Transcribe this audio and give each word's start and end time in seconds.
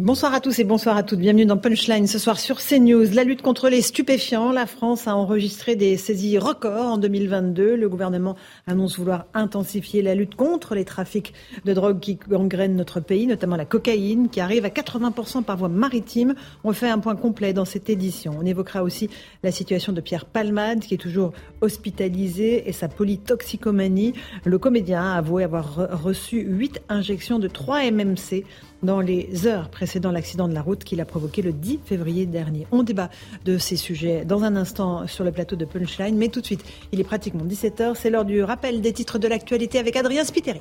Bonsoir 0.00 0.32
à 0.32 0.40
tous 0.40 0.58
et 0.58 0.64
bonsoir 0.64 0.96
à 0.96 1.02
toutes. 1.02 1.18
Bienvenue 1.18 1.44
dans 1.44 1.58
Punchline 1.58 2.06
ce 2.06 2.18
soir 2.18 2.40
sur 2.40 2.58
CNews. 2.58 3.12
La 3.12 3.22
lutte 3.22 3.42
contre 3.42 3.68
les 3.68 3.82
stupéfiants. 3.82 4.50
La 4.50 4.64
France 4.64 5.06
a 5.06 5.14
enregistré 5.14 5.76
des 5.76 5.98
saisies 5.98 6.38
records 6.38 6.92
en 6.92 6.96
2022. 6.96 7.76
Le 7.76 7.86
gouvernement 7.86 8.34
annonce 8.66 8.98
vouloir 8.98 9.26
intensifier 9.34 10.00
la 10.00 10.14
lutte 10.14 10.36
contre 10.36 10.74
les 10.74 10.86
trafics 10.86 11.34
de 11.66 11.74
drogue 11.74 12.00
qui 12.00 12.14
gangrènent 12.14 12.76
notre 12.76 13.00
pays, 13.00 13.26
notamment 13.26 13.56
la 13.56 13.66
cocaïne 13.66 14.30
qui 14.30 14.40
arrive 14.40 14.64
à 14.64 14.70
80% 14.70 15.42
par 15.42 15.58
voie 15.58 15.68
maritime. 15.68 16.34
On 16.64 16.72
fait 16.72 16.88
un 16.88 16.98
point 16.98 17.14
complet 17.14 17.52
dans 17.52 17.66
cette 17.66 17.90
édition. 17.90 18.34
On 18.40 18.46
évoquera 18.46 18.82
aussi 18.82 19.10
la 19.42 19.52
situation 19.52 19.92
de 19.92 20.00
Pierre 20.00 20.24
Palmade 20.24 20.80
qui 20.80 20.94
est 20.94 20.98
toujours 20.98 21.32
hospitalisé 21.60 22.66
et 22.66 22.72
sa 22.72 22.88
polytoxicomanie. 22.88 24.14
Le 24.46 24.58
comédien 24.58 25.02
a 25.02 25.18
avoué 25.18 25.44
avoir 25.44 26.02
reçu 26.02 26.40
8 26.40 26.80
injections 26.88 27.38
de 27.38 27.48
3 27.48 27.90
MMC 27.90 28.46
dans 28.82 29.00
les 29.00 29.46
heures 29.46 29.68
précédant 29.68 30.10
l'accident 30.10 30.48
de 30.48 30.54
la 30.54 30.62
route 30.62 30.84
qu'il 30.84 31.00
a 31.00 31.04
provoqué 31.04 31.42
le 31.42 31.52
10 31.52 31.80
février 31.84 32.26
dernier. 32.26 32.66
On 32.72 32.82
débat 32.82 33.10
de 33.44 33.58
ces 33.58 33.76
sujets 33.76 34.24
dans 34.24 34.42
un 34.44 34.56
instant 34.56 35.06
sur 35.06 35.24
le 35.24 35.32
plateau 35.32 35.56
de 35.56 35.64
Punchline, 35.64 36.16
mais 36.16 36.28
tout 36.28 36.40
de 36.40 36.46
suite, 36.46 36.64
il 36.92 37.00
est 37.00 37.04
pratiquement 37.04 37.44
17h, 37.44 37.94
c'est 37.94 38.10
l'heure 38.10 38.24
du 38.24 38.42
rappel 38.42 38.80
des 38.80 38.92
titres 38.92 39.18
de 39.18 39.28
l'actualité 39.28 39.78
avec 39.78 39.96
Adrien 39.96 40.24
Spiteri. 40.24 40.60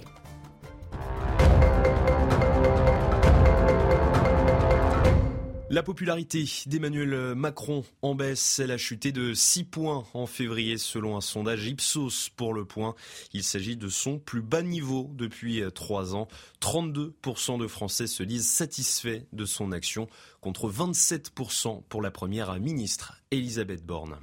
La 5.71 5.83
popularité 5.83 6.45
d'Emmanuel 6.65 7.35
Macron 7.35 7.85
en 8.01 8.15
baisse, 8.15 8.57
elle 8.57 8.71
a 8.71 8.77
chuté 8.79 9.11
de 9.11 9.35
6 9.35 9.65
points 9.65 10.03
en 10.15 10.25
février 10.25 10.79
selon 10.79 11.15
un 11.15 11.21
sondage 11.21 11.67
Ipsos 11.67 12.31
pour 12.35 12.55
le 12.55 12.65
point. 12.65 12.95
Il 13.33 13.43
s'agit 13.43 13.77
de 13.77 13.87
son 13.87 14.17
plus 14.17 14.41
bas 14.41 14.63
niveau 14.63 15.11
depuis 15.13 15.61
3 15.71 16.15
ans. 16.15 16.27
32% 16.59 17.59
de 17.59 17.67
Français 17.67 18.07
se 18.07 18.23
disent 18.23 18.49
satisfaits 18.49 19.21
de 19.31 19.45
son 19.45 19.71
action 19.71 20.07
contre 20.41 20.71
27% 20.71 21.83
pour 21.87 22.01
la 22.01 22.09
première 22.09 22.59
ministre 22.59 23.21
Elisabeth 23.29 23.85
Borne. 23.85 24.17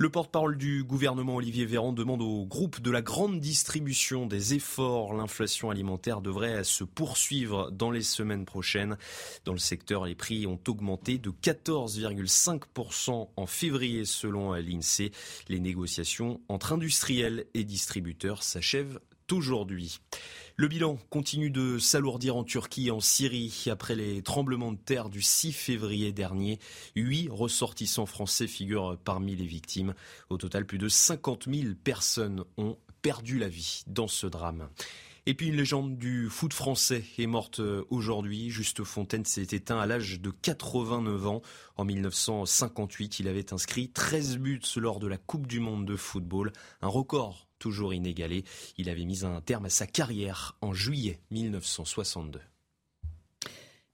Le 0.00 0.08
porte-parole 0.08 0.56
du 0.56 0.82
gouvernement 0.82 1.36
Olivier 1.36 1.66
Véran 1.66 1.92
demande 1.92 2.22
au 2.22 2.46
groupe 2.46 2.80
de 2.80 2.90
la 2.90 3.02
grande 3.02 3.38
distribution 3.38 4.24
des 4.24 4.54
efforts. 4.54 5.12
L'inflation 5.12 5.68
alimentaire 5.68 6.22
devrait 6.22 6.64
se 6.64 6.84
poursuivre 6.84 7.70
dans 7.70 7.90
les 7.90 8.00
semaines 8.00 8.46
prochaines. 8.46 8.96
Dans 9.44 9.52
le 9.52 9.58
secteur, 9.58 10.06
les 10.06 10.14
prix 10.14 10.46
ont 10.46 10.58
augmenté 10.68 11.18
de 11.18 11.28
14,5% 11.28 13.28
en 13.36 13.46
février 13.46 14.06
selon 14.06 14.54
l'INSEE. 14.54 15.12
Les 15.50 15.60
négociations 15.60 16.40
entre 16.48 16.72
industriels 16.72 17.44
et 17.52 17.64
distributeurs 17.64 18.42
s'achèvent 18.42 19.00
aujourd'hui. 19.32 20.00
Le 20.60 20.68
bilan 20.68 20.98
continue 21.08 21.48
de 21.48 21.78
s'alourdir 21.78 22.36
en 22.36 22.44
Turquie 22.44 22.88
et 22.88 22.90
en 22.90 23.00
Syrie 23.00 23.64
après 23.70 23.94
les 23.94 24.20
tremblements 24.20 24.72
de 24.72 24.76
terre 24.76 25.08
du 25.08 25.22
6 25.22 25.52
février 25.52 26.12
dernier. 26.12 26.58
Huit 26.94 27.30
ressortissants 27.30 28.04
français 28.04 28.46
figurent 28.46 28.98
parmi 29.02 29.34
les 29.34 29.46
victimes. 29.46 29.94
Au 30.28 30.36
total, 30.36 30.66
plus 30.66 30.76
de 30.76 30.86
50 30.86 31.48
000 31.50 31.74
personnes 31.82 32.44
ont 32.58 32.76
perdu 33.00 33.38
la 33.38 33.48
vie 33.48 33.84
dans 33.86 34.06
ce 34.06 34.26
drame. 34.26 34.68
Et 35.24 35.32
puis 35.32 35.46
une 35.46 35.56
légende 35.56 35.96
du 35.96 36.28
foot 36.28 36.52
français 36.52 37.04
est 37.16 37.26
morte 37.26 37.62
aujourd'hui. 37.88 38.50
Juste 38.50 38.84
Fontaine 38.84 39.24
s'est 39.24 39.40
éteint 39.52 39.80
à 39.80 39.86
l'âge 39.86 40.20
de 40.20 40.30
89 40.30 41.26
ans. 41.26 41.40
En 41.78 41.86
1958, 41.86 43.18
il 43.18 43.28
avait 43.28 43.54
inscrit 43.54 43.88
13 43.88 44.36
buts 44.36 44.60
lors 44.76 45.00
de 45.00 45.06
la 45.06 45.16
Coupe 45.16 45.46
du 45.46 45.58
Monde 45.58 45.86
de 45.86 45.96
football, 45.96 46.52
un 46.82 46.88
record 46.88 47.49
toujours 47.60 47.94
inégalé. 47.94 48.42
Il 48.76 48.88
avait 48.88 49.04
mis 49.04 49.24
un 49.24 49.40
terme 49.40 49.66
à 49.66 49.70
sa 49.70 49.86
carrière 49.86 50.56
en 50.60 50.72
juillet 50.72 51.20
1962. 51.30 52.40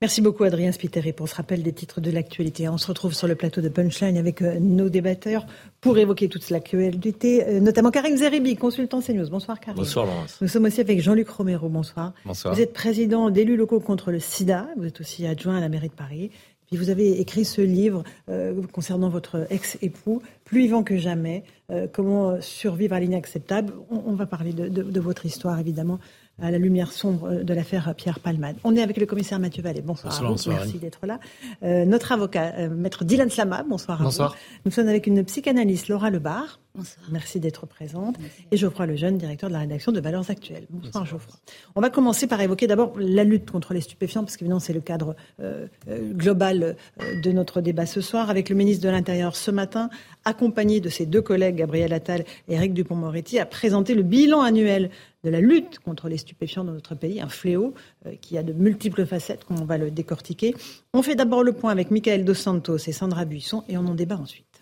Merci 0.03 0.21
beaucoup 0.21 0.45
Adrien 0.45 0.73
Spiteri 0.73 1.15
pour 1.15 1.27
ce 1.27 1.35
rappel 1.35 1.63
des 1.63 1.73
titres 1.73 2.03
de 2.03 2.11
l'actualité. 2.11 2.69
On 2.69 2.77
se 2.77 2.87
retrouve 2.87 3.15
sur 3.15 3.27
le 3.27 3.35
plateau 3.35 3.63
de 3.63 3.71
Punchline 3.71 4.19
avec 4.19 4.43
euh, 4.43 4.61
nos 4.61 4.91
débatteurs 4.91 5.47
pour 5.81 5.97
évoquer 5.97 6.29
toute 6.29 6.51
l'actualité, 6.51 7.49
euh, 7.49 7.61
notamment 7.61 7.91
Karim 7.91 8.15
Zeribi, 8.15 8.57
consultant 8.57 9.01
CNews. 9.01 9.31
Bonsoir 9.31 9.59
Karim. 9.59 9.79
Bonsoir 9.79 10.05
Laurence. 10.05 10.37
Nous 10.43 10.49
sommes 10.49 10.67
aussi 10.67 10.83
avec 10.83 11.01
Jean-Luc 11.01 11.31
Romero. 11.31 11.71
Bonsoir. 11.71 12.13
Bonsoir. 12.27 12.53
Vous 12.53 12.61
êtes 12.61 12.75
président 12.75 13.31
d'élus 13.31 13.57
locaux 13.57 13.81
contre 13.81 14.13
le 14.13 14.21
sida. 14.21 14.69
Vous 14.77 14.85
êtes 14.85 15.01
aussi 15.01 15.27
adjoint 15.27 15.57
à 15.57 15.61
la 15.61 15.71
mairie 15.71 15.89
de 15.89 15.95
Paris. 15.95 16.31
Puis 16.67 16.77
vous 16.77 16.91
avez 16.91 17.21
écrit 17.21 17.45
ce 17.45 17.61
livre 17.61 18.03
euh, 18.29 18.61
concernant 18.73 19.09
votre 19.09 19.47
ex-époux, 19.51 20.23
plus 20.45 20.61
vivant 20.63 20.83
que 20.83 20.97
jamais, 20.97 21.45
euh, 21.71 21.87
comment 21.93 22.41
survivre 22.41 22.95
à 22.95 23.01
l'inacceptable. 23.01 23.73
On, 23.91 24.03
on, 24.07 24.15
va 24.15 24.27
parler 24.27 24.53
de, 24.53 24.69
de, 24.69 24.83
de, 24.83 25.01
votre 25.01 25.27
histoire, 25.27 25.59
évidemment, 25.59 25.99
à 26.41 26.51
la 26.51 26.59
lumière 26.59 26.93
sombre 26.93 27.43
de 27.43 27.55
l'affaire 27.55 27.95
Pierre 27.95 28.21
Palmade. 28.21 28.57
On 28.65 28.77
est 28.77 28.83
avec 28.83 28.99
le 28.99 29.07
commissaire 29.07 29.39
Mathieu 29.39 29.63
Vallée. 29.63 29.81
Bonsoir, 29.81 30.13
bonsoir, 30.13 30.25
à 30.25 30.29
vous. 30.29 30.35
bonsoir 30.35 30.57
Merci 30.57 30.79
d'être 30.79 31.07
là. 31.07 31.19
Euh, 31.63 31.85
notre 31.85 32.13
avocat, 32.13 32.55
euh, 32.59 32.69
maître 32.69 33.05
Dylan 33.05 33.31
Slama. 33.31 33.65
Bonsoir 33.69 34.01
à 34.01 34.05
bonsoir. 34.05 34.31
vous. 34.33 34.61
Nous 34.67 34.71
sommes 34.71 34.89
avec 34.89 35.07
une 35.07 35.25
psychanalyste, 35.25 35.89
Laura 35.89 36.11
Lebar. 36.11 36.61
Bonsoir. 36.77 37.07
Merci 37.11 37.41
d'être 37.41 37.67
présente. 37.67 38.19
Merci. 38.21 38.47
Et 38.51 38.57
Geoffroy 38.59 38.87
Lejeune, 38.87 39.17
directeur 39.17 39.49
de 39.49 39.55
la 39.55 39.61
rédaction 39.61 39.93
de 39.93 40.01
Valeurs 40.01 40.31
Actuelles. 40.31 40.67
Bonsoir, 40.69 41.05
bonsoir. 41.05 41.07
Geoffroy. 41.07 41.37
On 41.75 41.81
va 41.81 41.89
commencer 41.89 42.27
par 42.27 42.41
évoquer 42.41 42.67
d'abord 42.67 42.93
la 42.99 43.25
lutte 43.25 43.51
contre 43.51 43.73
les 43.73 43.81
stupéfiants, 43.81 44.23
parce 44.23 44.37
qu'évidemment 44.37 44.61
c'est 44.61 44.75
le 44.75 44.83
cadre 44.83 45.17
euh, 45.41 45.67
global 45.89 46.77
de 47.23 47.33
notre 47.33 47.63
débat 47.63 47.87
ce 47.87 48.01
soir, 48.01 48.29
avec 48.29 48.51
le 48.51 48.57
ministre 48.57 48.85
de 48.85 48.91
l'Intérieur 48.91 49.37
ce 49.37 49.51
matin, 49.51 49.89
accompagné 50.25 50.81
de 50.81 50.89
ses 50.91 51.07
deux 51.07 51.23
collègues, 51.23 51.57
Gabriel 51.57 51.93
Attal 51.93 52.25
et 52.49 52.55
Eric 52.55 52.75
Dupont-Moretti, 52.75 53.39
a 53.39 53.47
présenté 53.47 53.95
le 53.95 54.03
bilan 54.03 54.43
annuel 54.43 54.91
de 55.25 55.31
la 55.31 55.41
lutte 55.41 55.79
contre 55.79 56.09
les 56.09 56.19
stupéfiants 56.19 56.65
dans 56.65 56.73
notre 56.73 56.95
pays, 56.95 57.21
un 57.21 57.29
fléau 57.29 57.75
euh, 58.07 58.15
qui 58.21 58.37
a 58.37 58.43
de 58.43 58.53
multiples 58.53 59.07
facettes, 59.07 59.45
comme 59.45 59.61
on 59.61 59.65
va 59.65 59.79
le 59.79 59.91
décortiquer. 59.91 60.55
On 60.93 61.03
fait 61.03 61.15
d'abord 61.15 61.43
le 61.43 61.53
point 61.53 61.73
avec 61.73 61.91
Michael 61.91 62.25
Dos 62.25 62.35
Santos 62.35 62.79
et 62.87 62.93
Sandra 62.93 63.25
Buisson, 63.25 63.65
et 63.69 63.79
on 63.79 63.87
en 63.87 63.95
débat 63.95 64.17
ensuite. 64.17 64.56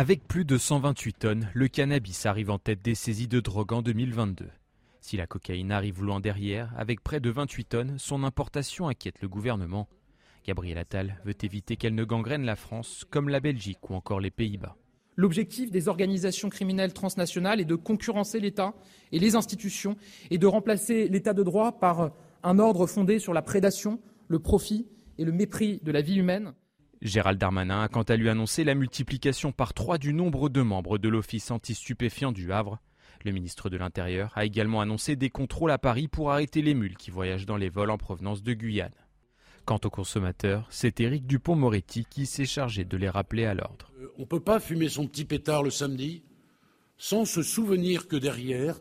Avec 0.00 0.28
plus 0.28 0.44
de 0.44 0.58
128 0.58 1.18
tonnes, 1.18 1.50
le 1.54 1.66
cannabis 1.66 2.24
arrive 2.24 2.50
en 2.50 2.60
tête 2.60 2.80
des 2.82 2.94
saisies 2.94 3.26
de 3.26 3.40
drogue 3.40 3.72
en 3.72 3.82
2022. 3.82 4.46
Si 5.00 5.16
la 5.16 5.26
cocaïne 5.26 5.72
arrive 5.72 6.04
loin 6.04 6.20
derrière, 6.20 6.72
avec 6.78 7.02
près 7.02 7.18
de 7.18 7.30
28 7.30 7.64
tonnes, 7.64 7.96
son 7.98 8.22
importation 8.22 8.86
inquiète 8.86 9.20
le 9.20 9.28
gouvernement. 9.28 9.88
Gabriel 10.46 10.78
Attal 10.78 11.20
veut 11.24 11.34
éviter 11.42 11.74
qu'elle 11.74 11.96
ne 11.96 12.04
gangrène 12.04 12.44
la 12.44 12.54
France, 12.54 13.04
comme 13.10 13.28
la 13.28 13.40
Belgique 13.40 13.90
ou 13.90 13.94
encore 13.94 14.20
les 14.20 14.30
Pays-Bas. 14.30 14.76
L'objectif 15.16 15.72
des 15.72 15.88
organisations 15.88 16.48
criminelles 16.48 16.92
transnationales 16.92 17.60
est 17.60 17.64
de 17.64 17.74
concurrencer 17.74 18.38
l'État 18.38 18.74
et 19.10 19.18
les 19.18 19.34
institutions 19.34 19.96
et 20.30 20.38
de 20.38 20.46
remplacer 20.46 21.08
l'État 21.08 21.34
de 21.34 21.42
droit 21.42 21.80
par 21.80 22.12
un 22.44 22.60
ordre 22.60 22.86
fondé 22.86 23.18
sur 23.18 23.34
la 23.34 23.42
prédation, 23.42 23.98
le 24.28 24.38
profit 24.38 24.86
et 25.18 25.24
le 25.24 25.32
mépris 25.32 25.80
de 25.82 25.90
la 25.90 26.02
vie 26.02 26.18
humaine. 26.18 26.54
Gérald 27.00 27.38
Darmanin 27.38 27.82
a 27.82 27.88
quant 27.88 28.02
à 28.02 28.16
lui 28.16 28.28
annoncé 28.28 28.64
la 28.64 28.74
multiplication 28.74 29.52
par 29.52 29.72
trois 29.72 29.98
du 29.98 30.12
nombre 30.12 30.48
de 30.48 30.62
membres 30.62 30.98
de 30.98 31.08
l'Office 31.08 31.50
anti-stupéfiant 31.52 32.32
du 32.32 32.52
Havre. 32.52 32.80
Le 33.24 33.30
ministre 33.30 33.70
de 33.70 33.76
l'Intérieur 33.76 34.32
a 34.34 34.44
également 34.44 34.80
annoncé 34.80 35.14
des 35.14 35.30
contrôles 35.30 35.70
à 35.70 35.78
Paris 35.78 36.08
pour 36.08 36.32
arrêter 36.32 36.60
les 36.60 36.74
mules 36.74 36.96
qui 36.96 37.12
voyagent 37.12 37.46
dans 37.46 37.56
les 37.56 37.68
vols 37.68 37.90
en 37.90 37.98
provenance 37.98 38.42
de 38.42 38.52
Guyane. 38.52 38.90
Quant 39.64 39.78
aux 39.84 39.90
consommateurs, 39.90 40.66
c'est 40.70 41.00
Éric 41.00 41.26
Dupont-Moretti 41.26 42.04
qui 42.08 42.26
s'est 42.26 42.46
chargé 42.46 42.84
de 42.84 42.96
les 42.96 43.08
rappeler 43.08 43.44
à 43.44 43.54
l'ordre. 43.54 43.92
Euh, 44.00 44.12
on 44.16 44.22
ne 44.22 44.26
peut 44.26 44.40
pas 44.40 44.58
fumer 44.58 44.88
son 44.88 45.06
petit 45.06 45.24
pétard 45.24 45.62
le 45.62 45.70
samedi 45.70 46.22
sans 46.96 47.24
se 47.24 47.44
souvenir 47.44 48.08
que 48.08 48.16
derrière, 48.16 48.80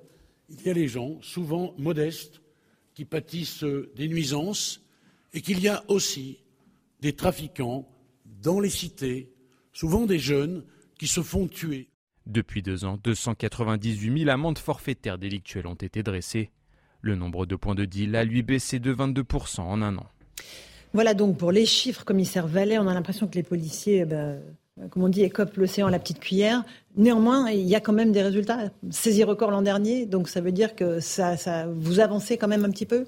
il 0.50 0.62
y 0.64 0.70
a 0.70 0.74
les 0.74 0.88
gens, 0.88 1.22
souvent 1.22 1.76
modestes, 1.78 2.42
qui 2.96 3.06
pâtissent 3.06 3.64
des 3.64 4.08
nuisances 4.08 4.82
et 5.34 5.42
qu'il 5.42 5.60
y 5.60 5.68
a 5.68 5.84
aussi 5.88 6.40
des 7.02 7.14
trafiquants 7.14 7.88
dans 8.42 8.60
les 8.60 8.70
cités, 8.70 9.34
souvent 9.74 10.06
des 10.06 10.20
jeunes, 10.20 10.64
qui 11.00 11.08
se 11.08 11.22
font 11.22 11.48
tuer. 11.48 11.90
Depuis 12.26 12.62
deux 12.62 12.86
ans, 12.86 13.00
298 13.04 14.20
000 14.20 14.30
amendes 14.30 14.58
forfaitaires 14.58 15.18
délictuelles 15.18 15.68
ont 15.68 15.76
été 15.76 16.04
dressées. 16.04 16.52
Le 17.02 17.16
nombre 17.16 17.46
de 17.46 17.56
points 17.56 17.76
de 17.76 17.86
deal 17.86 18.16
a 18.16 18.24
lui 18.24 18.42
baissé 18.42 18.80
de 18.80 18.94
22% 18.94 19.62
en 19.62 19.82
un 19.82 19.98
an. 19.98 20.08
Voilà 20.94 21.14
donc 21.14 21.38
pour 21.38 21.52
les 21.52 21.66
chiffres, 21.66 22.04
commissaire 22.04 22.48
Vallet. 22.48 22.80
On 22.80 22.88
a 22.88 22.94
l'impression 22.94 23.28
que 23.28 23.36
les 23.36 23.44
policiers 23.44 24.06
ben, 24.06 24.42
comme 24.90 25.04
on 25.04 25.10
dit, 25.10 25.24
écope 25.24 25.56
l'océan 25.58 25.88
à 25.88 25.92
la 25.92 26.00
petite 26.00 26.20
cuillère. 26.20 26.64
Néanmoins, 26.96 27.50
il 27.50 27.66
y 27.68 27.76
a 27.76 27.80
quand 27.80 27.94
même 27.94 28.12
des 28.12 28.22
résultats. 28.22 28.72
Saisie 28.92 29.24
record 29.24 29.52
l'an 29.52 29.62
dernier, 29.62 30.06
donc 30.06 30.30
ça 30.30 30.42
veut 30.42 30.52
dire 30.52 30.76
que 30.76 31.00
ça, 31.00 31.38
ça 31.38 31.68
vous 31.68 32.00
avancez 32.00 32.38
quand 32.38 32.48
même 32.48 32.66
un 32.66 32.70
petit 32.70 32.86
peu? 32.86 33.06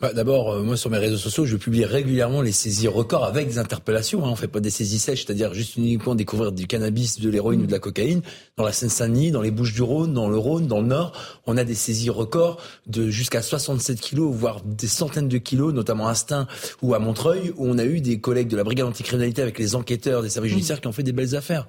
Bah, 0.00 0.12
D'abord, 0.12 0.52
euh, 0.52 0.62
moi 0.62 0.76
sur 0.76 0.90
mes 0.90 0.98
réseaux 0.98 1.16
sociaux, 1.16 1.46
je 1.46 1.56
publie 1.56 1.84
régulièrement 1.84 2.42
les 2.42 2.52
saisies 2.52 2.88
records 2.88 3.24
avec 3.24 3.48
des 3.48 3.58
interpellations. 3.58 4.24
Hein. 4.24 4.30
On 4.30 4.36
fait 4.36 4.48
pas 4.48 4.60
des 4.60 4.70
saisies 4.70 4.98
sèches, 4.98 5.24
c'est-à-dire 5.24 5.54
juste 5.54 5.76
uniquement 5.76 6.14
découvrir 6.14 6.52
du 6.52 6.66
cannabis, 6.66 7.20
de 7.20 7.30
l'héroïne 7.30 7.62
ou 7.62 7.66
de 7.66 7.72
la 7.72 7.78
cocaïne. 7.78 8.22
Dans 8.56 8.64
la 8.64 8.72
Seine-Saint-Denis, 8.72 9.30
dans 9.30 9.42
les 9.42 9.50
Bouches-du-Rhône, 9.50 10.12
dans 10.12 10.28
le 10.28 10.36
Rhône, 10.36 10.66
dans 10.66 10.80
le 10.80 10.88
Nord, 10.88 11.12
on 11.46 11.56
a 11.56 11.64
des 11.64 11.74
saisies 11.74 12.10
records 12.10 12.60
de 12.86 13.10
jusqu'à 13.10 13.42
67 13.42 14.00
kilos, 14.00 14.34
voire 14.34 14.60
des 14.64 14.88
centaines 14.88 15.28
de 15.28 15.38
kilos, 15.38 15.72
notamment 15.72 16.08
à 16.08 16.14
Stein 16.14 16.46
ou 16.82 16.94
à 16.94 16.98
Montreuil, 16.98 17.52
où 17.56 17.66
on 17.68 17.78
a 17.78 17.84
eu 17.84 18.00
des 18.00 18.20
collègues 18.20 18.48
de 18.48 18.56
la 18.56 18.64
brigade 18.64 18.86
anticriminalité 18.86 19.42
avec 19.42 19.58
les 19.58 19.74
enquêteurs 19.74 20.22
des 20.22 20.30
services 20.30 20.52
judiciaires 20.52 20.80
qui 20.80 20.88
ont 20.88 20.92
fait 20.92 21.02
des 21.02 21.12
belles 21.12 21.36
affaires. 21.36 21.66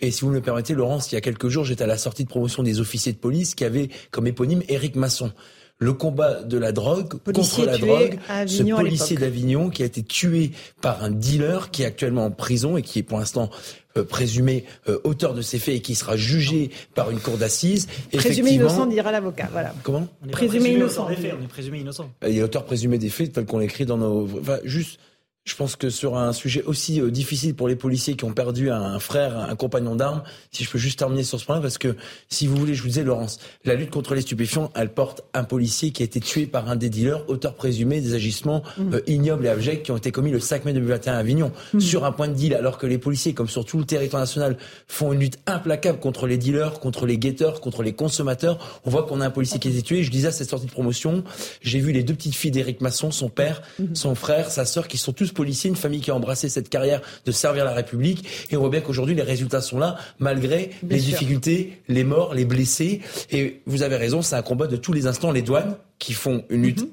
Et 0.00 0.10
si 0.10 0.22
vous 0.22 0.30
me 0.30 0.34
le 0.34 0.42
permettez, 0.42 0.74
Laurence, 0.74 1.12
il 1.12 1.14
y 1.14 1.18
a 1.18 1.20
quelques 1.20 1.48
jours, 1.48 1.64
j'étais 1.64 1.84
à 1.84 1.86
la 1.86 1.98
sortie 1.98 2.24
de 2.24 2.28
promotion 2.28 2.62
des 2.62 2.80
officiers 2.80 3.12
de 3.12 3.18
police 3.18 3.54
qui 3.54 3.64
avaient 3.64 3.90
comme 4.10 4.26
éponyme 4.26 4.62
Éric 4.68 4.96
Masson 4.96 5.30
le 5.84 5.92
combat 5.92 6.42
de 6.42 6.56
la 6.56 6.72
drogue 6.72 7.20
contre 7.24 7.64
la 7.66 7.78
drogue. 7.78 8.18
ce 8.46 8.62
policier 8.62 9.16
d'Avignon 9.16 9.68
qui 9.68 9.82
a 9.82 9.86
été 9.86 10.02
tué 10.02 10.52
par 10.80 11.04
un 11.04 11.10
dealer 11.10 11.70
qui 11.70 11.82
est 11.82 11.86
actuellement 11.86 12.24
en 12.24 12.30
prison 12.30 12.76
et 12.76 12.82
qui 12.82 13.00
est 13.00 13.02
pour 13.02 13.18
l'instant 13.18 13.50
euh, 13.96 14.04
présumé 14.04 14.64
euh, 14.88 14.98
auteur 15.04 15.34
de 15.34 15.42
ces 15.42 15.58
faits 15.58 15.76
et 15.76 15.80
qui 15.80 15.94
sera 15.94 16.16
jugé 16.16 16.70
par 16.94 17.10
une 17.10 17.20
cour 17.20 17.36
d'assises. 17.36 17.86
Présumé 18.12 18.52
innocent, 18.52 18.86
dira 18.86 19.12
l'avocat. 19.12 19.48
Voilà. 19.52 19.74
Comment? 19.82 20.08
Présumé, 20.32 20.70
innocent. 20.70 21.06
on 21.06 21.10
est 21.10 21.48
présumé 21.48 21.80
innocent. 21.80 22.10
Il 22.26 22.38
est 22.38 22.42
auteur 22.42 22.64
présumé 22.64 22.98
des 22.98 23.10
faits, 23.10 23.34
tel 23.34 23.44
qu'on 23.44 23.58
l'écrit 23.58 23.84
dans 23.84 23.98
nos. 23.98 24.28
Enfin, 24.40 24.58
juste 24.64 24.98
je 25.44 25.54
pense 25.56 25.76
que 25.76 25.90
sur 25.90 26.16
un 26.16 26.32
sujet 26.32 26.62
aussi 26.62 27.02
euh, 27.02 27.10
difficile 27.10 27.54
pour 27.54 27.68
les 27.68 27.76
policiers 27.76 28.16
qui 28.16 28.24
ont 28.24 28.32
perdu 28.32 28.70
un 28.70 28.98
frère, 28.98 29.36
un 29.36 29.54
compagnon 29.56 29.94
d'armes, 29.94 30.22
si 30.50 30.64
je 30.64 30.70
peux 30.70 30.78
juste 30.78 30.98
terminer 30.98 31.22
sur 31.22 31.38
ce 31.38 31.44
point-là, 31.44 31.60
parce 31.60 31.76
que 31.76 31.96
si 32.30 32.46
vous 32.46 32.56
voulez, 32.56 32.74
je 32.74 32.80
vous 32.80 32.88
disais, 32.88 33.04
Laurence, 33.04 33.38
la 33.64 33.74
lutte 33.74 33.90
contre 33.90 34.14
les 34.14 34.22
stupéfiants, 34.22 34.70
elle 34.74 34.88
porte 34.88 35.22
un 35.34 35.44
policier 35.44 35.90
qui 35.90 36.02
a 36.02 36.06
été 36.06 36.18
tué 36.18 36.46
par 36.46 36.70
un 36.70 36.76
des 36.76 36.88
dealers, 36.88 37.28
auteur 37.28 37.54
présumé 37.54 38.00
des 38.00 38.14
agissements 38.14 38.62
mmh. 38.78 38.94
euh, 38.94 39.00
ignobles 39.06 39.44
et 39.44 39.50
abjects 39.50 39.82
qui 39.82 39.90
ont 39.90 39.98
été 39.98 40.10
commis 40.12 40.30
le 40.30 40.40
5 40.40 40.64
mai 40.64 40.72
2021 40.72 41.12
à 41.12 41.18
Avignon, 41.18 41.52
mmh. 41.74 41.80
sur 41.80 42.06
un 42.06 42.12
point 42.12 42.28
de 42.28 42.34
deal, 42.34 42.54
alors 42.54 42.78
que 42.78 42.86
les 42.86 42.98
policiers, 42.98 43.34
comme 43.34 43.48
sur 43.48 43.66
tout 43.66 43.76
le 43.76 43.84
territoire 43.84 44.22
national, 44.22 44.56
font 44.88 45.12
une 45.12 45.20
lutte 45.20 45.38
implacable 45.44 46.00
contre 46.00 46.26
les 46.26 46.38
dealers, 46.38 46.80
contre 46.80 47.04
les 47.04 47.18
guetteurs, 47.18 47.60
contre 47.60 47.82
les 47.82 47.92
consommateurs. 47.92 48.80
On 48.86 48.90
voit 48.90 49.02
qu'on 49.02 49.20
a 49.20 49.26
un 49.26 49.30
policier 49.30 49.58
qui 49.58 49.68
a 49.68 49.70
été 49.70 49.82
tué. 49.82 50.04
Je 50.04 50.10
disais 50.10 50.28
à 50.28 50.32
cette 50.32 50.48
sortie 50.48 50.66
de 50.66 50.72
promotion, 50.72 51.22
j'ai 51.60 51.80
vu 51.80 51.92
les 51.92 52.02
deux 52.02 52.14
petites 52.14 52.34
filles 52.34 52.50
d'Éric 52.50 52.80
Masson, 52.80 53.10
son 53.10 53.28
père, 53.28 53.60
mmh. 53.78 53.94
son 53.94 54.14
frère, 54.14 54.50
sa 54.50 54.64
sœur, 54.64 54.88
qui 54.88 54.96
sont 54.96 55.12
tous 55.12 55.33
policiers, 55.34 55.70
une 55.70 55.76
famille 55.76 56.00
qui 56.00 56.10
a 56.10 56.14
embrassé 56.14 56.48
cette 56.48 56.68
carrière 56.68 57.00
de 57.26 57.32
servir 57.32 57.64
la 57.64 57.74
République. 57.74 58.24
Et 58.50 58.56
on 58.56 58.60
voit 58.60 58.70
bien 58.70 58.80
qu'aujourd'hui, 58.80 59.14
les 59.14 59.22
résultats 59.22 59.60
sont 59.60 59.78
là, 59.78 59.96
malgré 60.18 60.70
les 60.88 60.98
difficultés, 60.98 61.82
les 61.88 62.04
morts, 62.04 62.34
les 62.34 62.44
blessés. 62.44 63.00
Et 63.30 63.60
vous 63.66 63.82
avez 63.82 63.96
raison, 63.96 64.22
c'est 64.22 64.36
un 64.36 64.42
combat 64.42 64.66
de 64.66 64.76
tous 64.76 64.92
les 64.92 65.06
instants. 65.06 65.32
Les 65.32 65.42
douanes 65.42 65.76
qui 65.98 66.12
font 66.12 66.44
une 66.48 66.62
lutte 66.62 66.82
mhm 66.82 66.88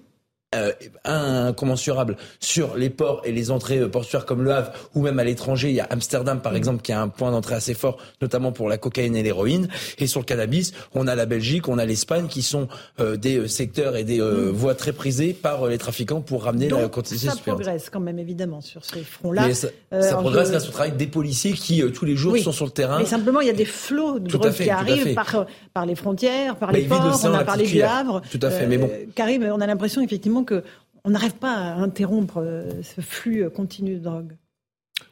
euh, 0.54 0.74
incommensurable 1.06 2.18
sur 2.42 2.76
les 2.76 2.90
ports 2.90 3.22
et 3.24 3.32
les 3.32 3.52
entrées 3.52 3.80
euh, 3.80 3.88
portuaires 3.88 4.26
comme 4.26 4.44
le 4.44 4.52
Havre 4.52 4.74
ou 4.96 5.02
même 5.02 5.18
à 5.18 5.24
l'étranger. 5.24 5.70
Il 5.70 5.76
y 5.76 5.80
a 5.80 5.88
Amsterdam 5.90 6.42
par 6.42 6.52
mm. 6.52 6.58
exemple 6.58 6.82
qui 6.82 6.92
a 6.92 7.02
un 7.02 7.08
point 7.08 7.32
d'entrée 7.32 7.56
assez 7.56 7.74
fort, 7.74 7.98
notamment 8.22 8.52
pour 8.52 8.68
la 8.68 8.78
cocaïne 8.78 9.16
et 9.16 9.24
l'héroïne. 9.24 9.70
Et 9.98 10.08
sur 10.08 10.20
le 10.20 10.26
cannabis, 10.26 10.74
on 10.94 11.08
a 11.08 11.16
la 11.16 11.26
Belgique, 11.26 11.70
on 11.70 11.78
a 11.78 11.86
l'Espagne 11.86 12.28
qui 12.28 12.42
sont 12.42 12.68
euh, 13.00 13.16
des 13.16 13.38
euh, 13.38 13.48
secteurs 13.48 13.96
et 13.96 14.04
des 14.04 14.20
mm. 14.20 14.50
voies 14.50 14.76
très 14.76 14.92
prisées 14.92 15.32
par 15.32 15.68
les 15.68 15.78
trafiquants 15.78 16.20
pour 16.20 16.44
ramener 16.44 16.68
la 16.68 16.90
quantité 16.90 17.28
Ça 17.28 17.36
progresse 17.38 17.90
quand 17.90 18.02
même 18.02 18.20
évidemment 18.20 18.60
sur 18.60 18.84
ces 18.84 19.04
fronts-là. 19.04 19.54
Ça, 19.54 19.70
ça 20.02 20.18
progresse 20.18 20.52
grâce 20.52 20.68
au 20.68 20.72
travail 20.72 20.92
des 20.92 21.08
policiers 21.08 21.54
qui 21.54 21.82
tous 21.94 22.04
les 22.04 22.18
jours 22.18 22.38
sont 22.40 22.52
sur 22.52 22.66
le 22.66 22.72
terrain. 22.72 23.00
Mais 23.00 23.06
simplement 23.06 23.40
il 23.40 23.48
y 23.48 23.52
a 23.52 23.54
des 23.54 23.64
flots 23.64 24.20
de 24.20 24.28
drogue 24.28 24.52
qui 24.52 24.70
arrivent 24.70 25.14
par, 25.14 25.46
par 25.74 25.86
les 25.86 25.96
frontières, 25.96 26.58
par 26.58 26.74
les 26.74 26.82
ports. 26.82 27.22
On 27.24 27.34
a 27.34 27.46
parlé 27.46 27.66
du 27.68 27.82
Havre. 27.82 28.22
Tout 28.30 28.40
à 28.42 28.50
fait. 28.50 28.68
mais 28.68 28.78
bon, 28.78 28.90
Karim, 29.16 29.44
on 29.44 29.62
a 29.62 29.66
l'impression 29.66 30.02
effectivement 30.02 30.41
que 30.44 30.64
on 31.04 31.12
n'arrive 31.12 31.36
pas 31.36 31.54
à 31.54 31.76
interrompre 31.76 32.38
euh, 32.38 32.84
ce 32.84 33.02
flux 33.02 33.50
continu 33.50 33.96
de 33.96 34.04
drogue. 34.04 34.38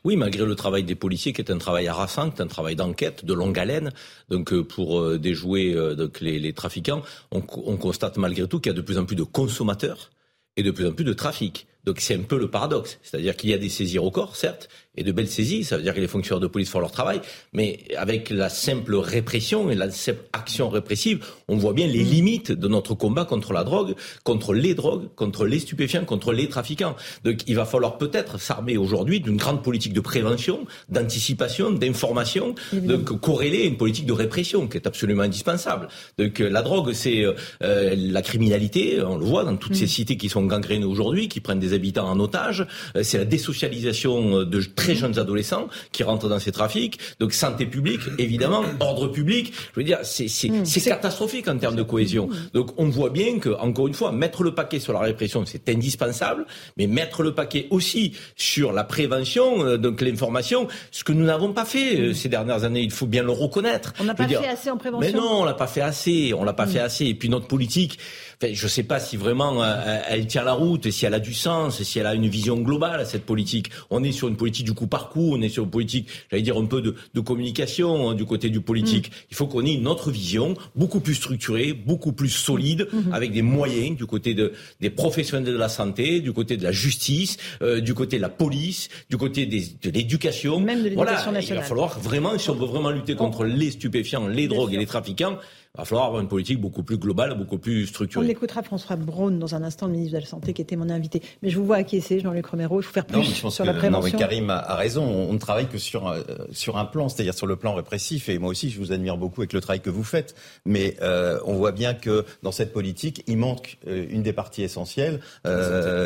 Oui, 0.04 0.16
malgré 0.16 0.46
le 0.46 0.56
travail 0.56 0.84
des 0.84 0.96
policiers, 0.96 1.34
qui 1.34 1.42
est 1.42 1.52
un 1.52 1.58
travail 1.58 1.88
harassant, 1.88 2.32
un 2.38 2.48
travail 2.48 2.76
d'enquête, 2.76 3.26
de 3.26 3.34
longue 3.34 3.58
haleine, 3.58 3.92
donc 4.30 4.54
euh, 4.54 4.64
pour 4.64 5.00
euh, 5.00 5.18
déjouer 5.18 5.74
donc 5.96 6.22
les, 6.22 6.54
trafiquants, 6.54 7.02
on, 7.32 7.42
on, 7.66 7.78
constate 7.78 8.18
malgré 8.18 8.48
tout 8.48 8.60
qu'il 8.60 8.72
y 8.72 8.76
a 8.76 8.78
de 8.78 8.82
plus 8.82 8.98
en 8.98 9.06
plus 9.06 9.16
de 9.16 9.24
consommateurs 9.24 10.12
et 10.58 10.64
de 10.64 10.72
plus 10.72 10.86
en 10.86 10.94
plus 10.94 11.06
de 11.06 11.14
trafic. 11.14 11.68
Donc 11.86 12.00
c'est 12.02 12.16
un 12.16 12.24
peu 12.24 12.38
le 12.38 12.50
paradoxe, 12.50 13.00
c'est-à-dire 13.02 13.36
qu'il 13.36 13.50
y 13.50 13.54
a 13.54 13.58
des 13.58 13.70
saisies 13.70 13.98
records, 13.98 14.36
certes, 14.36 14.70
et 15.00 15.04
de 15.04 15.12
belles 15.12 15.30
saisies. 15.30 15.64
Ça 15.64 15.78
veut 15.78 15.84
dire 15.84 15.96
que 15.96 16.02
les 16.02 16.08
fonctionnaires 16.08 16.42
de 16.42 16.48
police 16.48 16.70
font 16.70 16.80
leur 16.80 16.92
travail, 16.92 17.22
mais 17.54 17.80
avec 17.98 18.30
la 18.30 18.50
simple 18.50 18.96
répression 18.96 19.72
et 19.72 19.76
la 19.76 19.90
simple 19.90 20.20
action 20.34 20.70
répressive, 20.70 21.26
on 21.48 21.56
voit 21.56 21.74
bien 21.74 21.88
les 21.88 22.04
mm. 22.04 22.10
limites 22.10 22.52
de 22.52 22.68
notre 22.68 22.94
combat 22.94 23.26
contre 23.26 23.54
la 23.54 23.64
drogue, 23.64 23.96
contre 24.24 24.54
les 24.54 24.76
drogues, 24.76 25.08
contre 25.16 25.46
les 25.46 25.60
stupéfiants, 25.60 26.04
contre 26.04 26.34
les 26.34 26.50
trafiquants. 26.50 26.96
Donc 27.24 27.40
il 27.48 27.56
va 27.56 27.66
falloir 27.66 27.98
peut-être 27.98 28.40
s'armer 28.40 28.78
aujourd'hui 28.78 29.22
d'une 29.22 29.38
grande 29.38 29.64
politique 29.64 29.94
de 29.94 30.02
prévention, 30.02 30.66
d'anticipation, 30.90 31.72
d'information, 31.72 32.56
donc 32.74 33.20
corrélée 33.22 33.64
à 33.64 33.66
une 33.66 33.78
politique 33.78 34.06
de 34.06 34.14
répression 34.14 34.68
qui 34.68 34.78
est 34.78 34.86
absolument 34.86 35.24
indispensable. 35.24 35.88
Donc 36.18 36.40
la 36.40 36.62
drogue, 36.62 36.92
c'est 36.92 37.24
euh, 37.24 37.96
la 37.98 38.22
criminalité, 38.22 39.02
on 39.02 39.18
le 39.18 39.26
voit 39.26 39.46
dans 39.46 39.56
toutes 39.56 39.76
ces 39.76 39.86
mm. 39.86 39.96
cités 39.98 40.18
qui 40.18 40.28
sont 40.28 40.44
gangrénées 40.44 40.86
aujourd'hui, 40.86 41.30
qui 41.30 41.40
prennent 41.40 41.60
des 41.60 41.74
habitants 41.74 42.10
en 42.10 42.20
otage. 42.20 42.68
Euh, 42.98 43.04
c'est 43.04 43.18
la 43.18 43.26
désocialisation 43.26 44.44
de 44.44 44.62
très 44.76 44.89
jeunes 44.96 45.18
adolescents 45.20 45.68
qui 45.92 46.04
rentrent 46.04 46.30
dans 46.30 46.40
ces 46.40 46.52
trafics. 46.52 47.00
Donc 47.20 47.34
santé 47.34 47.66
publique, 47.66 48.02
évidemment, 48.18 48.64
ordre 48.80 49.08
public. 49.08 49.54
Je 49.74 49.80
veux 49.80 49.84
dire, 49.84 50.00
c'est 50.04 50.26
mmh, 50.50 50.64
catastrophique 50.86 51.48
en 51.48 51.58
termes 51.58 51.76
de 51.76 51.84
cohésion. 51.84 52.28
Mmh. 52.28 52.36
Donc 52.54 52.72
on 52.78 52.90
voit 52.90 53.10
bien 53.10 53.40
que, 53.40 53.50
encore 53.50 53.88
une 53.88 53.94
fois, 53.94 54.12
mettre 54.12 54.44
le 54.44 54.54
paquet 54.54 54.80
sur 54.80 54.94
la 54.94 55.00
répression, 55.00 55.46
c'est 55.46 55.70
indispensable, 55.70 56.46
mais 56.78 56.88
mettre 56.88 57.24
le 57.24 57.34
paquet 57.34 57.68
aussi 57.70 58.14
sur 58.36 58.72
la 58.72 58.84
prévention, 58.84 59.66
euh, 59.66 59.78
donc 59.78 60.02
l'information, 60.02 60.68
ce 60.92 61.04
que 61.04 61.14
nous 61.14 61.26
n'avons 61.26 61.54
pas 61.54 61.66
fait 61.66 62.00
euh, 62.00 62.10
mmh. 62.12 62.14
ces 62.14 62.30
dernières 62.30 62.64
années, 62.64 62.82
il 62.82 62.92
faut 62.92 63.08
bien 63.08 63.24
le 63.24 63.32
reconnaître. 63.32 63.94
On 64.00 64.04
n'a 64.04 64.16
pas 64.16 64.28
fait 64.28 64.48
assez 64.48 64.70
en 64.70 64.78
prévention. 64.78 65.12
Mais 65.12 65.18
non, 65.18 65.42
on 65.42 65.46
l'a 65.46 65.54
pas 65.54 65.68
fait 65.68 65.82
assez. 65.82 66.34
On 66.34 66.44
l'a 66.44 66.54
pas 66.54 66.68
fait 66.68 66.80
assez. 66.80 67.06
Et 67.06 67.14
puis 67.14 67.30
notre 67.30 67.48
politique, 67.48 68.00
je 68.42 68.64
ne 68.64 68.70
sais 68.70 68.84
pas 68.84 69.00
si 69.00 69.18
vraiment 69.18 69.62
euh, 69.64 70.00
elle 70.08 70.26
tient 70.28 70.44
la 70.44 70.54
route, 70.54 70.90
si 70.92 71.06
elle 71.06 71.14
a 71.14 71.20
du 71.20 71.34
sens, 71.34 71.82
si 71.84 72.00
elle 72.00 72.06
a 72.06 72.14
une 72.14 72.28
vision 72.28 72.58
globale 72.58 73.06
cette 73.06 73.26
politique. 73.26 73.70
On 73.90 74.04
est 74.04 74.12
sur 74.12 74.28
une 74.28 74.38
politique 74.38 74.66
du 74.66 74.74
coup 74.74 74.88
par 74.88 75.10
coup, 75.10 75.32
on 75.34 75.42
est 75.42 75.50
sur 75.50 75.66
une 75.66 75.70
politique, 75.70 76.08
j'allais 76.32 76.44
dire 76.44 76.58
un 76.58 76.66
peu 76.66 76.82
de, 76.82 76.96
de 77.14 77.20
communication 77.20 78.10
hein, 78.10 78.16
du 78.16 78.26
côté 78.26 78.50
du 78.50 78.62
politique. 78.62 79.10
Mm. 79.10 79.14
Il 79.32 79.36
faut 79.36 79.48
qu'on 79.48 79.66
ait 79.66 79.74
une 79.74 79.88
autre 79.88 80.12
vision, 80.12 80.56
beaucoup 80.76 81.02
plus 81.02 81.16
structurée, 81.16 81.74
beaucoup 81.74 82.14
plus 82.14 82.30
solide, 82.30 82.88
mm-hmm. 82.94 83.14
avec 83.14 83.34
des 83.34 83.42
moyens 83.42 83.98
du 83.98 84.06
côté 84.06 84.34
de, 84.34 84.54
des 84.80 84.90
professionnels 84.90 85.52
de 85.52 85.58
la 85.58 85.70
santé, 85.70 86.22
du 86.22 86.32
côté 86.32 86.56
de 86.56 86.64
la 86.64 86.72
justice, 86.72 87.38
euh, 87.62 87.82
du 87.82 87.94
côté 87.94 88.18
de 88.18 88.22
la 88.22 88.30
police, 88.30 88.88
du 89.10 89.18
côté 89.18 89.46
des, 89.46 89.66
de 89.82 89.90
l'éducation. 89.90 90.60
Même 90.60 90.84
de 90.84 90.90
l'éducation 90.90 91.32
nationale. 91.32 91.44
Il 91.60 91.62
va 91.62 91.68
falloir 91.68 92.00
vraiment, 92.00 92.38
si 92.38 92.50
on 92.50 92.56
veut 92.56 92.68
vraiment 92.68 92.92
lutter 92.92 93.16
contre 93.16 93.44
les 93.44 93.72
stupéfiants, 93.72 94.28
les 94.28 94.48
drogues 94.48 94.74
et 94.74 94.78
les 94.78 94.86
trafiquants, 94.86 95.38
va 95.80 95.86
falloir 95.86 96.06
avoir 96.06 96.22
une 96.22 96.28
politique 96.28 96.60
beaucoup 96.60 96.84
plus 96.84 96.98
globale, 96.98 97.36
beaucoup 97.38 97.58
plus 97.58 97.88
structurée. 97.88 98.26
On 98.26 98.30
écoutera 98.30 98.64
François 98.64 98.96
Braun 98.96 99.32
dans 99.32 99.56
un 99.56 99.64
instant, 99.64 99.88
le 99.88 99.94
ministre 99.94 100.16
de 100.16 100.22
la 100.22 100.28
Santé, 100.28 100.54
qui 100.54 100.62
était 100.62 100.76
mon 100.76 100.90
invité. 100.90 101.22
Mais 101.42 101.50
je 101.50 101.58
vous 101.58 101.66
vois 101.66 101.78
acquiescer, 101.78 102.20
Jean-Luc 102.20 102.46
Romero. 102.46 102.80
Il 102.80 102.84
faut 102.84 102.94
faire 102.94 103.06
plus 103.06 103.24
sur 103.24 103.66
la 103.66 103.74
prévention. 103.74 104.14
Non, 104.14 104.20
Karim 104.20 104.50
a, 104.50 104.76
raison. 104.76 105.04
On 105.04 105.34
ne 105.34 105.38
travaille 105.38 105.68
que 105.68 105.78
sur, 105.78 106.08
euh, 106.08 106.22
sur 106.52 106.78
un 106.78 106.86
plan, 106.86 107.10
c'est-à-dire 107.10 107.34
sur 107.34 107.48
le 107.48 107.56
plan 107.56 107.74
répressif. 107.74 108.30
Et 108.30 108.40
moi 108.40 108.50
aussi, 108.50 108.70
je 108.70 108.80
vous 108.80 108.92
admire 108.92 109.18
beaucoup 109.18 109.42
avec 109.42 109.54
le 109.54 109.62
travail 109.62 109.82
que 109.82 109.90
vous 109.90 110.04
faites. 110.04 110.36
Mais 110.66 110.98
euh, 111.02 111.40
on 111.46 111.56
voit 111.56 111.72
bien 111.72 111.94
que 111.94 112.26
dans 112.44 112.52
cette 112.52 112.74
politique, 112.74 113.24
il 113.28 113.38
manque 113.38 113.78
euh, 113.88 114.06
une 114.10 114.24
des 114.24 114.34
parties 114.34 114.64
essentielles. 114.64 115.20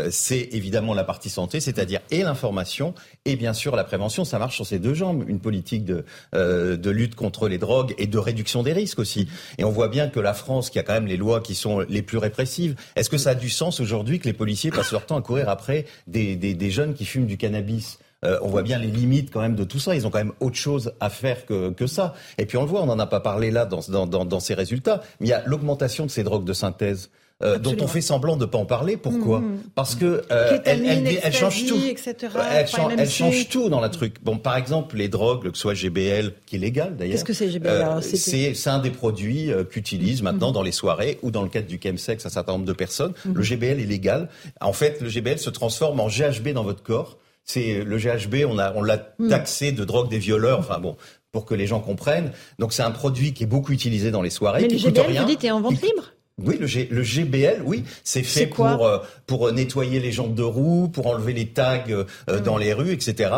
c'est 0.09 0.49
évidemment 0.51 0.93
la 0.93 1.03
partie 1.03 1.29
santé, 1.29 1.59
c'est-à-dire 1.59 1.99
et 2.11 2.23
l'information 2.23 2.93
et 3.25 3.35
bien 3.35 3.53
sûr 3.53 3.75
la 3.75 3.83
prévention. 3.83 4.25
Ça 4.25 4.39
marche 4.39 4.55
sur 4.55 4.65
ces 4.65 4.79
deux 4.79 4.93
jambes. 4.93 5.23
Une 5.27 5.39
politique 5.39 5.85
de, 5.85 6.05
de 6.33 6.89
lutte 6.89 7.15
contre 7.15 7.47
les 7.47 7.57
drogues 7.57 7.93
et 7.97 8.07
de 8.07 8.17
réduction 8.17 8.63
des 8.63 8.73
risques 8.73 8.99
aussi. 8.99 9.27
Et 9.57 9.63
on 9.63 9.71
voit 9.71 9.87
bien 9.87 10.09
que 10.09 10.19
la 10.19 10.33
France, 10.33 10.69
qui 10.69 10.79
a 10.79 10.83
quand 10.83 10.93
même 10.93 11.07
les 11.07 11.17
lois 11.17 11.41
qui 11.41 11.55
sont 11.55 11.79
les 11.79 12.01
plus 12.01 12.17
répressives, 12.17 12.75
est-ce 12.95 13.09
que 13.09 13.17
ça 13.17 13.31
a 13.31 13.35
du 13.35 13.49
sens 13.49 13.79
aujourd'hui 13.79 14.19
que 14.19 14.25
les 14.25 14.33
policiers 14.33 14.71
passent 14.71 14.91
leur 14.91 15.05
temps 15.05 15.17
à 15.17 15.21
courir 15.21 15.49
après 15.49 15.85
des, 16.07 16.35
des, 16.35 16.71
jeunes 16.71 16.93
qui 16.93 17.05
fument 17.05 17.27
du 17.27 17.37
cannabis? 17.37 17.99
Euh, 18.23 18.39
on 18.41 18.47
voit 18.47 18.63
bien 18.63 18.79
les 18.79 18.87
limites 18.87 19.31
quand 19.31 19.41
même 19.41 19.55
de 19.55 19.63
tout 19.63 19.79
ça. 19.79 19.95
Ils 19.95 20.07
ont 20.07 20.09
quand 20.09 20.19
même 20.19 20.33
autre 20.39 20.55
chose 20.55 20.93
à 20.99 21.09
faire 21.09 21.45
que, 21.45 21.71
que 21.71 21.87
ça. 21.87 22.13
Et 22.37 22.45
puis 22.45 22.57
on 22.57 22.61
le 22.61 22.69
voit, 22.69 22.81
on 22.81 22.85
n'en 22.85 22.99
a 22.99 23.07
pas 23.07 23.19
parlé 23.19 23.51
là 23.51 23.65
dans, 23.65 23.81
dans, 23.89 24.07
dans, 24.07 24.25
dans 24.25 24.39
ces 24.39 24.53
résultats, 24.53 25.01
mais 25.19 25.27
il 25.27 25.29
y 25.29 25.33
a 25.33 25.43
l'augmentation 25.45 26.05
de 26.05 26.11
ces 26.11 26.23
drogues 26.23 26.45
de 26.45 26.53
synthèse. 26.53 27.09
Euh, 27.43 27.59
dont 27.59 27.75
on 27.81 27.87
fait 27.87 28.01
semblant 28.01 28.35
de 28.35 28.41
ne 28.41 28.45
pas 28.45 28.57
en 28.57 28.65
parler. 28.65 28.97
Pourquoi 28.97 29.39
mmh, 29.39 29.45
mmh. 29.45 29.63
Parce 29.75 29.95
que 29.95 30.23
euh, 30.31 30.59
elle, 30.65 30.85
elle, 30.85 31.19
elle, 31.21 31.33
change 31.33 31.65
tout. 31.65 31.75
Etc., 31.77 32.15
elle, 32.51 33.09
change, 33.09 33.49
tout 33.49 33.69
dans 33.69 33.81
la 33.81 33.89
truc. 33.89 34.23
Bon, 34.23 34.37
par 34.37 34.55
exemple, 34.55 34.97
les 34.97 35.09
drogues, 35.09 35.49
que 35.51 35.55
ce 35.55 35.61
soit 35.61 35.73
GBL, 35.73 36.33
qui 36.45 36.55
est 36.55 36.59
légal 36.59 36.95
d'ailleurs. 36.95 37.13
Qu'est-ce 37.13 37.25
que 37.25 37.33
c'est 37.33 37.49
GBL 37.49 37.69
euh, 37.69 38.01
C'est 38.01 38.69
un 38.69 38.79
des 38.79 38.91
produits 38.91 39.51
qu'utilisent 39.69 40.21
mmh. 40.21 40.25
maintenant 40.25 40.51
dans 40.51 40.63
les 40.63 40.71
soirées 40.71 41.19
ou 41.21 41.31
dans 41.31 41.43
le 41.43 41.49
cadre 41.49 41.67
du 41.67 41.79
chemsex 41.81 42.25
un 42.25 42.29
certain 42.29 42.53
nombre 42.53 42.65
de 42.65 42.73
personnes. 42.73 43.13
Le 43.31 43.41
GBL 43.41 43.79
est 43.79 43.85
légal. 43.85 44.29
En 44.61 44.73
fait, 44.73 45.01
le 45.01 45.09
GBL 45.09 45.39
se 45.39 45.49
transforme 45.49 45.99
en 45.99 46.07
GHB 46.07 46.49
dans 46.49 46.63
votre 46.63 46.83
corps 46.83 47.17
C'est 47.43 47.83
le 47.83 47.97
GHB, 47.97 48.45
on 48.47 48.57
on 48.75 48.81
l'a 48.81 49.13
Hmm. 49.19 49.29
taxé 49.29 49.71
de 49.71 49.83
drogue 49.85 50.09
des 50.09 50.17
violeurs. 50.17 50.59
Enfin 50.59 50.79
bon, 50.79 50.95
pour 51.31 51.45
que 51.45 51.55
les 51.55 51.67
gens 51.67 51.79
comprennent. 51.79 52.31
Donc 52.59 52.73
c'est 52.73 52.83
un 52.83 52.91
produit 52.91 53.33
qui 53.33 53.43
est 53.43 53.47
beaucoup 53.47 53.71
utilisé 53.71 54.11
dans 54.11 54.21
les 54.21 54.29
soirées, 54.29 54.61
Mais 54.61 54.67
le 54.67 54.75
qui 54.75 54.83
coûte 54.83 54.95
GBL, 54.95 55.11
rien. 55.11 55.21
vous 55.21 55.27
dites, 55.27 55.43
est 55.43 55.51
en 55.51 55.61
vente 55.61 55.81
libre? 55.81 56.13
Oui, 56.41 56.57
le, 56.59 56.65
G- 56.65 56.87
le 56.89 57.03
GBL, 57.03 57.61
oui, 57.63 57.83
c'est 58.03 58.23
fait 58.23 58.47
pour 58.47 58.87
euh, 58.87 58.97
pour 59.27 59.47
euh, 59.47 59.51
nettoyer 59.51 59.99
les 59.99 60.11
jantes 60.11 60.33
de 60.33 60.41
roue, 60.41 60.87
pour 60.87 61.05
enlever 61.05 61.31
les 61.31 61.45
tags 61.49 61.83
euh, 61.89 62.39
dans 62.39 62.57
les 62.57 62.73
rues, 62.73 62.91
etc. 62.91 63.29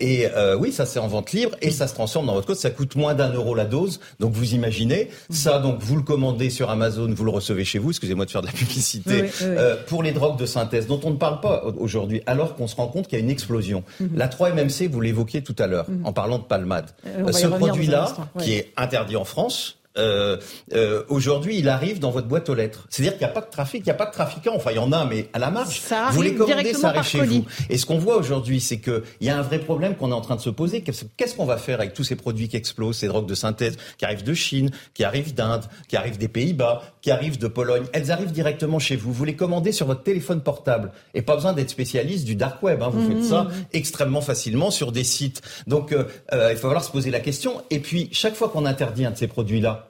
Et 0.00 0.26
euh, 0.26 0.56
oui, 0.56 0.72
ça 0.72 0.84
c'est 0.84 0.98
en 0.98 1.06
vente 1.06 1.30
libre 1.30 1.52
et 1.62 1.70
ça 1.70 1.86
se 1.86 1.94
transforme 1.94 2.26
dans 2.26 2.34
votre 2.34 2.48
code. 2.48 2.56
Ça 2.56 2.70
coûte 2.70 2.96
moins 2.96 3.14
d'un 3.14 3.32
euro 3.32 3.54
la 3.54 3.66
dose. 3.66 4.00
Donc 4.18 4.32
vous 4.32 4.52
imaginez 4.54 5.10
ça. 5.30 5.60
Donc 5.60 5.78
vous 5.80 5.94
le 5.94 6.02
commandez 6.02 6.50
sur 6.50 6.70
Amazon, 6.70 7.08
vous 7.14 7.24
le 7.24 7.30
recevez 7.30 7.64
chez 7.64 7.78
vous. 7.78 7.90
Excusez-moi 7.90 8.24
de 8.26 8.30
faire 8.32 8.42
de 8.42 8.46
la 8.48 8.52
publicité. 8.52 9.10
Oui, 9.10 9.20
oui, 9.22 9.28
oui. 9.42 9.46
Euh, 9.56 9.76
pour 9.86 10.02
les 10.02 10.10
drogues 10.10 10.36
de 10.38 10.46
synthèse 10.46 10.88
dont 10.88 11.00
on 11.04 11.10
ne 11.10 11.16
parle 11.18 11.40
pas 11.40 11.62
aujourd'hui, 11.78 12.20
alors 12.26 12.56
qu'on 12.56 12.66
se 12.66 12.74
rend 12.74 12.88
compte 12.88 13.06
qu'il 13.06 13.16
y 13.16 13.20
a 13.22 13.24
une 13.24 13.30
explosion. 13.30 13.84
La 14.16 14.26
3-MMC, 14.26 14.88
vous 14.88 15.00
l'évoquiez 15.00 15.42
tout 15.42 15.54
à 15.60 15.68
l'heure 15.68 15.86
en 16.02 16.12
parlant 16.12 16.38
de 16.38 16.44
palmade. 16.44 16.86
Ce 17.32 17.46
produit-là, 17.68 18.06
qui 18.42 18.54
est 18.54 18.72
interdit 18.76 19.14
en 19.16 19.24
France. 19.24 19.76
Euh, 19.98 20.36
euh, 20.72 21.02
aujourd'hui, 21.08 21.58
il 21.58 21.68
arrive 21.68 21.98
dans 21.98 22.10
votre 22.10 22.28
boîte 22.28 22.48
aux 22.48 22.54
lettres. 22.54 22.86
C'est-à-dire 22.90 23.12
qu'il 23.18 23.26
n'y 23.26 23.30
a 23.30 23.34
pas 23.34 23.40
de 23.40 23.50
trafic, 23.50 23.80
il 23.80 23.84
n'y 23.84 23.90
a 23.90 23.94
pas 23.94 24.06
de 24.06 24.12
trafiquants. 24.12 24.52
Enfin, 24.54 24.70
il 24.70 24.76
y 24.76 24.78
en 24.78 24.92
a, 24.92 25.04
mais 25.04 25.28
à 25.32 25.38
la 25.38 25.50
marge. 25.50 25.80
Ça 25.80 26.08
vous 26.12 26.22
les 26.22 26.30
arrive 26.30 26.38
commandez, 26.38 26.74
ça 26.74 26.88
arrive 26.90 27.02
chez 27.02 27.18
colis. 27.18 27.38
vous. 27.40 27.46
Et 27.68 27.76
ce 27.76 27.86
qu'on 27.86 27.98
voit 27.98 28.16
aujourd'hui, 28.16 28.60
c'est 28.60 28.78
qu'il 28.78 29.02
y 29.20 29.28
a 29.28 29.36
un 29.36 29.42
vrai 29.42 29.58
problème 29.58 29.96
qu'on 29.96 30.10
est 30.10 30.14
en 30.14 30.20
train 30.20 30.36
de 30.36 30.40
se 30.40 30.50
poser. 30.50 30.82
Qu'est-ce 30.82 31.34
qu'on 31.34 31.44
va 31.44 31.56
faire 31.56 31.80
avec 31.80 31.92
tous 31.92 32.04
ces 32.04 32.16
produits 32.16 32.48
qui 32.48 32.56
explosent, 32.56 32.98
ces 32.98 33.08
drogues 33.08 33.26
de 33.28 33.34
synthèse 33.34 33.76
qui 33.98 34.04
arrivent 34.04 34.22
de 34.24 34.34
Chine, 34.34 34.70
qui 34.94 35.02
arrivent 35.04 35.34
d'Inde, 35.34 35.64
qui 35.88 35.96
arrivent 35.96 36.18
des 36.18 36.28
Pays-Bas, 36.28 36.82
qui 37.02 37.10
arrivent 37.10 37.38
de 37.38 37.48
Pologne? 37.48 37.84
Elles 37.92 38.12
arrivent 38.12 38.32
directement 38.32 38.78
chez 38.78 38.94
vous. 38.96 39.12
Vous 39.12 39.24
les 39.24 39.36
commandez 39.36 39.72
sur 39.72 39.86
votre 39.86 40.02
téléphone 40.04 40.40
portable. 40.40 40.92
Et 41.14 41.22
pas 41.22 41.34
besoin 41.34 41.52
d'être 41.52 41.70
spécialiste 41.70 42.24
du 42.24 42.36
dark 42.36 42.62
web. 42.62 42.80
Hein. 42.82 42.90
Vous 42.90 43.00
Mmh, 43.00 43.08
faites 43.14 43.24
ça 43.24 43.48
extrêmement 43.72 44.20
facilement 44.20 44.70
sur 44.70 44.92
des 44.92 45.04
sites. 45.04 45.40
Donc, 45.66 45.92
euh, 45.92 46.04
euh, 46.32 46.50
il 46.50 46.54
va 46.54 46.60
falloir 46.60 46.84
se 46.84 46.90
poser 46.90 47.10
la 47.10 47.20
question. 47.20 47.62
Et 47.70 47.80
puis, 47.80 48.08
chaque 48.12 48.34
fois 48.34 48.48
qu'on 48.48 48.66
interdit 48.66 49.04
un 49.04 49.10
de 49.12 49.16
ces 49.16 49.26
produits-là, 49.26 49.89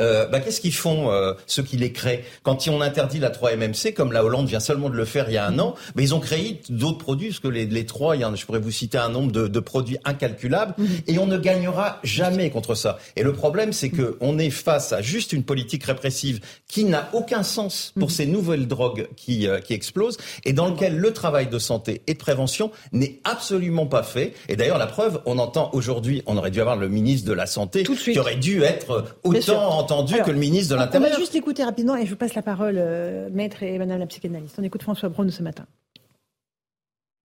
euh, 0.00 0.26
bah, 0.26 0.40
qu'est-ce 0.40 0.60
qu'ils 0.60 0.74
font 0.74 1.10
euh, 1.10 1.34
ceux 1.46 1.62
qui 1.62 1.76
les 1.76 1.92
créent 1.92 2.24
Quand 2.42 2.66
on 2.68 2.80
interdit 2.80 3.18
la 3.18 3.30
3-MMC, 3.30 3.92
comme 3.94 4.12
la 4.12 4.24
Hollande 4.24 4.46
vient 4.48 4.60
seulement 4.60 4.88
de 4.90 4.94
le 4.96 5.04
faire 5.04 5.28
il 5.28 5.34
y 5.34 5.36
a 5.38 5.46
un 5.46 5.58
an, 5.58 5.74
bah, 5.94 6.02
ils 6.02 6.14
ont 6.14 6.20
créé 6.20 6.60
d'autres 6.68 6.98
produits, 6.98 7.28
parce 7.28 7.40
que 7.40 7.48
les, 7.48 7.66
les 7.66 7.86
trois, 7.86 8.16
il 8.16 8.22
y 8.22 8.24
en, 8.24 8.32
a- 8.32 8.36
je 8.36 8.44
pourrais 8.46 8.58
vous 8.58 8.70
citer 8.70 8.98
un 8.98 9.08
nombre 9.08 9.32
de, 9.32 9.48
de 9.48 9.60
produits 9.60 9.98
incalculables, 10.04 10.74
et 11.06 11.18
on 11.18 11.26
ne 11.26 11.38
gagnera 11.38 11.98
jamais 12.04 12.50
contre 12.50 12.74
ça. 12.74 12.98
Et 13.16 13.22
le 13.22 13.32
problème, 13.32 13.72
c'est 13.72 13.90
que 13.90 14.16
on 14.20 14.38
est 14.38 14.50
face 14.50 14.92
à 14.92 15.02
juste 15.02 15.32
une 15.32 15.42
politique 15.42 15.84
répressive 15.84 16.40
qui 16.68 16.84
n'a 16.84 17.08
aucun 17.12 17.42
sens 17.42 17.92
pour 17.98 18.10
ces 18.10 18.26
nouvelles 18.26 18.66
drogues 18.68 19.08
qui, 19.16 19.46
euh, 19.48 19.60
qui 19.60 19.74
explosent, 19.74 20.16
et 20.44 20.52
dans 20.52 20.68
lequel 20.68 20.96
le 20.96 21.12
travail 21.12 21.46
de 21.48 21.58
santé 21.58 22.02
et 22.06 22.14
de 22.14 22.18
prévention 22.18 22.70
n'est 22.92 23.18
absolument 23.24 23.86
pas 23.86 24.02
fait. 24.02 24.34
Et 24.48 24.56
d'ailleurs, 24.56 24.78
la 24.78 24.86
preuve, 24.86 25.20
on 25.26 25.38
entend 25.38 25.70
aujourd'hui, 25.72 26.22
on 26.26 26.36
aurait 26.36 26.50
dû 26.50 26.60
avoir 26.60 26.76
le 26.76 26.88
ministre 26.88 27.26
de 27.28 27.32
la 27.32 27.46
Santé, 27.46 27.82
Tout 27.82 27.94
de 27.94 27.98
suite. 27.98 28.14
qui 28.14 28.20
aurait 28.20 28.36
dû 28.36 28.62
être 28.62 29.04
autant 29.24 29.76
entendu 29.92 30.14
Alors, 30.14 30.26
que 30.26 30.30
le 30.32 30.38
ministre 30.38 30.70
de 30.70 30.74
On 30.74 30.78
va 30.78 30.84
l'Intérieur. 30.86 31.18
juste 31.18 31.34
écouter 31.34 31.64
rapidement 31.64 31.96
et 31.96 32.04
je 32.04 32.10
vous 32.10 32.16
passe 32.16 32.34
la 32.34 32.42
parole, 32.42 32.76
euh, 32.78 33.28
maître 33.32 33.62
et 33.62 33.78
madame 33.78 33.98
la 33.98 34.06
psychanalyste. 34.06 34.56
On 34.58 34.62
écoute 34.62 34.82
François 34.82 35.08
Braun 35.08 35.30
ce 35.30 35.42
matin. 35.42 35.66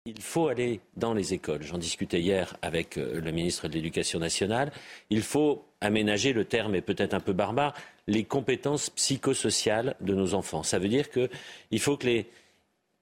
Il 0.06 0.22
faut 0.22 0.48
aller 0.48 0.80
dans 0.98 1.14
les 1.14 1.34
écoles. 1.34 1.62
J'en 1.62 1.78
discutais 1.78 2.20
hier 2.20 2.56
avec 2.62 2.98
euh, 2.98 3.20
le 3.22 3.32
ministre 3.32 3.68
de 3.68 3.74
l'Éducation 3.74 4.20
nationale. 4.20 4.72
Il 5.10 5.22
faut 5.22 5.66
aménager, 5.82 6.34
le 6.34 6.46
terme 6.46 6.74
est 6.76 6.82
peut-être 6.82 7.14
un 7.14 7.20
peu 7.20 7.34
barbare, 7.34 7.74
les 8.08 8.24
compétences 8.24 8.90
psychosociales 8.90 9.96
de 10.02 10.14
nos 10.16 10.34
enfants. 10.34 10.64
Ça 10.64 10.80
veut 10.80 10.90
dire 10.90 11.10
qu'il 11.12 11.80
faut 11.80 11.96
que 11.98 12.08
les... 12.08 12.26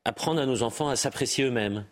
apprendre 0.06 0.42
à 0.42 0.46
nos 0.46 0.63
enfants 0.63 0.89
à 0.89 0.96
s'apprécier 0.96 1.46
eux-mêmes, 1.46 1.86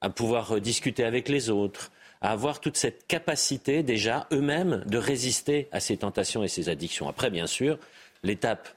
à 0.00 0.10
pouvoir 0.10 0.56
euh, 0.56 0.60
discuter 0.60 1.04
avec 1.04 1.28
les 1.28 1.48
autres, 1.50 1.92
à 2.26 2.30
avoir 2.30 2.58
toute 2.58 2.76
cette 2.76 3.06
capacité 3.06 3.84
déjà 3.84 4.26
eux-mêmes 4.32 4.82
de 4.86 4.98
résister 4.98 5.68
à 5.70 5.78
ces 5.78 5.98
tentations 5.98 6.42
et 6.42 6.48
ces 6.48 6.68
addictions. 6.68 7.08
Après, 7.08 7.30
bien 7.30 7.46
sûr, 7.46 7.78
l'étape 8.24 8.68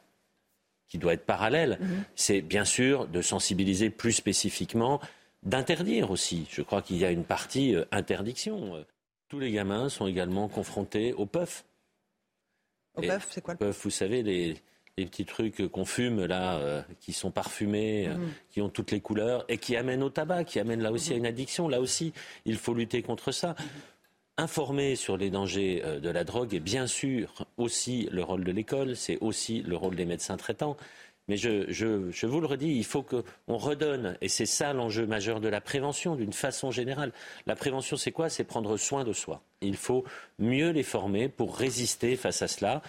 qui 0.88 1.00
doit 1.00 1.14
être 1.14 1.26
parallèle, 1.26 1.80
c'est 2.16 2.42
bien 2.42 2.64
sûr 2.64 3.08
de 3.08 3.24
sensibiliser 3.24 3.90
plus 3.90 4.14
spécifiquement, 4.14 5.02
d'interdire 5.42 6.12
aussi. 6.12 6.46
Je 6.52 6.62
crois 6.62 6.84
qu'il 6.84 6.98
y 6.98 7.06
a 7.06 7.10
une 7.10 7.24
partie 7.24 7.74
euh, 7.74 7.86
interdiction. 7.92 8.86
Tous 9.30 9.40
les 9.40 9.52
gamins 9.52 9.90
sont 9.90 10.06
également 10.06 10.48
confrontés 10.48 11.14
au 11.14 11.26
puff. 11.26 11.66
Au 12.98 13.02
PEF, 13.02 13.30
c'est 13.32 13.42
quoi 13.42 13.56
le 13.56 13.58
Puff, 13.58 13.84
vous 13.84 13.90
savez, 13.90 14.22
les, 14.22 14.58
les 15.00 15.06
petits 15.06 15.26
trucs 15.26 15.68
qu'on 15.70 15.86
fume 15.86 16.26
là, 16.26 16.58
euh, 16.58 16.82
qui 17.00 17.14
sont 17.14 17.32
parfumés, 17.32 18.08
euh, 18.08 18.16
qui 18.52 18.62
ont 18.62 18.70
toutes 18.70 18.92
les 18.92 19.00
couleurs 19.02 19.46
et 19.50 19.58
qui 19.58 19.76
amènent 19.76 20.04
au 20.04 20.10
tabac, 20.10 20.44
qui 20.44 20.60
amènent 20.60 20.82
là 20.82 20.92
aussi 20.92 21.14
à 21.14 21.16
une 21.16 21.26
addiction. 21.26 21.68
Là 21.68 21.82
aussi, 21.82 22.14
il 22.46 22.58
faut 22.58 22.74
lutter 22.74 23.02
contre 23.02 23.32
ça. 23.32 23.56
Informer 24.38 24.96
sur 24.96 25.18
les 25.18 25.30
dangers 25.30 25.82
euh, 25.84 26.00
de 26.00 26.10
la 26.10 26.24
drogue 26.24 26.54
est 26.54 26.62
bien 26.62 26.88
sûr 26.88 27.46
aussi 27.58 28.08
le 28.12 28.24
rôle 28.24 28.46
de 28.46 28.52
l'école, 28.54 28.96
c'est 28.96 29.18
aussi 29.20 29.62
le 29.64 29.76
rôle 29.76 29.96
des 29.96 30.06
médecins 30.06 30.38
traitants. 30.38 30.78
Mais 31.28 31.36
je, 31.38 31.70
je- 31.72 32.10
je 32.10 32.26
vous 32.26 32.40
le 32.40 32.48
redis, 32.48 32.74
il 32.76 32.86
faut 32.86 33.04
qu'on 33.04 33.58
redonne, 33.58 34.18
et 34.22 34.30
c'est 34.30 34.48
ça 34.48 34.74
l'enjeu 34.74 35.06
majeur 35.06 35.40
de 35.42 35.48
la 35.50 35.62
prévention 35.62 36.16
d'une 36.16 36.34
façon 36.34 36.72
générale. 36.72 37.12
La 37.46 37.56
prévention, 37.56 37.98
c'est 37.98 38.12
quoi? 38.12 38.30
C'est 38.30 38.46
prendre 38.46 38.78
soin 38.78 39.04
de 39.04 39.14
soi. 39.14 39.44
Il 39.62 39.76
faut 39.76 40.06
mieux 40.40 40.72
les 40.72 40.82
former 40.84 41.28
pour 41.30 41.56
résister 41.58 42.16
face 42.16 42.42
à 42.42 42.48
cela, 42.48 42.82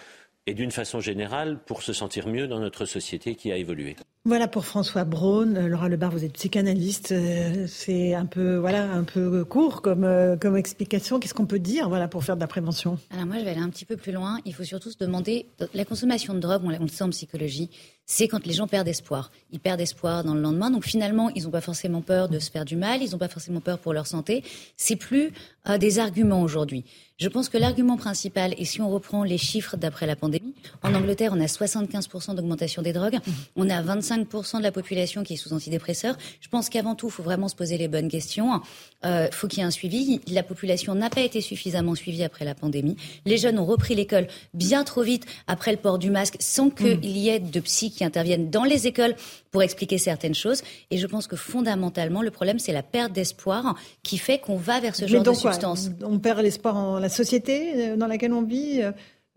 et 0.47 0.53
d'une 0.53 0.71
façon 0.71 0.99
générale 0.99 1.59
pour 1.65 1.81
se 1.83 1.93
sentir 1.93 2.27
mieux 2.27 2.47
dans 2.47 2.59
notre 2.59 2.85
société 2.85 3.35
qui 3.35 3.51
a 3.51 3.57
évolué. 3.57 3.95
Voilà 4.23 4.47
pour 4.47 4.65
François 4.65 5.03
Braun. 5.03 5.55
Euh, 5.55 5.67
Laura 5.67 5.89
Lebar, 5.89 6.11
vous 6.11 6.23
êtes 6.23 6.33
psychanalyste. 6.33 7.11
Euh, 7.11 7.65
C'est 7.67 8.13
un 8.13 8.27
peu, 8.27 8.57
voilà, 8.57 8.91
un 8.91 9.03
peu 9.03 9.43
court 9.45 9.81
comme, 9.81 10.03
euh, 10.03 10.37
comme 10.37 10.55
explication. 10.57 11.19
Qu'est-ce 11.19 11.33
qu'on 11.33 11.47
peut 11.47 11.59
dire, 11.59 11.89
voilà, 11.89 12.07
pour 12.07 12.23
faire 12.23 12.35
de 12.35 12.41
la 12.41 12.47
prévention? 12.47 12.99
Alors 13.11 13.25
moi, 13.25 13.37
je 13.39 13.43
vais 13.43 13.51
aller 13.51 13.61
un 13.61 13.69
petit 13.69 13.85
peu 13.85 13.97
plus 13.97 14.11
loin. 14.11 14.39
Il 14.45 14.53
faut 14.53 14.63
surtout 14.63 14.91
se 14.91 14.97
demander, 14.97 15.47
la 15.73 15.85
consommation 15.85 16.35
de 16.35 16.39
drogue, 16.39 16.61
on 16.63 16.69
le 16.69 16.77
on 16.79 16.83
le 16.83 16.89
sait 16.89 17.03
en 17.03 17.09
psychologie, 17.09 17.69
c'est 18.05 18.27
quand 18.27 18.45
les 18.45 18.53
gens 18.53 18.67
perdent 18.67 18.87
espoir. 18.87 19.31
Ils 19.51 19.59
perdent 19.59 19.81
espoir 19.81 20.23
dans 20.23 20.33
le 20.33 20.41
lendemain. 20.41 20.69
Donc 20.69 20.85
finalement, 20.85 21.29
ils 21.29 21.43
n'ont 21.43 21.51
pas 21.51 21.61
forcément 21.61 22.01
peur 22.01 22.29
de 22.29 22.39
se 22.39 22.51
faire 22.51 22.65
du 22.65 22.75
mal, 22.75 23.01
ils 23.01 23.11
n'ont 23.11 23.17
pas 23.17 23.27
forcément 23.27 23.61
peur 23.61 23.79
pour 23.79 23.93
leur 23.93 24.07
santé. 24.07 24.43
C'est 24.75 24.95
plus 24.95 25.31
euh, 25.69 25.77
des 25.77 25.99
arguments 25.99 26.41
aujourd'hui. 26.41 26.83
Je 27.21 27.27
pense 27.27 27.49
que 27.49 27.57
l'argument 27.59 27.97
principal, 27.97 28.55
et 28.57 28.65
si 28.65 28.81
on 28.81 28.89
reprend 28.89 29.23
les 29.23 29.37
chiffres 29.37 29.77
d'après 29.77 30.07
la 30.07 30.15
pandémie, 30.15 30.55
en 30.81 30.95
Angleterre, 30.95 31.33
on 31.35 31.39
a 31.39 31.45
75% 31.45 32.33
d'augmentation 32.33 32.81
des 32.81 32.93
drogues, 32.93 33.19
on 33.55 33.69
a 33.69 33.79
25% 33.79 34.57
de 34.57 34.63
la 34.63 34.71
population 34.71 35.23
qui 35.23 35.33
est 35.33 35.37
sous 35.37 35.53
antidépresseurs. 35.53 36.17
Je 36.39 36.49
pense 36.49 36.67
qu'avant 36.67 36.95
tout, 36.95 37.09
il 37.09 37.11
faut 37.11 37.21
vraiment 37.21 37.47
se 37.47 37.55
poser 37.55 37.77
les 37.77 37.87
bonnes 37.87 38.09
questions. 38.09 38.59
Euh, 39.05 39.27
faut 39.31 39.47
qu'il 39.47 39.59
y 39.59 39.61
ait 39.61 39.65
un 39.65 39.69
suivi. 39.69 40.19
La 40.31 40.41
population 40.41 40.95
n'a 40.95 41.11
pas 41.11 41.21
été 41.21 41.41
suffisamment 41.41 41.93
suivie 41.93 42.23
après 42.23 42.43
la 42.43 42.55
pandémie. 42.55 42.97
Les 43.27 43.37
jeunes 43.37 43.59
ont 43.59 43.65
repris 43.65 43.93
l'école 43.93 44.25
bien 44.55 44.83
trop 44.83 45.03
vite 45.03 45.27
après 45.45 45.69
le 45.69 45.77
port 45.77 45.99
du 45.99 46.09
masque, 46.09 46.37
sans 46.39 46.71
qu'il 46.71 47.05
y 47.05 47.29
ait 47.29 47.39
de 47.39 47.59
psy 47.59 47.90
qui 47.91 48.03
interviennent 48.03 48.49
dans 48.49 48.63
les 48.63 48.87
écoles 48.87 49.15
pour 49.51 49.63
expliquer 49.63 49.97
certaines 49.97 50.35
choses. 50.35 50.61
Et 50.89 50.97
je 50.97 51.07
pense 51.07 51.27
que 51.27 51.35
fondamentalement, 51.35 52.21
le 52.21 52.31
problème, 52.31 52.59
c'est 52.59 52.73
la 52.73 52.83
perte 52.83 53.11
d'espoir 53.11 53.75
qui 54.03 54.17
fait 54.17 54.39
qu'on 54.39 54.57
va 54.57 54.79
vers 54.79 54.95
ce 54.95 55.07
genre 55.07 55.21
de 55.21 55.25
donc 55.25 55.35
substance. 55.35 55.89
On 56.03 56.19
perd 56.19 56.39
l'espoir 56.41 56.75
en 56.77 56.99
la 56.99 57.09
société 57.09 57.91
euh, 57.91 57.95
dans 57.97 58.07
laquelle 58.07 58.33
on 58.33 58.43
vit. 58.43 58.81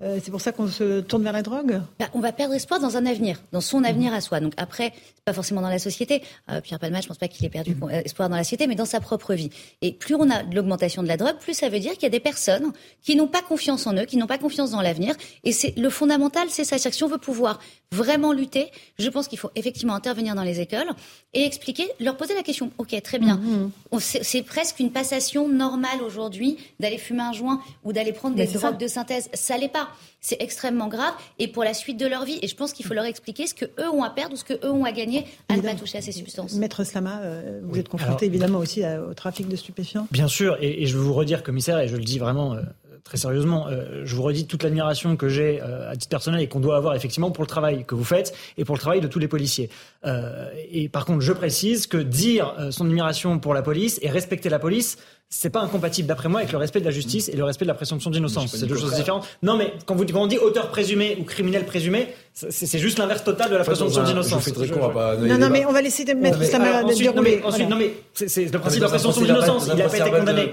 Euh, 0.04 0.18
C'est 0.22 0.30
pour 0.30 0.40
ça 0.40 0.52
qu'on 0.52 0.68
se 0.68 1.00
tourne 1.00 1.22
vers 1.22 1.32
la 1.32 1.42
drogue 1.42 1.80
Bah, 1.98 2.06
on 2.14 2.20
va 2.20 2.32
perdre 2.32 2.54
espoir 2.54 2.78
dans 2.80 2.96
un 2.96 3.06
avenir, 3.06 3.40
dans 3.52 3.60
son 3.60 3.82
avenir 3.84 4.12
à 4.14 4.20
soi. 4.20 4.40
Donc 4.40 4.52
après, 4.56 4.92
c'est 5.14 5.24
pas 5.24 5.32
forcément 5.32 5.60
dans 5.62 5.68
la 5.68 5.78
société. 5.78 6.22
Euh, 6.50 6.60
Pierre 6.60 6.78
Palmade, 6.78 7.02
je 7.02 7.08
pense 7.08 7.18
pas 7.18 7.28
qu'il 7.28 7.44
ait 7.46 7.50
perdu 7.50 7.76
euh, 7.82 7.88
espoir 8.04 8.28
dans 8.28 8.36
la 8.36 8.44
société, 8.44 8.66
mais 8.66 8.74
dans 8.74 8.84
sa 8.84 9.00
propre 9.00 9.34
vie. 9.34 9.50
Et 9.82 9.92
plus 9.92 10.14
on 10.14 10.28
a 10.30 10.42
de 10.42 10.54
l'augmentation 10.54 11.02
de 11.02 11.08
la 11.08 11.16
drogue, 11.16 11.36
plus 11.40 11.54
ça 11.54 11.68
veut 11.68 11.80
dire 11.80 11.92
qu'il 11.94 12.02
y 12.04 12.06
a 12.06 12.10
des 12.10 12.20
personnes 12.20 12.72
qui 13.02 13.16
n'ont 13.16 13.26
pas 13.28 13.42
confiance 13.42 13.86
en 13.86 13.94
eux, 13.96 14.04
qui 14.04 14.16
n'ont 14.16 14.26
pas 14.26 14.38
confiance 14.38 14.70
dans 14.70 14.80
l'avenir. 14.82 15.14
Et 15.44 15.52
c'est 15.52 15.76
le 15.78 15.90
fondamental, 15.90 16.48
c'est 16.50 16.64
ça. 16.64 16.78
Si 16.78 17.02
on 17.02 17.08
veut 17.08 17.18
pouvoir 17.18 17.58
vraiment 17.90 18.32
lutter, 18.32 18.70
je 18.98 19.08
pense 19.08 19.28
qu'il 19.28 19.38
faut 19.38 19.50
effectivement 19.54 19.94
intervenir 19.94 20.34
dans 20.34 20.42
les 20.42 20.60
écoles 20.60 20.88
et 21.32 21.44
expliquer, 21.44 21.88
leur 22.00 22.16
poser 22.16 22.34
la 22.34 22.42
question. 22.42 22.70
Ok, 22.78 23.00
très 23.02 23.18
bien. 23.18 23.40
On- 23.90 23.98
C'est 24.00 24.42
presque 24.42 24.80
une 24.80 24.90
passation 24.90 25.48
normale 25.48 26.02
aujourd'hui 26.04 26.58
d'aller 26.80 26.98
fumer 26.98 27.22
un 27.22 27.32
joint 27.32 27.60
ou 27.84 27.92
d'aller 27.92 28.12
prendre 28.12 28.36
des 28.36 28.46
drogues 28.58 28.78
de 28.78 28.86
synthèse. 28.88 29.28
Ça 29.32 29.56
l'est 29.56 29.68
pas. 29.68 29.88
C'est 30.20 30.40
extrêmement 30.40 30.88
grave 30.88 31.12
et 31.38 31.48
pour 31.48 31.64
la 31.64 31.74
suite 31.74 31.98
de 31.98 32.06
leur 32.06 32.24
vie. 32.24 32.38
Et 32.42 32.48
je 32.48 32.56
pense 32.56 32.72
qu'il 32.72 32.86
faut 32.86 32.94
leur 32.94 33.04
expliquer 33.04 33.46
ce 33.46 33.54
que 33.54 33.66
eux 33.66 33.88
ont 33.92 34.02
à 34.02 34.10
perdre 34.10 34.34
ou 34.34 34.36
ce 34.36 34.44
que 34.44 34.54
eux 34.54 34.70
ont 34.70 34.84
à 34.84 34.92
gagner 34.92 35.26
à 35.48 35.56
ne 35.56 35.62
pas 35.62 35.74
toucher 35.74 35.98
à 35.98 36.02
ces 36.02 36.12
substances. 36.12 36.54
Maître 36.54 36.82
Slama, 36.84 37.20
euh, 37.22 37.60
vous 37.62 37.78
êtes 37.78 37.88
confronté 37.88 38.24
Alors- 38.26 38.34
évidemment 38.34 38.58
aussi 38.58 38.82
à- 38.84 39.02
au 39.02 39.12
trafic 39.14 39.48
de 39.48 39.56
stupéfiants. 39.56 40.08
Bien 40.10 40.28
sûr, 40.28 40.56
et, 40.60 40.82
et 40.82 40.86
je 40.86 40.96
veux 40.96 41.02
vous 41.04 41.12
redire, 41.14 41.42
commissaire, 41.42 41.78
et 41.80 41.88
je 41.88 41.96
le 41.96 42.04
dis 42.04 42.18
vraiment 42.18 42.54
euh, 42.54 42.62
très 43.04 43.18
sérieusement, 43.18 43.68
euh, 43.68 44.00
je 44.06 44.16
vous 44.16 44.22
redis 44.22 44.46
toute 44.46 44.62
l'admiration 44.62 45.14
que 45.16 45.28
j'ai 45.28 45.60
euh, 45.60 45.90
à 45.90 45.94
titre 45.96 46.08
personnel 46.08 46.40
et 46.40 46.48
qu'on 46.48 46.60
doit 46.60 46.78
avoir 46.78 46.94
effectivement 46.94 47.30
pour 47.30 47.44
le 47.44 47.48
travail 47.48 47.84
que 47.84 47.94
vous 47.94 48.02
faites 48.04 48.34
et 48.56 48.64
pour 48.64 48.74
le 48.76 48.80
travail 48.80 49.02
de 49.02 49.06
tous 49.08 49.18
les 49.18 49.28
policiers. 49.28 49.68
Euh, 50.06 50.48
et 50.70 50.88
par 50.88 51.04
contre, 51.04 51.20
je 51.20 51.32
précise 51.34 51.86
que 51.86 51.98
dire 51.98 52.54
euh, 52.58 52.70
son 52.70 52.86
admiration 52.86 53.38
pour 53.38 53.52
la 53.52 53.60
police 53.60 53.98
et 54.00 54.08
respecter 54.08 54.48
la 54.48 54.58
police, 54.58 54.96
c'est 55.28 55.50
pas 55.50 55.60
incompatible 55.60 56.06
d'après 56.06 56.28
moi 56.28 56.40
avec 56.40 56.52
le 56.52 56.58
respect 56.58 56.80
de 56.80 56.84
la 56.84 56.90
justice 56.90 57.28
et 57.28 57.36
le 57.36 57.44
respect 57.44 57.64
de 57.64 57.68
la 57.68 57.74
présomption 57.74 58.10
d'innocence. 58.10 58.54
C'est 58.56 58.66
deux 58.66 58.76
choses 58.76 58.94
différentes. 58.94 59.26
Non, 59.42 59.56
mais 59.56 59.74
quand, 59.84 59.94
vous, 59.94 60.06
quand 60.06 60.22
on 60.22 60.26
dit 60.26 60.38
auteur 60.38 60.68
présumé 60.68 61.16
ou 61.20 61.24
criminel 61.24 61.64
présumé, 61.64 62.08
c'est 62.32 62.78
juste 62.78 62.98
l'inverse 62.98 63.24
total 63.24 63.50
de 63.50 63.56
la 63.56 63.64
présomption 63.64 64.02
d'innocence. 64.02 64.48
Non, 65.20 65.38
non, 65.38 65.50
mais 65.50 65.66
on 65.66 65.72
va 65.72 65.82
laisser 65.82 66.04
mettre 66.14 66.42
ça 66.44 66.58
ensuite, 66.84 67.14
non, 67.14 67.22
mais, 67.22 67.42
ensuite, 67.42 67.68
non, 67.68 67.76
mais 67.76 67.94
c'est 68.14 68.44
le 68.44 68.58
principe 68.58 68.80
de 68.80 68.84
la 68.84 68.90
présomption 68.90 69.22
d'innocence. 69.22 69.68
Il 69.70 69.76
n'a 69.76 69.88
pas 69.88 69.98
été 69.98 70.10
condamné. 70.10 70.52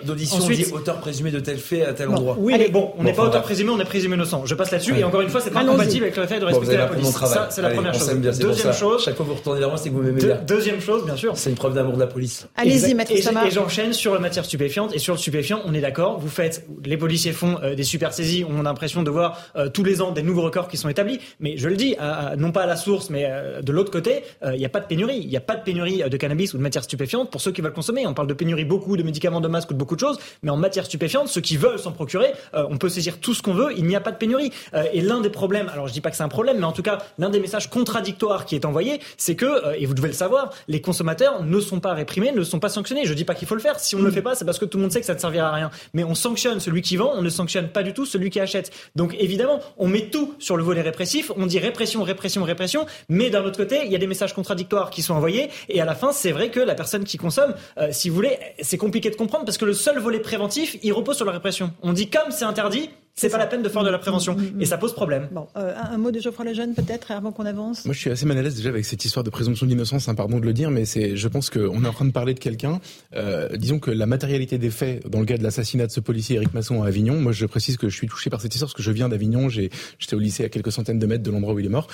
Dit 0.52 0.66
auteur 0.74 0.98
présumé 1.00 1.32
de 1.32 1.40
tel 1.40 1.58
fait 1.58 1.86
à 1.86 1.94
tel 1.94 2.10
endroit. 2.10 2.36
Oui, 2.40 2.56
mais 2.58 2.70
bon, 2.70 2.92
on 2.98 3.04
n'est 3.04 3.14
pas 3.14 3.24
auteur 3.26 3.44
présumé, 3.44 3.70
on 3.70 3.80
est 3.80 3.86
présumé 3.86 4.16
innocent. 4.16 4.46
Je 4.46 4.56
passe 4.56 4.72
là-dessus 4.72 4.98
et 4.98 5.04
encore 5.04 5.22
une 5.22 5.30
fois, 5.30 5.42
c'est 5.42 5.52
pas 5.52 5.62
incompatible 5.62 6.06
avec 6.06 6.18
le 6.18 6.28
fait 6.28 6.40
de 6.40 6.46
respecter 6.46 6.78
la 6.78 6.88
police. 6.88 7.12
Ça, 7.12 7.48
c'est 7.52 7.62
la 7.62 7.70
première 7.70 7.94
chose. 7.94 8.10
Deuxième 8.40 8.74
chose. 8.74 9.04
Chaque 9.04 9.16
fois 9.16 9.26
que 9.26 9.32
vous 9.32 9.38
retournez 9.38 9.60
vers 9.60 9.70
moi, 9.70 9.78
c'est 9.78 9.90
que 9.90 9.96
vous 9.96 10.02
m'aimez 10.02 10.22
bien. 10.22 10.40
Deuxième 10.48 10.82
chose, 10.82 11.06
bien 11.06 11.16
sûr. 11.16 11.34
C'est 11.36 11.52
une 11.52 11.56
preuve 11.56 11.76
d'amour 11.76 11.94
de 11.94 12.00
la 12.00 12.08
police. 12.08 12.48
Allez-y, 12.58 12.96
maître 12.96 13.12
Et 13.12 13.52
j'enchaîne 13.52 13.94
sur 13.94 14.14
la 14.14 14.20
matière 14.20 14.44
stupéfiante 14.44 14.71
et 14.94 15.00
sur 15.00 15.14
le 15.14 15.20
stupéfiant 15.20 15.62
on 15.66 15.74
est 15.74 15.82
d'accord. 15.82 16.20
Vous 16.20 16.30
faites, 16.30 16.66
les 16.86 16.98
policiers 16.98 17.32
font 17.32 17.60
euh, 17.64 17.76
des 17.76 17.84
super 17.84 18.14
saisies. 18.14 18.46
On 18.48 18.60
a 18.60 18.64
l'impression 18.64 19.04
de 19.04 19.10
voir 19.10 19.40
euh, 19.56 19.70
tous 19.70 19.84
les 19.84 20.02
ans 20.02 20.12
des 20.12 20.22
nouveaux 20.22 20.42
records 20.44 20.68
qui 20.68 20.78
sont 20.78 20.90
établis. 20.90 21.20
Mais 21.40 21.58
je 21.58 21.68
le 21.68 21.76
dis, 21.76 21.96
non 22.38 22.52
pas 22.52 22.64
à 22.64 22.66
la 22.66 22.76
source, 22.76 23.10
mais 23.10 23.26
euh, 23.30 23.62
de 23.62 23.72
l'autre 23.72 23.92
côté, 23.92 24.24
il 24.44 24.58
n'y 24.58 24.66
a 24.66 24.70
pas 24.70 24.80
de 24.80 24.86
pénurie. 24.86 25.18
Il 25.18 25.28
n'y 25.28 25.38
a 25.38 25.42
pas 25.42 25.56
de 25.56 25.64
pénurie 25.64 26.04
de 26.08 26.18
cannabis 26.18 26.54
ou 26.54 26.58
de 26.58 26.64
matière 26.64 26.84
stupéfiante 26.84 27.32
pour 27.32 27.42
ceux 27.42 27.52
qui 27.52 27.62
veulent 27.62 27.74
consommer. 27.74 28.06
On 28.08 28.14
parle 28.14 28.28
de 28.28 28.34
pénurie 28.34 28.66
beaucoup 28.66 28.98
de 28.98 29.04
médicaments, 29.04 29.42
de 29.42 29.48
masques 29.48 29.72
ou 29.72 29.74
de 29.74 29.80
beaucoup 29.80 29.96
de 29.96 30.00
choses. 30.00 30.20
Mais 30.44 30.50
en 30.50 30.58
matière 30.58 30.86
stupéfiante, 30.86 31.28
ceux 31.28 31.42
qui 31.42 31.58
veulent 31.58 31.80
s'en 31.80 31.92
procurer, 31.92 32.32
on 32.54 32.78
peut 32.78 32.90
saisir 32.90 33.20
tout 33.20 33.34
ce 33.34 33.42
qu'on 33.42 33.54
veut. 33.54 33.74
Il 33.78 33.86
n'y 33.86 33.96
a 33.96 34.02
pas 34.02 34.12
de 34.12 34.18
pénurie. 34.18 34.52
et 34.94 35.02
l'un 35.02 35.22
des 35.22 35.30
problèmes, 35.30 35.70
alors 35.70 35.88
je 35.88 35.94
dis 35.94 36.02
pas 36.02 36.10
que 36.10 36.18
c'est 36.18 36.24
un 36.24 36.30
problème, 36.30 36.58
mais 36.60 36.66
en 36.66 36.72
tout 36.72 36.84
cas, 36.84 37.00
l'un 37.18 37.30
des 37.30 37.40
messages 37.40 37.70
contradictoires 37.70 38.46
qui 38.46 38.56
est 38.56 38.66
envoyé, 38.66 39.00
c'est 39.18 39.36
que, 39.36 39.76
et 39.78 39.86
vous 39.86 39.94
devez 39.94 40.10
le 40.10 40.14
savoir, 40.14 40.52
les 40.68 40.82
consommateurs 40.82 41.44
ne 41.44 41.60
sont 41.60 41.80
pas 41.80 41.94
réprimés, 41.94 42.32
ne 42.32 42.44
sont 42.44 42.60
pas 42.60 42.70
sanctionnés. 42.70 43.06
Je 43.06 43.14
dis 43.14 43.26
pas 43.26 43.36
qu'il 43.36 43.48
faut 43.48 43.56
le 43.56 43.62
faire. 43.62 43.80
Si 43.80 43.96
on 43.96 44.00
ne 44.00 44.06
le 44.06 44.12
fait 44.12 44.22
pas, 44.22 44.36
c'est 44.36 44.46
parce 44.52 44.60
que 44.60 44.66
tout 44.66 44.78
le 44.78 44.82
monde 44.82 44.92
sait 44.92 45.00
que 45.00 45.06
ça 45.06 45.14
ne 45.14 45.20
servira 45.20 45.48
à 45.48 45.54
rien. 45.54 45.72
Mais 45.94 46.04
on 46.04 46.14
sanctionne 46.14 46.60
celui 46.60 46.82
qui 46.82 46.98
vend, 46.98 47.14
on 47.16 47.22
ne 47.22 47.30
sanctionne 47.30 47.70
pas 47.70 47.84
du 47.84 47.94
tout 47.94 48.06
celui 48.06 48.30
qui 48.30 48.42
achète. 48.42 48.70
Donc 48.98 49.16
évidemment, 49.18 49.62
on 49.78 49.88
met 49.88 50.10
tout 50.10 50.36
sur 50.40 50.58
le 50.58 50.64
volet 50.64 50.82
répressif, 50.82 51.32
on 51.38 51.46
dit 51.46 51.58
répression, 51.58 52.04
répression, 52.04 52.44
répression, 52.44 52.86
mais 53.08 53.30
d'un 53.30 53.46
autre 53.46 53.56
côté, 53.56 53.80
il 53.86 53.92
y 53.92 53.96
a 53.96 53.98
des 53.98 54.08
messages 54.08 54.34
contradictoires 54.34 54.90
qui 54.90 55.02
sont 55.02 55.14
envoyés, 55.14 55.50
et 55.70 55.80
à 55.80 55.86
la 55.86 55.96
fin, 55.96 56.12
c'est 56.12 56.34
vrai 56.34 56.50
que 56.50 56.60
la 56.60 56.76
personne 56.76 57.06
qui 57.06 57.18
consomme, 57.18 57.54
euh, 57.78 57.88
si 57.92 58.10
vous 58.10 58.16
voulez, 58.16 58.38
c'est 58.60 58.78
compliqué 58.78 59.10
de 59.10 59.16
comprendre 59.16 59.46
parce 59.46 59.58
que 59.58 59.64
le 59.64 59.74
seul 59.74 60.00
volet 60.00 60.20
préventif, 60.20 60.76
il 60.84 60.92
repose 60.92 61.16
sur 61.16 61.26
la 61.26 61.32
répression. 61.32 61.72
On 61.82 61.94
dit 61.94 62.10
comme 62.10 62.32
c'est 62.32 62.44
interdit, 62.44 62.90
c'est 63.16 63.30
pas 63.30 63.38
la 63.38 63.48
peine 63.48 63.62
de 63.62 63.70
faire 63.70 63.84
de 63.84 63.90
la 63.90 64.00
prévention. 64.00 64.36
Mm, 64.36 64.42
mm, 64.42 64.58
mm. 64.58 64.62
Et 64.62 64.66
ça 64.66 64.78
pose 64.78 64.94
problème. 64.94 65.28
Bon, 65.32 65.48
euh, 65.58 65.74
un, 65.76 65.98
mot 65.98 66.12
de 66.12 66.20
Geoffroy 66.20 66.46
Lejeune, 66.46 66.74
peut-être, 66.74 67.12
avant 67.12 67.32
qu'on 67.32 67.46
avance? 67.46 67.86
Moi, 67.86 67.94
je 67.94 68.00
suis 68.00 68.10
assez 68.10 68.26
mal 68.26 68.38
à 68.38 68.42
l'aise 68.42 68.56
déjà 68.56 68.70
avec 68.70 68.86
cette 68.86 69.04
histoire 69.04 69.24
de 69.24 69.30
présomption 69.30 69.66
d'innocence, 69.66 70.08
hein, 70.08 70.16
pardon 70.16 70.40
de 70.40 70.46
le 70.46 70.54
dire, 70.54 70.72
mais 70.72 70.86
c'est, 70.86 71.16
je 71.16 71.28
pense 71.28 71.50
qu'on 71.50 71.84
est 71.84 71.88
en 71.88 71.94
train 71.94 72.06
de 72.06 72.12
parler 72.12 72.34
de 72.34 72.40
quelqu'un. 72.40 72.80
Euh, 73.16 73.50
disons 73.58 73.80
que 73.80 73.92
la 73.92 74.06
matérialité 74.06 74.58
des 74.58 74.72
faits, 74.72 75.08
dans 75.08 75.20
le 75.20 75.26
cas 75.26 75.38
de 75.38 75.44
l'assassinat 75.44 75.88
de 75.88 75.92
ce 75.92 76.00
policier 76.00 76.38
Eric 76.38 76.54
Masson 76.54 76.84
à 76.84 76.88
Avignon, 76.88 77.20
moi, 77.20 77.32
je 77.32 77.46
précise 77.46 77.78
que 77.78 77.90
je 77.90 77.96
suis 77.96 78.08
touché 78.08 78.30
par 78.30 78.42
cette 78.42 78.54
histoire 78.54 78.70
parce 78.70 78.78
que 78.78 78.84
je 78.84 78.92
viens 78.92 79.10
d'Avignon, 79.10 79.50
j'étais 79.50 80.16
au 80.16 80.20
lycée 80.20 80.46
à 80.46 80.50
quelques 80.50 80.72
centaines 80.72 81.00
de 81.00 81.06
mètres 81.06 81.24
de 81.24 81.32
l'endroit 81.32 81.54
où 81.54 81.60
il 81.60 81.66
est 81.66 81.70
mort. 81.70 81.88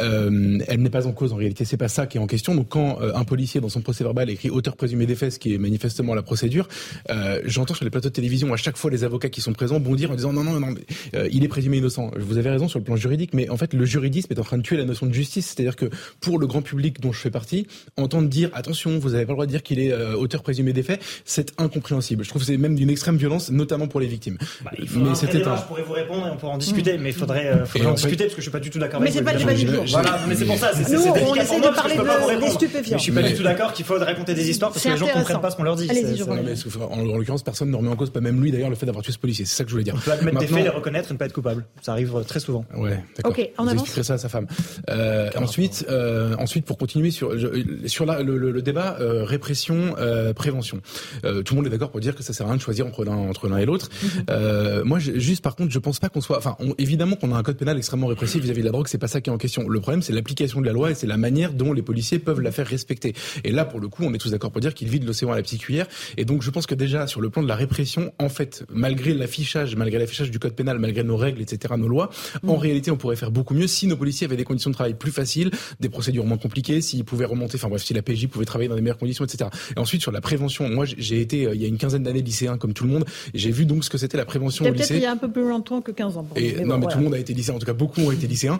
Euh, 0.00 0.58
elle 0.68 0.82
n'est 0.82 0.90
pas 0.90 1.06
en 1.06 1.12
cause 1.12 1.32
en 1.32 1.36
réalité, 1.36 1.64
c'est 1.64 1.76
pas 1.76 1.88
ça 1.88 2.06
qui 2.06 2.18
est 2.18 2.20
en 2.20 2.26
question. 2.26 2.54
Donc, 2.54 2.68
quand 2.68 3.00
un 3.00 3.24
policier, 3.24 3.60
dans 3.60 3.68
son 3.68 3.80
procès 3.80 4.04
verbal, 4.04 4.30
écrit 4.30 4.50
auteur 4.50 4.76
présumé 4.76 5.06
des 5.06 5.16
faits, 5.16 5.32
ce 5.32 5.38
qui 5.38 5.54
est 5.54 5.58
manifestement 5.58 6.14
la 6.14 6.22
procédure, 6.22 6.68
j'entends 7.44 7.74
sur 7.74 7.84
les 7.84 7.90
plateaux 7.90 8.08
de 8.08 8.14
télévision 8.14 8.52
à 8.52 8.56
chaque 8.56 8.76
fois 8.76 8.90
les 8.90 9.04
avocats 9.04 9.28
qui 9.28 9.40
sont 9.40 9.52
présents 9.52 9.80
bondir 9.80 10.10
en 10.10 10.14
disant 10.14 10.32
non, 10.32 10.44
non, 10.44 10.60
non, 10.60 10.69
il 11.30 11.44
est 11.44 11.48
présumé 11.48 11.78
innocent. 11.78 12.10
Vous 12.16 12.38
avez 12.38 12.50
raison 12.50 12.68
sur 12.68 12.78
le 12.78 12.84
plan 12.84 12.96
juridique, 12.96 13.34
mais 13.34 13.48
en 13.48 13.56
fait, 13.56 13.74
le 13.74 13.84
juridisme 13.84 14.32
est 14.32 14.38
en 14.38 14.44
train 14.44 14.58
de 14.58 14.62
tuer 14.62 14.76
la 14.76 14.84
notion 14.84 15.06
de 15.06 15.12
justice. 15.12 15.46
C'est-à-dire 15.46 15.76
que 15.76 15.86
pour 16.20 16.38
le 16.38 16.46
grand 16.46 16.62
public 16.62 17.00
dont 17.00 17.12
je 17.12 17.20
fais 17.20 17.30
partie, 17.30 17.66
entendre 17.96 18.28
dire 18.28 18.50
attention, 18.52 18.98
vous 18.98 19.10
n'avez 19.10 19.26
pas 19.26 19.32
le 19.32 19.36
droit 19.36 19.46
de 19.46 19.50
dire 19.50 19.62
qu'il 19.62 19.78
est 19.78 19.92
euh, 19.92 20.14
auteur 20.14 20.42
présumé 20.42 20.72
des 20.72 20.82
faits, 20.82 21.02
c'est 21.24 21.52
incompréhensible. 21.58 22.24
Je 22.24 22.28
trouve 22.28 22.42
que 22.42 22.46
c'est 22.46 22.56
même 22.56 22.74
d'une 22.74 22.90
extrême 22.90 23.16
violence, 23.16 23.50
notamment 23.50 23.88
pour 23.88 24.00
les 24.00 24.06
victimes. 24.06 24.38
Bah, 24.64 24.70
il 24.78 24.88
mais 24.98 25.14
c'était 25.14 25.46
un... 25.46 25.56
Je 25.56 25.62
pourrais 25.62 25.82
vous 25.82 25.92
répondre 25.92 26.26
et 26.26 26.30
on 26.30 26.36
pourra 26.36 26.52
en 26.52 26.58
discuter, 26.58 26.98
mais 26.98 27.10
il 27.10 27.14
faudrait, 27.14 27.46
euh, 27.46 27.66
faudrait 27.66 27.88
en, 27.88 27.94
discuter 27.94 28.24
parce 28.24 28.34
que 28.34 28.40
je 28.40 28.42
suis 28.42 28.50
pas 28.50 28.60
du 28.60 28.70
tout 28.70 28.78
d'accord. 28.78 29.00
Mais 29.00 29.10
c'est 29.10 29.22
pas 29.22 29.32
le 29.32 29.38
débat 29.38 29.54
du 29.54 29.66
jour. 29.66 29.84
Voilà, 29.88 30.20
mais 30.28 30.34
c'est 30.34 30.44
pour 30.44 30.56
ça. 30.56 30.72
Nous, 30.90 31.00
on 31.00 31.34
essaie 31.34 31.60
de 31.60 31.74
parler 31.74 31.96
de, 31.96 32.40
des 32.40 32.50
stupéfiants. 32.50 32.92
Mais 32.92 32.98
je 32.98 33.02
suis 33.02 33.12
pas 33.12 33.22
du 33.22 33.34
tout 33.34 33.42
d'accord 33.42 33.72
qu'il 33.72 33.84
faut 33.84 33.98
raconter 33.98 34.34
des 34.34 34.50
histoires 34.50 34.72
parce 34.72 34.84
que 34.84 34.90
les 34.90 34.96
gens 34.96 35.08
comprennent 35.08 35.40
pas 35.40 35.50
ce 35.50 35.56
qu'on 35.56 35.62
leur 35.62 35.76
dit. 35.76 35.88
En 36.90 37.02
l'occurrence, 37.02 37.42
personne 37.42 37.70
ne 37.70 37.76
remet 37.76 37.88
en 37.88 37.96
cause, 37.96 38.10
pas 38.10 38.20
même 38.20 38.40
lui 38.40 38.50
d'ailleurs, 38.50 38.70
le 38.70 38.76
fait 38.76 38.86
d'avoir 38.86 39.04
tué 39.04 39.12
ce 39.12 39.18
policier. 39.18 39.44
C'est 39.44 39.56
ça 39.56 39.64
que 39.64 39.70
je 39.70 39.74
voulais 39.74 39.84
dire. 39.84 39.94
On 39.96 40.00
peut 40.00 40.12
admettre 40.12 40.38
des 40.38 40.46
faits, 40.50 40.64
les 40.64 40.68
reconnaître 40.68 41.10
et 41.10 41.14
ne 41.14 41.18
pas 41.18 41.26
être 41.26 41.32
coupable. 41.32 41.64
Ça 41.82 41.92
arrive 41.92 42.12
très 42.26 42.40
souvent. 42.40 42.64
Ouais, 42.76 43.02
d'accord. 43.16 43.32
Ok, 43.32 43.50
on 43.58 43.66
avance. 43.66 44.00
ça 44.02 44.14
à 44.14 44.18
sa 44.18 44.28
femme. 44.28 44.46
Euh, 44.90 45.30
ensuite, 45.36 45.86
euh, 45.88 46.34
ensuite, 46.38 46.64
pour 46.64 46.78
continuer 46.78 47.10
sur 47.10 47.32
sur 47.86 48.06
la, 48.06 48.22
le, 48.22 48.38
le, 48.38 48.62
débat 48.62 48.96
euh, 49.00 49.24
répression 49.24 49.94
euh, 49.98 50.32
prévention. 50.32 50.80
Euh, 51.24 51.42
tout 51.42 51.54
le 51.54 51.58
monde 51.58 51.66
est 51.66 51.70
d'accord 51.70 51.90
pour 51.90 52.00
dire 52.00 52.14
que 52.14 52.22
ça 52.22 52.32
sert 52.32 52.46
à 52.46 52.50
rien 52.50 52.56
de 52.56 52.62
choisir 52.62 52.86
entre 52.86 53.04
l'un 53.04 53.16
entre 53.16 53.48
l'un 53.48 53.58
et 53.58 53.66
l'autre. 53.66 53.88
Mhm. 54.02 54.82
moi, 54.84 54.98
juste 54.98 55.42
par 55.42 55.56
contre, 55.56 55.72
je 55.72 55.78
pense 55.78 55.98
pas 55.98 56.08
qu'on 56.08 56.20
soit. 56.20 56.38
Enfin, 56.38 56.56
évidemment 56.78 57.16
qu'on 57.16 57.32
a 57.32 57.36
un 57.36 57.42
code 57.42 57.56
pénal 57.56 57.76
extrêmement 57.76 58.06
répressif 58.06 58.42
vis-à-vis 58.42 58.60
de 58.60 58.66
la 58.66 58.72
drogue. 58.72 58.88
C'est 58.88 58.98
pas 58.98 59.08
ça 59.08 59.20
qui 59.20 59.30
est 59.30 59.32
en 59.32 59.38
question. 59.38 59.68
Le 59.68 59.80
problème, 59.80 60.02
c'est 60.02 60.12
l'application 60.12 60.60
de 60.60 60.66
la 60.66 60.72
loi 60.72 60.90
et 60.90 60.94
c'est 60.94 61.06
la 61.06 61.16
manière 61.16 61.52
dont 61.52 61.72
les 61.72 61.82
policiers 61.82 62.18
peuvent 62.18 62.40
la 62.40 62.52
faire 62.52 62.66
respecter. 62.66 63.14
Et 63.44 63.52
là, 63.52 63.64
pour 63.64 63.80
le 63.80 63.88
coup, 63.88 64.04
on 64.04 64.12
est 64.14 64.18
tous 64.18 64.30
d'accord 64.30 64.50
pour 64.50 64.60
dire 64.60 64.74
qu'ils 64.74 64.88
vident 64.88 65.06
l'océan 65.06 65.32
à 65.32 65.36
la 65.36 65.42
petite 65.42 65.60
cuillère. 65.60 65.86
Et 66.16 66.24
donc, 66.24 66.42
je 66.42 66.50
pense 66.50 66.66
que 66.66 66.74
déjà 66.74 67.06
sur 67.06 67.20
le 67.20 67.30
plan 67.30 67.42
de 67.42 67.48
la 67.48 67.56
répression, 67.56 68.12
en 68.18 68.28
fait, 68.28 68.64
malgré 68.72 69.14
l'affichage, 69.14 69.76
malgré 69.76 69.98
l'affichage 69.98 70.30
du 70.30 70.38
code 70.40 70.54
pénal, 70.54 70.78
malgré 70.78 71.04
nos 71.04 71.16
règles, 71.16 71.40
etc., 71.40 71.74
nos 71.76 71.88
lois, 71.88 72.10
en 72.46 72.54
mm. 72.54 72.58
réalité, 72.58 72.90
on 72.90 72.96
pourrait 72.96 73.16
faire 73.16 73.30
beaucoup 73.30 73.54
mieux 73.54 73.66
si 73.66 73.86
nos 73.86 73.96
policiers 73.96 74.26
avaient 74.26 74.36
des 74.36 74.44
conditions 74.44 74.70
de 74.70 74.74
travail 74.74 74.94
plus 74.94 75.12
faciles, 75.12 75.50
des 75.80 75.88
procédures 75.88 76.24
moins 76.24 76.38
compliquées, 76.38 76.80
s'ils 76.80 77.04
pouvaient 77.04 77.24
remonter, 77.24 77.56
enfin 77.56 77.68
bref, 77.68 77.82
si 77.82 77.94
la 77.94 78.02
PJ 78.02 78.26
pouvait 78.26 78.44
travailler 78.44 78.68
dans 78.68 78.74
des 78.74 78.80
meilleures 78.82 78.98
conditions, 78.98 79.24
etc. 79.24 79.50
Et 79.76 79.78
ensuite, 79.78 80.02
sur 80.02 80.12
la 80.12 80.20
prévention, 80.20 80.68
moi, 80.68 80.84
j'ai 80.86 81.20
été 81.20 81.46
euh, 81.46 81.54
il 81.54 81.62
y 81.62 81.64
a 81.64 81.68
une 81.68 81.78
quinzaine 81.78 82.02
d'années 82.02 82.22
lycéen, 82.22 82.58
comme 82.58 82.72
tout 82.72 82.84
le 82.84 82.90
monde, 82.90 83.04
j'ai 83.34 83.50
vu 83.50 83.66
donc 83.66 83.84
ce 83.84 83.90
que 83.90 83.98
c'était 83.98 84.16
la 84.16 84.24
prévention 84.24 84.64
au 84.64 84.72
lycée. 84.72 84.96
il 84.96 85.02
y 85.02 85.06
a 85.06 85.12
un 85.12 85.16
peu 85.16 85.30
plus 85.30 85.46
longtemps 85.46 85.80
que 85.80 85.92
15 85.92 86.16
ans. 86.16 86.26
Et, 86.36 86.64
non, 86.64 86.78
mais 86.78 86.86
tout 86.86 86.98
le 86.98 87.04
monde 87.04 87.14
a 87.14 87.18
été 87.18 87.34
lycéen, 87.34 87.54
en 87.54 87.58
tout 87.58 87.66
cas, 87.66 87.72
beaucoup 87.72 88.00
ont 88.00 88.10
été 88.10 88.26
lycéens. 88.26 88.58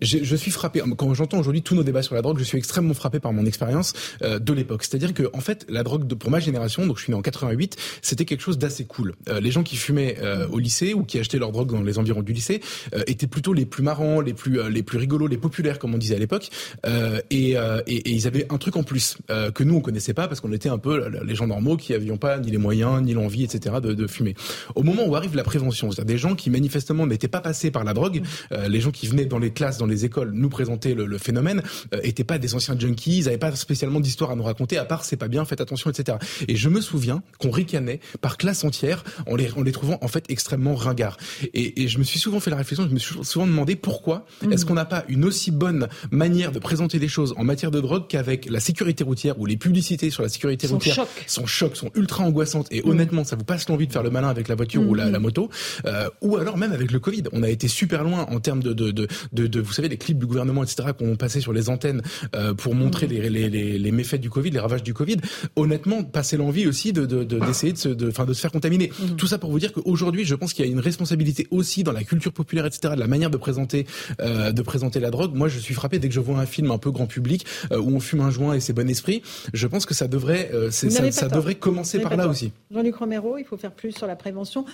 Je 0.00 0.36
suis 0.36 0.50
frappé, 0.50 0.82
quand 0.96 1.14
j'entends 1.14 1.38
aujourd'hui 1.38 1.62
tous 1.62 1.74
nos 1.74 1.82
débats 1.82 2.02
sur 2.02 2.14
la 2.14 2.22
drogue, 2.22 2.38
je 2.38 2.44
suis 2.44 2.58
extrêmement 2.58 2.94
frappé 2.94 3.20
par 3.20 3.32
mon 3.32 3.46
expérience 3.46 3.92
euh, 4.22 4.38
de 4.38 4.52
l'époque. 4.52 4.84
C'est-à-dire 4.84 5.14
que, 5.14 5.30
en 5.32 5.40
fait, 5.40 5.66
la 5.68 5.82
drogue, 5.82 6.06
de, 6.06 6.14
pour 6.14 6.30
ma 6.30 6.40
génération, 6.40 6.86
donc 6.86 6.98
je 6.98 7.04
suis 7.04 7.12
né 7.12 7.18
en 7.18 7.22
88, 7.22 7.76
c'était 8.02 8.24
quelque 8.24 8.42
chose 8.42 8.58
d'assez 8.58 8.84
cool. 8.84 9.14
Euh, 9.28 9.40
les 9.40 9.50
gens 9.50 9.62
qui 9.62 9.76
fumaient 9.76 10.16
au 10.50 10.58
lycée 10.58 10.94
ou 10.94 11.04
qui 11.04 11.18
achetaient 11.22 11.38
leur 11.38 11.52
drogue 11.52 11.72
dans 11.72 11.82
les 11.82 11.98
environs 11.98 12.22
du 12.22 12.32
lycée 12.32 12.60
étaient 13.06 13.26
plutôt 13.26 13.52
les 13.52 13.66
plus 13.66 13.82
marrants, 13.82 14.20
les 14.20 14.34
plus 14.34 14.60
euh, 14.60 14.68
les 14.68 14.82
plus 14.82 14.98
rigolos, 14.98 15.26
les 15.26 15.36
populaires 15.36 15.78
comme 15.78 15.94
on 15.94 15.98
disait 15.98 16.16
à 16.16 16.18
l'époque. 16.18 16.48
Euh, 16.86 17.20
et, 17.30 17.56
euh, 17.56 17.80
et, 17.86 17.96
et, 17.96 18.10
ils 18.10 18.26
avaient 18.26 18.46
un 18.50 18.58
truc 18.58 18.76
en 18.76 18.82
plus 18.82 19.16
que 19.28 19.64
nous 19.64 19.76
on 19.76 19.80
connaissait 19.80 20.14
pas 20.14 20.28
parce 20.28 20.40
qu'on 20.40 20.52
était 20.52 20.68
un 20.68 20.78
peu 20.78 21.08
les 21.24 21.34
gens 21.34 21.46
normaux 21.46 21.76
qui 21.76 21.94
avions 21.94 22.16
pas 22.16 22.38
ni 22.38 22.50
les 22.50 22.58
moyens 22.58 23.02
ni 23.02 23.14
l'envie, 23.14 23.44
etc. 23.44 23.76
De, 23.82 23.94
de, 23.94 24.06
fumer. 24.06 24.34
Au 24.74 24.82
moment 24.82 25.06
où 25.06 25.16
arrive 25.16 25.36
la 25.36 25.44
prévention, 25.44 25.90
c'est-à-dire 25.90 26.14
des 26.14 26.18
gens 26.18 26.34
qui 26.34 26.50
manifestement 26.50 27.06
n'étaient 27.06 27.28
pas 27.28 27.40
passés 27.40 27.70
par 27.70 27.84
la 27.84 27.94
drogue, 27.94 28.22
les 28.68 28.80
gens 28.80 28.90
qui 28.90 29.06
venaient 29.06 29.24
dans 29.24 29.38
les 29.38 29.52
classes, 29.52 29.78
dans 29.78 29.86
les 29.86 30.04
écoles, 30.04 30.32
nous 30.32 30.48
présenter 30.48 30.94
le, 30.94 31.06
le 31.06 31.18
phénomène, 31.18 31.62
étaient 32.02 32.24
pas 32.24 32.38
des 32.38 32.54
anciens 32.54 32.78
junkies, 32.78 33.18
ils 33.18 33.28
avaient 33.28 33.38
pas 33.38 33.54
spécialement 33.54 34.00
d'histoire 34.00 34.30
à 34.30 34.36
nous 34.36 34.42
raconter 34.42 34.76
à 34.76 34.84
part 34.84 35.04
c'est 35.04 35.16
pas 35.16 35.28
bien, 35.28 35.44
faites 35.44 35.60
attention, 35.60 35.90
etc. 35.90 36.18
Et 36.48 36.56
je 36.56 36.68
me 36.68 36.80
souviens 36.80 37.22
qu'on 37.38 37.50
ricanait 37.50 38.00
par 38.20 38.36
classe 38.36 38.64
entière 38.64 39.04
en 39.26 39.36
les, 39.36 39.50
en 39.52 39.62
les 39.62 39.72
trouvant 39.72 39.98
en 40.00 40.08
fait 40.08 40.24
extrêmement 40.28 40.74
ringards. 40.74 41.11
Et, 41.54 41.82
et 41.82 41.88
je 41.88 41.98
me 41.98 42.04
suis 42.04 42.18
souvent 42.18 42.40
fait 42.40 42.50
la 42.50 42.56
réflexion, 42.56 42.86
je 42.88 42.94
me 42.94 42.98
suis 42.98 43.14
souvent 43.22 43.46
demandé 43.46 43.76
pourquoi 43.76 44.26
mhm. 44.42 44.52
est-ce 44.52 44.64
qu'on 44.64 44.74
n'a 44.74 44.84
pas 44.84 45.04
une 45.08 45.24
aussi 45.24 45.50
bonne 45.50 45.88
manière 46.10 46.52
de 46.52 46.58
présenter 46.58 46.98
les 46.98 47.08
choses 47.08 47.34
en 47.36 47.44
matière 47.44 47.70
de 47.70 47.80
drogue 47.80 48.04
qu'avec 48.08 48.48
la 48.48 48.60
sécurité 48.60 49.04
routière 49.04 49.38
ou 49.38 49.46
les 49.46 49.56
publicités 49.56 50.10
sur 50.10 50.22
la 50.22 50.28
sécurité 50.28 50.66
routière 50.66 50.94
choc. 50.94 51.08
sont 51.26 51.46
chocs, 51.46 51.76
sont 51.76 51.90
ultra 51.94 52.24
angoissantes 52.24 52.68
et 52.70 52.82
mhm. 52.82 52.90
honnêtement 52.90 53.24
ça 53.24 53.36
vous 53.36 53.44
passe 53.44 53.68
l'envie 53.68 53.86
de 53.86 53.92
faire 53.92 54.02
le 54.02 54.10
malin 54.10 54.28
avec 54.28 54.48
la 54.48 54.54
voiture 54.54 54.82
ou 54.86 54.94
la, 54.94 55.06
mhm. 55.06 55.18
moto 55.18 55.50
euh, 55.86 56.08
ou 56.20 56.36
alors 56.36 56.56
même 56.56 56.72
avec 56.72 56.92
le 56.92 56.98
Covid. 56.98 57.24
On 57.32 57.42
a 57.42 57.48
été 57.48 57.68
super 57.68 58.04
loin 58.04 58.26
en 58.30 58.40
termes 58.40 58.62
de, 58.62 58.72
de, 58.72 58.90
de, 58.90 59.06
de, 59.32 59.60
vous 59.60 59.72
savez 59.72 59.88
les 59.88 59.98
clips 59.98 60.18
du 60.18 60.26
gouvernement 60.26 60.62
etc 60.62 60.90
qu'on 60.98 61.16
passait 61.16 61.40
sur 61.40 61.52
les 61.52 61.68
antennes 61.68 62.02
euh, 62.34 62.54
pour 62.54 62.74
montrer 62.74 63.06
les, 63.06 63.28
les, 63.28 63.48
les, 63.48 63.78
les, 63.78 63.92
méfaits 63.92 64.20
du 64.20 64.30
Covid, 64.30 64.50
les 64.50 64.60
ravages 64.60 64.82
du 64.82 64.94
Covid. 64.94 65.16
Honnêtement, 65.56 66.02
passer 66.02 66.36
l'envie 66.36 66.66
aussi 66.66 66.92
de 66.92 67.04
d'essayer 67.04 67.72
de, 67.72 67.88
de, 67.88 67.94
de, 67.94 68.10
de, 68.10 68.24
de 68.24 68.32
se 68.32 68.40
faire 68.40 68.52
contaminer. 68.52 68.90
Tout 69.16 69.26
ça 69.26 69.38
pour 69.38 69.50
vous 69.50 69.58
dire 69.58 69.72
qu'aujourd'hui, 69.72 70.24
je 70.24 70.34
pense 70.34 70.52
qu'il 70.52 70.64
y 70.64 70.68
a 70.68 70.70
une 70.70 70.80
responsabilité 70.80 71.01
aussi 71.50 71.82
dans 71.82 71.92
la 71.92 72.04
culture 72.04 72.32
populaire, 72.32 72.66
etc., 72.66 72.94
de 72.94 73.00
la 73.00 73.06
manière 73.06 73.30
de 73.30 73.36
présenter, 73.36 73.86
euh, 74.20 74.52
de 74.52 74.62
présenter 74.62 75.00
la 75.00 75.10
drogue. 75.10 75.34
Moi, 75.34 75.48
je 75.48 75.58
suis 75.58 75.74
frappé 75.74 75.98
dès 75.98 76.08
que 76.08 76.14
je 76.14 76.20
vois 76.20 76.38
un 76.38 76.46
film 76.46 76.70
un 76.70 76.78
peu 76.78 76.90
grand 76.90 77.06
public 77.06 77.46
euh, 77.70 77.78
où 77.78 77.94
on 77.94 78.00
fume 78.00 78.20
un 78.20 78.30
joint 78.30 78.54
et 78.54 78.60
c'est 78.60 78.72
bon 78.72 78.88
esprit. 78.88 79.22
Je 79.52 79.66
pense 79.66 79.86
que 79.86 79.94
ça 79.94 80.08
devrait, 80.08 80.50
euh, 80.52 80.70
ça, 80.70 81.10
ça 81.10 81.28
devrait 81.28 81.54
commencer 81.54 82.00
par 82.00 82.16
là 82.16 82.28
aussi. 82.28 82.52
Jean-Luc 82.70 82.96
Romero, 82.96 83.38
il 83.38 83.44
faut 83.44 83.56
faire 83.56 83.72
plus 83.72 83.92
sur 83.92 84.06
la 84.06 84.16
prévention. 84.16 84.64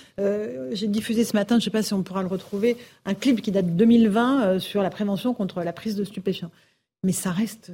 J'ai 0.71 0.87
diffusé 0.87 1.23
ce 1.23 1.35
matin, 1.35 1.55
je 1.55 1.61
ne 1.61 1.63
sais 1.65 1.69
pas 1.69 1.83
si 1.83 1.93
on 1.93 2.03
pourra 2.03 2.21
le 2.21 2.27
retrouver, 2.27 2.77
un 3.05 3.13
clip 3.13 3.41
qui 3.41 3.51
date 3.51 3.65
de 3.65 3.71
2020 3.71 4.59
sur 4.59 4.81
la 4.81 4.89
prévention 4.89 5.33
contre 5.33 5.63
la 5.63 5.73
prise 5.73 5.95
de 5.95 6.03
stupéfiants. 6.03 6.51
Mais 7.03 7.11
ça 7.11 7.31
reste 7.31 7.71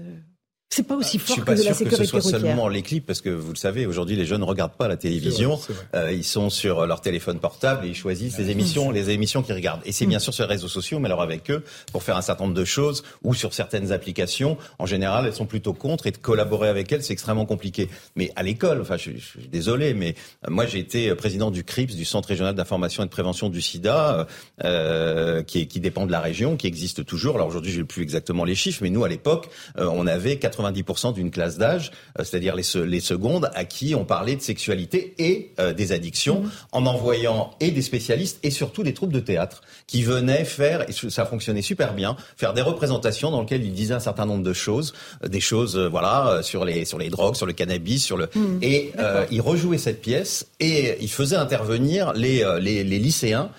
C'est 0.75 0.83
pas 0.83 0.95
aussi 0.95 1.17
Je 1.19 1.23
fort 1.23 1.33
suis 1.35 1.41
que 1.41 1.45
pas 1.45 1.53
de 1.55 1.63
la 1.63 1.73
sûr 1.73 1.85
que 1.85 1.95
ce 1.95 2.03
sécurité 2.03 2.07
soit 2.07 2.19
routière. 2.21 2.41
seulement 2.41 2.67
les 2.67 2.81
clips, 2.81 3.05
parce 3.05 3.21
que 3.21 3.29
vous 3.29 3.51
le 3.51 3.55
savez, 3.57 3.85
aujourd'hui, 3.85 4.17
les 4.17 4.25
jeunes 4.25 4.41
ne 4.41 4.45
regardent 4.45 4.73
pas 4.75 4.89
la 4.89 4.97
télévision. 4.97 5.55
Vrai. 5.55 5.73
Euh, 5.95 6.11
ils 6.11 6.25
sont 6.25 6.49
sur 6.49 6.85
leur 6.85 6.99
téléphone 6.99 7.39
portable 7.39 7.85
et 7.85 7.89
ils 7.89 7.95
choisissent 7.95 8.38
les 8.38 8.49
émissions, 8.49 8.91
les 8.91 9.09
émissions 9.09 9.41
qu'ils 9.41 9.55
regardent. 9.55 9.81
Et 9.85 9.93
c'est 9.93 10.05
bien 10.05 10.19
sûr 10.19 10.33
sur 10.33 10.43
les 10.45 10.49
réseaux 10.49 10.67
sociaux, 10.67 10.99
mais 10.99 11.05
alors 11.07 11.21
avec 11.21 11.49
eux, 11.49 11.63
pour 11.93 12.03
faire 12.03 12.17
un 12.17 12.21
certain 12.21 12.43
nombre 12.43 12.55
de 12.57 12.65
choses, 12.65 13.03
ou 13.23 13.33
sur 13.33 13.53
certaines 13.53 13.93
applications, 13.93 14.57
en 14.77 14.85
général, 14.85 15.25
elles 15.25 15.33
sont 15.33 15.45
plutôt 15.45 15.71
contre 15.73 16.07
et 16.07 16.11
de 16.11 16.17
collaborer 16.17 16.67
avec 16.67 16.91
elles, 16.91 17.03
c'est 17.03 17.13
extrêmement 17.13 17.45
compliqué. 17.45 17.88
Mais 18.17 18.31
à 18.35 18.43
l'école, 18.43 18.81
enfin, 18.81 18.97
je, 18.97 19.11
je 19.11 19.17
suis 19.25 19.47
désolé, 19.47 19.93
mais 19.93 20.15
euh, 20.45 20.51
moi, 20.51 20.65
j'ai 20.65 20.79
été 20.79 21.15
président 21.15 21.51
du 21.51 21.63
CRIPS, 21.63 21.95
du 21.95 22.03
Centre 22.03 22.27
régional 22.27 22.53
d'information 22.53 23.01
et 23.03 23.05
de 23.05 23.11
prévention 23.11 23.47
du 23.47 23.61
SIDA, 23.61 24.27
euh, 24.63 25.41
qui, 25.43 25.61
est- 25.61 25.65
qui 25.67 25.79
dépend 25.79 26.05
de 26.05 26.11
la 26.11 26.19
région, 26.19 26.57
qui 26.57 26.67
existe 26.67 27.05
toujours. 27.05 27.35
Alors 27.35 27.47
aujourd'hui, 27.47 27.71
je 27.71 27.79
n'ai 27.79 27.85
plus 27.85 28.03
exactement 28.03 28.43
les 28.43 28.55
chiffres, 28.55 28.79
mais 28.81 28.89
nous, 28.89 29.03
à 29.05 29.07
l'époque, 29.09 29.47
euh, 29.77 29.88
on 29.93 30.05
avait 30.07 30.38
90% 30.71 31.13
d'une 31.13 31.32
classe 31.32 31.58
d'âge, 31.58 31.91
euh, 32.19 32.23
c'est-à-dire 32.23 32.56
les, 32.56 32.63
se- 32.63 32.78
les 32.80 32.99
secondes, 32.99 33.49
à 33.56 33.65
qui 33.65 33.95
on 33.95 34.06
parlait 34.06 34.36
de 34.36 34.41
sexualité 34.41 35.13
et 35.19 35.51
euh, 35.60 35.73
des 35.73 35.91
addictions, 35.91 36.43
en 36.71 36.86
envoyant 36.86 37.51
et 37.60 37.71
des 37.71 37.82
spécialistes 37.82 38.39
et 38.43 38.51
surtout 38.51 38.84
des 38.84 38.93
troupes 38.93 39.12
de 39.13 39.19
théâtre 39.19 39.62
qui 39.88 40.04
venaient 40.04 40.45
faire, 40.45 40.89
et 40.89 40.93
ça 41.10 41.25
fonctionnait 41.25 41.62
super 41.62 41.93
bien, 41.93 42.15
faire 42.38 42.54
des 42.54 42.62
représentations 42.62 43.32
dans 43.32 43.41
lesquelles 43.41 43.63
ils 43.65 43.73
disaient 43.73 43.93
un 43.93 43.99
certain 43.99 44.25
nombre 44.25 44.43
de 44.43 44.54
choses, 44.54 44.93
euh, 45.23 45.28
des 45.28 45.39
choses, 45.39 45.78
euh, 45.78 45.88
voilà, 45.88 46.41
sur 46.43 46.65
les 46.65 46.86
sur 46.86 46.97
les 46.97 47.10
drogues, 47.10 47.36
sur 47.36 47.45
le 47.45 47.54
cannabis, 47.54 48.04
sur 48.04 48.17
le 48.17 48.30
Mhm. 48.36 48.60
et 48.62 48.91
euh, 48.99 49.25
ils 49.32 49.41
rejouaient 49.41 49.78
cette 49.78 50.01
pièce 50.01 50.47
et 50.60 50.97
ils 50.99 51.10
faisaient 51.12 51.36
intervenir 51.36 52.13
les 52.13 52.43
les, 52.60 52.84
les 52.84 52.99
lycéens 52.99 53.49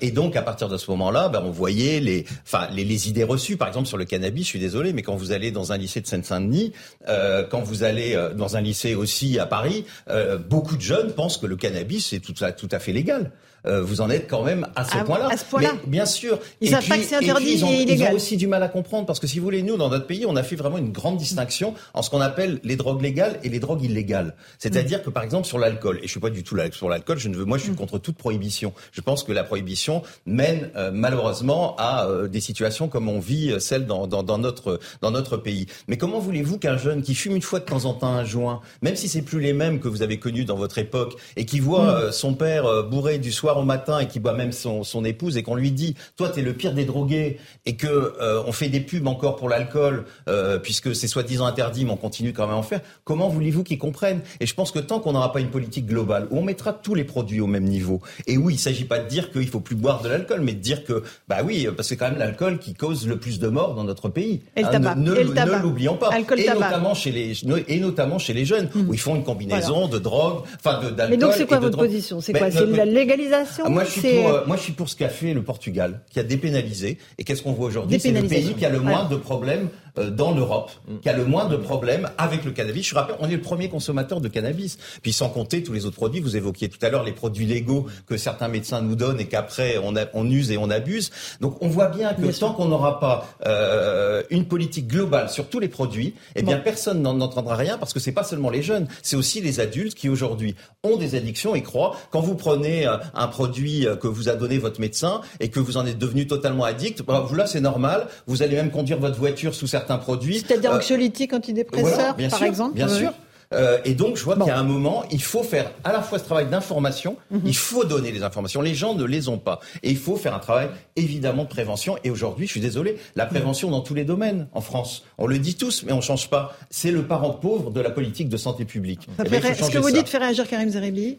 et 0.00 0.10
donc 0.12 0.36
à 0.36 0.42
partir 0.42 0.68
de 0.68 0.76
ce 0.76 0.90
moment-là, 0.92 1.28
ben, 1.28 1.42
on 1.44 1.50
voyait 1.50 2.00
les 2.00 2.24
enfin 2.46 2.68
les, 2.72 2.84
les 2.84 3.08
idées 3.08 3.24
reçues, 3.24 3.56
par 3.56 3.68
exemple 3.68 3.86
sur 3.88 3.96
le 3.96 4.04
cannabis. 4.04 4.44
Je 4.44 4.50
suis 4.50 4.58
désolé, 4.60 4.92
mais 4.92 5.02
quand 5.02 5.16
vous 5.16 5.32
allez 5.32 5.50
dans 5.50 5.72
un 5.72 5.76
lycée 5.76 6.00
de 6.00 6.06
Seine-Saint-Denis, 6.22 6.72
euh, 7.08 7.44
quand 7.48 7.60
vous 7.60 7.82
allez 7.82 8.14
euh, 8.14 8.34
dans 8.34 8.56
un 8.56 8.60
lycée 8.60 8.94
aussi 8.94 9.38
à 9.38 9.46
Paris, 9.46 9.84
euh, 10.08 10.38
beaucoup 10.38 10.76
de 10.76 10.82
jeunes 10.82 11.12
pensent 11.12 11.38
que 11.38 11.46
le 11.46 11.56
cannabis 11.56 12.12
à, 12.40 12.52
tout 12.52 12.68
à 12.70 12.78
fait 12.78 12.92
légal. 12.92 13.32
Euh, 13.68 13.82
vous 13.82 14.00
en 14.00 14.10
êtes 14.10 14.28
quand 14.28 14.42
même 14.42 14.66
à 14.76 14.84
ce 14.84 14.90
Ah, 14.94 15.04
point-là. 15.04 15.28
à 15.30 15.36
ce 15.36 15.44
point-là. 15.44 15.72
Mais 15.84 15.90
bien 15.90 16.06
sûr. 16.06 16.38
Ils 16.60 16.68
Et 16.68 16.70
savent 16.70 16.86
pas 16.88 16.96
que 16.96 17.04
c'est 17.04 17.14
et 17.16 17.18
interdit 17.18 17.52
ils 17.52 17.64
ont, 17.64 17.68
et 17.70 17.74
ils 17.74 17.80
illégal. 17.82 18.12
ont 18.12 18.16
aussi 18.16 18.36
du 18.36 18.46
mal 18.46 18.62
à 18.62 18.68
comprendre 18.68 19.06
parce 19.06 19.20
que 19.20 19.26
si 19.26 19.38
vous 19.38 19.44
voulez, 19.44 19.62
nous 19.62 19.76
dans 19.76 19.88
notre 19.90 20.06
pays, 20.06 20.24
on 20.26 20.36
a 20.36 20.42
fait 20.42 20.56
vraiment 20.56 20.78
une 20.78 20.92
grande 20.92 21.16
distinction 21.18 21.74
en 21.94 22.02
ce 22.02 22.10
qu'on 22.10 22.20
appelle 22.20 22.60
les 22.64 22.76
drogues 22.76 23.02
légales 23.02 23.38
et 23.44 23.48
les 23.48 23.58
drogues 23.60 23.82
illégales. 23.82 24.34
C'est-à-dire 24.58 25.02
que 25.02 25.10
par 25.10 25.22
exemple 25.22 25.46
sur 25.46 25.58
l'alcool, 25.58 25.98
et 25.98 26.06
je 26.06 26.10
suis 26.10 26.20
pas 26.20 26.30
du 26.30 26.42
tout 26.44 26.54
là 26.54 26.64
sur 26.72 26.88
l'alcool, 26.88 27.18
je 27.18 27.28
ne 27.28 27.36
veux, 27.36 27.44
moi 27.44 27.58
je 27.58 27.64
suis 27.64 27.74
contre 27.74 27.98
toute 27.98 28.16
prohibition. 28.16 28.72
Je 28.92 29.00
pense 29.00 29.22
que 29.24 29.32
la 29.32 29.44
prohibition 29.44 30.02
mène 30.26 30.70
euh, 30.76 30.90
malheureusement 30.92 31.76
à 31.78 32.06
euh, 32.06 32.28
des 32.28 32.40
situations 32.40 32.88
comme 32.88 33.08
on 33.08 33.18
vit 33.20 33.54
celle 33.60 33.86
dans, 33.86 34.06
dans, 34.06 34.22
dans 34.22 34.38
notre 34.38 34.80
dans 35.02 35.10
notre 35.10 35.36
pays. 35.36 35.66
Mais 35.88 35.96
comment 35.98 36.18
voulez-vous 36.20 36.58
qu'un 36.58 36.76
jeune 36.78 37.02
qui 37.02 37.14
fume 37.14 37.36
une 37.36 37.42
fois 37.42 37.60
de 37.60 37.64
temps 37.64 37.84
en 37.84 37.94
temps 37.94 38.08
un 38.14 38.24
joint, 38.24 38.60
même 38.82 38.96
si 38.96 39.08
c'est 39.08 39.22
plus 39.22 39.40
les 39.40 39.52
mêmes 39.52 39.80
que 39.80 39.88
vous 39.88 40.02
avez 40.02 40.18
connus 40.18 40.44
dans 40.44 40.56
votre 40.56 40.78
époque, 40.78 41.16
et 41.36 41.44
qui 41.44 41.60
voit 41.60 41.88
euh, 41.90 42.12
son 42.12 42.34
père 42.34 42.84
bourré 42.84 43.18
du 43.18 43.32
soir 43.32 43.57
au 43.58 43.64
matin 43.64 43.98
et 43.98 44.06
qui 44.06 44.20
boit 44.20 44.32
même 44.32 44.52
son, 44.52 44.82
son 44.84 45.04
épouse 45.04 45.36
et 45.36 45.42
qu'on 45.42 45.54
lui 45.54 45.70
dit 45.72 45.94
toi 46.16 46.28
t'es 46.28 46.42
le 46.42 46.52
pire 46.52 46.72
des 46.72 46.84
drogués 46.84 47.38
et 47.66 47.76
que 47.76 47.86
euh, 47.88 48.42
on 48.46 48.52
fait 48.52 48.68
des 48.68 48.80
pubs 48.80 49.06
encore 49.06 49.36
pour 49.36 49.48
l'alcool 49.48 50.04
euh, 50.28 50.58
puisque 50.58 50.94
c'est 50.94 51.08
soi-disant 51.08 51.46
interdit 51.46 51.84
mais 51.84 51.90
on 51.92 51.96
continue 51.96 52.32
quand 52.32 52.46
même 52.46 52.54
à 52.54 52.58
en 52.58 52.62
faire. 52.62 52.80
Comment 53.04 53.28
voulez-vous 53.28 53.64
qu'ils 53.64 53.78
comprennent? 53.78 54.20
Et 54.40 54.46
je 54.46 54.54
pense 54.54 54.70
que 54.70 54.78
tant 54.78 55.00
qu'on 55.00 55.12
n'aura 55.12 55.32
pas 55.32 55.40
une 55.40 55.50
politique 55.50 55.86
globale 55.86 56.26
où 56.30 56.38
on 56.38 56.42
mettra 56.42 56.72
tous 56.72 56.94
les 56.94 57.04
produits 57.04 57.40
au 57.40 57.46
même 57.46 57.64
niveau 57.64 58.00
et 58.26 58.36
oui 58.36 58.54
il 58.54 58.58
s'agit 58.58 58.84
pas 58.84 58.98
de 58.98 59.08
dire 59.08 59.30
qu'il 59.30 59.48
faut 59.48 59.60
plus 59.60 59.76
boire 59.76 60.02
de 60.02 60.08
l'alcool 60.08 60.40
mais 60.42 60.52
de 60.52 60.60
dire 60.60 60.84
que 60.84 61.02
bah 61.28 61.38
oui 61.44 61.64
parce 61.66 61.76
que 61.76 61.82
c'est 61.84 61.96
quand 61.96 62.08
même 62.10 62.18
l'alcool 62.18 62.58
qui 62.58 62.74
cause 62.74 63.06
le 63.06 63.16
plus 63.18 63.38
de 63.38 63.48
morts 63.48 63.74
dans 63.74 63.84
notre 63.84 64.08
pays. 64.08 64.40
Et 64.56 64.64
Hein, 64.64 64.78
ne, 64.96 65.12
ne- 65.12 65.22
ne 65.24 65.62
l'oublions 65.62 65.96
pas. 65.96 66.08
Alcool, 66.12 66.38
et 66.40 66.48
notamment 66.48 66.94
chez 66.94 67.10
les 67.10 67.32
et 67.68 67.80
notamment 67.80 68.18
chez 68.18 68.32
les 68.34 68.44
jeunes 68.44 68.68
où 68.74 68.92
ils 68.92 69.00
font 69.00 69.16
une 69.16 69.24
combinaison 69.24 69.88
de 69.88 69.98
drogue 69.98 70.42
enfin 70.56 70.78
de 70.84 70.90
d'alcool 70.90 71.08
Mais 71.10 71.16
donc 71.16 71.32
c'est 71.32 71.46
quoi 71.46 71.58
votre 71.58 71.78
position? 71.78 72.20
C'est 72.20 72.32
Mais- 72.32 72.38
quoi? 72.38 72.50
C'est 72.50 72.66
mais- 72.66 72.76
la 72.76 72.84
légalisation 72.84 73.37
ah, 73.64 73.68
moi, 73.68 73.84
je 73.84 73.90
suis 73.90 74.00
C'est- 74.00 74.14
pour, 74.22 74.28
euh, 74.30 74.44
moi, 74.46 74.56
je 74.56 74.62
suis 74.62 74.72
pour 74.72 74.88
ce 74.88 74.96
qu'a 74.96 75.08
fait 75.08 75.34
le 75.34 75.42
Portugal, 75.42 76.00
qui 76.10 76.18
a 76.20 76.22
dépénalisé. 76.22 76.98
Et 77.18 77.24
qu'est-ce 77.24 77.42
qu'on 77.42 77.52
voit 77.52 77.66
aujourd'hui? 77.66 77.98
C'est 78.00 78.10
le 78.12 78.22
pays 78.26 78.54
qui 78.54 78.64
a 78.64 78.70
le 78.70 78.80
moins 78.80 79.04
Ouais. 79.04 79.10
de 79.10 79.16
problèmes 79.16 79.68
dans 80.10 80.32
l'Europe, 80.32 80.70
qui 81.02 81.08
a 81.08 81.12
le 81.16 81.24
moins 81.24 81.46
de 81.46 81.56
problèmes 81.56 82.08
avec 82.18 82.44
le 82.44 82.50
cannabis. 82.52 82.86
Je 82.88 82.94
rappelle, 82.94 83.16
on 83.20 83.28
est 83.28 83.34
le 83.36 83.40
premier 83.40 83.68
consommateur 83.68 84.20
de 84.20 84.28
cannabis. 84.28 84.78
Puis 85.02 85.12
sans 85.12 85.28
compter 85.28 85.62
tous 85.62 85.72
les 85.72 85.84
autres 85.86 85.96
produits. 85.96 86.20
Vous 86.20 86.36
évoquiez 86.36 86.68
tout 86.68 86.78
à 86.82 86.88
l'heure 86.88 87.04
les 87.04 87.12
produits 87.12 87.46
légaux 87.46 87.86
que 88.06 88.16
certains 88.16 88.48
médecins 88.48 88.80
nous 88.82 88.94
donnent 88.96 89.20
et 89.20 89.26
qu'après 89.26 89.78
on, 89.82 89.96
a- 89.96 90.06
on 90.14 90.28
use 90.30 90.50
et 90.50 90.58
on 90.58 90.70
abuse. 90.70 91.10
Donc 91.40 91.56
on 91.62 91.68
voit 91.68 91.88
bien 91.88 92.14
que 92.14 92.20
Bien 92.22 92.32
tant 92.32 92.52
qu'on 92.52 92.66
n'aura 92.66 93.00
pas 93.00 93.28
euh, 93.46 94.22
une 94.30 94.44
politique 94.44 94.86
globale 94.88 95.30
sur 95.30 95.48
tous 95.48 95.58
les 95.60 95.68
produits, 95.68 96.14
eh 96.36 96.42
bien 96.42 96.58
personne 96.58 97.00
n'en 97.02 97.20
entendra 97.20 97.56
rien 97.56 97.78
parce 97.78 97.92
que 97.92 98.00
c'est 98.00 98.12
pas 98.12 98.24
seulement 98.24 98.50
les 98.50 98.62
jeunes, 98.62 98.86
c'est 99.02 99.16
aussi 99.16 99.40
les 99.40 99.60
adultes 99.60 99.94
qui 99.94 100.08
aujourd'hui 100.08 100.54
ont 100.84 100.96
des 100.96 101.14
addictions 101.14 101.54
et 101.54 101.62
croient. 101.62 101.96
Quand 102.10 102.20
vous 102.20 102.34
prenez 102.34 102.86
euh, 102.86 102.96
un 103.14 103.28
produit 103.28 103.86
euh, 103.86 103.96
que 103.96 104.06
vous 104.08 104.28
a 104.28 104.34
donné 104.34 104.58
votre 104.58 104.80
médecin 104.80 105.22
et 105.40 105.48
que 105.48 105.58
vous 105.60 105.76
en 105.78 105.86
êtes 105.86 105.98
devenu 105.98 106.26
totalement 106.26 106.64
addict, 106.64 107.02
bah, 107.02 107.24
vous 107.26 107.34
là 107.34 107.46
c'est 107.46 107.60
normal. 107.60 108.06
Vous 108.26 108.42
allez 108.42 108.56
même 108.56 108.70
conduire 108.70 108.98
votre 108.98 109.16
voiture 109.18 109.54
sous 109.54 109.66
certains 109.66 109.87
produits. 109.96 110.40
C'est-à-dire 110.40 110.72
Euh, 110.72 110.76
anxiolytique, 110.76 111.32
antidépresseur, 111.32 111.94
voilà, 111.94 112.12
bien 112.12 112.28
par 112.28 112.38
sûr, 112.40 112.46
exemple 112.48 112.74
Bien 112.74 112.88
sûr. 112.88 113.12
Euh, 113.54 113.78
et 113.86 113.94
donc, 113.94 114.18
je 114.18 114.24
vois 114.24 114.36
qu'à 114.36 114.58
un 114.58 114.62
moment, 114.62 115.04
il 115.10 115.22
faut 115.22 115.42
faire 115.42 115.72
à 115.82 115.90
la 115.90 116.02
fois 116.02 116.18
ce 116.18 116.24
travail 116.24 116.48
d'information, 116.50 117.16
Mhm. 117.30 117.40
il 117.46 117.56
faut 117.56 117.82
donner 117.84 118.12
les 118.12 118.22
informations. 118.22 118.60
Les 118.60 118.74
gens 118.74 118.94
ne 118.94 119.04
les 119.04 119.28
ont 119.30 119.38
pas. 119.38 119.60
Et 119.82 119.88
il 119.88 119.96
faut 119.96 120.16
faire 120.16 120.34
un 120.34 120.38
travail, 120.38 120.68
évidemment, 120.96 121.44
de 121.44 121.48
prévention. 121.48 121.96
Et 122.04 122.10
aujourd'hui, 122.10 122.46
je 122.46 122.50
suis 122.52 122.60
désolé, 122.60 122.98
la 123.16 123.24
prévention 123.24 123.70
dans 123.70 123.80
tous 123.80 123.94
les 123.94 124.04
domaines 124.04 124.48
en 124.52 124.60
France. 124.60 125.04
On 125.16 125.26
le 125.26 125.38
dit 125.38 125.54
tous, 125.54 125.82
mais 125.84 125.92
on 125.92 126.02
change 126.02 126.28
pas. 126.28 126.54
C'est 126.68 126.90
le 126.90 127.04
parent 127.04 127.30
pauvre 127.30 127.70
de 127.70 127.80
la 127.80 127.88
politique 127.88 128.28
de 128.28 128.36
santé 128.36 128.66
publique. 128.66 129.08
Ça 129.16 129.22
Eh 129.24 129.30
ben, 129.30 129.40
que 129.40 129.78
vous 129.78 129.88
ça. 129.88 129.92
dites 129.94 130.08
fait 130.10 130.18
réagir 130.18 130.46
Karim 130.46 130.68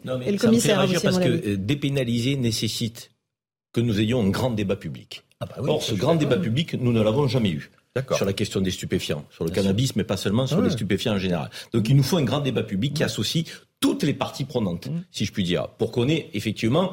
Non, 0.05 0.19
mais 0.19 0.27
et 0.27 0.31
le 0.31 0.37
ça 0.37 0.45
me 0.51 0.59
fait 0.59 0.69
commissaire 0.69 0.77
réagir 0.77 1.01
parce 1.01 1.17
que 1.17 1.27
euh, 1.29 1.57
dépénaliser 1.57 2.35
nécessite 2.35 3.09
que 3.73 3.81
nous 3.81 3.99
ayons 3.99 4.21
un 4.21 4.29
grand 4.29 4.51
débat 4.51 4.75
public. 4.75 5.23
Ah 5.39 5.47
bah 5.47 5.55
oui, 5.63 5.69
Or, 5.71 5.81
ce 5.81 5.95
grand 5.95 6.13
débat 6.13 6.37
public, 6.37 6.75
nous 6.79 6.91
ne 6.91 7.01
l'avons 7.01 7.27
jamais 7.27 7.49
eu. 7.49 7.71
Sur 8.15 8.25
la 8.25 8.33
question 8.33 8.61
des 8.61 8.71
stupéfiants, 8.71 9.25
sur 9.31 9.45
le 9.45 9.51
cannabis, 9.51 9.95
mais 9.95 10.03
pas 10.03 10.17
seulement 10.17 10.47
sur 10.47 10.59
Ah 10.59 10.63
les 10.63 10.69
stupéfiants 10.69 11.13
en 11.13 11.19
général. 11.19 11.49
Donc 11.73 11.89
il 11.89 11.95
nous 11.95 12.03
faut 12.03 12.17
un 12.17 12.23
grand 12.23 12.39
débat 12.39 12.63
public 12.63 12.93
qui 12.93 13.03
associe 13.03 13.45
toutes 13.79 14.03
les 14.03 14.13
parties 14.13 14.45
prenantes, 14.45 14.89
si 15.11 15.25
je 15.25 15.31
puis 15.31 15.43
dire, 15.43 15.69
pour 15.69 15.91
qu'on 15.91 16.09
ait 16.09 16.29
effectivement, 16.33 16.91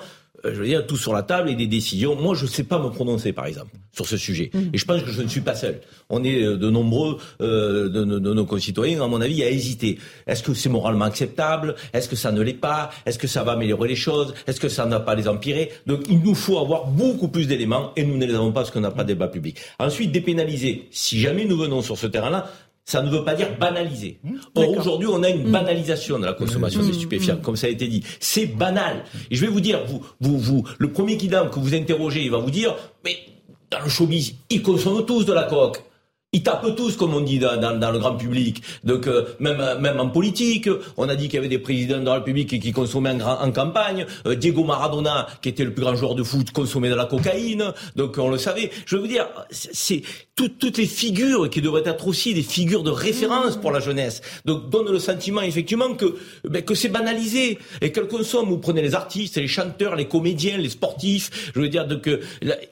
je 0.52 0.60
veux 0.60 0.66
dire, 0.66 0.86
tout 0.86 0.96
sur 0.96 1.12
la 1.12 1.22
table 1.22 1.50
et 1.50 1.54
des 1.54 1.66
décisions. 1.66 2.16
Moi, 2.16 2.34
je 2.34 2.44
ne 2.44 2.48
sais 2.50 2.64
pas 2.64 2.78
me 2.78 2.88
prononcer, 2.90 3.32
par 3.32 3.46
exemple, 3.46 3.70
sur 3.92 4.06
ce 4.06 4.16
sujet. 4.16 4.50
Et 4.72 4.78
je 4.78 4.84
pense 4.84 5.02
que 5.02 5.10
je 5.10 5.22
ne 5.22 5.28
suis 5.28 5.40
pas 5.40 5.54
seul. 5.54 5.80
On 6.10 6.22
est 6.24 6.42
euh, 6.42 6.56
de 6.56 6.70
nombreux 6.70 7.18
euh, 7.40 7.88
de, 7.88 8.04
de- 8.04 8.18
de 8.18 8.34
nos 8.34 8.44
concitoyens, 8.46 9.02
à 9.02 9.06
mon 9.08 9.20
avis, 9.20 9.42
à 9.42 9.50
hésiter. 9.50 9.98
Est-ce 10.26 10.42
que 10.42 10.54
c'est 10.54 10.68
moralement 10.68 11.04
acceptable? 11.06 11.74
Est-ce 11.92 12.08
que 12.08 12.16
ça 12.16 12.32
ne 12.32 12.40
l'est 12.42 12.52
pas? 12.52 12.90
Est-ce 13.06 13.18
que 13.18 13.26
ça 13.26 13.42
va 13.44 13.52
améliorer 13.52 13.88
les 13.88 13.96
choses? 13.96 14.34
Est-ce 14.46 14.60
que 14.60 14.68
ça 14.68 14.84
ne 14.86 14.90
va 14.90 15.00
pas 15.00 15.14
les 15.14 15.28
empirer? 15.28 15.70
Donc, 15.86 16.00
il 16.08 16.20
nous 16.20 16.34
faut 16.34 16.58
avoir 16.58 16.86
beaucoup 16.86 17.28
plus 17.28 17.46
d'éléments 17.46 17.92
et 17.96 18.04
nous 18.04 18.16
ne 18.16 18.26
les 18.26 18.34
avons 18.34 18.52
pas 18.52 18.60
parce 18.60 18.70
qu'on 18.70 18.80
n'a 18.80 18.90
pas 18.90 19.02
de 19.04 19.08
débat 19.08 19.28
public. 19.28 19.56
Ensuite, 19.78 20.12
dépénaliser. 20.12 20.88
Si 20.90 21.20
jamais 21.20 21.44
nous 21.44 21.56
venons 21.56 21.82
sur 21.82 21.96
ce 21.98 22.06
terrain-là, 22.06 22.50
ça 22.86 23.02
ne 23.02 23.10
veut 23.10 23.24
pas 23.24 23.34
dire 23.34 23.48
banaliser. 23.58 24.20
Or, 24.54 24.62
D'accord. 24.62 24.78
aujourd'hui, 24.78 25.08
on 25.10 25.22
a 25.24 25.28
une 25.28 25.50
banalisation 25.50 26.20
de 26.20 26.24
la 26.24 26.34
consommation 26.34 26.82
des 26.86 26.92
stupéfiants, 26.92 27.38
comme 27.38 27.56
ça 27.56 27.66
a 27.66 27.70
été 27.70 27.88
dit. 27.88 28.04
C'est 28.20 28.46
banal. 28.46 29.02
Et 29.28 29.34
je 29.34 29.40
vais 29.40 29.50
vous 29.50 29.60
dire, 29.60 29.84
vous, 29.86 30.02
vous, 30.20 30.38
vous, 30.38 30.64
le 30.78 30.92
premier 30.92 31.16
kidam 31.16 31.50
que 31.50 31.58
vous 31.58 31.74
interrogez, 31.74 32.22
il 32.22 32.30
va 32.30 32.38
vous 32.38 32.52
dire, 32.52 32.76
mais 33.04 33.16
dans 33.72 33.80
le 33.82 33.88
showbiz, 33.88 34.34
ils 34.50 34.62
consomment 34.62 35.04
tous 35.04 35.24
de 35.24 35.32
la 35.32 35.42
coque. 35.42 35.82
Ils 36.36 36.42
tapent 36.42 36.76
tous, 36.76 36.96
comme 36.96 37.14
on 37.14 37.22
dit 37.22 37.38
dans, 37.38 37.92
le 37.92 37.98
grand 37.98 38.14
public. 38.14 38.62
Donc 38.84 39.06
euh, 39.06 39.24
même 39.40 39.56
même 39.80 39.98
en 39.98 40.10
politique, 40.10 40.68
on 40.98 41.08
a 41.08 41.16
dit 41.16 41.28
qu'il 41.28 41.36
y 41.36 41.38
avait 41.38 41.48
des 41.48 41.58
présidents 41.58 41.98
de 41.98 42.04
la 42.04 42.16
République 42.16 42.60
qui 42.60 42.72
consommaient 42.72 43.16
en, 43.22 43.50
campagne. 43.52 44.04
Euh, 44.26 44.34
Diego 44.34 44.62
Maradona, 44.62 45.28
qui 45.40 45.48
était 45.48 45.64
le 45.64 45.72
plus 45.72 45.82
grand 45.82 45.94
joueur 45.94 46.14
de 46.14 46.22
foot, 46.22 46.50
consommait 46.50 46.90
de 46.90 46.94
la 46.94 47.06
cocaïne. 47.06 47.72
Donc 47.96 48.18
on 48.18 48.28
le 48.28 48.36
savait. 48.36 48.70
Je 48.84 48.98
veux 48.98 49.08
dire, 49.08 49.26
c'est- 49.50 50.02
toutes 50.36 50.76
les 50.76 50.86
figures 50.86 51.48
qui 51.48 51.62
devraient 51.62 51.86
être 51.86 52.06
aussi 52.06 52.34
des 52.34 52.42
figures 52.42 52.82
de 52.82 52.90
référence 52.90 53.56
pour 53.56 53.72
la 53.72 53.80
jeunesse. 53.80 54.20
Donc 54.44 54.68
donne 54.68 54.92
le 54.92 54.98
sentiment 54.98 55.40
effectivement 55.40 55.94
que 55.94 56.16
ben, 56.44 56.62
que 56.62 56.74
c'est 56.74 56.90
banalisé 56.90 57.58
et 57.80 57.90
qu'elle 57.90 58.06
consomme. 58.06 58.50
Vous 58.50 58.58
prenez 58.58 58.82
les 58.82 58.94
artistes, 58.94 59.36
les 59.38 59.48
chanteurs, 59.48 59.96
les 59.96 60.06
comédiens, 60.06 60.58
les 60.58 60.68
sportifs. 60.68 61.50
Je 61.54 61.60
veux 61.60 61.70
dire 61.70 61.86
donc 61.86 62.06
euh, 62.06 62.20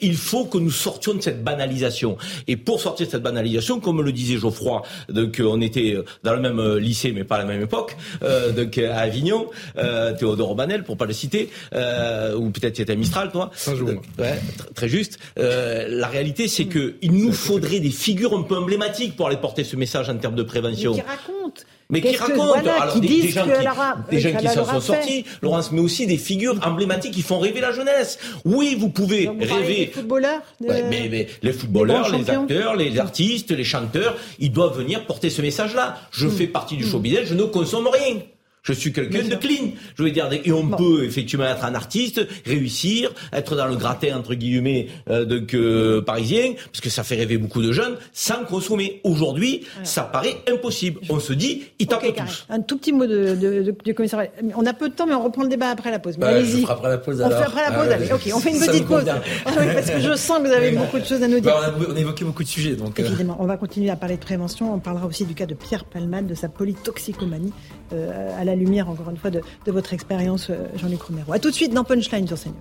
il 0.03 0.17
faut 0.17 0.45
que 0.45 0.59
nous 0.59 0.71
sortions 0.71 1.15
de 1.15 1.23
cette 1.23 1.43
banalisation. 1.43 2.19
Et 2.47 2.59
pour 2.59 2.83
sortir 2.83 3.07
de 3.07 3.13
cette 3.13 3.23
banalisation, 3.23 3.54
comme 3.81 4.03
le 4.03 4.13
disait 4.13 4.37
Geoffroy, 4.39 4.83
donc 5.09 5.41
euh, 5.41 5.45
on 5.49 5.61
était 5.61 5.95
euh, 5.95 6.05
dans 6.23 6.35
le 6.35 6.41
même 6.41 6.59
euh, 6.59 6.79
lycée 6.79 7.13
mais 7.13 7.25
pas 7.25 7.37
à 7.37 7.39
la 7.39 7.45
même 7.45 7.63
époque, 7.63 7.97
euh, 8.23 8.53
donc 8.59 8.79
à 8.79 8.99
Avignon, 8.99 9.47
euh, 9.79 10.13
Théodore 10.17 10.49
Robanel 10.49 10.85
pour 10.85 10.97
pas 10.97 11.07
le 11.07 11.13
citer, 11.13 11.51
euh, 11.75 12.35
ou 12.37 12.51
peut-être 12.51 12.77
c'était 12.77 12.93
à 12.93 12.97
Mistral 12.97 13.31
toi. 13.31 13.51
Saint-Jean. 13.55 13.87
Donc, 13.87 14.03
ouais, 14.19 14.41
tr- 14.59 14.73
très 14.75 14.89
juste. 14.89 15.19
Euh, 15.39 15.87
la 15.89 16.09
réalité 16.09 16.49
c'est 16.49 16.67
que 16.67 16.95
il 17.03 17.13
nous 17.13 17.33
faudrait 17.33 17.81
des 17.81 17.91
figures 17.91 18.37
un 18.37 18.43
peu 18.43 18.57
emblématiques 18.57 19.17
pour 19.17 19.27
aller 19.29 19.37
porter 19.37 19.65
ce 19.65 19.77
message 19.77 20.09
en 20.09 20.17
termes 20.17 20.35
de 20.37 20.43
Mais 20.43 20.49
prévention. 20.49 20.95
qui 20.95 21.01
raconte 21.01 21.67
mais 21.95 22.01
qui 22.01 22.17
racontent, 22.17 22.55
alors, 22.55 22.99
des, 22.99 23.09
des, 23.09 23.29
gens 23.29 23.45
qui, 23.45 24.17
des 24.17 24.21
gens 24.21 24.37
qui 24.37 24.49
s'en 24.49 24.65
sont 24.65 24.81
sortis, 24.81 25.25
Laurence, 25.43 25.71
mais 25.71 25.81
aussi 25.81 26.07
des 26.07 26.19
figures 26.19 26.59
emblématiques 26.67 27.13
qui 27.13 27.23
font 27.23 27.39
rêver 27.39 27.61
la 27.61 27.73
jeunesse. 27.73 28.19
Oui, 28.45 28.77
vous 28.79 28.89
pouvez 28.89 29.31
rêver. 29.41 29.77
Les 29.79 29.87
footballeurs 29.87 30.41
mais, 30.61 31.09
mais, 31.09 31.27
les 31.43 31.53
footballeurs, 31.53 32.11
les 32.11 32.29
acteurs, 32.29 32.75
les 32.75 32.99
artistes, 32.99 33.53
les 33.53 33.65
chanteurs, 33.65 34.17
ils 34.39 34.51
doivent 34.51 34.77
venir 34.77 35.07
porter 35.07 35.31
ce 35.31 35.41
message-là. 35.41 35.99
Je 36.11 36.27
hmm. 36.27 36.33
fais 36.33 36.47
partie 36.49 36.77
du 36.77 36.85
show 36.85 36.99
business, 36.99 37.29
je 37.29 37.35
ne 37.35 37.45
consomme 37.45 37.89
rien. 37.89 38.17
Je 38.65 38.73
suis 38.73 38.93
quelqu'un 38.93 39.23
de 39.23 39.35
clean. 39.37 39.73
Je 39.97 40.03
veux 40.03 40.11
dire, 40.11 40.29
et 40.33 40.51
on 40.51 40.67
peut 40.69 41.05
effectivement 41.05 41.45
être 41.45 41.67
un 41.67 41.75
artiste, 41.75 42.27
réussir, 42.47 43.13
être 43.31 43.57
dans 43.57 43.67
le 43.67 43.77
gratin 43.77 44.17
entre 44.17 44.35
guillemets 44.35 44.89
euh, 45.11 45.27
de 45.27 45.39
que 45.39 46.01
parisien, 46.01 46.55
parce 46.73 46.81
que 46.81 46.89
ça 46.89 47.05
fait 47.05 47.17
rêver 47.17 47.37
beaucoup 47.37 47.61
de 47.61 47.73
jeunes, 47.73 47.97
sans 48.15 48.45
consommer. 48.47 49.03
Aujourd'hui, 49.05 49.67
ça 49.83 50.03
paraît 50.03 50.37
impossible. 50.51 51.01
On 51.11 51.21
se 51.21 51.35
dit, 51.35 51.65
ils 51.79 51.87
tapent 51.87 52.15
tous. 52.17 52.47
Un 52.49 52.61
tout 52.61 52.79
petit 52.79 52.93
mot 52.93 53.07
de, 53.07 53.35
de, 53.35 53.75
du 53.85 53.95
commissaire. 53.95 54.29
On 54.57 54.65
a 54.65 54.73
peu 54.73 54.89
de 54.89 54.95
temps, 54.95 55.07
mais 55.07 55.15
on 55.15 55.25
reprend 55.25 55.43
le 55.43 55.51
débat 55.51 55.69
après 55.69 55.91
la 55.91 55.99
pause. 55.99 56.17
Bah, 56.17 56.29
allez-y. 56.29 56.65
après 56.67 56.89
la 56.89 56.99
pause. 56.99 57.21
On 57.21 57.29
fait 57.29 57.35
après 57.35 57.71
la 57.71 57.71
pause. 57.71 57.93
allez, 57.93 58.13
ok, 58.13 58.31
on 58.35 58.41
fait 58.41 58.51
une 58.51 58.61
petite 58.61 58.87
pause. 58.87 59.05
parce 59.45 59.91
que 59.91 60.01
je 60.01 60.17
sens 60.17 60.39
que 60.39 60.47
vous 60.47 60.53
avez 60.53 60.71
beaucoup 60.71 60.99
de 60.99 61.05
choses 61.05 61.23
à 61.23 61.29
nous 61.29 61.41
dire. 61.41 61.53
Bah, 61.53 61.75
on, 61.87 61.95
a, 61.95 62.01
évoqué 62.01 62.25
beaucoup 62.25 62.43
de 62.43 62.49
sujets, 62.49 62.77
donc. 62.77 62.99
Euh. 62.99 63.05
Évidemment, 63.05 63.37
on 63.41 63.47
va 63.47 63.59
continuer 63.59 63.91
à 63.91 63.97
parler 63.97 64.17
de 64.17 64.23
prévention. 64.23 64.73
On 64.73 64.79
parlera 64.79 65.07
aussi 65.07 65.27
du 65.27 65.35
cas 65.35 65.45
de 65.45 65.55
Pierre 65.55 65.85
Palmade, 65.85 66.27
de 66.27 66.35
sa 66.35 66.49
polytoxicomanie 66.49 67.53
euh, 67.93 68.41
à 68.41 68.45
la 68.45 68.54
lumière, 68.55 68.89
encore 68.89 69.11
une 69.11 69.17
fois, 69.17 69.31
de, 69.31 69.43
votre 69.67 69.93
expérience, 69.93 70.51
euh, 70.51 70.67
Jean-Luc 70.77 71.03
Romero. 71.03 71.33
A 71.33 71.39
tout 71.39 71.51
de 71.51 71.55
suite 71.55 71.73
dans 71.73 71.85
Punchline 71.85 72.27
sur 72.27 72.39
CNews. 72.39 72.55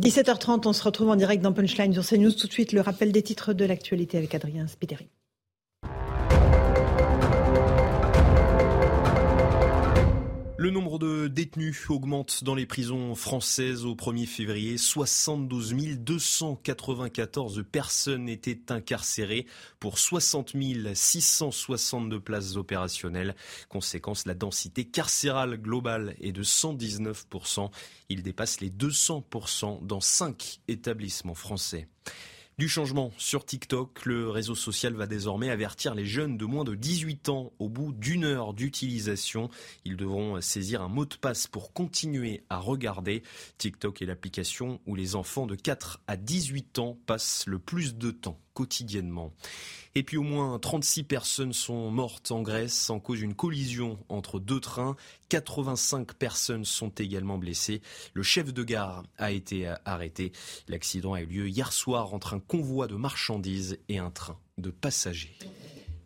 17h30, 0.00 0.66
on 0.66 0.72
se 0.72 0.82
retrouve 0.82 1.08
en 1.08 1.16
direct 1.16 1.42
dans 1.42 1.52
Punchline 1.52 1.92
sur 1.92 2.04
CNews. 2.04 2.32
Tout 2.32 2.46
de 2.46 2.52
suite, 2.52 2.72
le 2.72 2.80
rappel 2.80 3.12
des 3.12 3.22
titres 3.22 3.52
de 3.52 3.64
l'actualité 3.64 4.18
avec 4.18 4.34
Adrien 4.34 4.66
Spiteri. 4.66 5.08
Le 10.64 10.70
nombre 10.70 10.98
de 10.98 11.28
détenus 11.28 11.90
augmente 11.90 12.42
dans 12.42 12.54
les 12.54 12.64
prisons 12.64 13.14
françaises 13.14 13.84
au 13.84 13.94
1er 13.94 14.24
février. 14.24 14.78
72 14.78 15.74
294 15.98 17.62
personnes 17.70 18.30
étaient 18.30 18.72
incarcérées 18.72 19.44
pour 19.78 19.98
60 19.98 20.54
662 20.94 22.18
places 22.18 22.56
opérationnelles. 22.56 23.36
Conséquence, 23.68 24.24
la 24.24 24.32
densité 24.32 24.86
carcérale 24.86 25.58
globale 25.58 26.16
est 26.22 26.32
de 26.32 26.42
119%. 26.42 27.68
Il 28.08 28.22
dépasse 28.22 28.62
les 28.62 28.70
200% 28.70 29.84
dans 29.84 30.00
5 30.00 30.60
établissements 30.68 31.34
français. 31.34 31.88
Du 32.56 32.68
changement 32.68 33.10
sur 33.18 33.44
TikTok, 33.44 34.06
le 34.06 34.30
réseau 34.30 34.54
social 34.54 34.94
va 34.94 35.08
désormais 35.08 35.50
avertir 35.50 35.96
les 35.96 36.06
jeunes 36.06 36.38
de 36.38 36.44
moins 36.44 36.62
de 36.62 36.76
18 36.76 37.28
ans 37.28 37.52
au 37.58 37.68
bout 37.68 37.92
d'une 37.92 38.22
heure 38.24 38.54
d'utilisation. 38.54 39.50
Ils 39.84 39.96
devront 39.96 40.40
saisir 40.40 40.80
un 40.80 40.88
mot 40.88 41.04
de 41.04 41.16
passe 41.16 41.48
pour 41.48 41.72
continuer 41.72 42.44
à 42.50 42.58
regarder. 42.58 43.24
TikTok 43.58 44.02
est 44.02 44.06
l'application 44.06 44.80
où 44.86 44.94
les 44.94 45.16
enfants 45.16 45.46
de 45.46 45.56
4 45.56 46.00
à 46.06 46.16
18 46.16 46.78
ans 46.78 46.96
passent 47.06 47.44
le 47.48 47.58
plus 47.58 47.96
de 47.96 48.12
temps 48.12 48.38
quotidiennement. 48.54 49.32
Et 49.96 50.02
puis 50.02 50.16
au 50.16 50.22
moins 50.22 50.58
36 50.58 51.04
personnes 51.04 51.52
sont 51.52 51.90
mortes 51.90 52.32
en 52.32 52.42
Grèce 52.42 52.90
en 52.90 52.98
cause 52.98 53.20
d'une 53.20 53.34
collision 53.34 53.98
entre 54.08 54.40
deux 54.40 54.60
trains. 54.60 54.96
85 55.28 56.14
personnes 56.14 56.64
sont 56.64 56.88
également 56.88 57.38
blessées. 57.38 57.80
Le 58.12 58.22
chef 58.22 58.52
de 58.52 58.62
gare 58.64 59.04
a 59.18 59.30
été 59.30 59.72
arrêté. 59.84 60.32
L'accident 60.68 61.12
a 61.12 61.20
eu 61.20 61.26
lieu 61.26 61.48
hier 61.48 61.72
soir 61.72 62.14
entre 62.14 62.34
un 62.34 62.40
convoi 62.40 62.86
de 62.86 62.96
marchandises 62.96 63.78
et 63.88 63.98
un 63.98 64.10
train 64.10 64.38
de 64.58 64.70
passagers. 64.70 65.36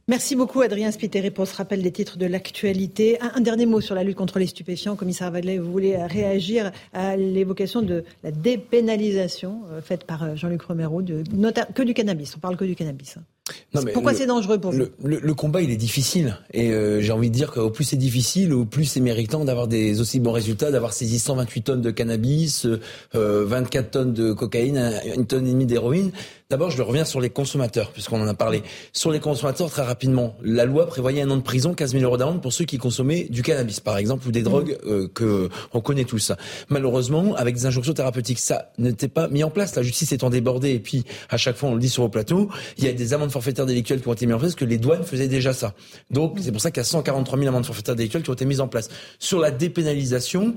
Merci 0.09 0.37
beaucoup 0.37 0.63
Adrien 0.63 0.91
Spiteri 0.91 1.31
pour 1.31 1.47
ce 1.47 1.55
rappel 1.55 1.83
des 1.83 1.93
titres 1.93 2.17
de 2.17 2.25
l'actualité. 2.25 3.19
Un, 3.21 3.43
dernier 3.43 3.67
mot 3.67 3.83
sur 3.83 3.95
la 3.95 4.03
lutte 4.05 4.17
contre 4.17 4.39
les 4.39 4.47
stupéfiants. 4.47 4.97
Commissaire 4.97 5.31
Vadlet, 5.31 5.59
vous 5.59 5.71
voulez 5.71 6.03
réagir 6.03 6.73
à 6.95 7.15
l'évocation 7.15 7.83
de 7.83 8.05
la 8.25 8.31
dépénalisation 8.31 9.61
euh, 9.71 9.83
faite 9.83 10.05
par 10.05 10.23
euh, 10.23 10.35
Jean-Luc 10.35 10.63
Romero 10.63 11.03
de, 11.03 11.23
que 11.75 11.83
du 11.83 11.93
cannabis. 11.93 12.35
On 12.35 12.41
parle 12.41 12.57
que 12.57 12.65
du 12.65 12.75
cannabis. 12.75 13.19
Hein. 13.19 13.83
Pourquoi 13.93 14.15
c'est 14.15 14.27
dangereux 14.27 14.59
pour 14.59 14.73
vous? 14.73 14.87
le, 15.05 15.35
combat, 15.35 15.61
il 15.61 15.71
est 15.71 15.77
difficile. 15.77 16.39
Et 16.55 16.71
euh, 16.71 17.03
j'ai 17.03 17.13
envie 17.13 17.29
de 17.29 17.35
dire 17.35 17.51
qu'au 17.51 17.71
plus 17.71 17.85
c'est 17.85 17.97
difficile, 17.97 18.55
au 18.55 18.65
plus 18.65 18.87
c'est 18.87 19.01
méritant 19.01 19.45
d'avoir 19.45 19.69
des 19.69 20.01
aussi 20.01 20.21
bons 20.21 20.33
résultats, 20.33 20.71
d'avoir 20.71 20.95
saisi 20.95 21.19
128 21.19 21.63
tonnes 21.63 21.83
de 21.83 21.91
cannabis, 21.91 22.67
24 23.13 23.91
tonnes 23.91 24.13
de 24.13 24.33
cocaïne, 24.33 24.93
une 25.17 25.27
tonne 25.27 25.47
et 25.47 25.53
demie 25.53 25.67
d'héroïne. 25.67 26.13
D'abord, 26.51 26.71
je 26.71 26.81
reviens 26.81 27.05
sur 27.05 27.21
les 27.21 27.29
consommateurs, 27.29 27.93
puisqu'on 27.93 28.23
en 28.23 28.27
a 28.27 28.33
parlé. 28.33 28.63
Sur 28.95 29.11
les 29.11 29.21
consommateurs, 29.21 29.69
très 29.69 29.83
rapidement, 29.83 30.35
la 30.43 30.65
loi 30.65 30.87
prévoyait 30.87 31.21
un 31.21 31.31
an 31.31 31.37
de 31.37 31.43
prison, 31.43 31.75
15 31.75 31.93
000 31.93 32.03
euros 32.05 32.17
d'amende 32.17 32.41
pour 32.41 32.55
ceux 32.55 32.65
qui 32.65 32.79
consommaient 32.79 33.25
du 33.25 33.43
cannabis, 33.43 33.81
par 33.81 33.99
exemple, 33.99 34.27
ou 34.27 34.33
des 34.33 34.41
mmh. 34.41 34.45
drogues 34.45 34.79
euh, 34.87 35.09
que 35.13 35.51
on 35.75 35.83
connaît 35.83 36.07
tous. 36.07 36.33
Malheureusement, 36.71 37.35
avec 37.35 37.55
des 37.55 37.67
injonctions 37.67 37.93
thérapeutiques, 37.93 38.39
ça 38.39 38.73
n'était 38.79 39.09
pas 39.09 39.29
mis 39.29 39.45
en 39.45 39.51
place. 39.51 39.77
La 39.77 39.83
justice 39.83 40.11
étant 40.13 40.31
débordée, 40.31 40.71
et 40.71 40.79
puis 40.79 41.05
à 41.29 41.37
chaque 41.37 41.55
fois 41.55 41.69
on 41.69 41.75
le 41.75 41.81
dit 41.81 41.91
sur 41.91 42.05
vos 42.05 42.09
plateaux, 42.09 42.49
il 42.79 42.85
y 42.85 42.89
a 42.89 42.95
des 42.95 43.13
amendes 43.13 43.31
forfaitaires 43.31 43.67
délictuelles 43.67 44.01
qui 44.01 44.09
ont 44.09 44.15
été 44.15 44.25
mises 44.25 44.37
en 44.37 44.39
place, 44.39 44.55
que 44.55 44.65
les 44.65 44.79
douanes 44.79 45.05
faisaient 45.05 45.29
déjà 45.29 45.53
ça. 45.53 45.75
Donc 46.11 46.39
c'est 46.41 46.51
pour 46.51 46.63
ça 46.63 46.71
qu'il 46.71 46.81
y 46.81 46.81
a 46.81 46.85
143 46.85 47.39
000 47.39 47.51
amendes 47.51 47.67
forfaitaires 47.67 47.95
délictuelles 47.95 48.23
qui 48.23 48.31
ont 48.31 48.35
été 48.35 48.47
mises 48.47 48.63
en 48.63 48.69
place. 48.69 48.89
Sur 49.19 49.39
la 49.39 49.51
dépénalisation, 49.51 50.55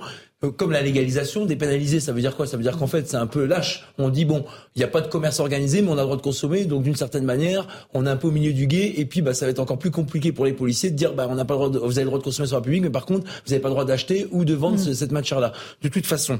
comme 0.49 0.71
la 0.71 0.81
légalisation, 0.81 1.45
dépénaliser, 1.45 1.99
ça 1.99 2.13
veut 2.13 2.21
dire 2.21 2.35
quoi? 2.35 2.47
Ça 2.47 2.57
veut 2.57 2.63
dire 2.63 2.77
qu'en 2.77 2.87
fait, 2.87 3.07
c'est 3.07 3.17
un 3.17 3.27
peu 3.27 3.45
lâche. 3.45 3.87
On 3.99 4.09
dit 4.09 4.25
bon, 4.25 4.43
il 4.75 4.79
n'y 4.79 4.83
a 4.83 4.87
pas 4.87 5.01
de 5.01 5.07
commerce 5.07 5.39
organisé, 5.39 5.83
mais 5.83 5.89
on 5.89 5.93
a 5.93 5.97
le 5.97 6.03
droit 6.03 6.17
de 6.17 6.21
consommer, 6.21 6.65
donc 6.65 6.81
d'une 6.83 6.95
certaine 6.95 7.25
manière, 7.25 7.67
on 7.93 8.07
est 8.07 8.09
un 8.09 8.15
peu 8.15 8.27
au 8.27 8.31
milieu 8.31 8.51
du 8.51 8.65
guet, 8.65 8.93
et 8.97 9.05
puis 9.05 9.21
bah 9.21 9.35
ça 9.35 9.45
va 9.45 9.51
être 9.51 9.59
encore 9.59 9.77
plus 9.77 9.91
compliqué 9.91 10.31
pour 10.31 10.45
les 10.45 10.53
policiers 10.53 10.89
de 10.89 10.95
dire 10.95 11.13
bah 11.13 11.27
on 11.29 11.35
n'a 11.35 11.45
pas 11.45 11.53
le 11.53 11.59
droit, 11.59 11.69
de, 11.69 11.77
vous 11.77 11.91
avez 11.91 12.01
le 12.01 12.07
droit 12.07 12.17
de 12.17 12.23
consommer 12.23 12.47
sur 12.47 12.57
la 12.57 12.63
public, 12.63 12.81
mais 12.81 12.89
par 12.89 13.05
contre, 13.05 13.25
vous 13.25 13.51
n'avez 13.51 13.61
pas 13.61 13.67
le 13.67 13.73
droit 13.73 13.85
d'acheter 13.85 14.27
ou 14.31 14.43
de 14.43 14.55
vendre 14.55 14.77
mm. 14.77 14.93
cette 14.93 15.11
matière-là. 15.11 15.53
De 15.83 15.89
toute 15.89 16.07
façon, 16.07 16.39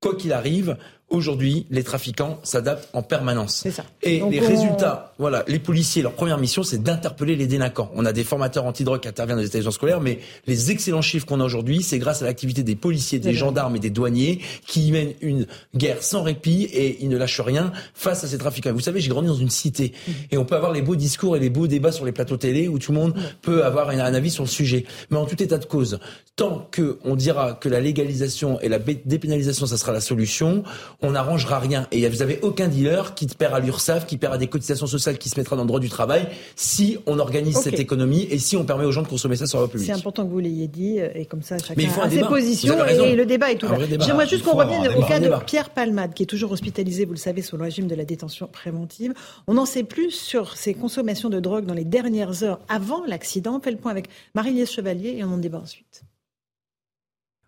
quoi 0.00 0.14
qu'il 0.14 0.32
arrive, 0.32 0.76
Aujourd'hui, 1.14 1.66
les 1.70 1.84
trafiquants 1.84 2.40
s'adaptent 2.42 2.88
en 2.92 3.02
permanence. 3.02 3.64
Ça. 3.70 3.84
Et 4.02 4.20
les 4.30 4.40
résultats, 4.40 5.12
voilà, 5.18 5.44
les 5.46 5.60
policiers, 5.60 6.02
leur 6.02 6.14
première 6.14 6.38
mission, 6.38 6.64
c'est 6.64 6.82
d'interpeller 6.82 7.36
les 7.36 7.46
délinquants. 7.46 7.88
On 7.94 8.04
a 8.04 8.12
des 8.12 8.24
formateurs 8.24 8.64
antidrogue 8.64 9.00
qui 9.00 9.06
interviennent 9.06 9.36
dans 9.36 9.42
les 9.42 9.46
établissements 9.46 9.70
scolaires, 9.70 10.00
mais 10.00 10.18
les 10.48 10.72
excellents 10.72 11.02
chiffres 11.02 11.24
qu'on 11.24 11.38
a 11.38 11.44
aujourd'hui, 11.44 11.84
c'est 11.84 12.00
grâce 12.00 12.22
à 12.22 12.24
l'activité 12.24 12.64
des 12.64 12.74
policiers, 12.74 13.20
des 13.20 13.32
gendarmes 13.32 13.76
et 13.76 13.78
des 13.78 13.90
douaniers 13.90 14.40
qui 14.66 14.90
mènent 14.90 15.12
une 15.20 15.46
guerre 15.76 16.02
sans 16.02 16.24
répit 16.24 16.64
et 16.64 16.98
ils 17.00 17.08
ne 17.08 17.16
lâchent 17.16 17.40
rien 17.40 17.72
face 17.94 18.24
à 18.24 18.26
ces 18.26 18.38
trafiquants. 18.38 18.72
Vous 18.72 18.80
savez, 18.80 18.98
j'ai 18.98 19.10
grandi 19.10 19.28
dans 19.28 19.34
une 19.34 19.50
cité 19.50 19.92
mmh. 19.92 20.12
et 20.32 20.36
on 20.36 20.44
peut 20.44 20.56
avoir 20.56 20.72
les 20.72 20.82
beaux 20.82 20.96
discours 20.96 21.36
et 21.36 21.40
les 21.40 21.50
beaux 21.50 21.68
débats 21.68 21.92
sur 21.92 22.04
les 22.04 22.12
plateaux 22.12 22.38
télé 22.38 22.66
où 22.66 22.80
tout 22.80 22.90
le 22.90 22.98
monde 22.98 23.14
mmh. 23.14 23.22
peut 23.40 23.64
avoir 23.64 23.90
un, 23.90 23.98
avis 24.00 24.30
sur 24.30 24.42
le 24.42 24.48
sujet. 24.48 24.84
Mais 25.10 25.16
en 25.16 25.26
tout 25.26 25.40
état 25.40 25.58
de 25.58 25.64
cause, 25.64 26.00
tant 26.34 26.66
que 26.72 26.98
on 27.04 27.14
dira 27.14 27.52
que 27.52 27.68
la 27.68 27.78
légalisation 27.78 28.58
et 28.60 28.68
la 28.68 28.80
dépénalisation, 28.80 29.66
ça 29.66 29.76
sera 29.76 29.92
la 29.92 30.00
solution, 30.00 30.64
on 31.04 31.12
n'arrangera 31.12 31.58
rien. 31.58 31.86
Et 31.92 32.08
vous 32.08 32.22
avez 32.22 32.38
aucun 32.42 32.68
dealer 32.68 33.14
qui 33.14 33.26
perd 33.26 33.54
à 33.54 33.60
l'URSSAF, 33.60 34.06
qui 34.06 34.16
perd 34.16 34.34
à 34.34 34.38
des 34.38 34.46
cotisations 34.46 34.86
sociales, 34.86 35.18
qui 35.18 35.28
se 35.28 35.38
mettra 35.38 35.56
dans 35.56 35.62
le 35.62 35.68
droit 35.68 35.80
du 35.80 35.88
travail, 35.88 36.26
si 36.56 36.98
on 37.06 37.18
organise 37.18 37.58
cette 37.58 37.78
économie 37.78 38.26
et 38.30 38.38
si 38.38 38.56
on 38.56 38.64
permet 38.64 38.84
aux 38.84 38.92
gens 38.92 39.02
de 39.02 39.08
consommer 39.08 39.36
ça 39.36 39.46
sur 39.46 39.60
la 39.60 39.68
public. 39.68 39.86
C'est 39.86 39.92
important 39.92 40.24
que 40.24 40.30
vous 40.30 40.38
l'ayez 40.38 40.68
dit, 40.68 41.00
euh, 41.00 41.08
et 41.14 41.26
comme 41.26 41.42
ça, 41.42 41.56
chacun 41.58 41.88
a 42.02 42.10
ses 42.10 42.20
positions, 42.20 42.84
et 42.86 43.14
le 43.14 43.26
débat 43.26 43.52
est 43.52 43.62
ouvert. 43.62 43.78
J'aimerais 44.00 44.26
juste 44.26 44.44
qu'on 44.44 44.56
revienne 44.56 44.88
au 44.96 45.02
cas 45.02 45.20
de 45.20 45.30
Pierre 45.44 45.70
Palmade, 45.70 46.14
qui 46.14 46.22
est 46.22 46.26
toujours 46.26 46.52
hospitalisé, 46.52 47.04
vous 47.04 47.12
le 47.12 47.18
savez, 47.18 47.42
sous 47.42 47.56
le 47.56 47.64
régime 47.64 47.86
de 47.86 47.94
la 47.94 48.04
détention 48.04 48.46
préventive. 48.46 49.12
On 49.46 49.56
en 49.58 49.66
sait 49.66 49.84
plus 49.84 50.10
sur 50.10 50.56
ses 50.56 50.74
consommations 50.74 51.28
de 51.28 51.40
drogue 51.40 51.66
dans 51.66 51.74
les 51.74 51.84
dernières 51.84 52.42
heures 52.42 52.60
avant 52.68 53.04
l'accident. 53.06 53.56
On 53.56 53.60
fait 53.60 53.70
le 53.70 53.76
point 53.76 53.90
avec 53.90 54.08
Marie-Liesse 54.34 54.72
Chevalier 54.72 55.16
et 55.18 55.24
on 55.24 55.34
en 55.34 55.38
débat 55.38 55.58
ensuite. 55.58 56.04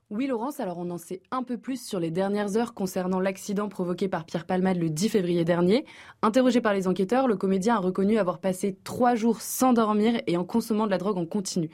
Oui, 0.09 0.29
Laurence, 0.29 0.61
alors 0.61 0.79
on 0.79 0.88
en 0.90 0.99
sait 0.99 1.21
un 1.33 1.42
peu 1.42 1.59
plus 1.59 1.85
sur 1.85 1.99
les 1.99 2.12
dernières 2.12 2.57
heures 2.57 2.75
concernant 2.75 3.19
l'accident 3.19 3.69
provoqué 3.69 4.07
par 4.07 4.25
Pierre 4.25 4.47
Palmade 4.47 4.77
le 4.77 4.88
10 4.88 5.09
février 5.09 5.45
dernier. 5.45 5.85
Interrogé 6.23 6.61
par 6.61 6.75
les 6.75 6.87
enquêteurs, 6.87 7.27
le 7.27 7.35
comédien 7.35 7.75
a 7.75 7.79
reconnu 7.81 8.16
avoir 8.16 8.38
passé 8.38 8.79
trois 8.85 9.16
jours 9.16 9.40
sans 9.40 9.73
dormir 9.73 10.21
et 10.29 10.37
en 10.37 10.45
consommant 10.45 10.87
de 10.87 10.92
la 10.92 10.99
drogue 10.99 11.19
en 11.19 11.27
continu. 11.27 11.71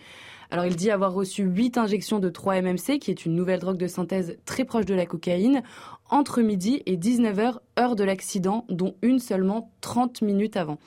Alors 0.51 0.65
il 0.65 0.77
dit 0.77 0.91
avoir 0.91 1.13
reçu 1.13 1.43
huit 1.43 1.77
injections 1.77 2.21
de 2.21 2.31
3-MMC, 2.31 3.01
qui 3.01 3.11
est 3.11 3.27
une 3.27 3.35
nouvelle 3.35 3.61
drogue 3.61 3.77
de 3.77 3.87
synthèse 3.87 4.39
très 4.47 4.65
proche 4.65 4.87
de 4.87 4.95
la 4.95 5.05
cocaïne, 5.05 5.63
entre 6.09 6.41
midi 6.41 6.83
et 6.87 6.97
19h, 6.97 7.59
heure 7.79 7.97
de 7.97 8.05
l'accident, 8.05 8.65
dont 8.71 8.95
une 9.03 9.19
seulement 9.19 9.71
30 9.83 10.23
minutes 10.23 10.57
avant. 10.57 10.79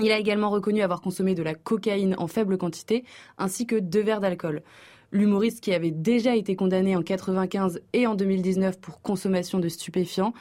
Il 0.00 0.10
a 0.10 0.18
également 0.18 0.50
reconnu 0.50 0.82
avoir 0.82 1.00
consommé 1.00 1.36
de 1.36 1.44
la 1.44 1.54
cocaïne 1.54 2.16
en 2.18 2.26
faible 2.26 2.58
quantité, 2.58 3.04
ainsi 3.38 3.68
que 3.68 3.76
deux 3.76 4.02
verres 4.02 4.20
d'alcool. 4.20 4.62
L'humoriste 5.12 5.60
qui 5.60 5.74
avait 5.74 5.90
déjà 5.90 6.34
été 6.34 6.56
condamné 6.56 6.96
en 6.96 7.02
95 7.02 7.82
et 7.92 8.06
en 8.06 8.14
2019 8.14 8.80
pour 8.80 9.02
consommation 9.02 9.58
de 9.58 9.68
stupéfiants 9.68 10.32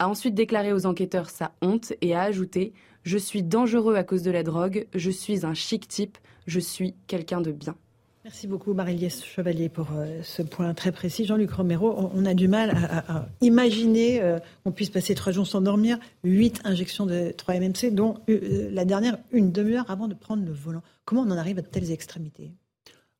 a 0.00 0.08
ensuite 0.08 0.34
déclaré 0.34 0.72
aux 0.72 0.86
enquêteurs 0.86 1.30
sa 1.30 1.52
honte 1.62 1.92
et 2.00 2.14
a 2.14 2.22
ajouté 2.22 2.72
Je 3.04 3.16
suis 3.16 3.44
dangereux 3.44 3.94
à 3.94 4.02
cause 4.02 4.22
de 4.22 4.32
la 4.32 4.42
drogue, 4.42 4.86
je 4.92 5.10
suis 5.10 5.46
un 5.46 5.54
chic 5.54 5.86
type, 5.86 6.18
je 6.48 6.58
suis 6.58 6.94
quelqu'un 7.06 7.40
de 7.40 7.52
bien. 7.52 7.76
Merci 8.24 8.48
beaucoup 8.48 8.74
Marie-Liesse 8.74 9.24
Chevalier 9.24 9.68
pour 9.68 9.86
euh, 9.92 10.20
ce 10.22 10.42
point 10.42 10.74
très 10.74 10.90
précis. 10.90 11.24
Jean-Luc 11.24 11.52
Romero, 11.52 12.10
on, 12.12 12.26
a 12.26 12.34
du 12.34 12.48
mal 12.48 12.70
à, 12.70 13.26
imaginer 13.40 14.20
euh, 14.20 14.38
qu'on 14.64 14.72
puisse 14.72 14.90
passer 14.90 15.14
trois 15.14 15.32
jours 15.32 15.46
sans 15.46 15.60
dormir, 15.60 15.96
huit 16.24 16.60
injections 16.64 17.06
de 17.06 17.30
3-MMC, 17.30 17.94
dont 17.94 18.18
euh, 18.28 18.68
la 18.72 18.84
dernière 18.84 19.16
une 19.30 19.52
demi-heure 19.52 19.88
avant 19.90 20.08
de 20.08 20.14
prendre 20.14 20.44
le 20.44 20.52
volant. 20.52 20.82
Comment 21.04 21.22
on 21.22 21.30
en 21.30 21.38
arrive 21.38 21.58
à 21.58 21.62
de 21.62 21.68
telles 21.68 21.92
extrémités? 21.92 22.52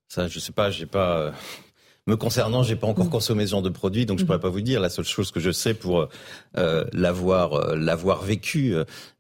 Ça, 0.09 0.27
je 0.29 0.39
sais 0.39 0.53
pas, 0.53 0.71
j'ai 0.71 0.87
pas 0.87 1.33
me 2.09 2.17
concernant, 2.17 2.63
j'ai 2.63 2.75
pas 2.75 2.87
encore 2.87 3.07
mm. 3.07 3.11
consommé 3.11 3.47
ce 3.47 3.51
genre 3.53 3.63
de 3.63 3.69
produit, 3.69 4.07
donc 4.07 4.19
je 4.19 4.25
pourrais 4.25 4.39
mm. 4.39 4.43
pas 4.43 4.49
vous 4.49 4.63
dire. 4.63 4.81
La 4.81 4.89
seule 4.89 5.05
chose 5.05 5.31
que 5.31 5.41
je 5.41 5.51
sais 5.51 5.75
pour 5.75 6.09
euh, 6.57 6.85
l'avoir 6.93 7.53
euh, 7.53 7.77
l'avoir 7.77 8.23
vécu 8.23 8.75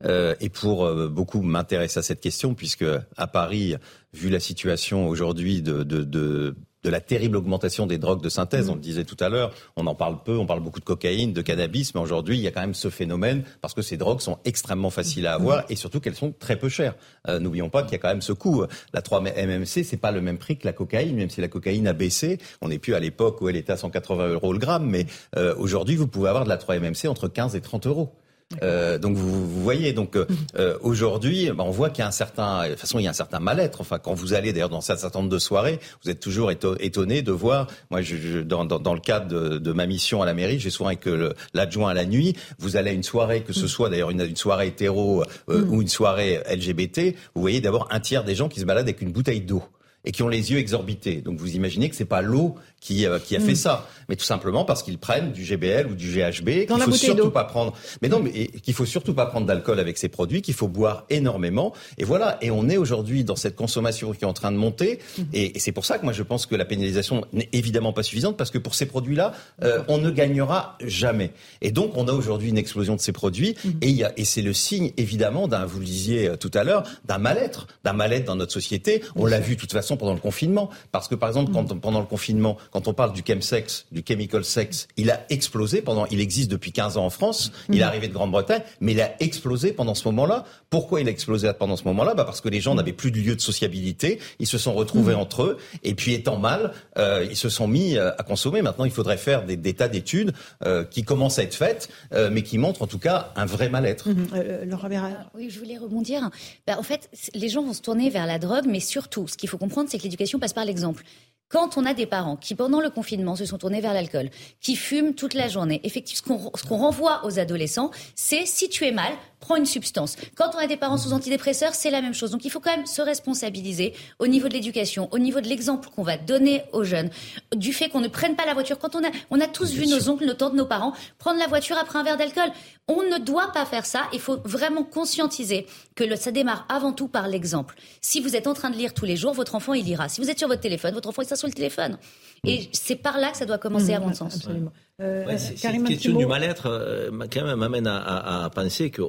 euh, 0.04 0.34
et 0.40 0.48
pour 0.48 0.90
beaucoup 1.08 1.42
m'intéresser 1.42 1.98
à 1.98 2.02
cette 2.02 2.20
question, 2.20 2.54
puisque 2.54 2.86
à 3.16 3.26
Paris, 3.26 3.76
vu 4.14 4.30
la 4.30 4.40
situation 4.40 5.06
aujourd'hui 5.06 5.60
de, 5.60 5.82
de, 5.82 6.02
de 6.02 6.56
de 6.84 6.90
la 6.90 7.00
terrible 7.00 7.36
augmentation 7.36 7.86
des 7.86 7.98
drogues 7.98 8.22
de 8.22 8.28
synthèse. 8.28 8.68
Mm. 8.68 8.70
On 8.70 8.74
le 8.74 8.80
disait 8.80 9.04
tout 9.04 9.16
à 9.20 9.28
l'heure, 9.28 9.52
on 9.76 9.86
en 9.86 9.94
parle 9.94 10.22
peu, 10.22 10.36
on 10.36 10.46
parle 10.46 10.60
beaucoup 10.60 10.80
de 10.80 10.84
cocaïne, 10.84 11.32
de 11.32 11.42
cannabis, 11.42 11.94
mais 11.94 12.00
aujourd'hui, 12.00 12.36
il 12.36 12.42
y 12.42 12.46
a 12.46 12.50
quand 12.50 12.60
même 12.60 12.74
ce 12.74 12.90
phénomène 12.90 13.44
parce 13.60 13.74
que 13.74 13.82
ces 13.82 13.96
drogues 13.96 14.20
sont 14.20 14.38
extrêmement 14.44 14.90
faciles 14.90 15.26
à 15.26 15.34
avoir 15.34 15.64
et 15.68 15.76
surtout 15.76 16.00
qu'elles 16.00 16.14
sont 16.14 16.32
très 16.38 16.56
peu 16.56 16.68
chères. 16.68 16.94
Euh, 17.28 17.38
n'oublions 17.38 17.70
pas 17.70 17.82
qu'il 17.82 17.92
y 17.92 17.96
a 17.96 17.98
quand 17.98 18.08
même 18.08 18.22
ce 18.22 18.32
coût. 18.32 18.64
La 18.92 19.00
3-MMC, 19.00 19.84
c'est 19.84 19.96
pas 19.96 20.12
le 20.12 20.20
même 20.20 20.38
prix 20.38 20.56
que 20.56 20.66
la 20.66 20.72
cocaïne, 20.72 21.16
même 21.16 21.30
si 21.30 21.40
la 21.40 21.48
cocaïne 21.48 21.86
a 21.86 21.92
baissé. 21.92 22.38
On 22.60 22.68
n'est 22.68 22.78
plus 22.78 22.94
à 22.94 23.00
l'époque 23.00 23.40
où 23.40 23.48
elle 23.48 23.56
était 23.56 23.72
à 23.72 23.76
180 23.76 24.28
euros 24.28 24.52
le 24.52 24.58
gramme, 24.58 24.86
mais 24.86 25.06
euh, 25.36 25.54
aujourd'hui, 25.58 25.96
vous 25.96 26.06
pouvez 26.06 26.28
avoir 26.28 26.44
de 26.44 26.48
la 26.48 26.56
3-MMC 26.56 27.08
entre 27.08 27.28
15 27.28 27.56
et 27.56 27.60
30 27.60 27.86
euros. 27.86 28.14
Euh, 28.62 28.98
donc 28.98 29.14
vous, 29.16 29.46
vous, 29.46 29.62
voyez, 29.62 29.92
donc 29.92 30.16
euh, 30.16 30.26
euh, 30.56 30.78
aujourd'hui, 30.80 31.50
bah, 31.50 31.64
on 31.66 31.70
voit 31.70 31.90
qu'il 31.90 32.00
y 32.00 32.04
a 32.04 32.08
un 32.08 32.12
certain, 32.12 32.64
de 32.64 32.70
toute 32.70 32.80
façon, 32.80 32.98
il 32.98 33.02
y 33.02 33.06
a 33.06 33.10
un 33.10 33.14
certain 33.14 33.40
mal-être. 33.40 33.82
Enfin, 33.82 33.98
quand 33.98 34.14
vous 34.14 34.32
allez 34.32 34.52
d'ailleurs 34.52 34.70
dans 34.70 34.78
un 34.78 34.96
certain 34.96 35.18
nombre 35.18 35.30
de 35.30 35.38
soirées, 35.38 35.78
vous 36.02 36.10
êtes 36.10 36.20
toujours 36.20 36.50
étonné 36.50 37.20
de 37.22 37.32
voir. 37.32 37.66
Moi, 37.90 38.00
je, 38.00 38.40
dans, 38.40 38.64
dans, 38.64 38.78
dans, 38.78 38.94
le 38.94 39.00
cadre 39.00 39.28
de, 39.28 39.58
de, 39.58 39.72
ma 39.72 39.86
mission 39.86 40.22
à 40.22 40.26
la 40.26 40.32
mairie, 40.32 40.58
j'ai 40.58 40.70
souvent 40.70 40.88
avec 40.88 41.06
l'adjoint 41.52 41.90
à 41.90 41.94
la 41.94 42.06
nuit. 42.06 42.36
Vous 42.58 42.76
allez 42.76 42.90
à 42.90 42.94
une 42.94 43.02
soirée, 43.02 43.42
que 43.42 43.52
ce 43.52 43.64
mm. 43.64 43.68
soit 43.68 43.90
d'ailleurs 43.90 44.10
une, 44.10 44.22
une, 44.22 44.36
soirée 44.36 44.68
hétéro 44.68 45.24
mm. 45.48 45.70
ou 45.70 45.82
une 45.82 45.88
soirée 45.88 46.42
LGBT, 46.50 47.14
vous 47.34 47.42
voyez 47.42 47.60
d'abord 47.60 47.86
un 47.90 48.00
tiers 48.00 48.24
des 48.24 48.34
gens 48.34 48.48
qui 48.48 48.60
se 48.60 48.64
baladent 48.64 48.86
avec 48.86 49.02
une 49.02 49.12
bouteille 49.12 49.42
d'eau 49.42 49.62
et 50.04 50.12
qui 50.12 50.22
ont 50.22 50.28
les 50.28 50.52
yeux 50.52 50.58
exorbités. 50.58 51.20
Donc 51.20 51.38
vous 51.38 51.54
imaginez 51.54 51.90
que 51.90 51.96
c'est 51.96 52.04
pas 52.04 52.22
l'eau 52.22 52.54
qui, 52.80 53.06
euh, 53.06 53.18
qui 53.18 53.36
a 53.36 53.40
fait 53.40 53.52
mm. 53.52 53.56
ça, 53.56 53.88
mais 54.08 54.16
tout 54.16 54.24
simplement 54.24 54.64
parce 54.64 54.82
qu'ils 54.82 54.98
prennent 54.98 55.32
du 55.32 55.44
GBL 55.44 55.86
ou 55.88 55.94
du 55.94 56.10
GHB, 56.10 56.66
qu'il 56.66 56.80
faut 56.80 56.92
surtout 56.92 57.30
pas 57.30 57.44
prendre. 57.44 57.74
Mais 58.02 58.08
non, 58.08 58.20
mais 58.20 58.46
qu'il 58.46 58.74
faut 58.74 58.86
surtout 58.86 59.14
pas 59.14 59.26
prendre 59.26 59.46
d'alcool 59.46 59.80
avec 59.80 59.98
ces 59.98 60.08
produits, 60.08 60.42
qu'il 60.42 60.54
faut 60.54 60.68
boire 60.68 61.04
énormément. 61.10 61.72
Et 61.98 62.04
voilà. 62.04 62.38
Et 62.40 62.50
on 62.50 62.68
est 62.68 62.76
aujourd'hui 62.76 63.24
dans 63.24 63.36
cette 63.36 63.56
consommation 63.56 64.12
qui 64.12 64.24
est 64.24 64.28
en 64.28 64.32
train 64.32 64.52
de 64.52 64.56
monter. 64.56 65.00
Mm. 65.18 65.22
Et, 65.32 65.56
et 65.56 65.58
c'est 65.58 65.72
pour 65.72 65.84
ça 65.84 65.98
que 65.98 66.04
moi 66.04 66.12
je 66.12 66.22
pense 66.22 66.46
que 66.46 66.54
la 66.54 66.64
pénalisation 66.64 67.24
n'est 67.32 67.48
évidemment 67.52 67.92
pas 67.92 68.02
suffisante 68.02 68.36
parce 68.36 68.50
que 68.50 68.58
pour 68.58 68.74
ces 68.74 68.86
produits-là, 68.86 69.32
euh, 69.62 69.82
on 69.88 69.98
ne 69.98 70.10
gagnera 70.10 70.76
jamais. 70.84 71.32
Et 71.60 71.72
donc 71.72 71.92
on 71.96 72.06
a 72.08 72.12
aujourd'hui 72.12 72.48
une 72.50 72.58
explosion 72.58 72.94
de 72.94 73.00
ces 73.00 73.12
produits. 73.12 73.56
Mm. 73.64 73.70
Et, 73.82 73.88
il 73.88 73.96
y 73.96 74.04
a, 74.04 74.12
et 74.16 74.24
c'est 74.24 74.42
le 74.42 74.52
signe 74.52 74.92
évidemment 74.96 75.48
d'un, 75.48 75.66
vous 75.66 75.80
le 75.80 75.84
disiez 75.84 76.28
euh, 76.28 76.36
tout 76.36 76.50
à 76.54 76.64
l'heure, 76.64 76.84
d'un 77.04 77.18
mal-être, 77.18 77.66
d'un 77.84 77.92
mal-être 77.92 78.24
dans 78.24 78.36
notre 78.36 78.52
société. 78.52 79.02
On 79.16 79.26
l'a 79.26 79.40
vu 79.40 79.56
de 79.56 79.60
toute 79.60 79.72
façon 79.72 79.96
pendant 79.96 80.14
le 80.14 80.20
confinement, 80.20 80.70
parce 80.92 81.08
que 81.08 81.14
par 81.14 81.28
exemple 81.28 81.52
quand 81.52 81.68
pendant 81.80 82.00
le 82.00 82.06
confinement 82.06 82.56
quand 82.70 82.88
on 82.88 82.94
parle 82.94 83.12
du 83.12 83.22
chemsex, 83.26 83.86
du 83.92 84.02
chemical 84.06 84.44
sex, 84.44 84.88
il 84.96 85.10
a 85.10 85.24
explosé 85.30 85.82
pendant, 85.82 86.06
il 86.06 86.20
existe 86.20 86.50
depuis 86.50 86.72
15 86.72 86.96
ans 86.96 87.06
en 87.06 87.10
France, 87.10 87.52
il 87.68 87.76
est 87.76 87.78
mhm. 87.78 87.84
arrivé 87.84 88.08
de 88.08 88.12
Grande-Bretagne, 88.12 88.62
mais 88.80 88.92
il 88.92 89.00
a 89.00 89.20
explosé 89.22 89.72
pendant 89.72 89.94
ce 89.94 90.06
moment-là. 90.08 90.44
Pourquoi 90.70 91.00
il 91.00 91.08
a 91.08 91.10
explosé 91.10 91.50
pendant 91.58 91.76
ce 91.76 91.84
moment-là? 91.84 92.14
Bah 92.14 92.24
Parce 92.24 92.40
que 92.40 92.48
les 92.48 92.60
gens 92.60 92.74
n'avaient 92.74 92.92
plus 92.92 93.10
de 93.10 93.18
lieu 93.18 93.34
de 93.34 93.40
sociabilité, 93.40 94.18
ils 94.38 94.46
se 94.46 94.58
sont 94.58 94.74
retrouvés 94.74 95.14
mhm. 95.14 95.20
entre 95.20 95.42
eux, 95.42 95.58
et 95.82 95.94
puis 95.94 96.14
étant 96.14 96.38
mal, 96.38 96.72
euh, 96.98 97.26
ils 97.28 97.36
se 97.36 97.48
sont 97.48 97.68
mis 97.68 97.96
euh, 97.96 98.10
à 98.18 98.22
consommer. 98.22 98.62
Maintenant, 98.62 98.84
il 98.84 98.90
faudrait 98.90 99.16
faire 99.16 99.44
des, 99.44 99.56
des 99.56 99.74
tas 99.74 99.88
d'études 99.88 100.32
euh, 100.64 100.84
qui 100.84 101.04
commencent 101.04 101.38
à 101.38 101.42
être 101.42 101.54
faites, 101.54 101.88
euh, 102.12 102.30
mais 102.32 102.42
qui 102.42 102.58
montrent 102.58 102.82
en 102.82 102.86
tout 102.86 102.98
cas 102.98 103.32
un 103.36 103.46
vrai 103.46 103.68
mal-être. 103.68 104.08
Mhm. 104.08 104.28
Laura 104.64 104.88
Oui, 105.34 105.50
je 105.50 105.58
voulais 105.58 105.78
rebondir. 105.78 106.30
Bah, 106.66 106.76
en 106.78 106.82
fait, 106.82 107.10
les 107.34 107.48
gens 107.48 107.62
vont 107.62 107.72
se 107.72 107.82
tourner 107.82 108.10
vers 108.10 108.26
la 108.26 108.38
drogue, 108.38 108.64
mais 108.66 108.80
surtout, 108.80 109.26
ce 109.28 109.36
qu'il 109.36 109.48
faut 109.48 109.58
comprendre, 109.58 109.88
c'est 109.90 109.98
que 109.98 110.04
l'éducation 110.04 110.38
passe 110.38 110.52
par 110.52 110.64
l'exemple. 110.64 111.04
Quand 111.48 111.78
on 111.78 111.86
a 111.86 111.94
des 111.94 112.04
parents 112.04 112.36
qui, 112.36 112.54
pendant 112.54 112.80
le 112.80 112.90
confinement, 112.90 113.34
se 113.34 113.46
sont 113.46 113.56
tournés 113.56 113.80
vers 113.80 113.94
l'alcool, 113.94 114.28
qui 114.60 114.76
fument 114.76 115.14
toute 115.14 115.32
la 115.32 115.48
journée, 115.48 115.80
effectivement, 115.82 116.52
ce 116.54 116.62
qu'on 116.62 116.76
renvoie 116.76 117.24
aux 117.24 117.38
adolescents, 117.38 117.90
c'est 118.14 118.44
si 118.44 118.68
tu 118.68 118.84
es 118.86 118.92
mal, 118.92 119.12
prends 119.40 119.56
une 119.56 119.66
substance. 119.66 120.16
Quand 120.36 120.50
on 120.54 120.58
a 120.58 120.66
des 120.66 120.76
parents 120.76 120.98
sous 120.98 121.12
antidépresseurs, 121.12 121.74
c'est 121.74 121.90
la 121.90 122.02
même 122.02 122.14
chose. 122.14 122.30
Donc 122.30 122.44
il 122.44 122.50
faut 122.50 122.60
quand 122.60 122.76
même 122.76 122.86
se 122.86 123.00
responsabiliser 123.00 123.94
au 124.18 124.26
niveau 124.26 124.48
de 124.48 124.52
l'éducation, 124.52 125.08
au 125.10 125.18
niveau 125.18 125.40
de 125.40 125.48
l'exemple 125.48 125.88
qu'on 125.94 126.02
va 126.02 126.16
donner 126.16 126.64
aux 126.72 126.84
jeunes, 126.84 127.10
du 127.54 127.72
fait 127.72 127.88
qu'on 127.88 128.00
ne 128.00 128.08
prenne 128.08 128.36
pas 128.36 128.46
la 128.46 128.54
voiture. 128.54 128.78
Quand 128.78 128.94
on 128.94 129.04
a, 129.04 129.10
on 129.30 129.40
a 129.40 129.46
tous 129.46 129.72
vu 129.72 129.86
nos 129.86 130.08
oncles, 130.08 130.26
nos 130.26 130.34
tantes, 130.34 130.54
nos 130.54 130.66
parents 130.66 130.92
prendre 131.18 131.38
la 131.38 131.46
voiture 131.46 131.78
après 131.78 131.98
un 131.98 132.02
verre 132.02 132.16
d'alcool. 132.16 132.50
On 132.88 133.02
ne 133.02 133.18
doit 133.18 133.52
pas 133.52 133.64
faire 133.64 133.86
ça. 133.86 134.02
Il 134.12 134.20
faut 134.20 134.38
vraiment 134.44 134.82
conscientiser 134.82 135.66
que 135.94 136.16
ça 136.16 136.30
démarre 136.30 136.66
avant 136.68 136.92
tout 136.92 137.08
par 137.08 137.28
l'exemple. 137.28 137.76
Si 138.00 138.20
vous 138.20 138.34
êtes 138.34 138.46
en 138.46 138.54
train 138.54 138.70
de 138.70 138.76
lire 138.76 138.94
tous 138.94 139.04
les 139.04 139.16
jours, 139.16 139.32
votre 139.34 139.54
enfant 139.54 139.74
il 139.74 139.84
lira. 139.84 140.08
Si 140.08 140.20
vous 140.20 140.30
êtes 140.30 140.38
sur 140.38 140.48
votre 140.48 140.60
téléphone, 140.60 140.94
votre 140.94 141.08
enfant 141.08 141.22
il 141.22 141.28
sur 141.38 141.48
le 141.48 141.54
téléphone. 141.54 141.98
Et 142.44 142.68
c'est 142.72 142.96
par 142.96 143.18
là 143.18 143.30
que 143.30 143.36
ça 143.36 143.46
doit 143.46 143.58
commencer, 143.58 143.94
à 143.94 144.00
mon 144.00 144.12
sens. 144.12 144.36
Absolument. 144.36 144.72
Euh, 145.00 145.36
cette 145.38 145.84
question 145.84 146.16
du 146.16 146.26
mal-être, 146.26 146.66
euh, 146.66 147.10
quand 147.32 147.44
même, 147.44 147.58
m'amène 147.58 147.86
à, 147.86 148.44
à, 148.44 148.50
penser 148.50 148.90
que 148.90 149.02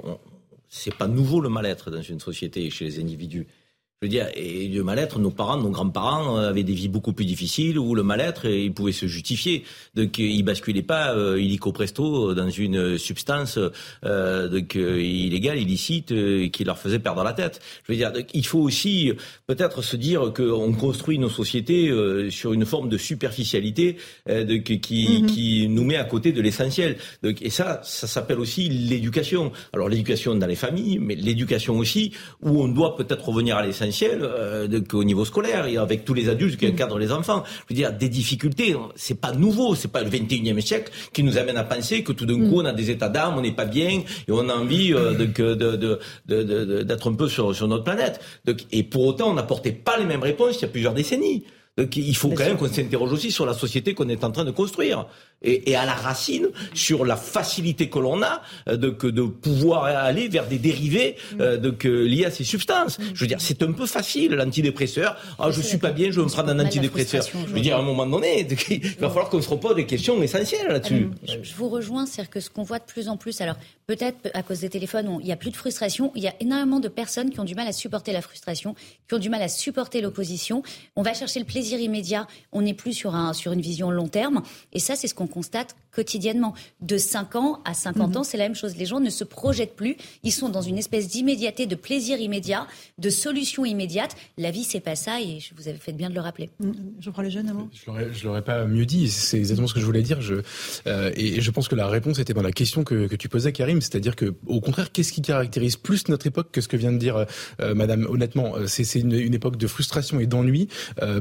c'est 0.68 0.94
pas 0.94 1.08
nouveau 1.08 1.42
le 1.42 1.50
mal-être 1.50 1.90
dans 1.92 2.02
une 2.02 2.20
société 2.20 2.66
et 2.66 2.70
chez 2.70 2.86
les 2.86 3.00
individus. 3.00 3.48
Je 4.02 4.08
veux 4.08 4.12
dire, 4.12 4.30
et 4.34 4.70
le 4.70 4.82
mal-être, 4.82 5.20
nos 5.20 5.30
parents, 5.30 5.58
nos 5.58 5.72
grands-parents 5.72 6.38
avaient 6.38 6.64
des 6.64 6.72
vies 6.72 6.88
beaucoup 6.88 7.12
plus 7.12 7.26
difficiles 7.26 7.78
où 7.78 7.96
le 7.96 8.02
mal-être, 8.02 8.46
il 8.46 8.74
pouvait 8.74 8.94
se 8.94 9.08
justifier. 9.08 9.66
Donc, 9.94 10.20
ils 10.20 10.42
basculaient 10.42 10.84
pas 10.84 11.14
euh, 11.14 11.38
illico 11.38 11.74
presto 11.74 12.34
dans 12.34 12.50
une 12.50 12.98
substance 12.98 13.60
euh, 14.06 14.48
donc, 14.48 14.78
euh, 14.78 15.02
illégale, 15.02 15.60
illicite, 15.60 16.14
euh, 16.14 16.48
qui 16.48 16.64
leur 16.64 16.78
faisait 16.78 17.00
perdre 17.00 17.26
la 17.26 17.34
tête. 17.34 17.60
Je 17.86 17.92
veux 17.92 17.98
dire, 17.98 18.14
il 18.34 18.46
faut 18.46 18.60
aussi 18.60 19.12
peut-être 19.48 19.82
se 19.82 19.98
dire 19.98 20.32
qu'on 20.34 20.72
construit 20.72 21.20
nos 21.20 21.28
sociétés 21.28 21.90
euh, 21.90 22.30
sur 22.30 22.54
une 22.54 22.66
forme 22.66 22.88
de 22.88 22.98
superficialité 22.98 23.98
qui, 24.82 25.24
mhm. 25.24 25.26
qui 25.26 25.68
nous 25.68 25.84
met 25.84 25.98
à 25.98 26.06
côté 26.06 26.32
de 26.32 26.40
l'essentiel. 26.40 26.96
Et 27.42 27.50
ça, 27.50 27.82
ça 27.84 28.08
s'appelle 28.08 28.40
aussi 28.40 28.70
l'éducation. 28.70 29.52
Alors, 29.74 29.90
l'éducation 29.90 30.36
dans 30.36 30.48
les 30.48 30.56
familles, 30.56 31.00
mais 31.00 31.16
l'éducation 31.16 31.78
aussi 31.78 32.14
où 32.42 32.64
on 32.64 32.70
doit 32.70 32.96
peut-être 32.96 33.28
revenir 33.28 33.58
à 33.58 33.66
l'essentiel 33.66 33.89
euh, 34.22 34.68
au 34.94 35.04
niveau 35.04 35.26
scolaire, 35.26 35.66
et 35.68 35.78
avec 35.78 36.06
tous 36.06 36.14
les 36.14 36.30
adultes 36.30 36.58
qui 36.58 36.68
mm. 36.68 36.74
encadrent 36.74 37.00
les 37.00 37.12
enfants. 37.12 37.44
Je 37.68 37.74
veux 37.74 37.76
dire, 37.76 37.94
des 37.94 38.10
difficultés, 38.10 38.76
c'est 38.96 39.20
pas 39.20 39.32
nouveau, 39.32 39.76
c'est 39.76 39.92
pas 39.92 40.04
le 40.04 40.10
21e 40.10 40.60
siècle 40.62 40.92
qui 41.14 41.24
nous 41.24 41.38
amène 41.38 41.58
à 41.58 41.64
penser 41.64 42.04
que 42.04 42.12
tout 42.12 42.26
d'un 42.26 42.36
coup 42.36 42.58
mm. 42.58 42.62
on 42.62 42.66
a 42.66 42.74
des 42.74 42.92
états 42.92 43.10
d'âme, 43.10 43.36
on 43.38 43.42
n'est 43.42 43.52
pas 43.52 43.66
bien 43.66 43.90
et 43.90 44.32
on 44.32 44.50
a 44.50 44.54
envie 44.54 44.94
euh, 44.94 45.14
de, 45.14 46.84
d'être 46.84 47.10
un 47.10 47.14
peu 47.14 47.28
sur, 47.28 47.56
sur 47.56 47.68
notre 47.68 47.84
planète. 47.84 48.20
Donc, 48.46 48.66
et 48.72 48.84
pour 48.84 49.06
autant, 49.06 49.32
on 49.32 49.34
n'apportait 49.34 49.72
pas 49.72 49.98
les 49.98 50.06
mêmes 50.06 50.24
réponses 50.24 50.58
il 50.58 50.62
y 50.64 50.66
a 50.66 50.70
plusieurs 50.70 50.94
décennies. 50.94 51.44
Donc, 51.80 51.96
il 51.96 52.16
faut 52.16 52.28
quand 52.30 52.44
même 52.44 52.58
qu'on 52.58 52.68
s'interroge 52.68 53.14
aussi 53.14 53.32
sur 53.32 53.46
la 53.46 53.54
société 53.54 53.94
qu'on 53.94 54.10
est 54.10 54.26
en 54.26 54.32
train 54.32 54.44
de 54.44 54.52
construire 54.52 55.06
et, 55.42 55.72
et, 55.72 55.78
à 55.78 55.86
la 55.86 55.94
racine 55.94 56.48
sur 56.74 57.06
la 57.06 57.16
facilité 57.16 57.90
que 57.90 58.00
l'on 58.00 58.22
a 58.22 58.42
euh, 58.68 58.76
de, 58.76 58.90
que 58.90 59.08
de 59.08 59.22
pouvoir 59.22 59.86
aller 59.86 60.28
vers 60.28 60.46
des 60.46 60.58
dérivés 60.58 61.16
mm. 61.16 61.42
euh, 61.42 61.56
de, 61.56 61.70
que, 61.70 61.88
liés 61.88 62.26
à 62.26 62.32
ces 62.32 62.44
substances. 62.44 63.00
Mm. 63.00 63.04
Je 63.14 63.22
veux 63.22 63.28
dire, 63.28 63.40
c'est 63.40 63.64
un 63.64 63.72
peu 63.72 63.86
facile 63.86 64.34
l'antidépresseur. 64.34 65.16
Ah, 65.40 65.52
je 65.52 65.62
suis 65.62 65.78
pas 65.78 65.92
bien, 65.92 66.12
je 66.12 66.20
vais 66.20 66.26
me 66.26 66.30
prendre 66.30 66.50
un 66.50 66.60
antidépresseur. 66.60 67.24
Je 67.24 67.54
veux 67.54 67.62
dire, 67.62 67.78
à 67.78 67.80
un 67.80 67.84
moment 67.84 68.06
donné, 68.06 68.46
il 68.70 68.82
va 69.00 69.08
falloir 69.08 69.30
qu'on 69.30 69.42
se 69.42 69.50
repose 69.50 69.76
des 69.76 69.86
questions 69.86 70.22
essentielles 70.22 70.68
là-dessus. 70.68 71.10
Je 71.26 71.54
vous 71.56 71.70
rejoins, 71.70 72.06
c'est-à-dire 72.06 72.30
que 72.30 72.42
ce 72.42 72.50
qu'on 72.50 72.64
voit 72.64 72.80
de 72.80 72.84
plus 72.84 73.08
en 73.08 73.16
plus, 73.16 73.40
alors 73.40 73.56
peut-être 73.90 74.30
à 74.36 74.44
cause 74.44 74.60
des 74.60 74.70
téléphones, 74.70 75.18
il 75.20 75.26
n'y 75.26 75.32
a 75.32 75.36
plus 75.36 75.50
de 75.50 75.56
frustration. 75.56 76.12
Il 76.14 76.22
y 76.22 76.28
a 76.28 76.36
énormément 76.40 76.80
de 76.80 76.90
personnes 76.90 77.32
qui 77.32 77.40
ont 77.40 77.44
du 77.44 77.56
mal 77.56 77.68
à 77.68 77.72
supporter 77.72 78.12
la 78.12 78.22
frustration, 78.22 78.76
qui 79.08 79.16
ont 79.16 79.18
du 79.18 79.32
mal 79.32 79.42
à 79.42 79.48
supporter 79.48 80.00
l'opposition. 80.00 80.62
On 80.96 81.02
va 81.02 81.16
chercher 81.16 81.40
le 81.40 81.46
plaisir 81.46 81.80
immédiat. 81.80 82.28
On 82.52 82.62
n'est 82.62 82.76
plus 82.76 82.94
sur 82.94 83.16
un 83.16 83.34
sur 83.34 83.52
une 83.52 83.62
vision 83.62 83.90
long 83.90 84.08
terme. 84.08 84.44
Et 84.74 84.80
ça, 84.80 84.96
c'est 84.96 85.08
ce 85.08 85.16
qu'on 85.16 85.26
constate 85.26 85.76
quotidiennement. 85.92 86.54
De 86.82 87.00
5 87.00 87.36
ans 87.36 87.62
à 87.66 87.74
50 87.74 88.12
mhm. 88.12 88.18
ans, 88.18 88.24
c'est 88.24 88.38
la 88.38 88.44
même 88.44 88.54
chose. 88.54 88.78
Les 88.78 88.86
gens 88.86 89.00
ne 89.00 89.10
se 89.10 89.24
projettent 89.24 89.76
plus. 89.76 89.98
Ils 90.22 90.32
sont 90.32 90.50
dans 90.50 90.62
une 90.62 90.78
espèce 90.78 91.08
d'immédiateté, 91.08 91.66
de 91.66 91.74
plaisir 91.74 92.20
immédiat, 92.20 92.68
de 93.00 93.10
solution 93.10 93.66
immédiate. 93.66 94.16
La 94.38 94.52
vie, 94.52 94.66
c'est 94.66 94.82
pas 94.82 94.96
ça 94.96 95.20
et 95.20 95.40
vous 95.58 95.68
avez 95.68 95.80
fait 95.80 95.94
bien 95.94 96.12
de 96.12 96.14
le 96.14 96.22
rappeler. 96.22 96.52
Mm, 96.60 96.68
mm. 96.68 96.76
Je 97.00 97.10
prends 97.10 97.24
les 97.24 97.32
jeunes 97.32 97.50
avant. 97.50 97.68
Je 97.74 98.24
l'aurais 98.24 98.44
pas 98.44 98.66
mieux 98.66 98.86
dit. 98.86 99.10
C'est 99.10 99.38
exactement 99.38 99.68
ce 99.68 99.74
que 99.74 99.80
je 99.80 99.86
voulais 99.86 100.04
dire. 100.04 100.22
Je, 100.22 100.36
euh, 100.86 101.12
et, 101.16 101.42
je 101.42 101.50
pense 101.50 101.68
que 101.68 101.76
la 101.76 101.88
réponse 101.88 102.20
était 102.20 102.36
dans 102.36 102.44
la 102.44 102.52
question 102.52 102.84
que, 102.84 103.08
que 103.08 103.16
tu 103.16 103.30
posais, 103.30 103.52
Karim. 103.52 103.79
C'est-à-dire 103.82 104.16
que, 104.16 104.34
au 104.48 104.62
contraire, 104.62 104.92
qu'est-ce 104.92 105.14
qui 105.14 105.22
caractérise 105.22 105.76
plus 105.76 106.08
notre 106.08 106.28
époque 106.28 106.50
que 106.52 106.62
ce 106.62 106.68
que 106.68 106.78
vient 106.78 106.92
de 106.92 106.98
dire 106.98 107.26
euh, 107.62 107.74
Madame 107.74 108.06
Honnêtement, 108.10 108.56
euh, 108.56 108.68
c'est 108.68 109.00
une, 109.00 109.14
une, 109.14 109.34
époque 109.34 109.58
de 109.58 109.68
frustration 109.68 110.20
et 110.20 110.28
d'ennui 110.28 110.68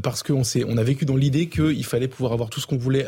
parce 0.02 0.22
qu'on 0.22 0.38
on 0.38 0.44
s'est, 0.44 0.64
on 0.66 0.76
a 0.76 0.82
vécu 0.82 1.04
dans 1.04 1.16
l'idée 1.16 1.48
qu'il 1.48 1.84
fallait 1.84 2.08
pouvoir 2.08 2.32
avoir 2.32 2.50
tout 2.50 2.60
ce 2.60 2.66
qu'on 2.66 2.78
voulait 2.78 3.06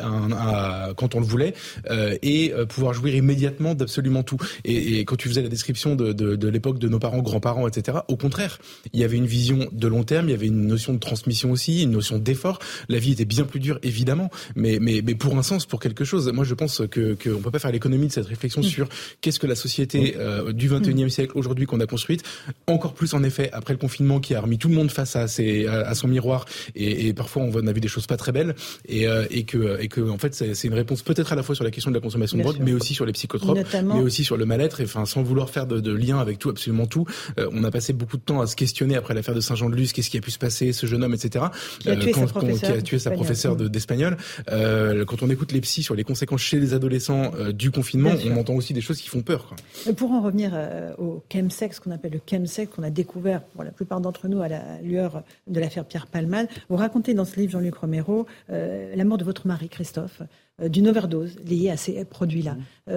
quand 0.95 1.15
on 1.15 1.19
le 1.19 1.25
voulait 1.25 1.53
euh, 1.89 2.17
et 2.21 2.53
euh, 2.53 2.65
pouvoir 2.65 2.93
jouir 2.93 3.15
immédiatement 3.15 3.75
d'absolument 3.75 4.23
tout. 4.23 4.37
Et, 4.65 4.99
et, 4.99 5.05
quand 5.05 5.15
tu 5.15 5.29
faisais 5.29 5.41
la 5.41 5.49
description 5.49 5.95
de, 5.95 6.13
de, 6.13 6.35
de 6.35 6.47
l'époque 6.47 6.79
de 6.79 6.87
nos 6.87 6.99
parents, 6.99 7.21
grands-parents, 7.21 7.67
etc., 7.67 7.99
au 8.07 8.17
contraire, 8.17 8.59
il 8.93 8.99
y 8.99 9.03
avait 9.03 9.17
une 9.17 9.25
vision 9.25 9.67
de 9.71 9.87
long 9.87 10.03
terme, 10.03 10.27
il 10.29 10.31
y 10.31 10.35
avait 10.35 10.47
une 10.47 10.67
notion 10.67 10.93
de 10.93 10.99
transmission 10.99 11.51
aussi, 11.51 11.83
une 11.83 11.91
notion 11.91 12.17
d'effort. 12.17 12.59
La 12.89 12.99
vie 12.99 13.11
était 13.11 13.25
bien 13.25 13.43
plus 13.43 13.59
dure, 13.59 13.79
évidemment, 13.83 14.29
mais, 14.55 14.79
mais, 14.79 15.01
mais 15.03 15.15
pour 15.15 15.37
un 15.37 15.43
sens, 15.43 15.65
pour 15.65 15.79
quelque 15.79 16.03
chose. 16.03 16.31
Moi, 16.31 16.45
je 16.45 16.53
pense 16.53 16.81
que 16.89 17.15
qu'on 17.21 17.41
peut 17.41 17.51
pas 17.51 17.59
faire 17.59 17.71
l'économie 17.71 18.07
de 18.07 18.11
cette 18.11 18.27
réflexion 18.27 18.61
mm. 18.61 18.65
sur 18.65 18.89
qu'est-ce 19.21 19.39
que 19.41 19.47
la 19.47 19.55
société 19.55 20.15
euh, 20.17 20.53
du 20.53 20.69
21e 20.69 21.05
mm. 21.05 21.09
siècle 21.09 21.31
aujourd'hui 21.35 21.65
qu'on 21.65 21.79
a 21.79 21.87
construite. 21.87 22.23
Encore 22.67 22.93
plus, 22.93 23.13
en 23.13 23.23
effet, 23.23 23.49
après 23.51 23.73
le 23.73 23.79
confinement 23.79 24.19
qui 24.19 24.35
a 24.35 24.41
remis 24.41 24.57
tout 24.57 24.69
le 24.69 24.75
monde 24.75 24.91
face 24.91 25.15
à, 25.15 25.27
ses, 25.27 25.67
à 25.67 25.93
son 25.95 26.07
miroir 26.07 26.45
et, 26.75 27.07
et 27.07 27.13
parfois 27.13 27.43
on 27.43 27.67
a 27.67 27.71
vu 27.71 27.81
des 27.81 27.87
choses 27.87 28.07
pas 28.07 28.17
très 28.17 28.31
belles 28.31 28.55
et, 28.87 29.07
euh, 29.07 29.25
et 29.29 29.43
que 29.43 29.81
et 29.81 29.87
que 29.87 30.01
en 30.01 30.17
fait 30.17 30.33
c'est 30.33 30.67
une 30.67 30.73
réponse 30.73 31.01
peut-être 31.01 31.33
à 31.33 31.35
la 31.35 31.43
fois 31.43 31.55
sur 31.55 31.63
la 31.63 31.71
question 31.71 31.91
de 31.91 31.95
la 31.95 32.01
consommation 32.01 32.37
de 32.37 32.43
drogue, 32.43 32.57
mais 32.61 32.73
aussi 32.73 32.93
sur 32.93 33.05
les 33.05 33.13
psychotropes, 33.13 33.59
mais 33.83 34.01
aussi 34.01 34.23
sur 34.23 34.37
le 34.37 34.45
mal-être. 34.45 34.81
Et 34.81 34.83
enfin, 34.83 35.05
sans 35.05 35.23
vouloir 35.23 35.49
faire 35.49 35.67
de, 35.67 35.79
de 35.79 35.91
lien 35.91 36.19
avec 36.19 36.39
tout, 36.39 36.49
absolument 36.49 36.85
tout, 36.85 37.05
euh, 37.39 37.49
on 37.53 37.63
a 37.63 37.71
passé 37.71 37.93
beaucoup 37.93 38.17
de 38.17 38.21
temps 38.21 38.41
à 38.41 38.47
se 38.47 38.55
questionner 38.55 38.95
après 38.95 39.13
l'affaire 39.13 39.35
de 39.35 39.41
Saint-Jean-de-Luz, 39.41 39.93
qu'est-ce 39.93 40.09
qui 40.09 40.17
a 40.17 40.21
pu 40.21 40.31
se 40.31 40.39
passer, 40.39 40.73
ce 40.73 40.85
jeune 40.85 41.03
homme, 41.03 41.13
etc. 41.13 41.45
Qui 41.79 41.89
a 41.89 41.95
tué, 41.95 42.11
qui 42.11 42.65
a 42.65 42.81
tué 42.81 42.99
sa 42.99 43.11
professeure 43.11 43.55
d'espagnol. 43.55 44.17
Euh, 44.51 45.05
quand 45.05 45.23
on 45.23 45.29
écoute 45.29 45.51
les 45.51 45.61
psys 45.61 45.83
sur 45.83 45.95
les 45.95 46.03
conséquences 46.03 46.41
chez 46.41 46.59
les 46.59 46.73
adolescents 46.73 47.31
du 47.53 47.71
confinement, 47.71 48.11
on 48.25 48.37
entend 48.37 48.53
aussi 48.53 48.73
des 48.73 48.81
choses 48.81 48.97
qui 48.97 49.09
font 49.09 49.21
peur. 49.21 49.30
Quoi. 49.37 49.93
Pour 49.93 50.11
en 50.11 50.21
revenir 50.21 50.51
au 50.97 51.23
chemsex, 51.31 51.79
qu'on 51.79 51.91
appelle 51.91 52.13
le 52.13 52.21
chemsex, 52.29 52.73
qu'on 52.73 52.83
a 52.83 52.89
découvert 52.89 53.43
pour 53.43 53.63
la 53.63 53.71
plupart 53.71 54.01
d'entre 54.01 54.27
nous 54.27 54.41
à 54.41 54.47
la 54.47 54.81
lueur 54.81 55.23
de 55.47 55.59
l'affaire 55.59 55.85
Pierre 55.85 56.07
Palmade, 56.07 56.47
vous 56.69 56.75
racontez 56.75 57.13
dans 57.13 57.25
ce 57.25 57.39
livre, 57.39 57.53
Jean-Luc 57.53 57.75
Romero, 57.75 58.25
la 58.49 59.03
mort 59.03 59.17
de 59.17 59.23
votre 59.23 59.47
mari, 59.47 59.69
Christophe, 59.69 60.21
d'une 60.61 60.87
overdose 60.87 61.37
liée 61.45 61.69
à 61.69 61.77
ces 61.77 62.05
produits-là. 62.05 62.55
Mmh. 62.87 62.93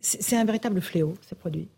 c'est 0.00 0.36
un 0.36 0.44
véritable 0.44 0.80
fléau, 0.80 1.14
ces 1.28 1.34
produits. 1.34 1.68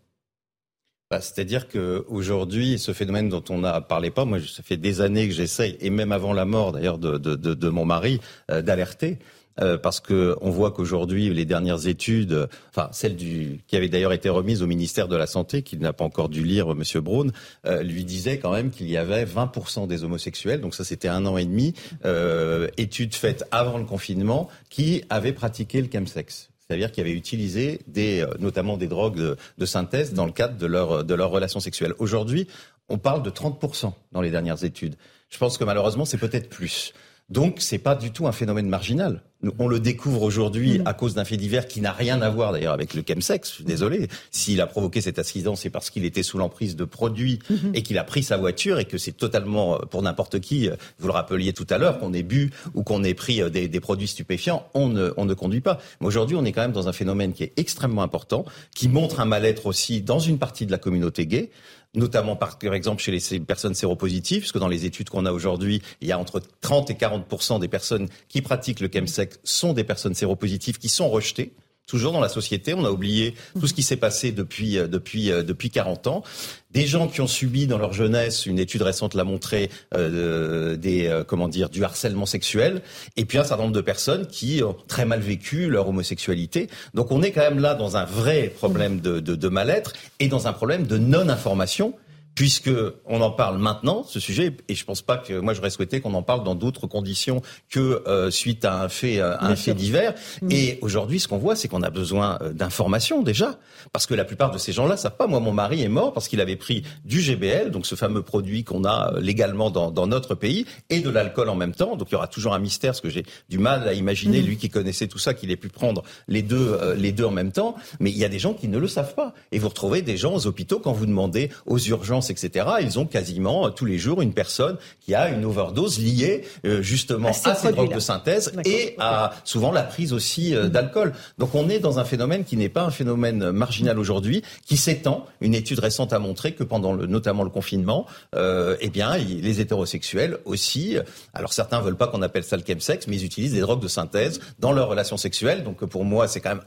Bah, 1.13 1.21
c'est-à-dire 1.21 1.67
qu'aujourd'hui, 1.67 2.79
ce 2.79 2.91
phénomène 2.91 3.29
dont 3.29 3.43
on 3.51 3.59
n'a 3.59 3.81
parlé 3.81 4.09
pas, 4.09 4.25
moi, 4.25 4.39
ça 4.39 4.63
fait 4.63 4.77
des 4.77 4.99
années 4.99 5.27
que 5.27 5.33
j'essaye, 5.35 5.77
et 5.79 5.91
même 5.91 6.11
avant 6.11 6.33
la 6.33 6.45
mort 6.45 6.71
d'ailleurs 6.71 6.97
de, 6.97 7.19
de, 7.19 7.35
de, 7.35 7.69
mon 7.69 7.85
mari, 7.85 8.19
euh, 8.49 8.63
d'alerter. 8.63 9.19
Euh, 9.59 9.77
parce 9.77 9.99
que 9.99 10.35
on 10.41 10.49
voit 10.49 10.71
qu'aujourd'hui 10.71 11.29
les 11.29 11.45
dernières 11.45 11.87
études, 11.87 12.47
enfin 12.69 12.89
celle 12.91 13.15
du 13.15 13.61
qui 13.67 13.75
avait 13.75 13.89
d'ailleurs 13.89 14.13
été 14.13 14.29
remise 14.29 14.63
au 14.63 14.67
ministère 14.67 15.07
de 15.07 15.15
la 15.15 15.27
santé, 15.27 15.61
qu'il 15.61 15.79
n'a 15.79 15.93
pas 15.93 16.03
encore 16.03 16.29
dû 16.29 16.43
lire, 16.43 16.73
Monsieur 16.73 17.01
Braun, 17.01 17.31
euh, 17.65 17.83
lui 17.83 18.03
disait 18.03 18.39
quand 18.39 18.51
même 18.51 18.71
qu'il 18.71 18.89
y 18.89 18.97
avait 18.97 19.25
20% 19.25 19.87
des 19.87 20.03
homosexuels, 20.03 20.59
donc 20.59 20.73
ça 20.73 20.83
c'était 20.83 21.07
un 21.07 21.25
an 21.25 21.37
et 21.37 21.45
demi, 21.45 21.73
euh, 22.05 22.67
études 22.77 23.13
faites 23.13 23.45
avant 23.51 23.77
le 23.77 23.85
confinement, 23.85 24.49
qui 24.69 25.03
avaient 25.09 25.33
pratiqué 25.33 25.81
le 25.81 25.89
chemsex 25.91 26.49
c'est-à-dire 26.67 26.91
qu'ils 26.91 27.03
avaient 27.03 27.11
utilisé 27.11 27.81
des, 27.87 28.21
euh, 28.21 28.33
notamment 28.39 28.77
des 28.77 28.87
drogues 28.87 29.35
de, 29.57 29.65
synthèse 29.65 30.13
dans 30.13 30.25
le 30.25 30.31
cadre 30.31 30.57
de 30.57 30.65
leur, 30.65 31.03
de 31.03 31.13
leur 31.13 31.29
relation 31.29 31.59
sexuelle. 31.59 31.93
Aujourd'hui, 31.99 32.47
on 32.89 32.97
parle 32.97 33.21
de 33.21 33.29
30% 33.29 33.93
dans 34.11 34.21
les 34.21 34.31
dernières 34.31 34.63
études. 34.63 34.95
Je 35.29 35.37
pense 35.37 35.57
que 35.57 35.63
malheureusement, 35.63 36.05
c'est 36.05 36.17
peut-être 36.17 36.49
plus. 36.49 36.93
Donc, 37.29 37.57
c'est 37.59 37.77
pas 37.77 37.95
du 37.95 38.11
tout 38.11 38.27
un 38.27 38.31
phénomène 38.31 38.67
marginal. 38.67 39.23
On 39.59 39.67
le 39.67 39.79
découvre 39.79 40.21
aujourd'hui 40.21 40.79
mm. 40.79 40.87
à 40.87 40.93
cause 40.93 41.15
d'un 41.15 41.25
fait 41.25 41.37
divers 41.37 41.67
qui 41.67 41.81
n'a 41.81 41.91
rien 41.91 42.21
à 42.21 42.29
voir 42.29 42.51
d'ailleurs 42.51 42.73
avec 42.73 42.93
le 42.93 43.03
chemsex. 43.05 43.61
Désolé. 43.61 44.07
S'il 44.31 44.61
a 44.61 44.67
provoqué 44.67 45.01
cet 45.01 45.19
accident, 45.19 45.55
c'est 45.55 45.69
parce 45.69 45.89
qu'il 45.89 46.05
était 46.05 46.23
sous 46.23 46.37
l'emprise 46.37 46.75
de 46.75 46.85
produits 46.85 47.39
mm-hmm. 47.49 47.71
et 47.73 47.83
qu'il 47.83 47.97
a 47.97 48.03
pris 48.03 48.23
sa 48.23 48.37
voiture 48.37 48.79
et 48.79 48.85
que 48.85 48.97
c'est 48.97 49.11
totalement 49.11 49.75
euh, 49.75 49.79
pour 49.79 50.01
n'importe 50.01 50.39
qui. 50.39 50.69
Euh, 50.69 50.75
vous 50.99 51.07
le 51.07 51.13
rappeliez 51.13 51.53
tout 51.53 51.67
à 51.69 51.77
l'heure, 51.77 51.99
qu'on 51.99 52.13
ait 52.13 52.23
bu 52.23 52.51
ou 52.73 52.83
qu'on 52.83 53.03
ait 53.03 53.13
pris 53.13 53.41
euh, 53.41 53.49
des, 53.49 53.67
des, 53.67 53.79
produits 53.79 54.07
stupéfiants, 54.07 54.65
on 54.73 54.87
ne, 54.87 55.11
on 55.17 55.25
ne 55.25 55.33
conduit 55.33 55.61
pas. 55.61 55.79
Mais 55.99 56.07
aujourd'hui, 56.07 56.37
on 56.37 56.45
est 56.45 56.51
quand 56.51 56.61
même 56.61 56.71
dans 56.71 56.87
un 56.87 56.93
phénomène 56.93 57.33
qui 57.33 57.43
est 57.43 57.53
extrêmement 57.57 58.03
important, 58.03 58.45
qui 58.75 58.87
montre 58.87 59.19
un 59.19 59.25
mal-être 59.25 59.65
aussi 59.65 60.01
dans 60.01 60.19
une 60.19 60.37
partie 60.37 60.65
de 60.65 60.71
la 60.71 60.77
communauté 60.77 61.25
gay 61.25 61.51
notamment 61.95 62.35
par 62.35 62.57
exemple 62.61 63.01
chez 63.01 63.11
les 63.11 63.39
personnes 63.39 63.75
séropositives, 63.75 64.39
puisque 64.39 64.59
dans 64.59 64.67
les 64.67 64.85
études 64.85 65.09
qu'on 65.09 65.25
a 65.25 65.31
aujourd'hui, 65.31 65.81
il 66.01 66.07
y 66.07 66.11
a 66.11 66.19
entre 66.19 66.41
30 66.61 66.89
et 66.89 66.95
40 66.95 67.59
des 67.59 67.67
personnes 67.67 68.07
qui 68.29 68.41
pratiquent 68.41 68.79
le 68.79 68.89
chemsex 68.91 69.39
sont 69.43 69.73
des 69.73 69.83
personnes 69.83 70.13
séropositives 70.15 70.77
qui 70.77 70.89
sont 70.89 71.09
rejetées 71.09 71.53
toujours 71.87 72.13
dans 72.13 72.19
la 72.19 72.29
société. 72.29 72.73
On 72.73 72.85
a 72.85 72.91
oublié 72.91 73.35
tout 73.59 73.67
ce 73.67 73.73
qui 73.73 73.83
s'est 73.83 73.97
passé 73.97 74.31
depuis 74.31 74.77
euh, 74.77 74.87
depuis 74.87 75.31
euh, 75.31 75.43
depuis 75.43 75.69
40 75.69 76.07
ans. 76.07 76.23
Des 76.71 76.87
gens 76.87 77.07
qui 77.07 77.21
ont 77.21 77.27
subi 77.27 77.67
dans 77.67 77.77
leur 77.77 77.93
jeunesse, 77.93 78.47
une 78.47 78.57
étude 78.57 78.81
récente 78.81 79.13
l'a 79.13 79.23
montré, 79.23 79.69
euh, 79.95 80.75
des 80.75 81.23
comment 81.27 81.47
dire 81.47 81.69
du 81.69 81.83
harcèlement 81.83 82.25
sexuel, 82.25 82.81
et 83.15 83.25
puis 83.25 83.37
un 83.37 83.43
certain 83.43 83.63
nombre 83.63 83.75
de 83.75 83.81
personnes 83.81 84.25
qui 84.25 84.63
ont 84.63 84.75
très 84.87 85.05
mal 85.05 85.19
vécu 85.19 85.69
leur 85.69 85.87
homosexualité. 85.89 86.69
Donc 86.95 87.11
on 87.11 87.21
est 87.21 87.31
quand 87.31 87.41
même 87.41 87.59
là 87.59 87.75
dans 87.75 87.95
un 87.95 88.05
vrai 88.05 88.51
problème 88.57 89.01
de, 89.01 89.19
de, 89.19 89.35
de 89.35 89.47
mal-être 89.49 89.93
et 90.19 90.27
dans 90.27 90.47
un 90.47 90.53
problème 90.53 90.87
de 90.87 90.97
non-information 90.97 91.93
puisque 92.35 92.71
on 93.05 93.21
en 93.21 93.31
parle 93.31 93.57
maintenant, 93.57 94.03
ce 94.03 94.19
sujet, 94.19 94.55
et 94.67 94.75
je 94.75 94.85
pense 94.85 95.01
pas 95.01 95.17
que 95.17 95.39
moi 95.39 95.53
j'aurais 95.53 95.69
souhaité 95.69 96.01
qu'on 96.01 96.13
en 96.13 96.23
parle 96.23 96.43
dans 96.43 96.55
d'autres 96.55 96.87
conditions 96.87 97.41
que 97.69 98.03
euh, 98.07 98.31
suite 98.31 98.65
à 98.65 98.81
un 98.81 98.89
fait, 98.89 99.19
euh, 99.19 99.35
un 99.39 99.55
fait 99.55 99.73
divers. 99.73 100.13
Mm. 100.41 100.51
Et 100.51 100.79
aujourd'hui, 100.81 101.19
ce 101.19 101.27
qu'on 101.27 101.37
voit, 101.37 101.55
c'est 101.55 101.67
qu'on 101.67 101.83
a 101.83 101.89
besoin 101.89 102.39
euh, 102.41 102.53
d'informations 102.53 103.21
déjà, 103.21 103.59
parce 103.91 104.05
que 104.05 104.13
la 104.13 104.25
plupart 104.25 104.51
de 104.51 104.57
ces 104.57 104.71
gens-là 104.71 104.97
savent 104.97 105.17
pas. 105.17 105.27
Moi, 105.27 105.39
mon 105.39 105.51
mari 105.51 105.83
est 105.83 105.89
mort 105.89 106.13
parce 106.13 106.27
qu'il 106.27 106.41
avait 106.41 106.55
pris 106.55 106.83
du 107.05 107.21
GBL, 107.21 107.69
donc 107.69 107.85
ce 107.85 107.95
fameux 107.95 108.23
produit 108.23 108.63
qu'on 108.63 108.83
a 108.83 109.13
légalement 109.19 109.69
dans, 109.69 109.91
dans, 109.91 110.07
notre 110.07 110.35
pays, 110.35 110.65
et 110.89 110.99
de 110.99 111.09
l'alcool 111.09 111.49
en 111.49 111.55
même 111.55 111.73
temps. 111.73 111.95
Donc 111.95 112.09
il 112.09 112.13
y 112.13 112.15
aura 112.15 112.27
toujours 112.27 112.53
un 112.53 112.59
mystère, 112.59 112.91
parce 112.91 113.01
que 113.01 113.09
j'ai 113.09 113.25
du 113.49 113.59
mal 113.59 113.87
à 113.87 113.93
imaginer 113.93 114.41
mm. 114.41 114.45
lui 114.45 114.57
qui 114.57 114.69
connaissait 114.69 115.07
tout 115.07 115.19
ça, 115.19 115.33
qu'il 115.33 115.51
ait 115.51 115.57
pu 115.57 115.69
prendre 115.69 116.03
les 116.27 116.41
deux, 116.41 116.79
les 116.97 117.11
deux 117.11 117.25
en 117.25 117.31
même 117.31 117.51
temps. 117.51 117.75
Mais 117.99 118.09
il 118.09 118.17
y 118.17 118.25
a 118.25 118.29
des 118.29 118.39
gens 118.39 118.53
qui 118.53 118.67
ne 118.67 118.79
le 118.79 118.87
savent 118.87 119.13
pas, 119.13 119.33
et 119.51 119.59
vous 119.59 119.69
retrouvez 119.69 120.01
des 120.01 120.17
gens 120.17 120.33
aux 120.33 120.47
hôpitaux 120.47 120.79
quand 120.79 120.93
vous 120.93 121.05
demandez 121.05 121.49
aux 121.65 121.77
urgences 121.77 122.22
etc., 122.29 122.67
ils 122.81 122.99
ont 122.99 123.05
quasiment 123.05 123.67
euh, 123.67 123.69
tous 123.69 123.85
les 123.85 123.97
jours 123.97 124.21
une 124.21 124.33
personne 124.33 124.77
qui 125.05 125.15
a 125.15 125.29
une 125.29 125.45
overdose 125.45 125.99
liée 125.99 126.43
euh, 126.65 126.81
justement 126.81 127.29
à, 127.29 127.33
ces, 127.33 127.71
drogues 127.71 127.93
de 127.93 127.99
synthèse 127.99 128.53
et 128.65 128.95
à 128.99 129.33
souvent 129.43 129.71
la 129.71 129.83
prise 129.83 130.13
aussi 130.13 130.55
euh, 130.55 130.67
d'alcool. 130.67 131.13
Donc 131.37 131.55
on 131.55 131.69
est 131.69 131.79
dans 131.79 131.99
un 131.99 132.05
phénomène 132.05 132.43
qui 132.43 132.57
n'est 132.57 132.69
pas 132.69 132.83
un 132.83 132.91
phénomène 132.91 133.51
marginal 133.51 133.99
aujourd'hui, 133.99 134.43
qui 134.65 134.77
s'étend. 134.77 135.25
Une 135.41 135.55
étude 135.55 135.79
récente 135.79 136.13
a 136.13 136.19
montré 136.19 136.53
que 136.53 136.63
pendant 136.63 136.93
le, 136.93 137.05
notamment 137.05 137.43
le 137.43 137.49
confinement, 137.49 138.05
euh, 138.35 138.77
eh 138.79 138.89
bien 138.89 139.17
les 139.17 139.61
hétérosexuels 139.61 140.37
aussi. 140.45 140.97
Alors 141.33 141.53
certains 141.53 141.81
veulent 141.81 141.97
pas 141.97 142.07
qu'on 142.07 142.21
appelle 142.21 142.43
ça 142.43 142.57
le 142.57 142.63
chemsex, 142.65 143.07
mais 143.07 143.17
ils 143.17 143.25
utilisent 143.25 143.53
des 143.53 143.61
drogues 143.61 143.81
de 143.81 143.87
synthèse 143.87 144.39
dans 144.59 144.71
leurs 144.71 144.87
relations 144.87 145.17
sexuelles. 145.17 145.63
Donc 145.63 145.83
pour 145.85 146.05
moi, 146.05 146.27
c'est 146.27 146.39
quand 146.39 146.49
même 146.49 146.63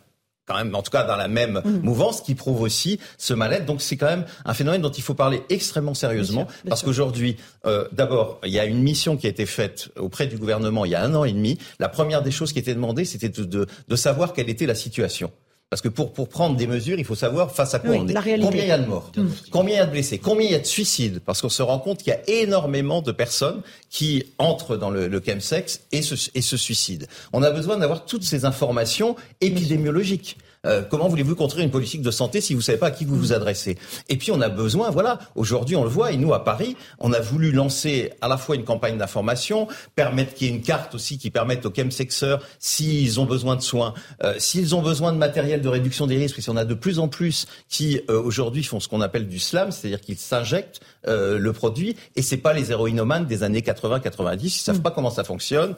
quand 0.47 0.57
même, 0.57 0.75
en 0.75 0.83
tout 0.83 0.91
cas 0.91 1.05
dans 1.05 1.17
la 1.17 1.29
même 1.29 1.61
mm. 1.65 1.81
mouvance, 1.83 2.21
qui 2.21 2.35
prouve 2.35 2.63
aussi 2.63 2.99
ce 3.19 3.35
mal-être. 3.35 3.67
Donc 3.67 3.83
c'est 3.83 3.97
quand 3.97 4.07
même 4.07 4.25
un 4.45 4.55
phénomène 4.55 4.83
dont 4.83 4.91
il 4.91 5.03
faut 5.03 5.15
parler 5.15 5.43
extrêmement 5.49 5.95
sérieusement, 5.95 6.47
parce 6.69 6.83
qu'aujourd'hui, 6.83 7.37
euh, 7.67 7.87
d'abord, 7.93 8.41
il 8.45 8.53
y 8.53 8.59
a 8.59 8.65
une 8.65 8.83
mission 8.83 9.17
qui 9.17 9.27
a 9.27 9.31
été 9.31 9.47
faite 9.47 9.89
auprès 9.97 10.27
du 10.27 10.37
gouvernement 10.37 10.85
il 10.85 10.93
y 10.93 10.95
a 10.95 11.03
un 11.03 11.15
an 11.15 11.25
et 11.25 11.33
demi. 11.33 11.59
La 11.79 11.89
première 11.89 12.23
des 12.23 12.31
choses 12.31 12.53
qui 12.53 12.59
était 12.59 12.75
demandée, 12.75 13.05
c'était 13.05 13.29
de, 13.29 13.67
de 13.89 13.97
savoir 13.97 14.33
quelle 14.33 14.49
était 14.49 14.67
la 14.67 14.75
situation. 14.75 15.31
Parce 15.69 15.83
que 15.83 15.89
pour, 15.89 16.13
pour 16.13 16.29
prendre 16.29 16.57
des 16.57 16.69
mesures, 16.69 16.97
il 16.97 17.05
faut 17.05 17.17
savoir 17.17 17.51
face 17.51 17.75
à 17.75 17.81
quoi 17.81 17.91
on 17.91 18.07
est. 18.07 18.15
Combien 18.15 18.63
il 18.63 18.69
y 18.69 18.71
a 18.71 18.79
de 18.79 18.87
morts. 18.87 19.11
Combien 19.51 19.75
il 19.75 19.79
y 19.79 19.81
a 19.81 19.87
de 19.87 19.91
blessés 19.91 20.19
Combien 20.19 20.47
il 20.47 20.53
y 20.53 20.55
a 20.55 20.61
de 20.61 20.65
suicides 20.67 21.21
Parce 21.27 21.41
qu'on 21.41 21.49
se 21.49 21.63
rend 21.63 21.81
compte 21.81 21.99
qu'il 21.99 22.13
y 22.13 22.13
a 22.13 22.43
énormément 22.43 23.03
de 23.03 23.11
personnes 23.11 23.63
qui 23.91 24.23
entrent 24.39 24.77
dans 24.77 24.91
le, 24.91 25.09
le 25.09 25.21
chemsex 25.25 25.81
et 25.91 26.03
se, 26.03 26.15
et 26.35 26.41
se 26.41 26.57
suicident. 26.57 27.07
On 27.33 27.43
a 27.43 27.51
besoin 27.51 27.79
d'avoir 27.79 28.05
toutes 28.05 28.23
ces 28.23 28.45
informations 28.45 29.17
épidémiologiques. 29.41 30.39
Euh, 30.65 30.83
comment 30.83 31.09
voulez-vous 31.09 31.35
construire 31.35 31.65
une 31.65 31.71
politique 31.71 32.03
de 32.03 32.11
santé 32.11 32.41
si 32.41 32.55
vous 32.55 32.61
savez 32.61 32.79
pas 32.79 32.89
à 32.89 32.91
qui 32.91 33.05
vous 33.05 33.17
vous 33.17 33.33
adressez? 33.33 33.77
Et 34.09 34.17
puis 34.17 34.33
on 34.33 34.41
a 34.41 34.49
besoin, 34.49 34.91
voilà, 34.91 35.19
aujourd'hui 35.35 35.77
on 35.77 35.85
le 35.85 35.91
voit, 35.91 36.13
et 36.13 36.17
nous 36.17 36.35
à 36.35 36.45
Paris, 36.45 36.77
on 36.99 37.13
a 37.13 37.21
voulu 37.21 37.53
lancer 37.53 38.13
à 38.21 38.29
la 38.29 38.37
fois 38.37 38.57
une 38.57 38.65
campagne 38.65 38.99
d'information, 38.99 39.69
permettre 39.95 40.35
qu'il 40.35 40.49
y 40.49 40.51
ait 40.51 40.55
une 40.55 40.63
carte 40.63 40.95
aussi 40.95 41.19
qui 41.19 41.31
permette 41.31 41.65
aux 41.67 41.73
chemsexeurs, 41.75 42.43
s'ils 42.59 43.21
ont 43.21 43.27
besoin 43.27 43.57
de 43.57 43.63
soins, 43.63 43.95
euh, 44.23 44.35
s'ils 44.39 44.75
ont 44.75 44.83
besoin 44.83 45.13
de 45.13 45.19
matériel 45.19 45.61
de 45.61 45.69
réduction 45.69 46.07
des 46.07 46.17
risques, 46.17 46.37
parce 46.37 46.47
qu'on 46.47 46.57
a 46.57 46.65
de 46.65 46.75
plus 46.75 46.99
en 46.99 47.09
plus 47.09 47.47
qui 47.69 48.01
euh, 48.11 48.21
aujourd'hui 48.21 48.63
font 48.63 48.81
ce 48.81 48.89
qu'on 48.89 49.01
appelle 49.01 49.29
du 49.29 49.39
slam, 49.39 49.71
c'est-à-dire 49.71 50.01
qu'ils 50.01 50.19
s'injectent 50.19 50.81
le 51.09 51.53
produit, 51.53 51.95
et 52.17 52.23
c'est 52.23 52.37
pas 52.37 52.53
les 52.53 52.73
héroïnomanes 52.73 53.27
des 53.27 53.45
années 53.45 53.61
80-90, 53.61 54.41
ils 54.43 54.51
savent 54.51 54.79
mm. 54.79 54.83
pas 54.83 54.91
comment 54.91 55.11
ça 55.11 55.23
fonctionne. 55.23 55.77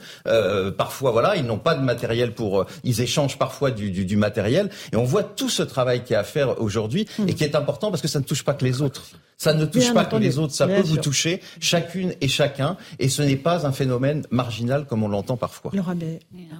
parfois, 0.79 1.11
voilà, 1.11 1.37
ils 1.37 1.45
n'ont 1.45 1.59
pas 1.59 1.75
de 1.75 1.83
matériel 1.83 2.33
pour, 2.33 2.65
ils 2.83 3.03
échangent 3.03 3.39
parfois 3.39 3.71
du, 3.71 3.91
du, 3.91 4.07
du 4.07 4.17
matériel. 4.17 4.71
Et 4.93 4.97
on 4.97 5.05
voit 5.05 5.25
tout 5.25 5.49
ce 5.49 5.63
travail 5.63 6.03
qu'il 6.03 6.13
y 6.13 6.17
a 6.17 6.21
à 6.21 6.25
faire 6.25 6.61
aujourd'hui 6.61 7.07
et 7.27 7.35
qui 7.35 7.45
est 7.45 7.55
important 7.55 7.91
parce 7.91 8.03
que 8.03 8.09
ça 8.09 8.19
ne 8.19 8.25
touche 8.25 8.45
pas 8.45 8.55
que 8.55 8.65
les 8.65 8.83
autres. 8.83 9.07
Ça 9.37 9.55
ne 9.55 9.67
touche 9.67 9.93
pas 9.95 10.05
que 10.05 10.17
les 10.17 10.39
autres, 10.39 10.55
ça 10.55 10.67
peut 10.67 10.81
vous 10.81 10.97
toucher 10.97 11.41
chacune 11.61 12.15
et 12.21 12.29
chacun. 12.29 12.77
Et 12.99 13.09
ce 13.09 13.23
n'est 13.23 13.37
pas 13.37 13.67
un 13.67 13.73
phénomène 13.73 14.27
marginal 14.31 14.87
comme 14.87 15.03
on 15.03 15.09
l'entend 15.09 15.37
parfois. 15.37 15.71
Alors, 15.73 15.95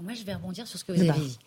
moi, 0.03 0.15
je 0.19 0.25
vais 0.25 0.35
rebondir 0.35 0.67
sur 0.67 0.79
ce 0.79 0.85
que 0.85 0.93
vous 0.93 1.01
avez 1.01 1.19
dit. 1.19 1.39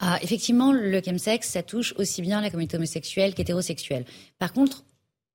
Ah, 0.00 0.18
effectivement, 0.22 0.72
le 0.72 1.02
chemsex, 1.04 1.48
ça 1.48 1.62
touche 1.64 1.92
aussi 1.98 2.22
bien 2.22 2.40
la 2.40 2.50
communauté 2.50 2.76
homosexuelle 2.76 3.34
qu'hétérosexuelle. 3.34 4.04
Par 4.38 4.52
contre, 4.52 4.84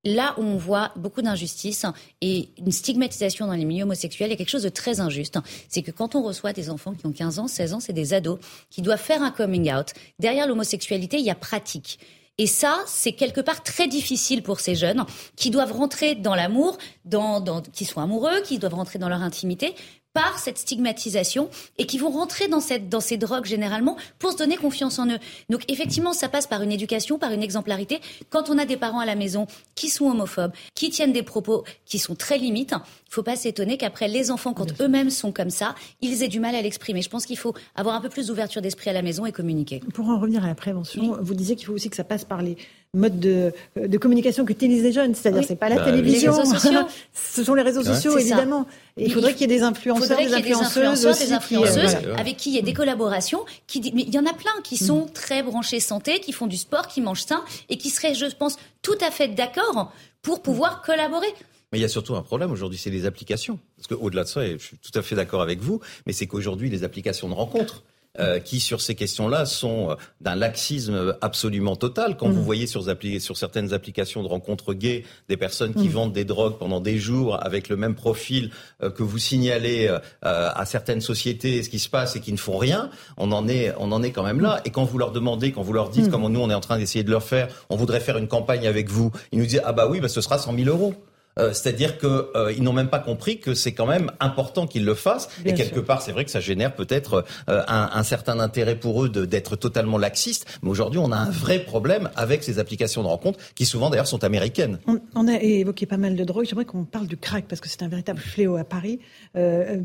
là 0.04 0.34
où 0.38 0.42
on 0.42 0.56
voit 0.56 0.92
beaucoup 0.96 1.22
d'injustice 1.22 1.86
et 2.20 2.48
une 2.58 2.72
stigmatisation 2.72 3.46
dans 3.46 3.54
les 3.54 3.64
milieux 3.64 3.84
homosexuels, 3.84 4.28
il 4.28 4.32
y 4.32 4.34
a 4.34 4.36
quelque 4.36 4.50
chose 4.50 4.62
de 4.62 4.68
très 4.68 5.00
injuste. 5.00 5.38
C'est 5.68 5.82
que 5.82 5.90
quand 5.90 6.14
on 6.14 6.22
reçoit 6.22 6.52
des 6.52 6.70
enfants 6.70 6.94
qui 6.94 7.06
ont 7.06 7.12
15 7.12 7.38
ans, 7.38 7.48
16 7.48 7.74
ans, 7.74 7.80
c'est 7.80 7.92
des 7.92 8.14
ados 8.14 8.38
qui 8.70 8.82
doivent 8.82 9.00
faire 9.00 9.22
un 9.22 9.30
coming 9.30 9.72
out. 9.72 9.92
Derrière 10.18 10.46
l'homosexualité, 10.46 11.18
il 11.18 11.24
y 11.24 11.30
a 11.30 11.34
pratique. 11.34 11.98
Et 12.36 12.46
ça, 12.48 12.82
c'est 12.86 13.12
quelque 13.12 13.40
part 13.40 13.62
très 13.62 13.86
difficile 13.86 14.42
pour 14.42 14.58
ces 14.58 14.74
jeunes 14.74 15.04
qui 15.36 15.50
doivent 15.50 15.72
rentrer 15.72 16.16
dans 16.16 16.34
l'amour, 16.34 16.78
dans, 17.04 17.40
dans, 17.40 17.62
qui 17.62 17.84
sont 17.84 18.00
amoureux, 18.00 18.40
qui 18.42 18.58
doivent 18.58 18.74
rentrer 18.74 18.98
dans 18.98 19.08
leur 19.08 19.22
intimité, 19.22 19.74
par 20.14 20.38
cette 20.38 20.58
stigmatisation 20.58 21.50
et 21.76 21.86
qui 21.86 21.98
vont 21.98 22.10
rentrer 22.10 22.48
dans, 22.48 22.60
cette, 22.60 22.88
dans 22.88 23.00
ces 23.00 23.16
drogues 23.18 23.44
généralement 23.44 23.96
pour 24.18 24.32
se 24.32 24.36
donner 24.36 24.56
confiance 24.56 24.98
en 24.98 25.08
eux. 25.08 25.18
Donc 25.50 25.70
effectivement, 25.70 26.12
ça 26.12 26.28
passe 26.28 26.46
par 26.46 26.62
une 26.62 26.72
éducation, 26.72 27.18
par 27.18 27.32
une 27.32 27.42
exemplarité. 27.42 28.00
Quand 28.30 28.48
on 28.48 28.56
a 28.56 28.64
des 28.64 28.76
parents 28.76 29.00
à 29.00 29.06
la 29.06 29.16
maison 29.16 29.46
qui 29.74 29.90
sont 29.90 30.06
homophobes, 30.06 30.52
qui 30.74 30.90
tiennent 30.90 31.12
des 31.12 31.24
propos 31.24 31.64
qui 31.84 31.98
sont 31.98 32.14
très 32.14 32.38
limites, 32.38 32.74
il 33.08 33.14
faut 33.14 33.24
pas 33.24 33.36
s'étonner 33.36 33.76
qu'après 33.76 34.08
les 34.08 34.30
enfants, 34.30 34.54
quand 34.54 34.80
eux-mêmes 34.80 35.10
sont 35.10 35.32
comme 35.32 35.50
ça, 35.50 35.74
ils 36.00 36.22
aient 36.22 36.28
du 36.28 36.40
mal 36.40 36.54
à 36.54 36.62
l'exprimer. 36.62 37.02
Je 37.02 37.10
pense 37.10 37.26
qu'il 37.26 37.38
faut 37.38 37.54
avoir 37.74 37.96
un 37.96 38.00
peu 38.00 38.08
plus 38.08 38.28
d'ouverture 38.28 38.62
d'esprit 38.62 38.90
à 38.90 38.92
la 38.92 39.02
maison 39.02 39.26
et 39.26 39.32
communiquer. 39.32 39.80
Pour 39.92 40.08
en 40.08 40.20
revenir 40.20 40.44
à 40.44 40.48
la 40.48 40.54
prévention, 40.54 41.18
vous 41.20 41.34
disiez 41.34 41.56
qu'il 41.56 41.66
faut 41.66 41.74
aussi 41.74 41.90
que 41.90 41.96
ça 41.96 42.04
passe 42.04 42.24
par 42.24 42.40
les 42.40 42.56
modes 42.94 43.18
de, 43.20 43.52
de 43.76 43.98
communication 43.98 44.44
qu'utilisent 44.44 44.82
les 44.82 44.92
jeunes, 44.92 45.14
c'est-à-dire 45.14 45.42
c'est 45.46 45.56
pas 45.56 45.68
la 45.68 45.76
Bah, 45.76 45.84
télévision, 45.84 46.32
les 46.32 46.38
réseaux 46.38 46.54
sociaux. 46.54 46.80
ce 47.12 47.44
sont 47.44 47.54
les 47.54 47.62
réseaux 47.62 47.80
Ouais. 47.82 47.94
sociaux 47.94 48.16
évidemment. 48.18 48.66
Et 48.96 49.04
il 49.06 49.12
faudrait 49.12 49.32
qu'il 49.34 49.42
y 49.50 49.52
ait 49.52 49.56
des 49.58 49.62
influenceurs, 49.62 50.06
faudrait 50.06 50.24
des 50.24 50.30
qu'il 50.30 50.38
y 50.38 50.40
ait 50.40 50.42
des 50.44 50.54
influenceuses 50.54 51.02
influenceurs, 51.02 51.10
aussi 51.12 51.20
des 51.22 51.26
qui, 51.26 51.32
euh, 51.32 51.36
influenceuses 51.36 51.96
avec 52.18 52.36
qui 52.36 52.50
il 52.50 52.56
y 52.56 52.58
a 52.58 52.62
des 52.62 52.72
collaborations. 52.72 53.40
Qui, 53.66 53.80
mais 53.94 54.02
il 54.06 54.14
y 54.14 54.18
en 54.18 54.26
a 54.26 54.32
plein 54.32 54.52
qui 54.62 54.76
sont 54.76 55.06
très 55.12 55.42
branchés 55.42 55.80
santé, 55.80 56.20
qui 56.20 56.32
font 56.32 56.46
du 56.46 56.56
sport, 56.56 56.86
qui 56.88 57.00
mangent 57.00 57.24
sain 57.24 57.42
et 57.68 57.76
qui 57.76 57.90
seraient, 57.90 58.14
je 58.14 58.26
pense, 58.36 58.56
tout 58.82 58.96
à 59.00 59.10
fait 59.10 59.28
d'accord 59.28 59.92
pour 60.22 60.40
pouvoir 60.42 60.82
collaborer. 60.82 61.26
Mais 61.72 61.78
il 61.80 61.82
y 61.82 61.84
a 61.84 61.88
surtout 61.88 62.14
un 62.14 62.22
problème 62.22 62.52
aujourd'hui, 62.52 62.78
c'est 62.78 62.90
les 62.90 63.04
applications. 63.04 63.58
Parce 63.76 63.88
qu'au-delà 63.88 64.22
de 64.22 64.28
ça, 64.28 64.46
et 64.46 64.58
je 64.58 64.64
suis 64.64 64.76
tout 64.76 64.96
à 64.96 65.02
fait 65.02 65.16
d'accord 65.16 65.42
avec 65.42 65.58
vous, 65.60 65.80
mais 66.06 66.12
c'est 66.12 66.26
qu'aujourd'hui, 66.28 66.70
les 66.70 66.84
applications 66.84 67.28
de 67.28 67.34
rencontres, 67.34 67.82
euh, 68.20 68.38
qui 68.38 68.60
sur 68.60 68.80
ces 68.80 68.94
questions-là 68.94 69.44
sont 69.46 69.90
euh, 69.90 69.94
d'un 70.20 70.36
laxisme 70.36 71.16
absolument 71.20 71.76
total. 71.76 72.16
Quand 72.16 72.28
Mm. 72.28 72.32
vous 72.32 72.44
voyez 72.44 72.66
sur, 72.66 72.84
sur 73.20 73.36
certaines 73.36 73.72
applications 73.72 74.22
de 74.22 74.28
rencontres 74.28 74.72
gays 74.74 75.04
des 75.28 75.36
personnes 75.36 75.74
qui 75.74 75.88
Mm. 75.88 75.92
vendent 75.92 76.12
des 76.12 76.24
drogues 76.24 76.56
pendant 76.58 76.80
des 76.80 76.98
jours 76.98 77.44
avec 77.44 77.68
le 77.68 77.76
même 77.76 77.94
profil 77.94 78.50
euh, 78.82 78.90
que 78.90 79.02
vous 79.02 79.18
signalez 79.18 79.88
euh, 79.88 79.98
à 80.22 80.64
certaines 80.64 81.00
sociétés 81.00 81.62
ce 81.62 81.68
qui 81.70 81.78
se 81.78 81.88
passe 81.88 82.14
et 82.16 82.20
qui 82.20 82.32
ne 82.32 82.36
font 82.38 82.56
rien, 82.58 82.90
on 83.16 83.32
en 83.32 83.48
est, 83.48 83.72
on 83.78 83.90
en 83.92 84.02
est 84.02 84.10
quand 84.12 84.22
même 84.24 84.40
là. 84.40 84.60
Et 84.64 84.70
quand 84.70 84.84
vous 84.84 84.98
leur 84.98 85.10
demandez, 85.12 85.50
quand 85.52 85.62
vous 85.62 85.72
leur 85.72 85.90
dites, 85.90 86.06
Mm. 86.06 86.10
comme 86.10 86.28
nous 86.32 86.40
on 86.40 86.50
est 86.50 86.54
en 86.54 86.60
train 86.60 86.78
d'essayer 86.78 87.02
de 87.04 87.10
leur 87.10 87.22
faire, 87.24 87.48
on 87.70 87.76
voudrait 87.76 88.00
faire 88.00 88.16
une 88.18 88.28
campagne 88.28 88.66
avec 88.66 88.88
vous, 88.90 89.10
ils 89.32 89.38
nous 89.38 89.46
disent 89.46 89.62
ah 89.64 89.72
bah 89.72 89.88
oui, 89.90 90.00
bah 90.00 90.08
ce 90.08 90.20
sera 90.20 90.38
100 90.38 90.56
000 90.56 90.68
euros. 90.68 90.94
Euh, 91.38 91.52
C'est-à-dire 91.52 91.98
que 91.98 92.30
euh, 92.36 92.52
ils 92.56 92.62
n'ont 92.62 92.72
même 92.72 92.88
pas 92.88 92.98
compris 92.98 93.40
que 93.40 93.54
c'est 93.54 93.72
quand 93.72 93.86
même 93.86 94.10
important 94.20 94.66
qu'ils 94.66 94.84
le 94.84 94.94
fassent. 94.94 95.28
Bien 95.42 95.52
et 95.52 95.56
quelque 95.56 95.74
sûr. 95.76 95.84
part, 95.84 96.02
c'est 96.02 96.12
vrai 96.12 96.24
que 96.24 96.30
ça 96.30 96.40
génère 96.40 96.74
peut-être 96.74 97.24
euh, 97.48 97.62
un, 97.66 97.90
un 97.92 98.02
certain 98.02 98.38
intérêt 98.40 98.76
pour 98.76 99.04
eux 99.04 99.08
d'être 99.08 99.56
totalement 99.56 99.98
laxistes. 99.98 100.46
Mais 100.62 100.70
aujourd'hui, 100.70 101.00
on 101.02 101.12
a 101.12 101.16
un 101.16 101.30
vrai 101.30 101.58
problème 101.58 102.10
avec 102.16 102.42
ces 102.42 102.58
applications 102.58 103.02
de 103.02 103.08
rencontres 103.08 103.38
qui 103.54 103.66
souvent 103.66 103.90
d'ailleurs 103.90 104.06
sont 104.06 104.24
américaines. 104.24 104.78
On, 104.86 105.00
on 105.14 105.28
a 105.28 105.40
évoqué 105.40 105.86
pas 105.86 105.96
mal 105.96 106.16
de 106.16 106.24
drogues. 106.24 106.46
J'aimerais 106.46 106.64
qu'on 106.64 106.84
parle 106.84 107.06
du 107.06 107.16
crack 107.16 107.46
parce 107.48 107.60
que 107.60 107.68
c'est 107.68 107.82
un 107.82 107.88
véritable 107.88 108.18
fléau 108.18 108.56
à 108.56 108.64
Paris, 108.64 109.00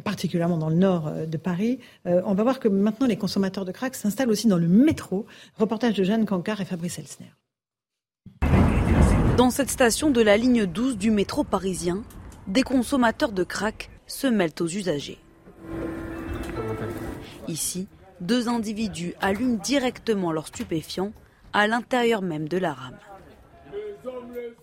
particulièrement 0.04 0.58
dans 0.58 0.70
le 0.70 0.76
nord 0.76 1.12
de 1.28 1.38
Paris. 1.38 1.80
On 2.06 2.34
va 2.34 2.44
voir 2.44 2.60
que 2.60 2.68
maintenant 2.68 3.08
les 3.08 3.18
consommateurs 3.18 3.66
de 3.66 3.72
crack 3.72 3.96
s'installent 3.96 4.30
aussi 4.30 4.48
dans 4.48 4.58
le 4.58 4.68
métro. 4.68 5.26
Reportage 5.58 5.96
de 5.96 6.04
Jeanne 6.04 6.26
Cancard 6.26 6.62
et 6.62 6.66
Fabrice 6.66 7.00
Elsner. 7.00 7.32
Dans 9.40 9.52
cette 9.52 9.70
station 9.70 10.12
de 10.12 10.20
la 10.20 10.36
ligne 10.36 10.66
12 10.66 10.98
du 10.98 11.12
métro 11.12 11.46
parisien, 11.46 12.04
des 12.48 12.62
consommateurs 12.62 13.32
de 13.32 13.46
crack 13.46 13.90
se 14.06 14.28
mêlent 14.28 14.52
aux 14.60 14.68
usagers. 14.68 15.18
Ici, 17.48 17.88
deux 18.20 18.50
individus 18.50 19.14
allument 19.22 19.58
directement 19.64 20.34
leurs 20.34 20.48
stupéfiants 20.48 21.14
à 21.54 21.68
l'intérieur 21.68 22.22
même 22.22 22.50
de 22.50 22.58
la 22.58 22.74
rame. 22.74 22.98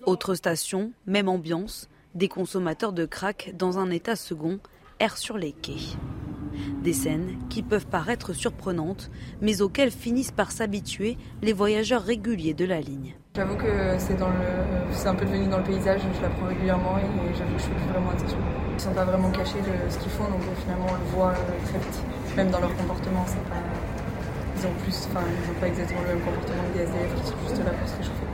Autre 0.04 0.34
station, 0.34 0.92
même 1.06 1.30
ambiance, 1.30 1.88
des 2.14 2.28
consommateurs 2.28 2.92
de 2.92 3.06
crack 3.06 3.54
dans 3.56 3.78
un 3.78 3.90
état 3.90 4.14
second 4.14 4.60
errent 5.00 5.16
sur 5.16 5.38
les 5.38 5.52
quais. 5.52 5.96
Des 6.82 6.92
scènes 6.92 7.38
qui 7.48 7.62
peuvent 7.62 7.86
paraître 7.86 8.34
surprenantes, 8.34 9.10
mais 9.40 9.62
auxquelles 9.62 9.90
finissent 9.90 10.32
par 10.32 10.52
s'habituer 10.52 11.16
les 11.40 11.54
voyageurs 11.54 12.02
réguliers 12.02 12.52
de 12.52 12.66
la 12.66 12.82
ligne. 12.82 13.16
J'avoue 13.37 13.57
que 13.57 13.99
c'est 13.99 14.16
dans 14.18 14.30
le, 14.30 14.49
c'est 14.93 15.09
un 15.09 15.14
peu 15.14 15.26
devenu 15.26 15.47
dans 15.47 15.59
le 15.59 15.62
paysage, 15.64 16.01
je 16.16 16.22
l'apprends 16.22 16.47
régulièrement 16.47 16.97
et 16.97 17.03
j'avoue 17.37 17.53
que 17.53 17.59
je 17.59 17.64
fais 17.64 17.74
plus 17.74 17.93
vraiment 17.93 18.09
attention. 18.09 18.39
Ils 18.72 18.80
sont 18.80 18.93
pas 18.93 19.05
vraiment 19.05 19.30
cachés 19.30 19.61
de 19.61 19.91
ce 19.91 19.99
qu'ils 19.99 20.11
font, 20.11 20.24
donc 20.24 20.41
euh, 20.41 20.61
finalement 20.62 20.87
on 20.89 20.95
le 20.95 21.11
voit 21.14 21.32
euh, 21.32 21.66
très 21.68 21.78
vite. 21.78 22.01
Même 22.34 22.51
dans 22.51 22.61
leur 22.61 22.74
comportement, 22.74 23.24
c'est 23.26 23.45
pas, 23.45 23.61
ils 24.57 24.66
ont 24.66 24.72
plus, 24.82 25.09
enfin 25.11 25.20
ils 25.26 25.51
ont 25.51 25.61
pas 25.61 25.68
exactement 25.68 26.01
le 26.01 26.14
même 26.14 26.24
comportement 26.24 26.62
que 26.72 26.78
des 26.78 26.84
SDF 26.84 27.14
qui 27.14 27.26
sont 27.26 27.37
juste 27.47 27.64
là 27.64 27.72
pour 27.72 27.89
se 27.89 27.97
réchauffer. 27.97 28.26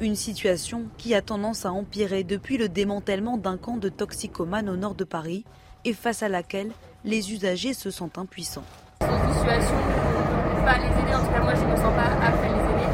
Une 0.00 0.16
situation 0.16 0.82
qui 0.98 1.14
a 1.14 1.22
tendance 1.22 1.64
à 1.64 1.70
empirer 1.70 2.24
depuis 2.24 2.58
le 2.58 2.68
démantèlement 2.68 3.36
d'un 3.36 3.56
camp 3.56 3.76
de 3.76 3.88
toxicomanes 3.88 4.68
au 4.68 4.76
nord 4.76 4.96
de 4.96 5.04
Paris 5.04 5.44
et 5.84 5.92
face 5.92 6.24
à 6.24 6.28
laquelle 6.28 6.72
les 7.04 7.32
usagers 7.32 7.72
se 7.72 7.92
sentent 7.92 8.18
impuissants. 8.18 8.64
Une 9.02 9.32
situation 9.32 9.76
où 9.76 10.50
on 10.50 10.56
peut 10.56 10.64
pas 10.64 10.78
les 10.78 10.86
aider, 10.86 11.14
en 11.14 11.24
tout 11.24 11.32
cas 11.32 11.40
moi 11.40 11.54
je 11.54 11.62
ne 11.62 11.70
me 11.70 11.76
sens 11.76 11.94
pas 11.94 12.26
apte 12.26 12.42
à 12.42 12.48
les 12.48 12.54
aider. 12.54 12.90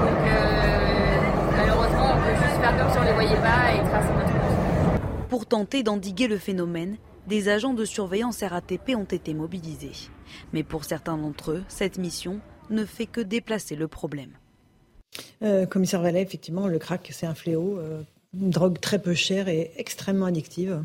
Donc 0.00 0.28
euh, 0.28 0.66
malheureusement 1.56 2.12
on 2.14 2.20
peut 2.22 2.95
les 3.06 3.12
voyait 3.12 3.36
pas 3.36 3.72
et 3.72 3.78
notre. 3.78 5.28
Pour 5.28 5.46
tenter 5.46 5.82
d'endiguer 5.82 6.26
le 6.26 6.38
phénomène, 6.38 6.96
des 7.28 7.48
agents 7.48 7.74
de 7.74 7.84
surveillance 7.84 8.42
RATP 8.42 8.94
ont 8.96 9.04
été 9.04 9.34
mobilisés. 9.34 10.10
Mais 10.52 10.62
pour 10.62 10.84
certains 10.84 11.16
d'entre 11.16 11.52
eux, 11.52 11.64
cette 11.68 11.98
mission 11.98 12.40
ne 12.70 12.84
fait 12.84 13.06
que 13.06 13.20
déplacer 13.20 13.76
le 13.76 13.88
problème. 13.88 14.30
Euh, 15.42 15.66
commissaire 15.66 16.02
Vallet, 16.02 16.22
effectivement, 16.22 16.66
le 16.66 16.78
crack, 16.78 17.08
c'est 17.12 17.26
un 17.26 17.34
fléau, 17.34 17.78
euh, 17.78 18.02
une 18.34 18.50
drogue 18.50 18.80
très 18.80 18.98
peu 19.00 19.14
chère 19.14 19.48
et 19.48 19.72
extrêmement 19.76 20.26
addictive. 20.26 20.82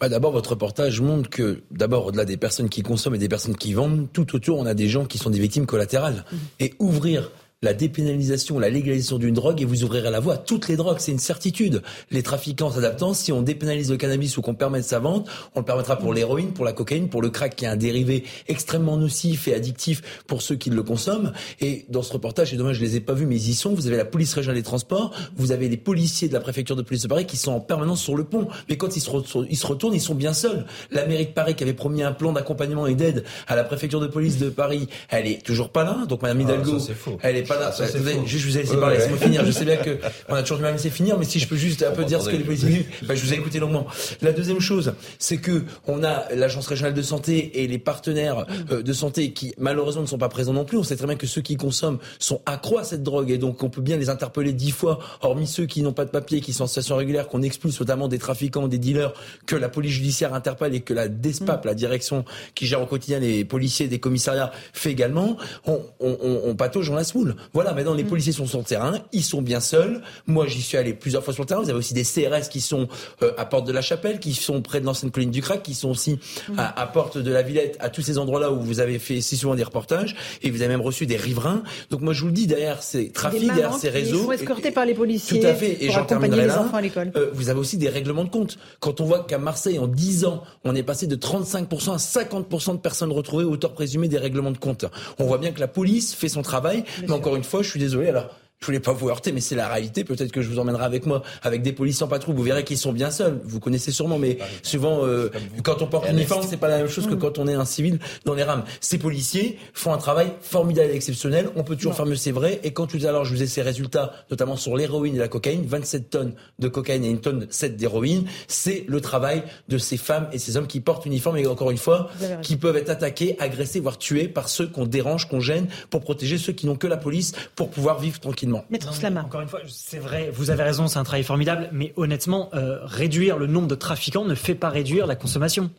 Bah, 0.00 0.08
d'abord, 0.08 0.32
votre 0.32 0.50
reportage 0.50 1.00
montre 1.00 1.28
que, 1.28 1.62
d'abord, 1.70 2.06
au-delà 2.06 2.24
des 2.24 2.36
personnes 2.36 2.68
qui 2.68 2.82
consomment 2.82 3.16
et 3.16 3.18
des 3.18 3.28
personnes 3.28 3.56
qui 3.56 3.74
vendent, 3.74 4.08
tout 4.12 4.34
autour, 4.34 4.58
on 4.58 4.66
a 4.66 4.74
des 4.74 4.88
gens 4.88 5.04
qui 5.04 5.18
sont 5.18 5.30
des 5.30 5.40
victimes 5.40 5.66
collatérales. 5.66 6.24
Et 6.60 6.74
ouvrir 6.78 7.30
la 7.64 7.74
dépénalisation, 7.74 8.58
la 8.58 8.68
légalisation 8.70 9.18
d'une 9.18 9.34
drogue 9.34 9.60
et 9.60 9.64
vous 9.64 9.82
ouvrirez 9.84 10.10
la 10.10 10.20
voie 10.20 10.34
à 10.34 10.36
toutes 10.36 10.68
les 10.68 10.76
drogues, 10.76 10.98
c'est 11.00 11.12
une 11.12 11.18
certitude. 11.18 11.82
Les 12.10 12.22
trafiquants 12.22 12.70
s'adaptant, 12.70 13.14
si 13.14 13.32
on 13.32 13.42
dépénalise 13.42 13.90
le 13.90 13.96
cannabis 13.96 14.36
ou 14.36 14.42
qu'on 14.42 14.54
permet 14.54 14.80
de 14.80 14.84
sa 14.84 14.98
vente, 14.98 15.26
on 15.54 15.60
le 15.60 15.64
permettra 15.64 15.96
pour 15.98 16.12
l'héroïne, 16.14 16.52
pour 16.52 16.64
la 16.64 16.72
cocaïne, 16.72 17.08
pour 17.08 17.22
le 17.22 17.30
crack 17.30 17.56
qui 17.56 17.64
est 17.64 17.68
un 17.68 17.76
dérivé 17.76 18.24
extrêmement 18.48 18.96
nocif 18.96 19.48
et 19.48 19.54
addictif 19.54 20.02
pour 20.26 20.42
ceux 20.42 20.56
qui 20.56 20.70
le 20.70 20.82
consomment. 20.82 21.32
Et 21.60 21.86
dans 21.88 22.02
ce 22.02 22.12
reportage, 22.12 22.50
c'est 22.50 22.56
dommage, 22.56 22.76
je 22.76 22.82
les 22.82 22.96
ai 22.96 23.00
pas 23.00 23.14
vus, 23.14 23.26
mais 23.26 23.36
ils 23.36 23.48
y 23.50 23.54
sont. 23.54 23.74
Vous 23.74 23.86
avez 23.86 23.96
la 23.96 24.04
police 24.04 24.34
régionale 24.34 24.56
des 24.58 24.62
transports, 24.64 25.12
vous 25.36 25.50
avez 25.52 25.68
les 25.68 25.76
policiers 25.76 26.28
de 26.28 26.34
la 26.34 26.40
préfecture 26.40 26.76
de 26.76 26.82
police 26.82 27.02
de 27.02 27.08
Paris 27.08 27.26
qui 27.26 27.36
sont 27.36 27.52
en 27.52 27.60
permanence 27.60 28.00
sur 28.02 28.16
le 28.16 28.24
pont. 28.24 28.48
Mais 28.68 28.76
quand 28.76 28.96
ils 28.96 29.00
se, 29.00 29.10
re- 29.10 29.46
ils 29.48 29.56
se 29.56 29.66
retournent, 29.66 29.94
ils 29.94 30.00
sont 30.00 30.14
bien 30.14 30.34
seuls. 30.34 30.66
La 30.90 31.06
mairie 31.06 31.26
de 31.26 31.32
Paris 31.32 31.54
qui 31.54 31.62
avait 31.62 31.72
promis 31.72 32.02
un 32.02 32.12
plan 32.12 32.32
d'accompagnement 32.32 32.86
et 32.86 32.94
d'aide 32.94 33.24
à 33.48 33.56
la 33.56 33.64
préfecture 33.64 34.00
de 34.00 34.06
police 34.06 34.38
de 34.38 34.50
Paris, 34.50 34.88
elle 35.08 35.26
est 35.26 35.42
toujours 35.44 35.70
pas 35.70 35.84
là. 35.84 36.04
Donc 36.08 36.20
Madame 36.22 36.40
Hidalgo, 36.42 36.72
Ah, 36.74 36.78
ça, 36.78 36.84
c'est 36.88 36.94
faux. 36.94 37.16
elle 37.22 37.36
est 37.36 37.42
pas 37.48 37.53
là. 37.58 37.68
Ah, 37.68 37.72
ça, 37.72 37.86
juste 37.86 37.98
je 38.44 38.48
vous 38.48 38.58
ai 38.58 38.62
laissé 38.62 38.74
Ouais, 38.74 38.80
parler, 38.80 38.96
ouais. 38.96 39.02
laissez-moi 39.02 39.18
finir. 39.18 39.44
Je 39.44 39.50
sais 39.52 39.64
bien 39.64 39.76
que 39.76 39.98
on 40.28 40.34
a 40.34 40.42
toujours 40.42 40.56
du 40.58 40.62
mal 40.62 40.70
à 40.70 40.72
me 40.72 40.78
laisser 40.78 40.90
finir, 40.90 41.18
mais 41.18 41.24
si 41.24 41.38
je 41.38 41.46
peux 41.48 41.56
juste 41.56 41.82
un 41.82 41.92
peu 41.92 42.04
dire 42.04 42.20
ce 42.22 42.28
que 42.30 42.36
les 42.36 42.44
policiers, 42.44 42.86
bah, 43.06 43.14
je 43.14 43.22
vous 43.24 43.32
ai 43.32 43.36
écouté 43.36 43.58
longuement. 43.58 43.86
La 44.22 44.32
deuxième 44.32 44.60
chose, 44.60 44.94
c'est 45.18 45.38
que 45.38 45.62
on 45.86 46.02
a 46.04 46.24
l'agence 46.34 46.66
régionale 46.66 46.94
de 46.94 47.02
santé 47.02 47.62
et 47.62 47.66
les 47.66 47.78
partenaires 47.78 48.46
euh, 48.70 48.82
de 48.82 48.92
santé 48.92 49.32
qui 49.32 49.54
malheureusement 49.58 50.02
ne 50.02 50.06
sont 50.06 50.18
pas 50.18 50.28
présents 50.28 50.52
non 50.52 50.64
plus. 50.64 50.76
On 50.78 50.82
sait 50.82 50.96
très 50.96 51.06
bien 51.06 51.16
que 51.16 51.26
ceux 51.26 51.40
qui 51.42 51.56
consomment 51.56 51.98
sont 52.18 52.40
accros 52.46 52.78
à 52.78 52.84
cette 52.84 53.02
drogue 53.02 53.30
et 53.30 53.38
donc 53.38 53.62
on 53.62 53.70
peut 53.70 53.80
bien 53.82 53.96
les 53.96 54.08
interpeller 54.08 54.52
dix 54.52 54.70
fois, 54.70 54.98
hormis 55.22 55.46
ceux 55.46 55.66
qui 55.66 55.82
n'ont 55.82 55.92
pas 55.92 56.04
de 56.04 56.10
papier, 56.10 56.40
qui 56.40 56.52
sont 56.52 56.64
en 56.64 56.66
situation 56.66 56.96
régulière, 56.96 57.28
qu'on 57.28 57.42
expulse 57.42 57.78
notamment 57.80 58.08
des 58.08 58.18
trafiquants, 58.18 58.68
des 58.68 58.78
dealers, 58.78 59.12
que 59.46 59.56
la 59.56 59.68
police 59.68 59.92
judiciaire 59.92 60.34
interpelle 60.34 60.74
et 60.74 60.80
que 60.80 60.94
la 60.94 61.08
DESPAP, 61.08 61.64
la 61.64 61.74
direction 61.74 62.24
qui 62.54 62.66
gère 62.66 62.82
au 62.82 62.86
quotidien 62.86 63.18
les 63.18 63.44
policiers 63.44 63.88
des 63.88 63.98
commissariats, 64.00 64.50
fait 64.72 64.90
également. 64.90 65.36
On, 65.66 65.80
on, 66.00 66.16
on, 66.22 66.40
on 66.44 66.54
patauge 66.56 66.88
dans 66.88 66.94
la 66.94 67.04
semoule. 67.04 67.36
Voilà, 67.52 67.72
maintenant 67.72 67.94
les 67.94 68.04
policiers 68.04 68.32
sont 68.32 68.46
sur 68.46 68.58
le 68.58 68.64
terrain, 68.64 68.98
ils 69.12 69.22
sont 69.22 69.42
bien 69.42 69.60
seuls. 69.60 70.02
Moi, 70.26 70.46
j'y 70.46 70.62
suis 70.62 70.76
allé 70.76 70.94
plusieurs 70.94 71.24
fois 71.24 71.34
sur 71.34 71.42
le 71.42 71.48
terrain. 71.48 71.62
Vous 71.62 71.70
avez 71.70 71.78
aussi 71.78 71.94
des 71.94 72.04
CRS 72.04 72.48
qui 72.50 72.60
sont 72.60 72.88
euh, 73.22 73.32
à 73.36 73.44
Porte 73.44 73.66
de 73.66 73.72
la 73.72 73.82
Chapelle, 73.82 74.18
qui 74.18 74.34
sont 74.34 74.62
près 74.62 74.80
de 74.80 74.86
l'ancienne 74.86 75.10
colline 75.10 75.30
du 75.30 75.42
Crac, 75.42 75.62
qui 75.62 75.74
sont 75.74 75.90
aussi 75.90 76.18
à, 76.56 76.80
à 76.80 76.86
Porte 76.86 77.18
de 77.18 77.30
la 77.30 77.42
Villette, 77.42 77.76
à 77.80 77.90
tous 77.90 78.02
ces 78.02 78.18
endroits-là 78.18 78.50
où 78.50 78.60
vous 78.60 78.80
avez 78.80 78.98
fait 78.98 79.20
si 79.20 79.36
souvent 79.36 79.54
des 79.54 79.62
reportages, 79.62 80.16
et 80.42 80.50
vous 80.50 80.62
avez 80.62 80.68
même 80.68 80.80
reçu 80.80 81.06
des 81.06 81.16
riverains. 81.16 81.62
Donc 81.90 82.00
moi, 82.00 82.12
je 82.12 82.20
vous 82.20 82.28
le 82.28 82.32
dis, 82.32 82.46
derrière 82.46 82.82
ces 82.82 83.10
trafics, 83.10 83.46
derrière 83.46 83.74
ces 83.74 83.90
réseaux, 83.90 84.24
sont 84.24 84.32
escortées 84.32 84.70
par 84.70 84.84
les 84.84 84.94
policiers 84.94 85.40
tout 85.40 85.46
à 85.46 85.54
fait. 85.54 85.82
Et 85.84 85.90
j'en 85.90 86.04
terminerai 86.04 86.42
les 86.42 86.46
là. 86.48 86.60
enfants 86.62 86.76
à 86.76 86.80
l'école. 86.80 87.12
Euh, 87.16 87.30
vous 87.32 87.48
avez 87.48 87.60
aussi 87.60 87.76
des 87.76 87.88
règlements 87.88 88.24
de 88.24 88.30
compte. 88.30 88.58
Quand 88.80 89.00
on 89.00 89.04
voit 89.04 89.24
qu'à 89.24 89.38
Marseille, 89.38 89.78
en 89.78 89.86
10 89.86 90.24
ans, 90.24 90.42
on 90.64 90.74
est 90.74 90.82
passé 90.82 91.06
de 91.06 91.16
35% 91.16 91.92
à 91.92 91.96
50% 91.96 92.72
de 92.72 92.78
personnes 92.78 93.12
retrouvées 93.12 93.44
auteurs 93.44 93.72
présumés 93.72 94.08
des 94.08 94.18
règlements 94.18 94.50
de 94.50 94.58
compte. 94.58 94.84
On 95.18 95.24
voit 95.24 95.38
bien 95.38 95.52
que 95.52 95.60
la 95.60 95.68
police 95.68 96.14
fait 96.14 96.28
son 96.28 96.42
travail, 96.42 96.84
mais 97.02 97.12
encore 97.24 97.36
une 97.36 97.44
fois, 97.44 97.62
je 97.62 97.70
suis 97.70 97.80
désolé. 97.80 98.08
Alors, 98.08 98.28
Je 98.60 98.66
voulais 98.66 98.80
pas 98.80 98.92
vous 98.92 99.10
heurter, 99.10 99.30
mais 99.32 99.42
c'est 99.42 99.54
la 99.54 99.68
réalité. 99.68 100.04
Peut-être 100.04 100.32
que 100.32 100.40
je 100.40 100.48
vous 100.48 100.58
emmènerai 100.58 100.84
avec 100.84 101.04
moi, 101.04 101.22
avec 101.42 101.60
des 101.60 101.72
policiers 101.72 102.04
en 102.04 102.08
patrouille. 102.08 102.34
Vous 102.34 102.42
verrez 102.42 102.64
qu'ils 102.64 102.78
sont 102.78 102.94
bien 102.94 103.10
seuls. 103.10 103.38
Vous 103.44 103.60
connaissez 103.60 103.92
sûrement, 103.92 104.18
mais 104.18 104.38
souvent, 104.62 105.04
euh, 105.04 105.30
quand 105.62 105.82
on 105.82 105.86
porte 105.86 106.08
l'uniforme, 106.08 106.46
c'est 106.48 106.56
pas 106.56 106.68
la 106.68 106.78
même 106.78 106.88
chose 106.88 107.06
que 107.06 107.14
quand 107.14 107.36
on 107.38 107.46
est 107.46 107.52
un 107.52 107.66
civil 107.66 107.98
dans 108.24 108.32
les 108.32 108.42
rames. 108.42 108.64
Ces 108.80 108.96
policiers 108.96 109.58
font 109.74 109.92
un 109.92 109.98
travail 109.98 110.32
formidable 110.40 110.92
et 110.92 110.94
exceptionnel. 110.94 111.50
On 111.56 111.62
peut 111.62 111.76
toujours 111.76 111.94
faire 111.94 112.06
mieux, 112.06 112.16
c'est 112.16 112.30
vrai. 112.30 112.60
Et 112.64 112.72
quand 112.72 112.86
tout 112.86 112.96
à 113.04 113.12
l'heure, 113.12 113.26
je 113.26 113.34
vous 113.34 113.42
ai 113.42 113.46
ces 113.46 113.60
résultats, 113.60 114.12
notamment 114.30 114.56
sur 114.56 114.78
l'héroïne 114.78 115.16
et 115.16 115.18
la 115.18 115.28
cocaïne, 115.28 115.66
27 115.66 116.08
tonnes 116.08 116.32
de 116.58 116.68
cocaïne 116.68 117.04
et 117.04 117.10
une 117.10 117.20
tonne 117.20 117.46
7 117.50 117.76
d'héroïne, 117.76 118.24
c'est 118.48 118.86
le 118.88 119.02
travail 119.02 119.42
de 119.68 119.76
ces 119.76 119.98
femmes 119.98 120.28
et 120.32 120.38
ces 120.38 120.56
hommes 120.56 120.68
qui 120.68 120.80
portent 120.80 121.04
uniforme 121.04 121.36
et 121.36 121.46
encore 121.46 121.70
une 121.70 121.76
fois, 121.76 122.08
qui 122.40 122.56
peuvent 122.56 122.76
être 122.78 122.88
attaqués, 122.88 123.36
agressés, 123.40 123.80
voire 123.80 123.98
tués 123.98 124.26
par 124.26 124.48
ceux 124.48 124.68
qu'on 124.68 124.86
dérange, 124.86 125.28
qu'on 125.28 125.40
gêne, 125.40 125.66
pour 125.90 126.00
protéger 126.00 126.38
ceux 126.38 126.54
qui 126.54 126.64
n'ont 126.64 126.76
que 126.76 126.86
la 126.86 126.96
police, 126.96 127.32
pour 127.56 127.68
pouvoir 127.68 127.98
vivre 127.98 128.18
tranquillement. 128.20 128.43
Maître 128.70 128.92
Slama. 128.94 129.22
Encore 129.22 129.40
une 129.40 129.48
fois, 129.48 129.60
c'est 129.66 129.98
vrai, 129.98 130.30
vous 130.32 130.50
avez 130.50 130.62
raison, 130.62 130.86
c'est 130.88 130.98
un 130.98 131.04
travail 131.04 131.24
formidable, 131.24 131.68
mais 131.72 131.92
honnêtement, 131.96 132.50
euh, 132.54 132.78
réduire 132.84 133.38
le 133.38 133.46
nombre 133.46 133.68
de 133.68 133.74
trafiquants 133.74 134.24
ne 134.24 134.34
fait 134.34 134.54
pas 134.54 134.68
réduire 134.68 135.06
la 135.06 135.16
consommation. 135.16 135.70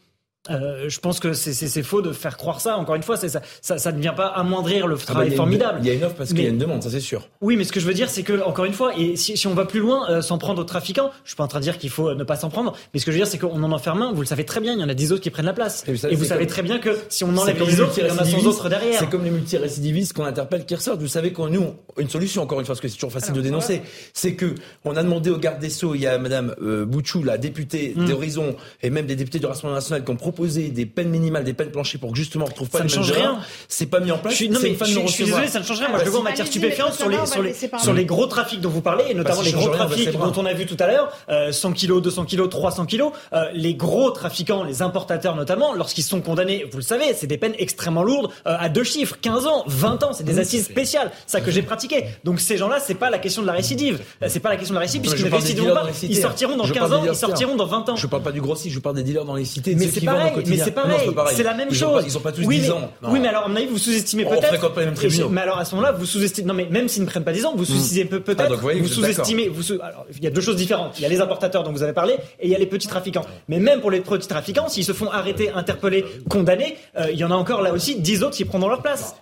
Euh, 0.49 0.85
je 0.89 0.99
pense 0.99 1.19
que 1.19 1.33
c'est 1.33 1.83
faux 1.83 2.01
de 2.01 2.11
faire 2.11 2.37
croire 2.37 2.61
ça. 2.61 2.77
Encore 2.77 2.95
une 2.95 3.01
fois, 3.03 3.17
ça, 3.17 3.27
ça, 3.61 3.77
ça, 3.77 3.91
ne 3.91 3.99
vient 3.99 4.13
pas 4.13 4.27
amoindrir 4.27 4.85
le 4.87 4.95
Ah 4.95 4.97
bah, 4.99 5.03
travail 5.05 5.29
une- 5.29 5.35
formidable. 5.35 5.79
Il 5.81 5.87
y 5.87 5.89
a 5.89 5.93
une 5.93 6.03
offre 6.03 6.15
parce 6.15 6.29
qu'il 6.29 6.43
y 6.43 6.45
a 6.45 6.49
une 6.49 6.57
demande, 6.57 6.83
ça 6.83 6.89
c'est 6.91 6.99
sûr. 6.99 7.27
Oui, 7.41 7.57
mais 7.57 7.63
ce 7.63 7.71
que 7.71 7.79
je 7.79 7.87
veux 7.87 7.93
dire, 7.93 8.09
c'est 8.09 8.23
que 8.23 8.41
encore 8.43 8.65
une 8.65 8.73
fois, 8.73 8.91
et 8.97 9.15
si, 9.15 9.37
si 9.37 9.47
on 9.47 9.53
va 9.55 9.65
plus 9.65 9.79
loin, 9.79 10.09
euh, 10.09 10.21
s'en 10.21 10.37
prendre 10.37 10.61
aux 10.61 10.65
trafiquants, 10.65 11.11
je 11.23 11.29
suis 11.31 11.35
pas 11.35 11.43
en 11.43 11.47
train 11.47 11.59
de 11.59 11.63
dire 11.63 11.77
qu'il 11.77 11.89
faut 11.89 12.09
euh, 12.09 12.15
ne 12.15 12.23
pas 12.23 12.35
s'en 12.35 12.49
prendre, 12.49 12.73
mais 12.93 12.99
ce 12.99 13.05
que 13.05 13.11
je 13.11 13.17
veux 13.17 13.23
dire, 13.23 13.27
c'est 13.31 13.37
qu'on 13.39 13.63
en 13.63 13.71
enferme 13.71 14.01
un. 14.03 14.11
Vous 14.13 14.21
le 14.21 14.27
savez 14.27 14.43
très 14.45 14.59
bien, 14.61 14.73
il 14.73 14.79
y 14.79 14.83
en 14.83 14.89
a 14.89 14.93
10 14.93 15.11
autres 15.13 15.21
qui 15.23 15.29
prennent 15.31 15.45
la 15.45 15.53
place. 15.53 15.83
Et 15.87 15.91
vous 16.15 16.25
savez, 16.25 16.45
très 16.47 16.61
comme- 16.61 16.65
bien 16.67 16.79
que 16.79 16.95
si 17.09 17.23
on 17.23 17.35
enlève 17.35 17.57
les 17.65 17.79
autres, 17.81 17.93
il 17.97 18.05
y 18.05 18.09
en 18.11 18.13
a 18.13 18.17
100 18.17 18.23
multirécidivistes. 18.25 18.47
autres 18.47 18.69
derrière. 18.69 18.99
C'est 18.99 19.09
comme 19.09 19.23
les 19.23 19.31
multirécidivistes 19.31 20.13
qu'on 20.13 20.25
interpelle 20.25 20.65
qui 20.65 20.75
ressortent. 20.75 21.01
Vous 21.01 21.07
savez 21.07 21.31
qu'on 21.33 21.47
nous 21.49 21.73
une 21.97 22.09
solution 22.09 22.41
encore 22.43 22.59
une 22.59 22.65
fois 22.65 22.73
parce 22.75 22.81
que 22.81 22.87
c'est 22.87 22.95
toujours 22.95 23.11
facile 23.11 23.33
de 23.33 23.41
dénoncer. 23.41 23.81
C'est 24.13 24.35
que 24.35 24.53
on 24.83 24.95
a 24.95 25.01
demandé 25.03 25.29
au 25.29 25.37
garde 25.37 25.59
des 25.59 25.69
sceaux, 25.69 25.95
il 25.95 26.01
y 26.01 26.07
a 26.07 26.17
Madame 26.17 26.53
euh, 26.61 26.85
Bouchou, 26.85 27.23
la 27.23 27.37
députée 27.37 27.93
Mm. 27.95 28.05
d'Horizon 28.07 28.55
et 28.83 28.89
même 28.89 29.05
des 29.05 29.15
députés 29.15 29.39
du 29.39 29.45
Rassemblement 29.45 29.75
national 29.75 30.03
qui 30.03 30.11
ont 30.11 30.15
proposé 30.35 30.69
des 30.69 30.85
peines 30.85 31.09
minimales, 31.09 31.43
des 31.45 31.53
peines 31.53 31.71
planchées 31.71 31.97
pour 31.97 32.11
que 32.11 32.17
justement 32.17 32.45
on 32.45 32.49
retrouve 32.49 32.69
pas 32.69 32.79
Ça 32.79 32.83
les 32.83 32.89
ne 32.89 32.93
change 32.95 33.11
rien. 33.11 33.39
C'est 33.69 33.85
pas 33.85 33.99
mis 34.01 34.11
en 34.11 34.17
place. 34.17 34.33
Je 34.33 34.37
suis, 34.37 34.49
non, 34.49 34.59
mais 34.61 34.69
une 34.69 34.77
je, 34.77 34.83
suis- 34.85 35.01
je 35.07 35.07
suis 35.07 35.25
désolé, 35.25 35.47
ça 35.47 35.59
ne 35.59 35.63
change 35.63 35.79
rien. 35.79 35.89
Moi, 35.89 35.99
je 35.99 36.05
le 36.05 36.11
vois 36.11 36.19
en 36.19 36.23
matière 36.23 36.45
stupéfiante 36.47 36.93
sur 36.93 37.09
les, 37.09 37.25
sur, 37.25 37.41
les, 37.41 37.53
sur 37.53 37.93
les 37.93 38.05
gros 38.05 38.27
trafics 38.27 38.59
dont 38.61 38.69
vous 38.69 38.81
parlez, 38.81 39.05
et 39.09 39.13
notamment 39.13 39.37
ça 39.41 39.43
les 39.45 39.51
gros 39.53 39.69
va 39.69 39.75
trafics 39.77 40.11
dont 40.11 40.33
on 40.37 40.45
a 40.45 40.53
vu 40.53 40.65
tout 40.65 40.77
à 40.79 40.87
l'heure, 40.87 41.11
euh, 41.29 41.51
100 41.51 41.71
kilos, 41.73 42.01
200 42.01 42.25
kilos, 42.25 42.49
300 42.49 42.85
kilos. 42.85 43.11
euh, 43.33 43.45
les 43.53 43.75
gros 43.75 44.11
trafiquants, 44.11 44.63
les 44.63 44.81
importateurs 44.81 45.35
notamment, 45.35 45.73
lorsqu'ils 45.73 46.03
sont 46.03 46.21
condamnés, 46.21 46.65
vous 46.69 46.77
le 46.77 46.83
savez, 46.83 47.13
c'est 47.15 47.27
des 47.27 47.37
peines 47.37 47.55
extrêmement 47.57 48.03
lourdes, 48.03 48.31
euh, 48.47 48.55
à 48.59 48.67
deux 48.69 48.83
chiffres, 48.83 49.15
15 49.21 49.45
ans, 49.47 49.63
20 49.67 50.03
ans, 50.03 50.13
c'est 50.13 50.23
des 50.23 50.39
assises 50.39 50.65
spéciales, 50.65 51.11
ça 51.27 51.39
que 51.41 51.51
j'ai 51.51 51.61
pratiqué. 51.61 52.05
Donc 52.23 52.39
ces 52.41 52.57
gens-là, 52.57 52.79
c'est 52.79 52.95
pas 52.95 53.09
la 53.09 53.19
question 53.19 53.41
de 53.41 53.47
la 53.47 53.53
récidive, 53.53 54.01
Euh, 54.21 54.27
c'est 54.29 54.39
pas 54.39 54.49
la 54.49 54.57
question 54.57 54.73
de 54.73 54.79
la 54.79 54.85
récidive, 54.85 55.01
puisqu'ils 55.09 55.21
je 55.21 55.27
ne 55.27 55.35
récidiveront 55.39 55.73
pas, 55.73 55.87
ils 56.03 56.17
hein. 56.17 56.21
sortiront 56.21 56.57
dans 56.57 56.65
Je 56.65 56.73
15 56.73 56.89
parle 56.89 57.01
des 57.03 57.09
ans, 57.09 57.13
ils 57.13 57.15
sortiront 57.17 57.55
dans 57.55 57.65
20 57.65 57.89
ans. 57.89 57.95
Je 57.95 58.07
parle 58.07 58.23
pas 58.23 58.31
du 58.31 58.41
grossiste, 58.41 58.73
je 58.73 58.79
parle 58.79 58.95
des 58.95 59.03
dealers 59.03 59.25
dans 59.25 59.35
les 59.35 59.45
cités. 59.45 59.75
Mais 59.75 59.87
c'est 59.87 60.01
pareil, 60.29 60.45
mais 60.47 60.57
c'est 60.57 60.71
pareil, 60.71 61.35
c'est 61.35 61.43
la 61.43 61.53
même 61.53 61.67
Ils 61.71 61.83
ont 61.85 61.87
chose. 61.93 62.01
pas- 62.03 62.07
Ils 62.07 62.17
ont 62.17 62.21
pas 62.21 62.31
tous 62.31 62.41
oui, 62.45 62.59
10 62.59 62.67
mais, 62.67 62.71
ans. 62.71 62.91
Non. 63.01 63.09
Oui, 63.11 63.19
mais 63.19 63.27
alors, 63.27 63.45
à 63.45 63.47
mon 63.47 63.55
avis, 63.55 63.65
vous 63.67 63.77
sous-estimez 63.77 64.25
peut-être. 64.25 64.73
pas 64.73 64.79
les 64.81 64.85
mêmes 64.87 64.95
tribunaux. 64.95 65.29
Mais 65.29 65.41
alors, 65.41 65.57
à 65.59 65.65
ce 65.65 65.75
moment-là, 65.75 65.93
vous 65.93 66.05
sous-estimez. 66.05 66.47
Non, 66.47 66.53
mais 66.53 66.65
même 66.69 66.87
s'ils 66.87 67.03
ne 67.03 67.07
prennent 67.07 67.23
pas 67.23 67.31
10 67.33 67.45
ans, 67.45 67.53
vous 67.55 67.65
sous-estimez 67.65 68.05
peut- 68.05 68.21
Ah, 68.27 68.33
peut-être. 68.33 68.55
vous 68.79 68.87
sous-estimez. 68.87 69.47
Vous 69.49 69.63
sous- 69.63 69.79
alors, 69.81 70.05
il 70.15 70.23
y 70.23 70.27
a 70.27 70.31
deux 70.31 70.41
choses 70.41 70.55
différentes. 70.55 70.97
Il 70.99 71.01
y 71.01 71.05
a 71.05 71.09
les 71.09 71.21
importateurs 71.21 71.63
dont 71.63 71.71
vous 71.71 71.83
avez 71.83 71.93
parlé 71.93 72.13
et 72.39 72.45
il 72.45 72.49
y 72.49 72.55
a 72.55 72.59
les 72.59 72.65
petits 72.65 72.87
trafiquants. 72.87 73.25
Mais 73.47 73.59
même 73.59 73.81
pour 73.81 73.91
les 73.91 74.01
petits 74.01 74.27
trafiquants, 74.27 74.67
s'ils 74.69 74.85
se 74.85 74.93
font 74.93 75.09
arrêter, 75.11 75.49
interpeller, 75.51 76.05
condamner, 76.29 76.77
euh, 76.97 77.07
il 77.11 77.17
y 77.17 77.23
en 77.23 77.31
a 77.31 77.35
encore 77.35 77.61
là 77.61 77.71
aussi 77.73 77.99
10 77.99 78.23
autres 78.23 78.35
qui 78.37 78.45
prendront 78.45 78.69
leur 78.69 78.81
place. 78.81 79.15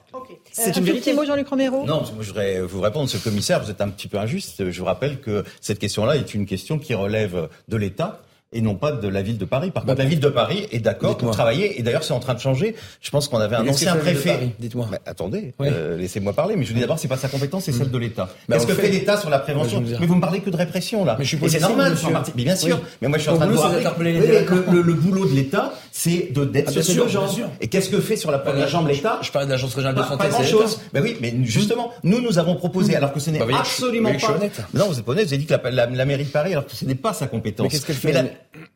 C'est 0.52 0.70
Euh, 0.70 0.74
une 0.78 0.84
un 0.84 0.86
vérité. 0.86 1.14
mot, 1.14 1.26
Jean-Luc 1.26 1.48
Romero. 1.48 1.86
Non, 1.86 2.04
je 2.20 2.26
voudrais 2.28 2.62
vous 2.62 2.82
répondre, 2.82 3.10
ce 3.10 3.18
commissaire, 3.18 3.64
vous 3.64 3.72
êtes 3.72 3.82
un 3.82 3.90
petit 3.90 4.08
peu 4.08 4.18
injuste. 4.20 4.70
Je 4.70 4.80
vous 4.80 4.86
rappelle 4.86 5.20
que 5.20 5.44
cette 5.60 5.80
question-là 5.80 6.16
est 6.18 6.34
une 6.36 6.46
question 6.46 6.78
qui 6.78 6.94
relève 6.94 7.50
de 7.68 7.78
l'État 7.78 8.22
et 8.54 8.62
non 8.62 8.76
pas 8.76 8.92
de 8.92 9.08
la 9.08 9.22
ville 9.22 9.38
de 9.38 9.46
Paris. 9.46 9.72
Par 9.72 9.86
contre, 9.86 9.98
la 10.00 10.06
ville 10.06 10.20
de 10.20 10.30
Paris 10.30 10.68
est 10.72 10.80
d'accord 10.80 11.18
pour 11.18 11.32
travailler, 11.32 11.80
et 11.80 11.84
d'ailleurs, 11.84 12.04
c'est 12.04 12.14
en 12.14 12.20
train 12.20 12.34
de 12.34 12.40
changer. 12.40 12.76
Je 13.02 13.10
pense 13.10 13.28
qu'on 13.28 13.38
avait 13.40 13.56
un 13.56 13.64
Mais 13.64 13.70
ancien 13.72 13.96
préfet. 13.96 14.50
Dites-moi. 14.60 14.88
Mais 14.92 15.00
attendez, 15.06 15.54
Oui. 15.60 15.68
euh, 15.72 15.98
laissez-moi 15.98 16.34
parler. 16.34 16.56
Mais 16.56 16.64
je 16.64 16.70
vous 16.70 16.76
dis 16.76 16.82
d'abord, 16.82 17.00
c'est 17.00 17.08
pas 17.08 17.18
sa 17.18 17.28
compétence, 17.28 17.64
c'est 17.66 17.72
celle 17.72 17.92
de 17.92 17.98
l'État. 17.98 18.30
Bah, 18.48 18.56
Qu'est-ce 18.56 18.68
que 18.68 18.74
fait 18.74 18.84
fait. 18.84 18.90
l'État 18.92 19.18
sur 19.18 19.30
la 19.30 19.38
Bah, 19.38 19.44
prévention 19.44 19.82
dire. 19.82 19.98
Mais 20.00 20.06
vous 20.08 20.16
me 20.16 20.22
parlez 20.22 20.40
que 20.40 20.50
de 20.50 20.56
répression 20.58 21.06
là. 21.06 21.16
Mais 21.20 21.26
je 21.26 21.36
suis 21.36 21.50
c'est 21.50 21.60
normal, 21.60 21.92
monsieur. 21.92 22.12
partie- 22.12 22.32
Mais 22.36 22.44
bien 22.44 22.56
sûr. 22.56 22.78
Oui. 22.78 22.84
Mais 23.02 23.08
moi, 23.08 23.18
je 23.18 23.24
suis 23.24 23.32
en 23.32 23.38
train 23.38 23.48
de 23.48 23.54
mais 24.00 24.20
délinquants. 24.20 24.72
le, 24.72 24.94
boulot 24.94 25.26
de 25.26 25.34
l'État, 25.36 25.74
c'est 25.92 26.30
de 26.32 26.46
d'être 26.46 26.74
Ah, 26.76 26.82
sur 26.82 27.10
sûr. 27.10 27.48
Et 27.62 27.68
qu'est-ce 27.68 27.90
que 27.90 28.00
fait 28.00 28.16
sur 28.16 28.32
la 28.32 28.40
première 28.40 28.68
jambe 28.68 28.88
l'État 28.88 29.20
Je 29.22 29.32
parlais 29.32 29.46
de 29.48 29.52
l'agence 29.52 29.74
régionale 29.76 29.96
de 29.96 30.04
santé. 30.08 30.18
pas 30.18 30.30
grand 30.30 30.42
c'est 30.44 30.48
chose. 30.50 30.78
l'État. 30.78 30.82
Ben 30.94 31.04
oui, 31.04 31.18
mais 31.22 31.34
justement, 31.44 31.92
nous 32.04 32.22
nous 32.22 32.38
avons 32.40 32.56
proposé, 32.56 32.96
alors 32.96 33.14
que 33.14 33.20
ce 33.20 33.30
n'est 33.30 33.40
Bah, 33.40 33.46
absolument 33.60 34.12
pas. 34.14 34.40
Non, 34.74 34.88
vous 34.88 35.00
êtes 35.00 35.08
honnête. 35.08 35.26
Vous 35.28 35.34
avez 35.34 35.38
dit 35.38 35.46
que 35.46 35.54
la 35.54 36.06
mairie 36.06 36.24
de 36.26 36.30
Paris, 36.30 36.52
alors 36.52 36.66
que 36.66 36.76
ce 36.76 36.86
n'est 36.86 36.96
pas 36.96 37.14
sa 37.14 37.28
compétence. 37.28 37.74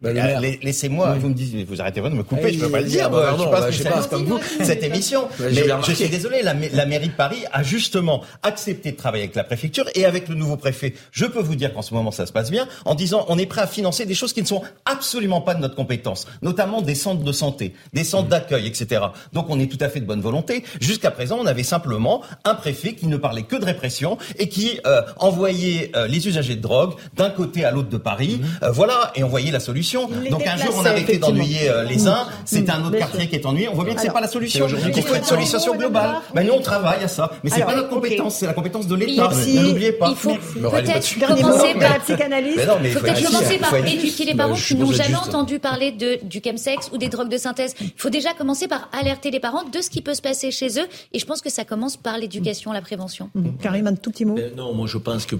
Bah, 0.01 0.09
Ah, 0.19 0.39
la- 0.39 0.41
Laissez-moi. 0.61 1.11
Oui. 1.13 1.19
Vous 1.19 1.29
me 1.29 1.33
dites, 1.33 1.67
vous 1.67 1.81
arrêtez 1.81 2.01
pas 2.01 2.09
de 2.09 2.15
me 2.15 2.23
couper. 2.23 2.41
Ah, 2.45 2.49
je 2.51 2.59
peux 2.59 2.69
pas 2.69 2.81
le 2.81 2.87
dire. 2.87 3.05
ah, 3.05 3.09
bah, 3.09 3.25
je 3.29 3.35
suis 3.35 3.37
pardon, 3.37 3.51
pas 3.51 3.61
bah, 3.61 3.71
je 3.71 3.83
pas. 3.83 4.03
comme 4.09 4.25
vous. 4.25 4.39
Cette 4.63 4.83
émission. 4.83 5.27
Bah, 5.39 5.45
mais 5.51 5.63
je 5.87 5.91
suis 5.93 6.09
désolé. 6.09 6.41
La, 6.41 6.53
la 6.73 6.85
mairie 6.85 7.07
de 7.07 7.13
Paris 7.13 7.43
a 7.51 7.63
justement 7.63 8.23
accepté 8.43 8.91
de 8.91 8.97
travailler 8.97 9.23
avec 9.23 9.35
la 9.35 9.43
préfecture 9.43 9.85
et 9.95 10.05
avec 10.05 10.27
le 10.29 10.35
nouveau 10.35 10.57
préfet. 10.57 10.93
Je 11.11 11.25
peux 11.25 11.41
vous 11.41 11.55
dire 11.55 11.73
qu'en 11.73 11.81
ce 11.81 11.93
moment 11.93 12.11
ça 12.11 12.25
se 12.25 12.31
passe 12.31 12.51
bien, 12.51 12.67
en 12.85 12.95
disant 12.95 13.25
on 13.29 13.37
est 13.37 13.45
prêt 13.45 13.61
à 13.61 13.67
financer 13.67 14.05
des 14.05 14.13
choses 14.13 14.33
qui 14.33 14.41
ne 14.41 14.47
sont 14.47 14.61
absolument 14.85 15.41
pas 15.41 15.53
de 15.55 15.61
notre 15.61 15.75
compétence, 15.75 16.27
notamment 16.41 16.81
des 16.81 16.95
centres 16.95 17.23
de 17.23 17.31
santé, 17.31 17.73
des 17.93 18.03
centres 18.03 18.29
d'accueil, 18.29 18.67
etc. 18.67 19.01
Donc 19.33 19.47
on 19.49 19.59
est 19.59 19.67
tout 19.67 19.77
à 19.83 19.89
fait 19.89 19.99
de 19.99 20.05
bonne 20.05 20.21
volonté. 20.21 20.63
Jusqu'à 20.81 21.11
présent, 21.11 21.37
on 21.39 21.45
avait 21.45 21.63
simplement 21.63 22.21
un 22.45 22.55
préfet 22.55 22.93
qui 22.93 23.07
ne 23.07 23.17
parlait 23.17 23.43
que 23.43 23.55
de 23.55 23.65
répression 23.65 24.17
et 24.37 24.49
qui 24.49 24.79
euh, 24.85 25.01
envoyait 25.17 25.91
euh, 25.95 26.07
les 26.07 26.27
usagers 26.27 26.55
de 26.55 26.61
drogue 26.61 26.93
d'un 27.15 27.29
côté 27.29 27.63
à 27.65 27.71
l'autre 27.71 27.89
de 27.89 27.97
Paris. 27.97 28.41
Euh, 28.63 28.71
voilà, 28.71 29.11
et 29.15 29.23
on 29.23 29.27
voyait 29.29 29.51
la 29.57 29.63
solution. 29.63 30.09
Les 30.23 30.29
Donc 30.29 30.45
un 30.45 30.57
jour, 30.57 30.65
on 30.67 30.83
déplaçait, 30.83 30.89
arrêtait 30.89 31.17
d'ennuyer 31.17 31.69
euh, 31.69 31.83
les 31.83 32.07
uns, 32.07 32.25
Mmh. 32.27 32.29
c'était 32.45 32.71
un 32.71 32.85
autre 32.85 32.97
quartier 32.97 33.21
sûr. 33.21 33.29
qui 33.29 33.35
est 33.35 33.45
ennuyé. 33.45 33.69
On 33.69 33.73
voit 33.73 33.85
bien 33.85 33.95
que 33.95 34.01
c'est 34.01 34.11
pas 34.11 34.21
la 34.21 34.27
solution. 34.27 34.67
Il 34.67 35.01
faut 35.03 35.15
une 35.15 35.23
solution 35.23 35.75
globale. 35.75 36.17
Ben 36.33 36.45
nous, 36.45 36.53
on 36.53 36.61
travaille 36.61 37.03
à 37.03 37.07
ça, 37.07 37.31
mais 37.43 37.49
c'est 37.49 37.57
Alors, 37.57 37.69
pas 37.69 37.75
notre 37.75 37.89
compétence, 37.89 38.35
c'est 38.35 38.45
la 38.45 38.53
compétence 38.53 38.87
de 38.87 38.95
l'État. 38.95 39.29
L'oubliez 39.61 39.91
pas. 39.93 40.09
Il 40.09 40.15
faut 40.15 40.35
peut-être 40.35 41.27
commencer 41.27 41.73
la 41.73 41.89
par 41.89 42.67
non, 42.67 42.79
mais 42.81 42.89
Il 42.89 42.93
faut 42.93 42.99
peut-être 42.99 43.19
être 43.19 43.31
commencer 43.31 43.57
par 43.57 43.75
éduquer 43.75 44.25
les 44.25 44.35
parents 44.35 44.55
je 44.55 44.67
qui 44.67 44.75
n'ont 44.75 44.91
jamais 44.91 45.15
entendu 45.15 45.59
parler 45.59 45.91
de, 45.91 46.19
du 46.23 46.41
chemsex 46.43 46.89
ou 46.93 46.97
des 46.97 47.09
drogues 47.09 47.29
de 47.29 47.37
synthèse. 47.37 47.75
Il 47.81 47.91
faut 47.95 48.09
déjà 48.09 48.33
commencer 48.33 48.67
par 48.67 48.89
alerter 48.91 49.31
les 49.31 49.39
parents 49.39 49.63
de 49.63 49.81
ce 49.81 49.89
qui 49.89 50.01
peut 50.01 50.13
se 50.13 50.21
passer 50.21 50.51
chez 50.51 50.79
eux. 50.79 50.87
Et 51.13 51.19
je 51.19 51.25
pense 51.25 51.41
que 51.41 51.49
ça 51.49 51.65
commence 51.65 51.97
par 51.97 52.17
l'éducation, 52.17 52.71
la 52.71 52.81
prévention. 52.81 53.29
Mmh. 53.35 53.57
Karim, 53.61 53.87
un 53.87 53.95
tout 53.95 54.11
petit 54.11 54.25
mot. 54.25 54.35
Ben 54.35 54.53
non, 54.55 54.73
moi 54.73 54.87
je 54.87 54.97
pense 54.97 55.25
que 55.25 55.35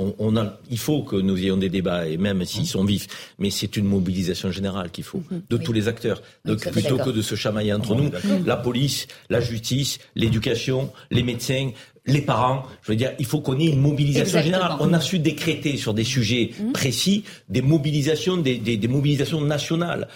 on, 0.00 0.14
on 0.18 0.36
a, 0.36 0.58
il 0.70 0.78
faut 0.86 1.02
que 1.02 1.16
nous 1.16 1.36
ayons 1.38 1.56
des 1.58 1.68
débats, 1.68 2.06
et 2.08 2.16
même 2.16 2.44
s'ils 2.44 2.66
sont 2.66 2.84
vifs, 2.84 3.06
mais 3.38 3.50
c'est 3.50 3.76
une 3.76 3.86
mobilisation 3.96 4.50
générale 4.50 4.90
qu'il 4.90 5.04
faut, 5.04 5.22
de 5.50 5.56
Oui. 5.56 5.62
tous 5.64 5.72
les 5.78 5.86
acteurs. 5.88 6.20
Donc 6.44 6.58
plutôt 6.70 6.98
que 6.98 7.10
de 7.10 7.22
se 7.22 7.34
chamailler 7.34 7.72
entre 7.72 7.94
nous, 7.94 8.10
la 8.46 8.56
police, 8.56 9.06
la 9.28 9.40
justice, 9.40 9.98
l'éducation, 10.16 10.90
les 11.10 11.22
médecins, 11.22 11.70
les 12.06 12.22
parents, 12.22 12.64
je 12.82 12.92
veux 12.92 12.96
dire, 12.96 13.12
il 13.18 13.26
faut 13.26 13.40
qu'on 13.40 13.58
ait 13.60 13.66
une 13.66 13.80
mobilisation 13.80 14.38
Exactement. 14.38 14.56
générale. 14.64 14.78
On 14.80 14.92
a 14.94 15.00
su 15.00 15.18
décréter 15.18 15.76
sur 15.76 15.92
des 15.92 16.02
sujets 16.04 16.50
précis 16.72 17.24
des 17.50 17.60
mobilisations, 17.62 18.38
des, 18.38 18.56
des, 18.56 18.76
des 18.78 18.88
mobilisations 18.88 19.40
nationales 19.42 20.08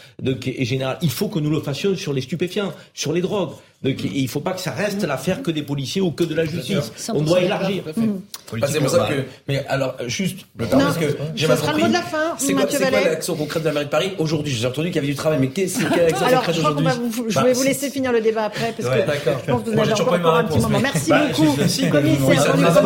et 0.46 0.64
générales. 0.64 0.98
Il 1.02 1.10
faut 1.10 1.28
que 1.28 1.38
nous 1.38 1.50
le 1.50 1.60
fassions 1.60 1.94
sur 1.94 2.12
les 2.14 2.22
stupéfiants, 2.22 2.72
sur 2.94 3.12
les 3.12 3.20
drogues. 3.20 3.52
Donc, 3.84 4.02
il 4.02 4.22
ne 4.22 4.28
faut 4.28 4.40
pas 4.40 4.52
que 4.52 4.60
ça 4.60 4.70
reste 4.70 5.02
l'affaire 5.04 5.42
que 5.42 5.50
des 5.50 5.62
policiers 5.62 6.00
ou 6.00 6.10
que 6.10 6.24
de 6.24 6.34
la 6.34 6.44
justice. 6.44 6.90
100% 6.98 7.10
On 7.14 7.20
doit 7.22 7.40
élargir. 7.42 7.84
Bah, 7.84 8.66
c'est 8.70 8.80
pour 8.80 8.88
ça 8.90 9.06
que. 9.08 9.24
Mais 9.48 9.64
alors, 9.68 9.96
juste, 10.06 10.40
le 10.56 10.66
temps, 10.66 10.78
Non, 10.78 10.84
parce 10.86 10.98
que 10.98 11.16
j'ai 11.34 11.46
le 11.46 11.56
compris. 11.56 11.82
mot 11.82 11.88
de 11.88 11.92
la 11.92 12.02
fin, 12.02 12.34
C'est 12.38 12.52
quoi, 12.52 12.66
quoi 12.66 12.90
l'action 12.90 13.34
concrète 13.34 13.62
de 13.62 13.68
la 13.68 13.72
mairie 13.74 13.86
de 13.86 13.90
Paris 13.90 14.12
aujourd'hui 14.18 14.52
J'ai 14.52 14.66
entendu 14.66 14.88
qu'il 14.88 14.96
y 14.96 14.98
avait 14.98 15.08
du 15.08 15.14
travail, 15.14 15.38
mais 15.40 15.48
qu'est-ce 15.48 15.78
quelle 15.78 16.06
action 16.06 16.26
Alors, 16.26 16.40
concrète 16.44 16.54
je 16.56 16.60
crois 16.60 16.74
qu'on 16.74 16.80
aujourd'hui 16.80 17.02
va 17.04 17.08
vous, 17.08 17.24
je 17.30 17.34
Bah, 17.34 17.42
vais 17.44 17.52
vous 17.52 17.62
laisser 17.62 17.90
finir 17.90 18.12
le 18.12 18.20
débat 18.20 18.44
après, 18.44 18.72
parce 18.76 18.88
que 18.94 19.06
d'accord. 19.06 19.40
je 19.46 19.50
pense 19.52 19.62
que 19.64 19.70
vous 19.70 19.78
avez 19.78 19.84
j'ai 19.84 19.90
toujours 19.92 20.12
encore 20.12 20.32
ma 20.32 20.38
un 20.38 20.44
petit 20.44 20.58
moment. 20.60 20.80
Merci 20.80 21.10
Bah, 21.10 21.20
beaucoup, 21.28 21.56
commissaire 21.90 22.56
va 22.56 22.82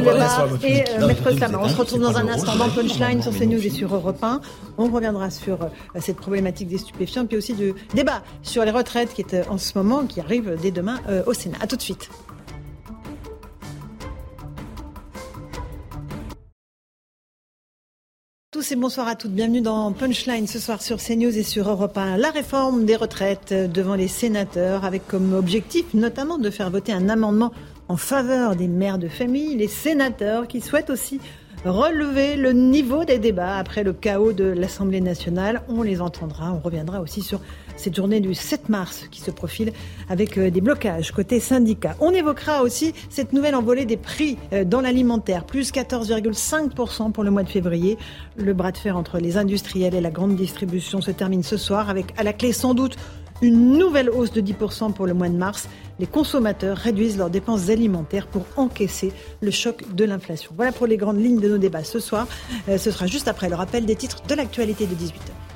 débat 0.00 0.46
et 0.62 0.84
euh, 1.00 1.06
Maître 1.06 1.30
Slama. 1.36 1.58
On 1.62 1.68
se 1.68 1.76
retrouve 1.76 2.00
dans 2.00 2.16
un 2.16 2.28
instant 2.28 2.56
dans 2.56 2.68
Punchline 2.68 3.22
sur 3.22 3.32
CNews 3.36 3.64
et 3.66 3.70
sur 3.70 3.94
Europe 3.94 4.18
1. 4.22 4.40
On 4.78 4.88
reviendra 4.90 5.30
sur 5.30 5.54
euh, 5.62 5.66
cette 6.00 6.16
problématique 6.16 6.68
des 6.68 6.78
stupéfiants, 6.78 7.26
puis 7.26 7.36
aussi 7.36 7.54
du 7.54 7.74
débat 7.94 8.22
sur 8.42 8.64
les 8.64 8.70
retraites 8.70 9.12
qui 9.14 9.22
est 9.22 9.46
en 9.48 9.58
ce 9.58 9.72
moment, 9.76 9.79
qui 10.08 10.20
arrive 10.20 10.58
dès 10.60 10.70
demain 10.70 11.00
euh, 11.08 11.22
au 11.26 11.32
Sénat. 11.32 11.58
À 11.60 11.66
tout 11.66 11.76
de 11.76 11.82
suite. 11.82 12.10
tous 18.60 18.72
et 18.72 18.76
bonsoir 18.76 19.08
à 19.08 19.14
toutes. 19.14 19.30
Bienvenue 19.30 19.62
dans 19.62 19.90
Punchline 19.92 20.46
ce 20.46 20.58
soir 20.58 20.82
sur 20.82 20.98
CNews 20.98 21.38
et 21.38 21.42
sur 21.42 21.70
Europe 21.70 21.96
1. 21.96 22.18
La 22.18 22.30
réforme 22.30 22.84
des 22.84 22.94
retraites 22.94 23.54
devant 23.54 23.94
les 23.94 24.06
sénateurs 24.06 24.84
avec 24.84 25.06
comme 25.06 25.32
objectif 25.32 25.94
notamment 25.94 26.36
de 26.36 26.50
faire 26.50 26.68
voter 26.68 26.92
un 26.92 27.08
amendement 27.08 27.52
en 27.88 27.96
faveur 27.96 28.56
des 28.56 28.68
mères 28.68 28.98
de 28.98 29.08
famille, 29.08 29.56
les 29.56 29.66
sénateurs 29.66 30.46
qui 30.46 30.60
souhaitent 30.60 30.90
aussi 30.90 31.20
relever 31.64 32.36
le 32.36 32.52
niveau 32.52 33.04
des 33.04 33.18
débats 33.18 33.56
après 33.56 33.82
le 33.82 33.92
chaos 33.92 34.32
de 34.32 34.44
l'Assemblée 34.44 35.00
nationale. 35.00 35.62
On 35.68 35.82
les 35.82 36.00
entendra. 36.00 36.52
On 36.52 36.58
reviendra 36.58 37.00
aussi 37.00 37.22
sur 37.22 37.40
cette 37.76 37.94
journée 37.94 38.20
du 38.20 38.34
7 38.34 38.68
mars 38.68 39.06
qui 39.10 39.20
se 39.20 39.30
profile 39.30 39.72
avec 40.08 40.38
euh, 40.38 40.50
des 40.50 40.60
blocages 40.60 41.12
côté 41.12 41.40
syndicat. 41.40 41.96
On 42.00 42.12
évoquera 42.12 42.62
aussi 42.62 42.94
cette 43.08 43.32
nouvelle 43.32 43.54
envolée 43.54 43.84
des 43.84 43.96
prix 43.96 44.38
euh, 44.52 44.64
dans 44.64 44.80
l'alimentaire, 44.80 45.44
plus 45.44 45.72
14,5% 45.72 47.12
pour 47.12 47.24
le 47.24 47.30
mois 47.30 47.42
de 47.42 47.48
février. 47.48 47.98
Le 48.36 48.54
bras 48.54 48.72
de 48.72 48.78
fer 48.78 48.96
entre 48.96 49.18
les 49.18 49.36
industriels 49.36 49.94
et 49.94 50.00
la 50.00 50.10
grande 50.10 50.36
distribution 50.36 51.00
se 51.00 51.10
termine 51.10 51.42
ce 51.42 51.56
soir 51.56 51.90
avec 51.90 52.14
à 52.18 52.22
la 52.22 52.32
clé 52.32 52.52
sans 52.52 52.74
doute 52.74 52.96
une 53.42 53.76
nouvelle 53.78 54.10
hausse 54.10 54.32
de 54.32 54.40
10% 54.40 54.92
pour 54.92 55.06
le 55.06 55.14
mois 55.14 55.28
de 55.28 55.36
mars. 55.36 55.68
Les 55.98 56.06
consommateurs 56.06 56.76
réduisent 56.76 57.18
leurs 57.18 57.30
dépenses 57.30 57.68
alimentaires 57.68 58.26
pour 58.26 58.44
encaisser 58.56 59.12
le 59.40 59.50
choc 59.50 59.84
de 59.94 60.04
l'inflation. 60.04 60.52
Voilà 60.56 60.72
pour 60.72 60.86
les 60.86 60.96
grandes 60.96 61.20
lignes 61.20 61.40
de 61.40 61.48
nos 61.48 61.58
débats 61.58 61.84
ce 61.84 61.98
soir. 61.98 62.26
Euh, 62.68 62.78
ce 62.78 62.90
sera 62.90 63.06
juste 63.06 63.28
après 63.28 63.48
le 63.48 63.54
rappel 63.54 63.86
des 63.86 63.96
titres 63.96 64.22
de 64.26 64.34
l'actualité 64.34 64.86
de 64.86 64.94
18h. 64.94 65.49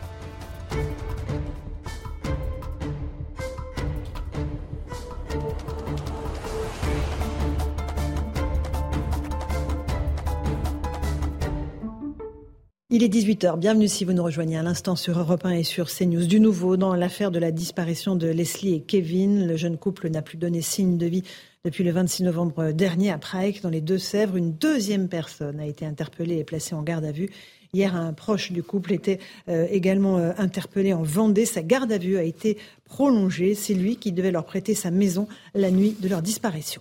Il 12.96 13.02
est 13.02 13.12
18h. 13.12 13.58
Bienvenue 13.58 13.88
si 13.88 14.04
vous 14.04 14.12
nous 14.12 14.22
rejoignez 14.22 14.56
à 14.56 14.62
l'instant 14.62 14.94
sur 14.94 15.18
Europe 15.18 15.44
1 15.44 15.50
et 15.50 15.62
sur 15.64 15.90
CNews. 15.90 16.26
Du 16.26 16.38
nouveau, 16.38 16.76
dans 16.76 16.94
l'affaire 16.94 17.32
de 17.32 17.40
la 17.40 17.50
disparition 17.50 18.14
de 18.14 18.28
Leslie 18.28 18.72
et 18.72 18.80
Kevin, 18.82 19.48
le 19.48 19.56
jeune 19.56 19.78
couple 19.78 20.08
n'a 20.10 20.22
plus 20.22 20.38
donné 20.38 20.60
signe 20.60 20.96
de 20.96 21.06
vie 21.06 21.24
depuis 21.64 21.82
le 21.82 21.90
26 21.90 22.22
novembre 22.22 22.70
dernier 22.70 23.10
à 23.10 23.18
Prague, 23.18 23.58
dans 23.64 23.68
les 23.68 23.80
Deux-Sèvres. 23.80 24.36
Une 24.36 24.52
deuxième 24.52 25.08
personne 25.08 25.58
a 25.58 25.66
été 25.66 25.84
interpellée 25.84 26.38
et 26.38 26.44
placée 26.44 26.76
en 26.76 26.82
garde 26.82 27.04
à 27.04 27.10
vue. 27.10 27.30
Hier, 27.72 27.96
un 27.96 28.12
proche 28.12 28.52
du 28.52 28.62
couple 28.62 28.92
était 28.92 29.18
euh, 29.48 29.66
également 29.72 30.18
euh, 30.18 30.30
interpellé 30.38 30.92
en 30.92 31.02
Vendée. 31.02 31.46
Sa 31.46 31.62
garde 31.62 31.90
à 31.90 31.98
vue 31.98 32.16
a 32.16 32.22
été 32.22 32.58
prolongée. 32.84 33.56
C'est 33.56 33.74
lui 33.74 33.96
qui 33.96 34.12
devait 34.12 34.30
leur 34.30 34.44
prêter 34.44 34.74
sa 34.74 34.92
maison 34.92 35.26
la 35.52 35.72
nuit 35.72 35.96
de 35.98 36.08
leur 36.08 36.22
disparition. 36.22 36.80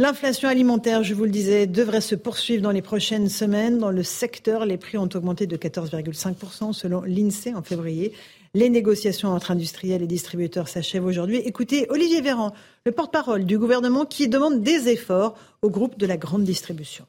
L'inflation 0.00 0.48
alimentaire, 0.48 1.02
je 1.02 1.12
vous 1.12 1.24
le 1.24 1.30
disais, 1.30 1.66
devrait 1.66 2.00
se 2.00 2.14
poursuivre 2.14 2.62
dans 2.62 2.70
les 2.70 2.82
prochaines 2.82 3.28
semaines. 3.28 3.78
Dans 3.78 3.90
le 3.90 4.04
secteur, 4.04 4.64
les 4.64 4.76
prix 4.76 4.96
ont 4.96 5.08
augmenté 5.12 5.48
de 5.48 5.56
14,5% 5.56 6.72
selon 6.72 7.02
l'INSEE 7.02 7.52
en 7.52 7.64
février. 7.64 8.12
Les 8.54 8.70
négociations 8.70 9.30
entre 9.30 9.50
industriels 9.50 10.00
et 10.00 10.06
distributeurs 10.06 10.68
s'achèvent 10.68 11.04
aujourd'hui. 11.04 11.38
Écoutez 11.38 11.86
Olivier 11.90 12.20
Véran, 12.20 12.52
le 12.86 12.92
porte-parole 12.92 13.44
du 13.44 13.58
gouvernement, 13.58 14.06
qui 14.06 14.28
demande 14.28 14.62
des 14.62 14.88
efforts 14.88 15.36
au 15.62 15.68
groupe 15.68 15.98
de 15.98 16.06
la 16.06 16.16
grande 16.16 16.44
distribution. 16.44 17.04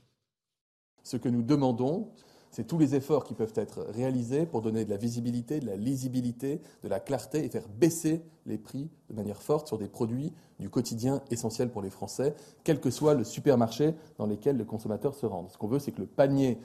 Ce 1.03 1.15
que 1.15 1.29
nous 1.29 1.43
demandons, 1.43 2.07
c'est 2.51 2.65
tous 2.65 2.77
les 2.77 2.95
efforts 2.95 3.23
qui 3.23 3.33
peuvent 3.33 3.53
être 3.55 3.85
réalisés 3.93 4.45
pour 4.45 4.61
donner 4.61 4.85
de 4.85 4.89
la 4.89 4.97
visibilité, 4.97 5.59
de 5.59 5.67
la 5.67 5.75
lisibilité, 5.75 6.61
de 6.83 6.89
la 6.89 6.99
clarté 6.99 7.45
et 7.45 7.49
faire 7.49 7.67
baisser 7.67 8.21
les 8.45 8.57
prix 8.57 8.89
de 9.09 9.15
manière 9.15 9.41
forte 9.41 9.67
sur 9.67 9.77
des 9.77 9.87
produits 9.87 10.33
du 10.59 10.69
quotidien 10.69 11.21
essentiels 11.29 11.69
pour 11.69 11.81
les 11.81 11.89
Français, 11.89 12.35
quel 12.63 12.79
que 12.79 12.89
soit 12.89 13.13
le 13.13 13.23
supermarché 13.23 13.93
dans 14.17 14.25
lequel 14.25 14.57
le 14.57 14.65
consommateur 14.65 15.13
se 15.13 15.25
rende. 15.25 15.49
Ce 15.51 15.57
qu'on 15.57 15.67
veut, 15.67 15.79
c'est 15.79 15.91
que 15.91 16.01
le 16.01 16.07
panier 16.07 16.57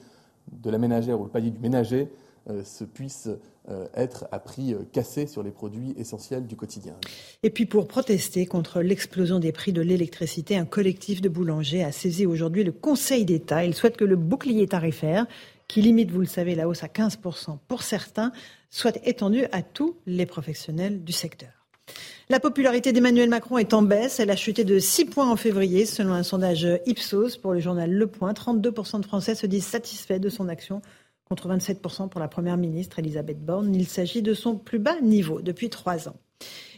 de 0.52 0.70
la 0.70 0.78
ménagère 0.78 1.20
ou 1.20 1.24
le 1.24 1.30
panier 1.30 1.50
du 1.50 1.58
ménager 1.58 2.10
euh, 2.50 2.62
se 2.62 2.84
puisse 2.84 3.30
euh, 3.70 3.86
être 3.94 4.26
à 4.30 4.38
prix 4.38 4.74
euh, 4.74 4.80
cassé 4.92 5.26
sur 5.26 5.42
les 5.42 5.50
produits 5.50 5.94
essentiels 5.96 6.46
du 6.46 6.56
quotidien. 6.56 6.94
Et 7.42 7.48
puis 7.48 7.64
pour 7.64 7.88
protester 7.88 8.44
contre 8.44 8.82
l'explosion 8.82 9.38
des 9.38 9.50
prix 9.50 9.72
de 9.72 9.80
l'électricité, 9.80 10.54
un 10.54 10.66
collectif 10.66 11.22
de 11.22 11.30
boulangers 11.30 11.82
a 11.82 11.90
saisi 11.90 12.26
aujourd'hui 12.26 12.62
le 12.62 12.72
Conseil 12.72 13.24
d'État. 13.24 13.64
Il 13.64 13.72
souhaite 13.72 13.96
que 13.96 14.04
le 14.04 14.16
bouclier 14.16 14.66
tarifaire 14.66 15.26
qui 15.74 15.82
limite, 15.82 16.12
vous 16.12 16.20
le 16.20 16.26
savez, 16.26 16.54
la 16.54 16.68
hausse 16.68 16.84
à 16.84 16.86
15% 16.86 17.58
pour 17.66 17.82
certains, 17.82 18.30
soit 18.70 18.96
étendue 19.04 19.46
à 19.50 19.60
tous 19.60 19.96
les 20.06 20.24
professionnels 20.24 21.02
du 21.02 21.10
secteur. 21.10 21.50
La 22.28 22.38
popularité 22.38 22.92
d'Emmanuel 22.92 23.28
Macron 23.28 23.58
est 23.58 23.74
en 23.74 23.82
baisse. 23.82 24.20
Elle 24.20 24.30
a 24.30 24.36
chuté 24.36 24.62
de 24.62 24.78
6 24.78 25.06
points 25.06 25.28
en 25.28 25.34
février, 25.34 25.84
selon 25.84 26.12
un 26.12 26.22
sondage 26.22 26.68
Ipsos 26.86 27.36
pour 27.42 27.54
le 27.54 27.58
journal 27.58 27.90
Le 27.90 28.06
Point. 28.06 28.34
32% 28.34 29.00
de 29.00 29.04
Français 29.04 29.34
se 29.34 29.48
disent 29.48 29.66
satisfaits 29.66 30.20
de 30.20 30.28
son 30.28 30.48
action, 30.48 30.80
contre 31.28 31.48
27% 31.48 32.08
pour 32.08 32.20
la 32.20 32.28
Première 32.28 32.56
ministre 32.56 33.00
Elisabeth 33.00 33.44
Borne. 33.44 33.74
Il 33.74 33.88
s'agit 33.88 34.22
de 34.22 34.32
son 34.32 34.54
plus 34.54 34.78
bas 34.78 35.00
niveau 35.00 35.40
depuis 35.40 35.70
trois 35.70 36.08
ans. 36.08 36.14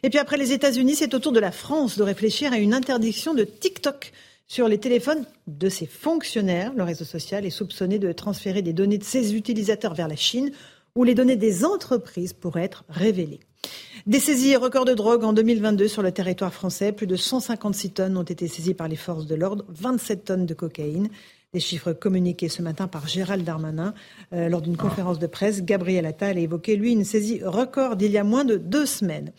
Et 0.05 0.09
puis 0.09 0.19
après 0.19 0.39
les 0.39 0.53
États-Unis, 0.53 0.95
c'est 0.95 1.13
au 1.13 1.19
tour 1.19 1.33
de 1.33 1.41
la 1.41 1.53
France 1.53 1.99
de 1.99 2.03
réfléchir 2.03 2.51
à 2.55 2.57
une 2.57 2.73
interdiction 2.73 3.35
de 3.35 3.45
TikTok 3.45 4.15
sur 4.47 4.69
les 4.69 4.79
téléphones 4.79 5.25
de 5.47 5.69
ses 5.69 5.87
fonctionnaires. 5.87 6.73
Le 6.75 6.83
réseau 6.83 7.05
social 7.05 7.45
est 7.45 7.51
soupçonné 7.51 7.99
de 7.99 8.13
transférer 8.13 8.63
des 8.63 8.73
données 8.73 8.99
de 8.99 9.05
ses 9.05 9.35
utilisateurs 9.35 9.95
vers 9.95 10.09
la 10.09 10.17
Chine, 10.17 10.51
où 10.95 11.05
les 11.05 11.15
données 11.15 11.37
des 11.37 11.65
entreprises 11.65 12.33
pourraient 12.33 12.65
être 12.65 12.85
révélées. 12.89 13.41
Des 14.07 14.21
saisies 14.21 14.57
records 14.57 14.85
de 14.85 14.95
drogue 14.95 15.25
en 15.25 15.33
2022 15.33 15.89
sur 15.89 16.03
le 16.03 16.13
territoire 16.13 16.55
français. 16.55 16.93
Plus 16.93 17.09
de 17.09 17.17
156 17.17 17.91
tonnes 17.91 18.17
ont 18.17 18.23
été 18.23 18.47
saisies 18.47 18.75
par 18.75 18.89
les 18.89 18.97
forces 18.97 19.27
de 19.27 19.35
l'ordre, 19.35 19.65
27 19.69 20.25
tonnes 20.25 20.47
de 20.47 20.55
cocaïne. 20.55 21.09
Des 21.53 21.61
chiffres 21.61 21.93
communiqués 21.93 22.49
ce 22.49 22.63
matin 22.63 22.87
par 22.87 23.09
Gérald 23.09 23.45
Darmanin 23.45 23.95
euh, 24.33 24.49
lors 24.49 24.63
d'une 24.63 24.77
conférence 24.77 25.19
de 25.19 25.27
presse. 25.27 25.63
Gabriel 25.63 26.07
Attal 26.07 26.37
a 26.37 26.41
évoqué, 26.41 26.77
lui, 26.77 26.93
une 26.93 27.05
saisie 27.05 27.41
record 27.43 27.97
d'il 27.97 28.13
y 28.13 28.19
a 28.19 28.25
moins 28.25 28.45
de 28.45 28.57
deux 28.57 28.87
semaines. 28.87 29.33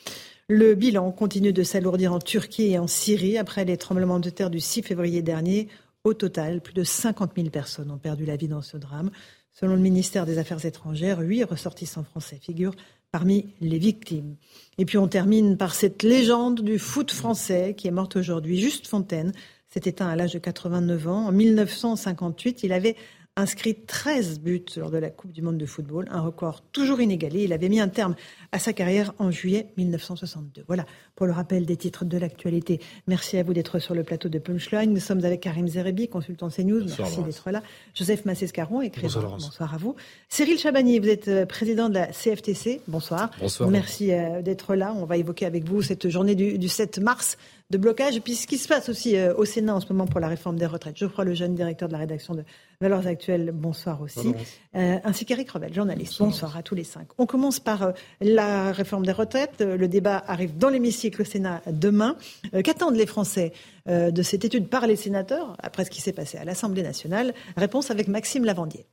Le 0.50 0.76
bilan 0.76 1.12
continue 1.12 1.52
de 1.52 1.62
s'alourdir 1.62 2.14
en 2.14 2.20
Turquie 2.20 2.72
et 2.72 2.80
en 2.80 2.88
Syrie 2.88 3.38
après 3.38 3.66
les 3.66 3.76
tremblements 3.76 4.22
de 4.22 4.30
terre 4.30 4.50
du 4.50 4.62
6 4.62 4.82
février 4.82 5.22
dernier. 5.22 5.68
Au 6.06 6.14
total, 6.14 6.62
plus 6.62 6.74
de 6.74 6.86
50 6.86 7.34
000 7.36 7.50
personnes 7.50 7.91
ont 7.91 7.98
perdu 7.98 8.24
la 8.24 8.38
vie 8.38 8.48
dans 8.48 8.62
ce 8.62 8.78
drame. 8.78 9.12
Selon 9.52 9.76
le 9.76 9.82
ministère 9.82 10.26
des 10.26 10.38
Affaires 10.38 10.66
étrangères, 10.66 11.20
huit 11.20 11.43
ressortissants 11.43 12.06
français 12.06 12.39
figurent 12.41 12.78
parmi 13.12 13.56
les 13.60 13.78
victimes. 13.78 14.38
Et 14.78 14.86
puis 14.86 14.98
on 14.98 15.10
termine 15.10 15.58
par 15.58 15.76
cette 15.76 16.02
légende 16.02 16.62
du 16.62 16.80
foot 16.80 17.12
français 17.12 17.76
qui 17.78 17.89
est 17.89 17.91
morte 17.91 18.16
aujourd'hui, 18.16 18.58
Juste 18.58 18.88
Fontaine. 18.88 19.34
s'est 19.68 19.82
éteint 19.84 20.08
à 20.08 20.16
l'âge 20.16 20.32
de 20.32 20.39
89 20.39 21.10
ans. 21.10 21.26
En 21.26 21.34
1958, 21.34 22.64
il 22.64 22.72
avait 22.72 22.95
inscrit 23.38 23.76
13 23.76 24.40
buts 24.40 24.66
lors 24.78 24.90
de 24.90 24.98
la 24.98 25.12
Coupe 25.12 25.32
du 25.32 25.44
Monde 25.44 25.58
de 25.58 25.66
football, 25.66 26.08
un 26.12 26.22
record 26.22 26.64
toujours 26.72 27.00
inégalé. 27.00 27.44
Il 27.44 27.54
avait 27.54 27.70
mis 27.70 27.80
un 27.80 27.88
terme 27.88 28.16
à 28.52 28.60
sa 28.60 28.74
carrière 28.74 29.14
en 29.20 29.30
juillet 29.30 29.68
1962. 29.78 30.64
Voilà 30.68 30.86
pour 31.16 31.28
le 31.28 31.32
rappel 31.32 31.66
des 31.66 31.78
titres 31.78 32.04
de 32.04 32.18
l'actualité. 32.18 32.82
Merci 33.06 33.38
à 33.38 33.44
vous 33.44 33.54
d'être 33.54 33.78
sur 33.80 33.94
le 33.94 34.04
plateau 34.04 34.28
de 34.28 34.40
Punchline. 34.40 34.92
Nous 34.92 35.00
sommes 35.00 35.24
avec 35.24 35.42
Karim 35.42 35.68
Zerebi, 35.68 36.08
consultant 36.08 36.50
CNews. 36.50 36.86
Merci 36.98 37.22
d'être 37.22 37.52
là. 37.52 37.62
Joseph 37.94 38.26
Massescaron, 38.26 38.82
écrivain. 38.82 39.08
Bonsoir, 39.08 39.32
Bonsoir, 39.38 39.74
à 39.74 39.78
vous. 39.78 39.96
Cyril 40.30 40.58
Chabagnier, 40.58 41.00
vous 41.00 41.10
êtes 41.10 41.28
euh, 41.28 41.46
président 41.46 41.90
de 41.90 41.94
la 41.94 42.08
CFTC. 42.08 42.82
Bonsoir. 42.88 43.30
Bonsoir. 43.40 43.70
Merci 43.70 44.12
euh, 44.12 44.42
d'être 44.42 44.74
là. 44.74 44.94
On 44.98 45.06
va 45.06 45.18
évoquer 45.18 45.46
avec 45.46 45.64
vous 45.64 45.84
cette 45.84 46.10
journée 46.10 46.34
du, 46.34 46.58
du 46.58 46.68
7 46.68 47.00
mars 47.00 47.38
de 47.70 47.78
blocage. 47.78 48.15
Et 48.15 48.22
puis 48.22 48.36
ce 48.36 48.47
qui 48.47 48.57
se 48.57 48.68
passe 48.68 48.89
aussi 48.89 49.18
euh, 49.18 49.34
au 49.36 49.45
Sénat 49.45 49.76
en 49.76 49.80
ce 49.80 49.91
moment 49.91 50.05
pour 50.05 50.20
la 50.20 50.28
réforme 50.28 50.57
des 50.57 50.65
retraites. 50.65 50.97
Geoffroy 50.97 51.26
Lejeune, 51.26 51.55
directeur 51.55 51.88
de 51.88 51.93
la 51.93 51.99
rédaction 51.99 52.34
de 52.34 52.43
Valeurs 52.80 53.07
Actuelles, 53.07 53.51
bonsoir 53.53 54.01
aussi. 54.01 54.34
Euh, 54.76 54.97
ainsi 55.03 55.26
qu'Éric 55.26 55.51
Revel, 55.51 55.74
journaliste. 55.74 56.20
Bonsoir. 56.20 56.55
à 56.55 56.63
tous 56.63 56.76
les 56.76 56.84
cinq. 56.84 57.07
On 57.18 57.26
commence 57.26 57.59
par 57.59 57.84
euh, 57.84 57.91
la 58.22 58.72
réforme 58.72 59.05
des 59.05 59.11
retraites. 59.11 59.61
Le 59.61 59.88
débat 59.88 60.24
arrive 60.28 60.57
dans 60.57 60.70
l'hémicycle 60.70 61.22
au 61.22 61.26
Sénat 61.26 61.61
demain. 61.68 62.15
Qu'attendent 62.63 62.95
les 62.95 63.05
Français 63.05 63.51
de 63.88 64.22
cette 64.22 64.45
étude 64.45 64.68
par 64.68 64.88
les 64.88 64.95
sénateurs 64.95 65.55
après 65.59 65.86
ce 65.86 65.89
qui 65.89 66.01
s'est 66.01 66.13
passé 66.13 66.38
à 66.38 66.45
l'Assemblée 66.45 66.84
nationale? 66.84 67.34
Réponse 67.55 67.91
avec 67.91 68.07
Maxime 68.07 68.45
Lavandier. 68.45 68.86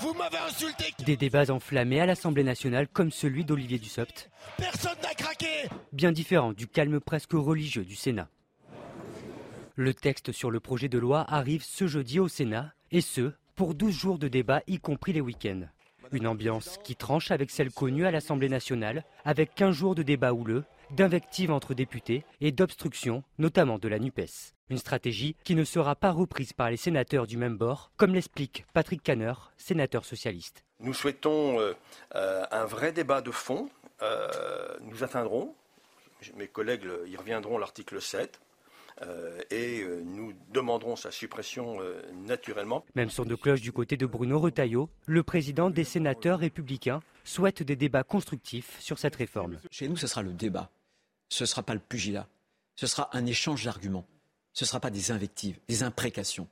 Vous 0.00 0.14
m'avez 0.14 0.38
insulté 0.38 0.92
Des 1.04 1.16
débats 1.16 1.50
enflammés 1.50 2.00
à 2.00 2.06
l'Assemblée 2.06 2.44
nationale 2.44 2.88
comme 2.88 3.10
celui 3.10 3.44
d'Olivier 3.44 3.78
Dussopt. 3.78 4.30
Personne 4.56 4.96
n'a 5.02 5.14
craqué 5.14 5.68
Bien 5.92 6.12
différent 6.12 6.52
du 6.52 6.66
calme 6.66 7.00
presque 7.00 7.32
religieux 7.32 7.84
du 7.84 7.96
Sénat. 7.96 8.28
Le 9.74 9.92
texte 9.92 10.32
sur 10.32 10.50
le 10.50 10.60
projet 10.60 10.88
de 10.88 10.98
loi 10.98 11.24
arrive 11.28 11.64
ce 11.64 11.86
jeudi 11.86 12.20
au 12.20 12.28
Sénat, 12.28 12.72
et 12.90 13.00
ce, 13.00 13.32
pour 13.54 13.74
12 13.74 13.94
jours 13.94 14.18
de 14.18 14.28
débat, 14.28 14.62
y 14.66 14.78
compris 14.78 15.12
les 15.12 15.20
week-ends. 15.20 15.62
Une 16.12 16.26
ambiance 16.26 16.78
qui 16.84 16.94
tranche 16.94 17.30
avec 17.30 17.50
celle 17.50 17.72
connue 17.72 18.06
à 18.06 18.10
l'Assemblée 18.10 18.50
nationale, 18.50 19.04
avec 19.24 19.54
15 19.54 19.74
jours 19.74 19.94
de 19.94 20.02
débat 20.02 20.32
houleux, 20.32 20.64
d'invectives 20.92 21.50
entre 21.50 21.74
députés 21.74 22.24
et 22.40 22.52
d'obstruction, 22.52 23.22
notamment 23.38 23.78
de 23.78 23.88
la 23.88 23.98
NUPES. 23.98 24.54
Une 24.68 24.78
stratégie 24.78 25.36
qui 25.44 25.54
ne 25.54 25.64
sera 25.64 25.96
pas 25.96 26.10
reprise 26.10 26.52
par 26.52 26.70
les 26.70 26.76
sénateurs 26.76 27.26
du 27.26 27.36
même 27.36 27.56
bord, 27.56 27.92
comme 27.96 28.14
l'explique 28.14 28.64
Patrick 28.72 29.02
Canner, 29.02 29.34
sénateur 29.56 30.04
socialiste. 30.04 30.64
Nous 30.80 30.94
souhaitons 30.94 31.60
euh, 31.60 31.74
euh, 32.14 32.44
un 32.50 32.64
vrai 32.64 32.92
débat 32.92 33.20
de 33.20 33.30
fond. 33.30 33.68
Euh, 34.02 34.28
nous 34.80 35.04
atteindrons, 35.04 35.54
mes 36.36 36.48
collègues 36.48 36.88
y 37.06 37.16
reviendront, 37.16 37.58
l'article 37.58 38.00
7. 38.00 38.40
et 39.50 39.84
nous 40.04 40.32
demanderons 40.50 40.96
sa 40.96 41.10
suppression 41.10 41.78
naturellement. 42.26 42.84
Même 42.94 43.10
son 43.10 43.24
de 43.24 43.34
cloche 43.34 43.60
du 43.60 43.72
côté 43.72 43.96
de 43.96 44.06
Bruno 44.06 44.38
Retailleau, 44.38 44.88
le 45.06 45.22
président 45.22 45.70
des 45.70 45.84
sénateurs 45.84 46.38
républicains 46.38 47.00
souhaite 47.24 47.62
des 47.62 47.76
débats 47.76 48.04
constructifs 48.04 48.78
sur 48.80 48.98
cette 48.98 49.16
réforme. 49.16 49.58
Chez 49.70 49.88
nous, 49.88 49.96
ce 49.96 50.06
sera 50.06 50.22
le 50.22 50.32
débat 50.32 50.70
ce 51.32 51.44
ne 51.44 51.46
sera 51.46 51.62
pas 51.62 51.72
le 51.72 51.80
pugilat, 51.80 52.28
ce 52.76 52.86
sera 52.86 53.08
un 53.16 53.24
échange 53.24 53.64
d'arguments, 53.64 54.06
ce 54.52 54.64
ne 54.64 54.68
sera 54.68 54.80
pas 54.80 54.90
des 54.90 55.10
invectives, 55.10 55.58
des 55.66 55.82
imprécations. 55.82 56.46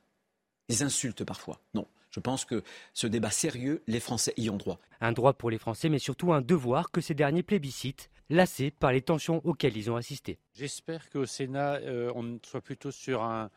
des 0.71 0.83
insultes 0.83 1.25
parfois. 1.25 1.61
Non. 1.75 1.87
Je 2.11 2.21
pense 2.21 2.45
que 2.45 2.63
ce 2.95 3.07
débat 3.07 3.31
sérieux, 3.31 3.83
les 3.87 4.01
Français 4.01 4.33
y 4.37 4.49
ont 4.51 4.57
droit. 4.57 4.79
Un 5.01 5.13
droit 5.13 5.33
pour 5.35 5.51
les 5.51 5.59
Français, 5.59 5.89
mais 5.89 5.99
surtout 5.99 6.33
un 6.33 6.41
devoir 6.41 6.91
que 6.91 7.01
ces 7.01 7.15
derniers 7.15 7.43
plébiscitent, 7.43 8.09
lassés 8.31 8.71
par 8.71 8.93
les 8.93 9.03
tensions 9.03 9.41
auxquelles 9.45 9.77
ils 9.77 9.91
ont 9.91 9.97
assisté. 9.97 10.39
J'espère 10.55 11.11
qu'au 11.11 11.27
Sénat, 11.27 11.75
euh, 11.75 12.13
on 12.15 12.39
soit 12.45 12.61
plutôt 12.63 12.91
sur 12.91 13.23
un, 13.23 13.51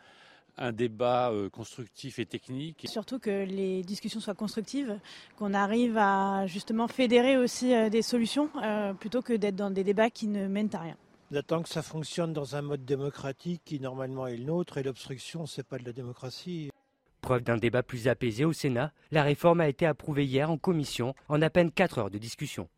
un 0.57 0.71
débat 0.71 1.31
euh, 1.31 1.49
constructif 1.49 2.19
et 2.19 2.25
technique. 2.25 2.85
Surtout 2.89 3.19
que 3.19 3.45
les 3.45 3.81
discussions 3.83 4.19
soient 4.19 4.35
constructives, 4.35 4.99
qu'on 5.37 5.53
arrive 5.53 5.97
à 5.97 6.45
justement 6.47 6.87
fédérer 6.87 7.37
aussi 7.37 7.73
euh, 7.73 7.89
des 7.89 8.01
solutions 8.01 8.49
plutôt 8.99 9.21
que 9.21 9.33
d'être 9.33 9.55
dans 9.55 9.71
des 9.71 9.83
débats 9.83 10.09
qui 10.09 10.27
ne 10.27 10.47
mènent 10.47 10.69
à 10.73 10.79
rien. 10.79 10.97
D'attendre 11.33 11.63
que 11.63 11.69
ça 11.69 11.81
fonctionne 11.81 12.31
dans 12.31 12.55
un 12.55 12.61
mode 12.61 12.85
démocratique 12.85 13.63
qui 13.65 13.79
normalement 13.79 14.27
est 14.27 14.37
le 14.37 14.43
nôtre 14.43 14.77
et 14.77 14.83
l'obstruction 14.83 15.47
c'est 15.47 15.63
pas 15.63 15.79
de 15.79 15.83
la 15.83 15.91
démocratie. 15.91 16.69
Preuve 17.21 17.41
d'un 17.41 17.57
débat 17.57 17.81
plus 17.81 18.07
apaisé 18.07 18.45
au 18.45 18.53
Sénat, 18.53 18.91
la 19.09 19.23
réforme 19.23 19.59
a 19.59 19.67
été 19.67 19.87
approuvée 19.87 20.25
hier 20.25 20.51
en 20.51 20.59
commission 20.59 21.15
en 21.29 21.41
à 21.41 21.49
peine 21.49 21.71
4 21.71 21.97
heures 21.97 22.09
de 22.11 22.19
discussion. 22.19 22.69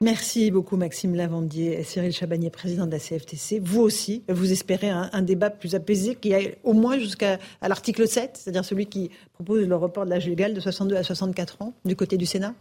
Merci 0.00 0.50
beaucoup 0.50 0.78
Maxime 0.78 1.14
Lavandier 1.14 1.78
et 1.78 1.82
Cyril 1.82 2.12
Chabagnier, 2.12 2.48
président 2.48 2.86
de 2.86 2.92
la 2.92 2.98
CFTC. 2.98 3.58
Vous 3.58 3.82
aussi, 3.82 4.24
vous 4.30 4.50
espérez 4.50 4.88
un, 4.88 5.20
débat 5.20 5.50
plus 5.50 5.74
apaisé 5.74 6.14
qui 6.14 6.32
aille 6.32 6.56
au 6.64 6.72
moins 6.72 6.98
jusqu'à 6.98 7.38
l'article 7.60 8.08
7, 8.08 8.38
c'est-à-dire 8.38 8.64
celui 8.64 8.86
qui 8.86 9.10
propose 9.34 9.68
le 9.68 9.76
report 9.76 10.06
de 10.06 10.10
l'âge 10.10 10.26
légal 10.26 10.54
de 10.54 10.60
62 10.60 10.96
à 10.96 11.02
64 11.02 11.60
ans 11.60 11.74
du 11.84 11.96
côté 11.96 12.16
du 12.16 12.24
Sénat? 12.24 12.54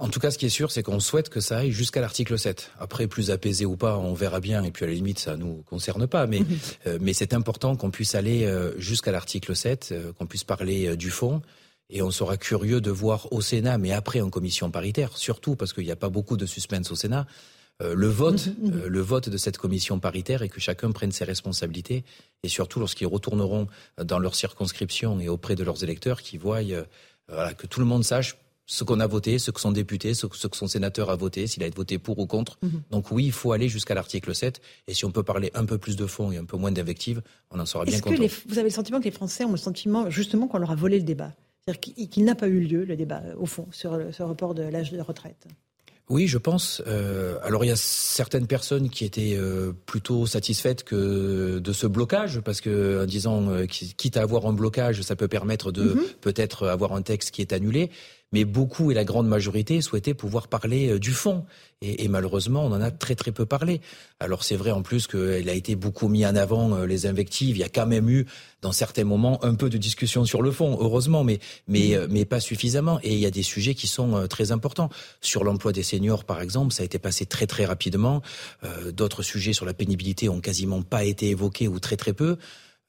En 0.00 0.08
tout 0.08 0.18
cas, 0.18 0.30
ce 0.30 0.38
qui 0.38 0.46
est 0.46 0.50
sûr, 0.50 0.72
c'est 0.72 0.82
qu'on 0.82 0.98
souhaite 0.98 1.28
que 1.28 1.40
ça 1.40 1.58
aille 1.58 1.72
jusqu'à 1.72 2.00
l'article 2.00 2.38
7. 2.38 2.70
Après, 2.80 3.06
plus 3.06 3.30
apaisé 3.30 3.66
ou 3.66 3.76
pas, 3.76 3.98
on 3.98 4.14
verra 4.14 4.40
bien. 4.40 4.64
Et 4.64 4.70
puis, 4.70 4.84
à 4.84 4.88
la 4.88 4.94
limite, 4.94 5.18
ça 5.18 5.36
nous 5.36 5.62
concerne 5.68 6.06
pas. 6.06 6.26
Mais, 6.26 6.40
euh, 6.86 6.98
mais 7.02 7.12
c'est 7.12 7.34
important 7.34 7.76
qu'on 7.76 7.90
puisse 7.90 8.14
aller 8.14 8.46
euh, 8.46 8.72
jusqu'à 8.78 9.12
l'article 9.12 9.54
7, 9.54 9.90
euh, 9.92 10.12
qu'on 10.14 10.26
puisse 10.26 10.42
parler 10.42 10.96
du 10.96 11.10
fond. 11.10 11.42
Et 11.90 12.00
on 12.00 12.10
sera 12.10 12.38
curieux 12.38 12.80
de 12.80 12.90
voir 12.90 13.30
au 13.30 13.42
Sénat, 13.42 13.76
mais 13.76 13.92
après 13.92 14.22
en 14.22 14.30
commission 14.30 14.70
paritaire, 14.70 15.18
surtout 15.18 15.54
parce 15.54 15.74
qu'il 15.74 15.84
n'y 15.84 15.90
a 15.90 15.96
pas 15.96 16.08
beaucoup 16.08 16.38
de 16.38 16.46
suspense 16.46 16.90
au 16.90 16.94
Sénat, 16.94 17.26
le 17.82 18.06
vote, 18.06 18.48
le 18.86 19.00
vote 19.00 19.28
de 19.28 19.36
cette 19.36 19.58
commission 19.58 19.98
paritaire 19.98 20.42
et 20.42 20.48
que 20.48 20.60
chacun 20.60 20.92
prenne 20.92 21.10
ses 21.10 21.24
responsabilités. 21.24 22.04
Et 22.44 22.48
surtout 22.48 22.78
lorsqu'ils 22.78 23.08
retourneront 23.08 23.66
dans 24.00 24.20
leur 24.20 24.36
circonscription 24.36 25.18
et 25.18 25.28
auprès 25.28 25.56
de 25.56 25.64
leurs 25.64 25.82
électeurs, 25.82 26.22
qui 26.22 26.38
voient 26.38 26.60
voilà, 27.28 27.54
que 27.54 27.66
tout 27.66 27.80
le 27.80 27.86
monde 27.86 28.04
sache 28.04 28.36
ce 28.70 28.84
qu'on 28.84 29.00
a 29.00 29.06
voté, 29.08 29.40
ce 29.40 29.50
que 29.50 29.60
son 29.60 29.72
député, 29.72 30.14
ce 30.14 30.26
que 30.26 30.56
son 30.56 30.68
sénateur 30.68 31.10
a 31.10 31.16
voté, 31.16 31.48
s'il 31.48 31.64
a 31.64 31.66
été 31.66 31.76
voté 31.76 31.98
pour 31.98 32.20
ou 32.20 32.26
contre. 32.26 32.56
Mhm. 32.62 32.82
Donc 32.92 33.10
oui, 33.10 33.24
il 33.24 33.32
faut 33.32 33.50
aller 33.50 33.68
jusqu'à 33.68 33.94
l'article 33.94 34.32
7. 34.32 34.60
Et 34.86 34.94
si 34.94 35.04
on 35.04 35.10
peut 35.10 35.24
parler 35.24 35.50
un 35.54 35.64
peu 35.64 35.76
plus 35.76 35.96
de 35.96 36.06
fond 36.06 36.30
et 36.30 36.36
un 36.36 36.44
peu 36.44 36.56
moins 36.56 36.70
d'invectives, 36.70 37.20
on 37.50 37.58
en 37.58 37.66
sera 37.66 37.84
bien 37.84 37.98
content. 37.98 38.14
Que 38.14 38.48
vous 38.48 38.58
avez 38.58 38.68
le 38.68 38.74
sentiment 38.74 39.00
que 39.00 39.04
les 39.04 39.10
Français 39.10 39.44
ont 39.44 39.50
le 39.50 39.56
sentiment 39.56 40.08
justement 40.08 40.46
qu'on 40.46 40.58
leur 40.58 40.70
a 40.70 40.76
volé 40.76 40.98
le 40.98 41.04
débat? 41.04 41.32
C'est-à-dire 41.64 42.08
qu'il 42.08 42.24
n'a 42.24 42.36
pas 42.36 42.46
eu 42.46 42.60
lieu, 42.60 42.84
le 42.84 42.94
débat, 42.94 43.22
au 43.38 43.46
fond, 43.46 43.66
sur 43.72 43.98
ce 44.12 44.22
report 44.22 44.54
de 44.54 44.62
l'âge 44.62 44.92
de 44.92 45.00
retraite? 45.00 45.48
Oui, 46.10 46.26
je 46.26 46.38
pense. 46.38 46.82
Euh, 46.88 47.38
alors 47.42 47.64
il 47.64 47.68
y 47.68 47.72
a 47.72 47.76
certaines 47.76 48.48
personnes 48.48 48.90
qui 48.90 49.04
étaient 49.04 49.36
euh, 49.36 49.72
plutôt 49.86 50.26
satisfaites 50.26 50.82
que 50.82 51.60
de 51.60 51.72
ce 51.72 51.86
blocage, 51.86 52.40
parce 52.40 52.60
que 52.60 53.02
en 53.04 53.06
disant 53.06 53.48
euh, 53.48 53.66
quitte 53.66 54.16
à 54.16 54.22
avoir 54.22 54.46
un 54.46 54.52
blocage, 54.52 55.02
ça 55.02 55.14
peut 55.14 55.28
permettre 55.28 55.70
de 55.70 55.84
mhm. 55.84 56.02
peut-être 56.20 56.66
avoir 56.66 56.94
un 56.94 57.02
texte 57.02 57.30
qui 57.30 57.42
est 57.42 57.52
annulé 57.52 57.90
mais 58.32 58.44
beaucoup 58.44 58.90
et 58.90 58.94
la 58.94 59.04
grande 59.04 59.26
majorité 59.26 59.80
souhaitaient 59.80 60.14
pouvoir 60.14 60.48
parler 60.48 60.88
euh, 60.88 60.98
du 60.98 61.12
fond. 61.12 61.44
Et, 61.82 62.08
malheureusement, 62.08 62.66
on 62.66 62.72
en 62.72 62.80
a 62.82 62.90
très 62.90 63.14
très 63.14 63.32
peu 63.32 63.46
parlé. 63.46 63.80
Alors 64.18 64.44
c'est 64.44 64.54
vrai 64.54 64.70
en 64.70 64.82
plus 64.82 65.06
qu'il 65.06 65.48
a 65.48 65.54
été 65.54 65.76
beaucoup 65.76 66.08
mis 66.08 66.26
en 66.26 66.36
avant 66.36 66.76
euh, 66.76 66.84
les 66.84 67.06
invectives. 67.06 67.56
Il 67.56 67.60
y 67.60 67.64
a 67.64 67.70
quand 67.70 67.86
même 67.86 68.10
eu, 68.10 68.26
dans 68.60 68.72
certains 68.72 69.04
moments, 69.04 69.42
un 69.42 69.54
peu 69.54 69.70
de 69.70 69.78
discussion 69.78 70.26
sur 70.26 70.42
le 70.42 70.50
fond, 70.50 70.76
heureusement, 70.78 71.24
mais 71.24 71.38
mais 71.68 71.96
euh, 71.96 72.06
mais 72.10 72.26
pas 72.26 72.38
suffisamment. 72.38 73.00
Et 73.02 73.14
il 73.14 73.18
y 73.18 73.24
a 73.24 73.30
des 73.30 73.42
sujets 73.42 73.74
qui 73.74 73.86
sont 73.86 74.28
très 74.28 74.52
importants. 74.52 74.90
Sur 75.22 75.42
l'emploi 75.42 75.72
des 75.72 75.82
seniors, 75.82 76.24
par 76.24 76.42
exemple, 76.42 76.74
ça 76.74 76.82
a 76.82 76.84
été 76.84 76.98
passé 76.98 77.24
très 77.24 77.46
très 77.46 77.64
rapidement. 77.64 78.20
D'autres 78.92 79.22
sujets 79.22 79.54
sur 79.54 79.64
la 79.64 79.72
pénibilité 79.72 80.28
ont 80.28 80.42
quasiment 80.42 80.82
pas 80.82 81.04
été 81.04 81.30
évoqués 81.30 81.66
ou 81.66 81.80
très 81.80 81.96
très 81.96 82.12
peu. 82.12 82.36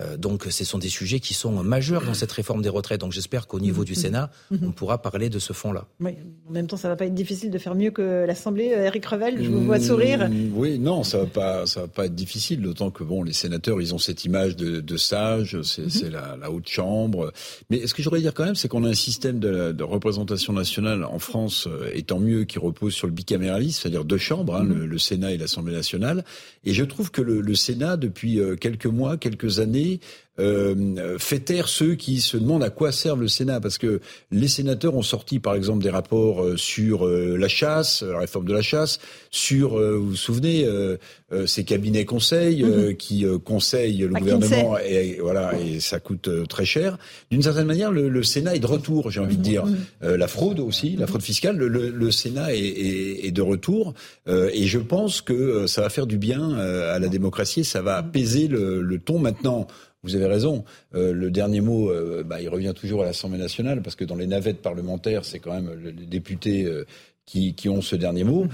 Euh, 0.02 0.18
donc 0.18 0.46
ce 0.50 0.66
sont 0.66 0.78
des 0.78 0.90
sujets 0.90 1.20
qui 1.20 1.34
sont 1.34 1.52
majeurs 1.64 2.04
dans 2.06 2.14
cette 2.14 2.32
réforme 2.32 2.62
des 2.62 2.70
retraites. 2.70 3.02
Donc 3.02 3.12
j'espère 3.12 3.48
qu'au 3.48 3.60
niveau 3.60 3.84
du 3.84 3.96
Sénat, 3.96 4.30
on 4.62 4.72
pourra 4.72 5.02
parler 5.02 5.30
de 5.30 5.40
ce 5.40 5.54
fonds-là. 5.54 5.86
Oui, 6.00 6.12
en 6.50 6.52
même 6.52 6.68
temps, 6.68 6.78
ça 6.78 6.88
ne 6.88 6.94
va 6.94 6.98
pas 6.98 7.06
être 7.06 7.14
difficile 7.14 7.52
de 7.52 7.58
faire 7.58 7.76
mieux 7.76 7.92
que 7.92 8.26
l'Assemblée. 8.26 8.66
Eric 8.66 9.06
euh, 9.06 9.10
Revel, 9.10 9.44
je 9.44 9.50
vous 9.50 9.64
vois 9.64 9.80
sourire. 9.80 10.30
Mmh, 10.30 10.52
oui, 10.56 10.80
non, 10.80 11.04
ça 11.04 11.18
ne 11.18 11.24
va, 11.24 11.30
pas, 11.30 11.66
ça 11.66 11.82
va 11.82 11.88
pas 11.88 12.06
être 12.06 12.16
difficile, 12.16 12.62
d'autant 12.62 12.92
que 12.92 13.04
bon, 13.04 13.24
les 13.24 13.34
sénateurs, 13.34 13.82
ils 13.82 13.94
ont 13.94 13.98
cette 13.98 14.26
image 14.26 14.56
de, 14.56 14.80
de 14.80 14.98
sage, 14.98 15.62
c'est 15.62 16.06
mhm. 16.06 16.12
la, 16.40 16.52
haute 16.52 16.68
chambre. 16.68 17.32
Mais 17.70 17.86
ce 17.88 17.94
que 17.94 18.02
je 18.02 18.10
voudrais 18.10 18.22
dire 18.22 18.34
quand 18.34 18.46
même, 18.46 18.56
c'est 18.56 18.68
qu'on 18.68 18.84
a 18.84 18.90
un 18.90 18.94
système 18.94 19.40
de, 19.40 19.84
représentation 19.84 20.54
nationale 20.54 21.04
en 21.04 21.20
France, 21.20 21.68
euh, 21.68 21.90
étant 21.94 22.20
mieux, 22.20 22.44
qui 22.44 22.60
repose 22.60 22.94
sur 22.94 23.08
le 23.08 23.14
bicaméralisme, 23.14 23.82
c'est-à-dire 23.82 24.06
deux 24.06 24.18
chambres, 24.18 24.56
hein, 24.56 24.64
le, 24.64 24.98
Sénat 24.98 25.32
et 25.32 25.38
l'Assemblée 25.38 25.74
nationale. 25.74 26.24
Et 26.64 26.74
je 26.74 26.84
trouve 26.84 27.10
que 27.12 27.22
le, 27.22 27.42
le 27.42 27.56
Sénat, 27.56 27.98
depuis 27.98 28.40
quelques 28.60 28.86
mois, 28.86 29.18
quelques 29.18 29.60
années, 29.60 29.91
oui 29.92 30.00
euh, 30.40 31.18
fait 31.20 31.40
taire 31.40 31.68
ceux 31.68 31.96
qui 31.96 32.22
se 32.22 32.38
demandent 32.38 32.64
à 32.64 32.70
quoi 32.70 32.94
servent 32.94 33.20
le 33.20 33.28
Sénat, 33.28 33.60
parce 33.60 33.78
que 33.78 34.00
les 34.32 34.48
sénateurs 34.48 34.96
ont 34.96 35.02
sorti 35.02 35.40
par 35.40 35.56
exemple 35.56 35.84
des 35.84 35.90
rapports 35.90 36.44
euh, 36.44 36.56
sur 36.56 37.06
euh, 37.06 37.36
la 37.38 37.50
chasse, 37.50 38.02
la 38.02 38.20
réforme 38.20 38.46
de 38.46 38.54
la 38.54 38.62
chasse, 38.62 39.00
sur, 39.30 39.78
vous 39.78 40.10
vous 40.10 40.16
souvenez, 40.16 40.68
ces 41.46 41.64
cabinets 41.64 42.04
conseils 42.06 42.64
mhm. 42.64 42.96
qui 42.98 43.26
conseillent 43.46 44.00
le 44.00 44.10
gouvernement, 44.10 44.78
et 44.78 45.20
voilà, 45.22 45.54
et 45.60 45.80
ça 45.80 46.00
coûte 46.00 46.30
très 46.48 46.66
cher. 46.66 46.98
D'une 47.30 47.42
certaine 47.42 47.68
manière, 47.68 47.92
le, 47.92 48.24
Sénat 48.24 48.56
est 48.56 48.60
de 48.60 48.68
retour, 48.68 49.10
j'ai 49.10 49.20
envie 49.20 49.38
de 49.38 49.42
dire. 49.42 49.66
Mhm. 49.66 50.16
la 50.16 50.28
fraude 50.28 50.60
aussi, 50.60 50.98
la 50.98 51.08
fraude 51.08 51.22
fiscale, 51.22 51.56
le, 51.56 52.12
Sénat 52.12 52.54
est, 52.54 53.26
est, 53.26 53.32
de 53.32 53.42
retour, 53.42 53.94
et 54.28 54.66
je 54.66 54.80
pense 54.80 55.22
que 55.22 55.66
ça 55.68 55.82
va 55.82 55.90
faire 55.90 56.08
du 56.08 56.18
bien 56.18 56.58
à 56.58 57.00
la 57.00 57.08
démocratie, 57.08 57.64
ça 57.64 57.82
va 57.82 57.96
apaiser 57.96 58.48
le, 58.48 58.82
le 58.82 59.00
ton 59.00 59.20
maintenant. 59.20 59.68
Vous 60.04 60.16
avez 60.16 60.26
raison. 60.26 60.66
Euh, 60.96 61.14
le 61.14 61.30
dernier 61.30 61.62
mot, 61.62 61.92
euh, 61.92 62.24
bah, 62.24 62.42
il 62.42 62.50
revient 62.50 62.74
toujours 62.76 63.04
à 63.04 63.06
l'Assemblée 63.06 63.38
nationale, 63.38 63.84
parce 63.84 63.96
que 63.96 64.04
dans 64.04 64.16
les 64.16 64.26
navettes 64.26 64.62
parlementaires, 64.62 65.26
c'est 65.26 65.38
quand 65.38 65.54
même 65.54 65.72
les 65.84 66.08
députés 66.08 66.66
euh, 66.66 66.86
qui, 67.28 67.54
qui, 67.54 67.70
ont 67.70 67.82
ce 67.82 67.96
dernier 67.96 68.24
mot. 68.24 68.48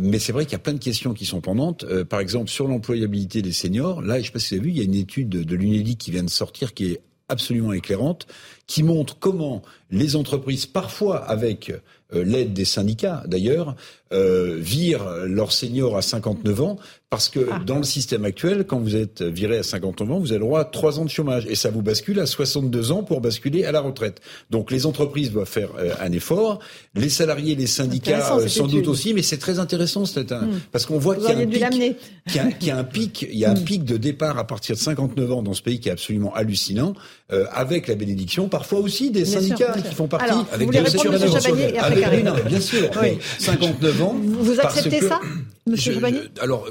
mais 0.00 0.18
c'est 0.18 0.32
vrai 0.32 0.44
qu'il 0.44 0.52
y 0.52 0.56
a 0.56 0.60
plein 0.60 0.72
de 0.72 0.78
questions 0.78 1.12
qui 1.12 1.26
sont 1.26 1.42
pendantes. 1.42 1.84
par 2.04 2.20
exemple, 2.20 2.48
sur 2.48 2.66
l'employabilité 2.66 3.42
des 3.42 3.52
seniors, 3.52 4.00
là, 4.00 4.14
je 4.14 4.20
ne 4.20 4.24
sais 4.24 4.32
pas 4.32 4.38
si 4.38 4.54
vous 4.54 4.60
avez 4.60 4.70
vu, 4.70 4.74
il 4.74 4.78
y 4.78 4.80
a 4.80 4.84
une 4.84 4.94
étude 4.94 5.28
de, 5.28 5.54
l'UNEDIC 5.54 5.98
qui 5.98 6.10
vient 6.10 6.24
de 6.24 6.30
sortir 6.30 6.72
qui 6.72 6.92
est 6.92 7.00
absolument 7.28 7.72
éclairante, 7.74 8.26
qui 8.66 8.82
montre 8.82 9.18
comment 9.18 9.62
les 9.90 10.16
entreprises, 10.16 10.66
parfois 10.66 11.18
avec 11.18 11.72
l'aide 12.12 12.54
des 12.54 12.64
syndicats 12.64 13.22
d'ailleurs, 13.26 13.76
virent 14.10 15.26
leurs 15.26 15.52
seniors 15.52 15.96
à 15.96 16.02
59 16.02 16.60
ans 16.62 16.78
parce 17.10 17.28
que 17.28 17.48
ah. 17.52 17.60
dans 17.64 17.76
le 17.76 17.84
système 17.84 18.24
actuel, 18.24 18.64
quand 18.66 18.80
vous 18.80 18.96
êtes 18.96 19.22
viré 19.22 19.58
à 19.58 19.62
59 19.62 20.10
ans, 20.10 20.18
vous 20.18 20.32
avez 20.32 20.40
le 20.40 20.46
droit 20.46 20.60
à 20.60 20.64
3 20.64 20.98
ans 20.98 21.04
de 21.04 21.10
chômage 21.10 21.46
et 21.46 21.54
ça 21.54 21.70
vous 21.70 21.82
bascule 21.82 22.18
à 22.18 22.26
62 22.26 22.90
ans 22.90 23.04
pour 23.04 23.20
basculer 23.20 23.64
à 23.64 23.70
la 23.70 23.80
retraite. 23.80 24.20
Donc 24.50 24.72
les 24.72 24.84
entreprises 24.84 25.30
doivent 25.30 25.48
faire 25.48 25.68
euh, 25.78 25.94
un 26.00 26.10
effort, 26.10 26.58
les 26.96 27.08
salariés, 27.08 27.54
les 27.54 27.68
syndicats 27.68 28.36
euh, 28.36 28.48
sans 28.48 28.66
doute 28.66 28.88
aussi, 28.88 29.14
mais 29.14 29.22
c'est 29.22 29.38
très 29.38 29.60
intéressant 29.60 30.02
hmm. 30.02 30.58
parce 30.72 30.86
qu'on 30.86 30.98
voit 30.98 31.14
qu'il 31.14 31.24
y, 31.24 31.32
a 31.32 31.38
un 31.38 31.46
pic, 31.46 31.96
qu'il 32.26 32.68
y, 32.68 32.70
a 32.70 32.76
un 32.76 32.84
pic, 32.84 33.22
il 33.30 33.38
y 33.38 33.44
a 33.44 33.50
un 33.50 33.54
hmm. 33.54 33.64
pic 33.64 33.84
de 33.84 33.96
départ 33.96 34.36
à 34.38 34.46
partir 34.46 34.74
de 34.74 34.80
59 34.80 35.32
ans 35.32 35.42
dans 35.42 35.54
ce 35.54 35.62
pays 35.62 35.78
qui 35.78 35.90
est 35.90 35.92
absolument 35.92 36.34
hallucinant, 36.34 36.94
euh, 37.32 37.46
avec 37.52 37.86
la 37.86 37.94
bénédiction 37.94 38.48
parfois 38.48 38.80
aussi 38.80 39.12
des 39.12 39.24
syndicats 39.24 39.76
qui 39.88 39.94
font 39.94 40.08
partie 40.08 40.30
Alors, 40.30 40.46
avec 40.52 40.68
des 40.68 40.78
et 40.78 41.78
après 41.78 42.24
bien 42.46 42.60
sûr, 42.60 42.90
oui. 43.00 43.18
59 43.38 44.02
ans. 44.02 44.16
Vous 44.20 44.58
acceptez 44.58 45.00
ça? 45.00 45.20
Monsieur 45.66 45.98
alors, 46.40 46.66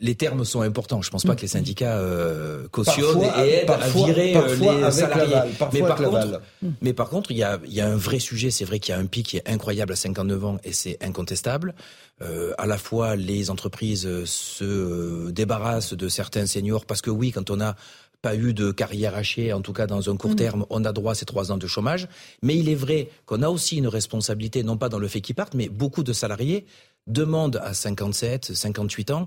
les 0.00 0.14
termes 0.14 0.46
sont 0.46 0.62
importants. 0.62 1.02
Je 1.02 1.10
pense 1.10 1.24
pas 1.24 1.36
que 1.36 1.42
les 1.42 1.48
syndicats 1.48 1.98
euh, 1.98 2.66
cautionnent 2.68 3.22
et 3.22 3.50
aident 3.50 3.70
à 3.70 3.88
virer 3.88 4.34
euh, 4.34 4.56
les 4.56 4.90
salariés. 4.90 5.36
mais, 5.72 5.80
par 5.80 5.96
contre, 5.96 6.42
mais 6.80 6.92
par 6.94 7.08
contre, 7.10 7.30
il 7.32 7.36
y 7.36 7.42
a, 7.42 7.60
y 7.66 7.82
a 7.82 7.86
un 7.86 7.96
vrai 7.96 8.18
sujet. 8.18 8.50
C'est 8.50 8.64
vrai 8.64 8.78
qu'il 8.78 8.94
y 8.94 8.96
a 8.96 9.00
un 9.00 9.04
pic 9.04 9.26
qui 9.26 9.36
est 9.36 9.48
incroyable 9.48 9.92
à 9.92 9.96
59 9.96 10.44
ans 10.44 10.56
et 10.64 10.72
c'est 10.72 10.96
incontestable. 11.04 11.74
Euh, 12.22 12.52
à 12.56 12.66
la 12.66 12.78
fois, 12.78 13.14
les 13.16 13.50
entreprises 13.50 14.08
se 14.24 14.64
euh, 14.64 15.32
débarrassent 15.32 15.94
de 15.94 16.08
certains 16.08 16.46
seniors 16.46 16.86
parce 16.86 17.02
que 17.02 17.10
oui, 17.10 17.32
quand 17.32 17.50
on 17.50 17.60
a 17.60 17.76
pas 18.22 18.36
eu 18.36 18.52
de 18.52 18.70
carrière 18.70 19.14
hachée, 19.14 19.52
en 19.52 19.62
tout 19.62 19.72
cas 19.72 19.86
dans 19.86 20.10
un 20.10 20.16
court 20.16 20.32
mm. 20.32 20.36
terme, 20.36 20.66
on 20.68 20.84
a 20.84 20.92
droit 20.92 21.12
à 21.12 21.14
ces 21.14 21.24
trois 21.24 21.52
ans 21.52 21.56
de 21.56 21.66
chômage. 21.66 22.08
Mais 22.42 22.56
il 22.56 22.68
est 22.68 22.74
vrai 22.74 23.08
qu'on 23.24 23.42
a 23.42 23.48
aussi 23.48 23.76
une 23.76 23.88
responsabilité, 23.88 24.62
non 24.62 24.76
pas 24.76 24.88
dans 24.88 24.98
le 24.98 25.08
fait 25.08 25.20
qu'ils 25.22 25.34
partent, 25.34 25.54
mais 25.54 25.68
beaucoup 25.68 26.02
de 26.02 26.12
salariés 26.12 26.66
demandent 27.10 27.60
à 27.62 27.74
57, 27.74 28.54
58 28.54 29.10
ans 29.10 29.26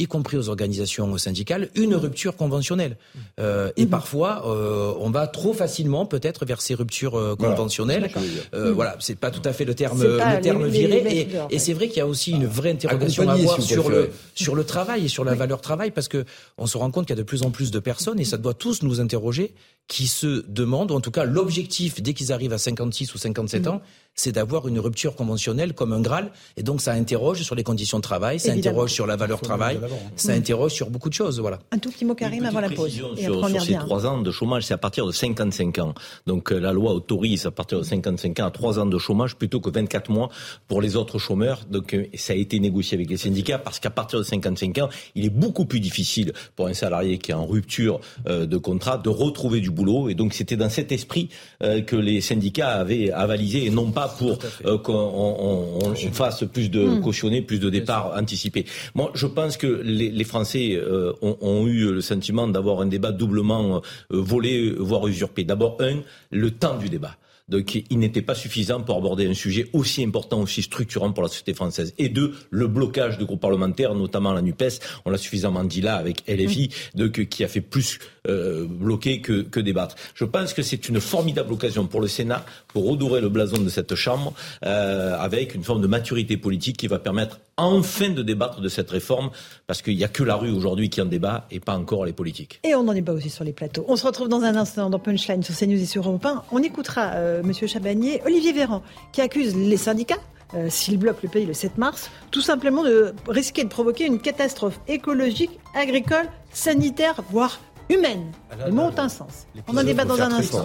y 0.00 0.06
compris 0.06 0.36
aux 0.36 0.48
organisations 0.48 1.16
syndicales, 1.18 1.68
une 1.74 1.94
rupture 1.94 2.36
conventionnelle. 2.36 2.96
Euh, 3.38 3.70
et 3.76 3.84
mhm. 3.84 3.90
parfois, 3.90 4.44
euh, 4.46 4.94
on 4.98 5.10
va 5.10 5.26
trop 5.26 5.52
facilement 5.52 6.06
peut-être 6.06 6.44
vers 6.46 6.60
ces 6.60 6.74
ruptures 6.74 7.18
euh, 7.18 7.36
conventionnelles. 7.36 8.10
Euh, 8.54 8.72
Voilà, 8.72 8.96
c'est 9.00 9.18
pas 9.18 9.30
tout 9.30 9.42
à 9.44 9.52
fait 9.52 9.64
le 9.64 9.74
terme, 9.74 10.02
le 10.02 10.40
terme 10.40 10.66
viré. 10.66 11.04
et, 11.08 11.54
et 11.54 11.58
c'est 11.58 11.72
vrai 11.72 11.88
qu'il 11.88 11.98
y 11.98 12.02
a 12.02 12.06
aussi 12.06 12.30
une 12.32 12.46
vraie 12.46 12.70
interrogation 12.70 13.28
à 13.28 13.34
avoir 13.34 13.60
sur 13.60 13.90
le, 13.90 14.10
sur 14.34 14.54
le 14.54 14.64
travail 14.64 15.04
et 15.04 15.08
sur 15.08 15.24
la 15.24 15.34
valeur 15.34 15.60
travail, 15.60 15.90
parce 15.90 16.08
que 16.08 16.24
on 16.58 16.66
se 16.66 16.78
rend 16.78 16.90
compte 16.90 17.06
qu'il 17.06 17.16
y 17.16 17.18
a 17.18 17.22
de 17.22 17.26
plus 17.26 17.42
en 17.42 17.50
plus 17.50 17.70
de 17.70 17.78
personnes, 17.78 18.18
et 18.20 18.24
ça 18.24 18.38
doit 18.38 18.54
tous 18.54 18.82
nous 18.82 19.00
interroger, 19.00 19.54
qui 19.90 20.06
se 20.06 20.44
demandent, 20.48 20.92
ou 20.92 20.94
en 20.94 21.00
tout 21.00 21.10
cas 21.10 21.24
l'objectif 21.24 22.00
dès 22.00 22.14
qu'ils 22.14 22.32
arrivent 22.32 22.52
à 22.52 22.58
56 22.58 23.12
ou 23.14 23.18
57 23.18 23.66
ans, 23.66 23.82
c'est 24.14 24.32
d'avoir 24.32 24.68
une 24.68 24.78
rupture 24.78 25.16
conventionnelle 25.16 25.72
comme 25.74 25.92
un 25.92 26.00
Graal. 26.00 26.30
Et 26.56 26.62
donc 26.62 26.80
ça 26.80 26.92
interroge 26.92 27.42
sur 27.42 27.54
les 27.54 27.64
conditions 27.64 27.98
de 27.98 28.02
travail, 28.02 28.38
ça 28.38 28.52
Évidemment. 28.52 28.76
interroge 28.76 28.92
sur 28.92 29.06
la 29.06 29.16
valeur 29.16 29.40
travail, 29.40 29.80
ça 30.16 30.32
interroge 30.32 30.72
sur 30.72 30.90
beaucoup 30.90 31.08
de 31.08 31.14
choses. 31.14 31.40
Voilà. 31.40 31.58
Un 31.72 31.78
tout 31.78 31.90
petit 31.90 32.04
mot, 32.04 32.14
Karim, 32.14 32.44
avant 32.44 32.60
la 32.60 32.70
pause. 32.70 32.96
Et 33.16 33.24
sur, 33.24 33.48
ces 33.60 33.74
trois 33.74 34.06
ans 34.06 34.20
de 34.20 34.30
chômage, 34.30 34.64
c'est 34.64 34.74
à 34.74 34.78
partir 34.78 35.06
de 35.06 35.12
55 35.12 35.78
ans. 35.78 35.94
Donc 36.26 36.52
euh, 36.52 36.58
la 36.58 36.72
loi 36.72 36.92
autorise 36.92 37.46
à 37.46 37.50
partir 37.50 37.78
de 37.78 37.84
55 37.84 38.40
ans 38.40 38.46
à 38.46 38.50
trois 38.50 38.78
ans 38.78 38.86
de 38.86 38.98
chômage 38.98 39.36
plutôt 39.36 39.60
que 39.60 39.70
24 39.70 40.10
mois 40.10 40.28
pour 40.68 40.80
les 40.82 40.96
autres 40.96 41.18
chômeurs. 41.18 41.60
Donc 41.70 41.94
euh, 41.94 42.06
ça 42.14 42.32
a 42.32 42.36
été 42.36 42.58
négocié 42.60 42.96
avec 42.96 43.08
les 43.10 43.16
syndicats 43.16 43.58
parce 43.58 43.78
qu'à 43.80 43.90
partir 43.90 44.18
de 44.18 44.24
55 44.24 44.78
ans, 44.78 44.88
il 45.14 45.24
est 45.24 45.30
beaucoup 45.30 45.64
plus 45.66 45.80
difficile 45.80 46.32
pour 46.56 46.66
un 46.66 46.74
salarié 46.74 47.18
qui 47.18 47.30
est 47.30 47.34
en 47.34 47.46
rupture 47.46 48.00
euh, 48.28 48.46
de 48.46 48.56
contrat 48.56 48.98
de 48.98 49.08
retrouver 49.08 49.60
du 49.60 49.70
boulot. 49.70 50.08
Et 50.08 50.14
donc 50.14 50.34
c'était 50.34 50.56
dans 50.56 50.70
cet 50.70 50.92
esprit 50.92 51.28
euh, 51.62 51.80
que 51.80 51.96
les 51.96 52.20
syndicats 52.20 52.70
avaient 52.70 53.10
avalisé 53.10 53.64
et 53.66 53.70
non 53.70 53.90
pas 53.90 54.08
pour 54.08 54.38
euh, 54.64 54.78
qu'on 54.78 54.92
on- 54.94 55.78
on- 55.86 55.90
on 55.90 55.94
fasse 56.12 56.44
plus 56.52 56.70
de 56.70 56.80
Mm. 56.86 57.00
cautionner, 57.02 57.42
plus 57.42 57.58
de 57.60 57.70
départs 57.70 58.12
anticipés. 58.16 58.64
Moi, 58.94 59.10
je 59.14 59.26
pense 59.26 59.56
que 59.56 59.66
les, 59.82 60.10
les 60.10 60.24
Français 60.24 60.72
euh, 60.74 61.12
ont, 61.22 61.36
ont 61.40 61.66
eu 61.66 61.92
le 61.92 62.00
sentiment 62.00 62.48
d'avoir 62.48 62.80
un 62.80 62.86
débat 62.86 63.12
doublement 63.12 63.76
euh, 63.76 63.80
volé, 64.10 64.72
voire 64.78 65.06
usurpé. 65.06 65.44
D'abord, 65.44 65.76
un, 65.80 66.00
le 66.30 66.50
temps 66.50 66.76
du 66.76 66.88
débat. 66.88 67.16
Donc, 67.50 67.74
il 67.74 67.98
n'était 67.98 68.22
pas 68.22 68.36
suffisant 68.36 68.80
pour 68.80 68.96
aborder 68.96 69.26
un 69.26 69.34
sujet 69.34 69.68
aussi 69.72 70.04
important, 70.04 70.40
aussi 70.40 70.62
structurant 70.62 71.12
pour 71.12 71.24
la 71.24 71.28
société 71.28 71.52
française. 71.52 71.92
Et 71.98 72.08
deux, 72.08 72.32
le 72.50 72.68
blocage 72.68 73.18
de 73.18 73.24
groupes 73.24 73.40
parlementaires, 73.40 73.92
notamment 73.96 74.32
la 74.32 74.40
NUPES, 74.40 74.78
on 75.04 75.10
l'a 75.10 75.18
suffisamment 75.18 75.64
dit 75.64 75.80
là 75.80 75.96
avec 75.96 76.22
LFI, 76.28 76.70
donc, 76.94 77.24
qui 77.24 77.42
a 77.42 77.48
fait 77.48 77.60
plus 77.60 77.98
euh, 78.28 78.66
bloquer 78.68 79.20
que, 79.20 79.42
que 79.42 79.60
débattre. 79.60 79.96
Je 80.14 80.24
pense 80.24 80.52
que 80.52 80.62
c'est 80.62 80.88
une 80.88 81.00
formidable 81.00 81.52
occasion 81.52 81.86
pour 81.86 82.00
le 82.00 82.08
Sénat 82.08 82.44
pour 82.68 82.88
redorer 82.88 83.20
le 83.20 83.28
blason 83.28 83.58
de 83.58 83.68
cette 83.68 83.94
Chambre 83.94 84.34
euh, 84.64 85.16
avec 85.18 85.54
une 85.54 85.64
forme 85.64 85.80
de 85.80 85.86
maturité 85.86 86.36
politique 86.36 86.76
qui 86.76 86.86
va 86.86 86.98
permettre 86.98 87.40
enfin 87.56 88.10
de 88.10 88.22
débattre 88.22 88.60
de 88.60 88.68
cette 88.68 88.90
réforme, 88.90 89.30
parce 89.66 89.82
qu'il 89.82 89.96
n'y 89.96 90.04
a 90.04 90.08
que 90.08 90.22
la 90.22 90.36
rue 90.36 90.50
aujourd'hui 90.50 90.88
qui 90.88 91.00
en 91.00 91.06
débat 91.06 91.46
et 91.50 91.60
pas 91.60 91.76
encore 91.76 92.04
les 92.04 92.12
politiques. 92.12 92.60
Et 92.64 92.74
on 92.74 92.90
est 92.92 93.02
pas 93.02 93.12
aussi 93.12 93.30
sur 93.30 93.44
les 93.44 93.52
plateaux. 93.52 93.84
On 93.88 93.96
se 93.96 94.06
retrouve 94.06 94.28
dans 94.28 94.42
un 94.42 94.56
instant 94.56 94.90
dans 94.90 94.98
Punchline 94.98 95.42
sur 95.42 95.56
CNews 95.56 95.80
et 95.80 95.86
sur 95.86 96.08
Europe 96.08 96.24
1. 96.24 96.44
On 96.52 96.62
écoutera 96.62 97.12
euh, 97.14 97.42
Monsieur 97.42 97.66
Chabagnier, 97.66 98.22
Olivier 98.24 98.52
Véran, 98.52 98.82
qui 99.12 99.20
accuse 99.20 99.56
les 99.56 99.76
syndicats, 99.76 100.18
euh, 100.54 100.66
s'ils 100.68 100.98
bloquent 100.98 101.20
le 101.22 101.28
pays 101.28 101.46
le 101.46 101.54
7 101.54 101.78
mars, 101.78 102.10
tout 102.30 102.40
simplement 102.40 102.82
de 102.82 103.14
risquer 103.28 103.64
de 103.64 103.68
provoquer 103.68 104.06
une 104.06 104.20
catastrophe 104.20 104.80
écologique, 104.88 105.58
agricole, 105.74 106.26
sanitaire, 106.52 107.22
voire 107.30 107.60
humaine. 107.90 108.32
Les 108.64 108.72
mots 108.72 108.82
ont 108.82 108.98
un 108.98 109.08
sens. 109.08 109.46
On 109.68 109.76
en 109.76 109.84
débat 109.84 110.04
dans 110.04 110.20
un 110.20 110.32
instant. 110.32 110.64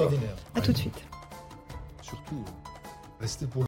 À 0.54 0.62
tout 0.62 0.72
de 0.72 0.78
suite. 0.78 0.98
Surtout, 2.02 2.44
restez 3.20 3.46
pour 3.46 3.66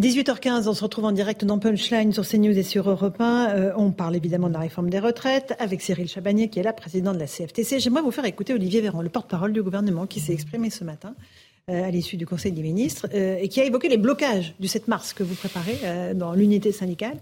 18h15, 0.00 0.68
on 0.68 0.74
se 0.74 0.84
retrouve 0.84 1.06
en 1.06 1.12
direct 1.12 1.44
dans 1.44 1.58
Punchline 1.58 2.12
sur 2.12 2.24
CNews 2.24 2.56
et 2.56 2.62
sur 2.62 2.88
Europe 2.88 3.20
1. 3.20 3.48
Euh, 3.48 3.72
on 3.76 3.90
parle 3.90 4.14
évidemment 4.14 4.46
de 4.46 4.52
la 4.52 4.60
réforme 4.60 4.90
des 4.90 5.00
retraites 5.00 5.56
avec 5.58 5.82
Cyril 5.82 6.06
Chabagnier 6.06 6.48
qui 6.50 6.60
est 6.60 6.62
là, 6.62 6.72
président 6.72 7.12
de 7.12 7.18
la 7.18 7.26
CFTC. 7.26 7.80
J'aimerais 7.80 8.02
vous 8.02 8.12
faire 8.12 8.24
écouter 8.24 8.54
Olivier 8.54 8.80
Véran, 8.80 9.02
le 9.02 9.08
porte-parole 9.08 9.52
du 9.52 9.60
gouvernement 9.60 10.06
qui 10.06 10.20
s'est 10.20 10.32
exprimé 10.32 10.70
ce 10.70 10.84
matin 10.84 11.16
euh, 11.68 11.84
à 11.84 11.90
l'issue 11.90 12.16
du 12.16 12.26
Conseil 12.26 12.52
des 12.52 12.62
ministres 12.62 13.08
euh, 13.12 13.38
et 13.40 13.48
qui 13.48 13.60
a 13.60 13.64
évoqué 13.64 13.88
les 13.88 13.96
blocages 13.96 14.54
du 14.60 14.68
7 14.68 14.86
mars 14.86 15.12
que 15.12 15.24
vous 15.24 15.34
préparez 15.34 15.78
euh, 15.82 16.14
dans 16.14 16.32
l'unité 16.32 16.70
syndicale. 16.70 17.18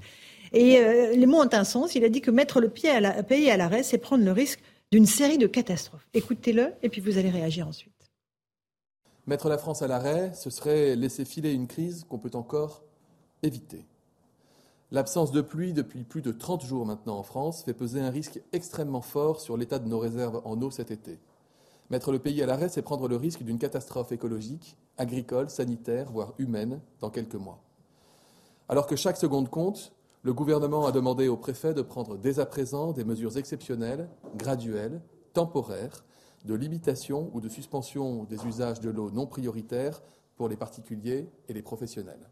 Et 0.53 0.79
euh, 0.79 1.13
les 1.15 1.27
mots 1.27 1.43
ont 1.43 1.49
un 1.53 1.65
sens. 1.65 1.95
Il 1.95 2.05
a 2.05 2.09
dit 2.09 2.21
que 2.21 2.31
mettre 2.31 2.61
le 2.61 2.69
pied 2.69 2.91
à 2.91 3.01
la, 3.01 3.23
pays 3.23 3.51
à 3.51 3.57
l'arrêt, 3.57 3.83
c'est 3.83 3.99
prendre 3.99 4.25
le 4.25 4.33
risque 4.33 4.61
d'une 4.93 5.07
série 5.07 5.39
de 5.39 5.47
catastrophes. 5.47 6.07
Écoutez-le 6.15 6.75
et 6.83 6.89
puis 6.89 7.01
vous 7.01 7.19
allez 7.19 7.31
réagir 7.31 7.67
ensuite. 7.67 7.93
Mettre 9.27 9.49
la 9.49 9.59
France 9.59 9.83
à 9.83 9.89
l'arrêt, 9.89 10.33
ce 10.35 10.51
serait 10.51 10.95
laisser 10.95 11.25
filer 11.25 11.53
une 11.53 11.67
crise 11.67 12.05
qu'on 12.09 12.19
peut 12.19 12.31
encore 12.35 12.85
éviter. 13.43 13.85
L'absence 14.93 15.33
de 15.33 15.41
pluie 15.41 15.73
depuis 15.73 16.05
plus 16.05 16.23
de 16.23 16.31
30 16.31 16.65
jours 16.65 16.87
maintenant 16.87 17.19
en 17.19 17.25
France 17.25 17.65
fait 17.65 17.75
peser 17.75 18.01
un 18.01 18.11
risque 18.11 18.41
extrêmement 18.53 19.01
fort 19.01 19.41
sur 19.41 19.57
l'état 19.57 19.81
de 19.81 19.89
nos 19.89 19.99
réserves 19.99 20.41
en 20.45 20.61
eau 20.63 20.71
cet 20.71 20.93
été. 20.93 21.19
Mettre 21.91 22.13
le 22.13 22.21
pays 22.21 22.41
à 22.43 22.47
l'arrêt, 22.47 22.69
c'est 22.69 22.83
prendre 22.83 23.09
le 23.09 23.17
risque 23.17 23.43
d'une 23.43 23.59
catastrophe 23.59 24.13
écologique, 24.13 24.77
agricole, 24.97 25.51
sanitaire, 25.51 26.11
voire 26.13 26.35
humaine 26.39 26.81
dans 27.01 27.11
quelques 27.11 27.35
mois. 27.35 27.61
Alors 28.69 28.87
que 28.87 28.97
chaque 28.97 29.17
seconde 29.17 29.51
compte, 29.51 29.93
le 30.27 30.35
gouvernement 30.35 30.87
a 30.87 30.91
demandé 30.91 31.29
au 31.29 31.37
préfet 31.37 31.73
de 31.73 31.83
prendre 31.83 32.19
dès 32.19 32.41
à 32.41 32.47
présent 32.47 32.91
des 32.91 33.05
mesures 33.05 33.37
exceptionnelles, 33.37 34.09
graduelles, 34.35 35.01
temporaires, 35.33 36.05
de 36.45 36.55
limitation 36.57 37.31
ou 37.33 37.41
de 37.41 37.49
suspension 37.49 38.25
des 38.25 38.45
usages 38.45 38.81
de 38.81 38.91
l'eau 38.91 39.13
non 39.13 39.29
prioritaires 39.29 40.03
pour 40.35 40.49
les 40.49 40.57
particuliers 40.57 41.29
et 41.49 41.53
les 41.53 41.63
professionnels. 41.63 42.29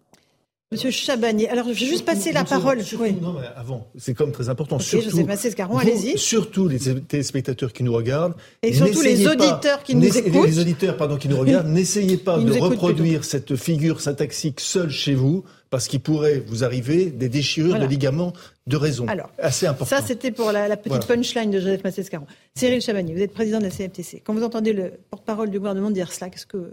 Monsieur 0.74 0.90
Chabagnier, 0.90 1.48
alors 1.48 1.66
je 1.66 1.70
vais 1.80 1.86
juste 1.86 2.04
passer 2.04 2.32
la 2.32 2.42
parole. 2.44 2.82
surtout- 2.82 3.04
Oui. 3.04 3.16
non, 3.20 3.32
mais 3.34 3.46
avant, 3.56 3.86
c'est 3.96 4.12
comme 4.12 4.32
très 4.32 4.48
important. 4.48 4.78
Surtout, 4.80 5.10
vous- 5.10 5.78
allez-y. 5.78 6.18
Surtout 6.18 6.66
les 6.68 6.78
téléspectateurs 6.78 7.72
qui 7.72 7.82
nous 7.84 7.92
regardent. 7.92 8.34
Et 8.62 8.72
surtout 8.72 9.00
les 9.02 9.22
pas- 9.24 9.30
auditeurs 9.32 9.82
qui 9.84 9.94
nous 9.94 10.16
écoutent. 10.18 10.46
Les 10.46 10.58
auditeurs, 10.58 10.96
pardon, 10.96 11.16
qui 11.16 11.28
nous 11.28 11.38
regardent. 11.38 11.68
N'essayez 11.68 12.16
pas 12.16 12.38
Ils 12.40 12.46
de 12.46 12.58
reproduire 12.58 13.24
cette 13.24 13.54
figure 13.56 14.00
syntaxique 14.00 14.60
seule 14.60 14.90
chez 14.90 15.14
vous, 15.14 15.44
parce 15.70 15.86
qu'il 15.88 16.00
pourrait 16.00 16.42
vous 16.46 16.64
arriver 16.64 17.06
des 17.06 17.28
déchirures 17.28 17.70
Voilà. 17.70 17.86
de 17.86 17.90
ligaments 17.90 18.32
de 18.66 18.76
raison. 18.76 19.06
Alors, 19.08 19.30
Assez 19.38 19.66
important. 19.66 19.96
Ça, 19.96 20.02
c'était 20.04 20.30
pour 20.32 20.50
la, 20.52 20.66
la 20.68 20.76
petite 20.76 20.88
Voilà. 20.92 21.06
punchline 21.06 21.50
de 21.50 21.60
Joseph 21.60 21.84
Massescaron. 21.84 22.26
Cyril 22.56 22.80
Chabagnier, 22.80 23.14
vous 23.14 23.20
êtes 23.22 23.32
président 23.32 23.58
de 23.58 23.64
la 23.64 23.70
CFTC. 23.70 24.22
Quand 24.24 24.34
vous 24.34 24.42
entendez 24.42 24.72
le 24.72 24.92
porte-parole 25.10 25.50
du 25.50 25.58
gouvernement 25.58 25.90
dire 25.90 26.12
cela, 26.12 26.30
qu'est-ce 26.30 26.46
que 26.46 26.72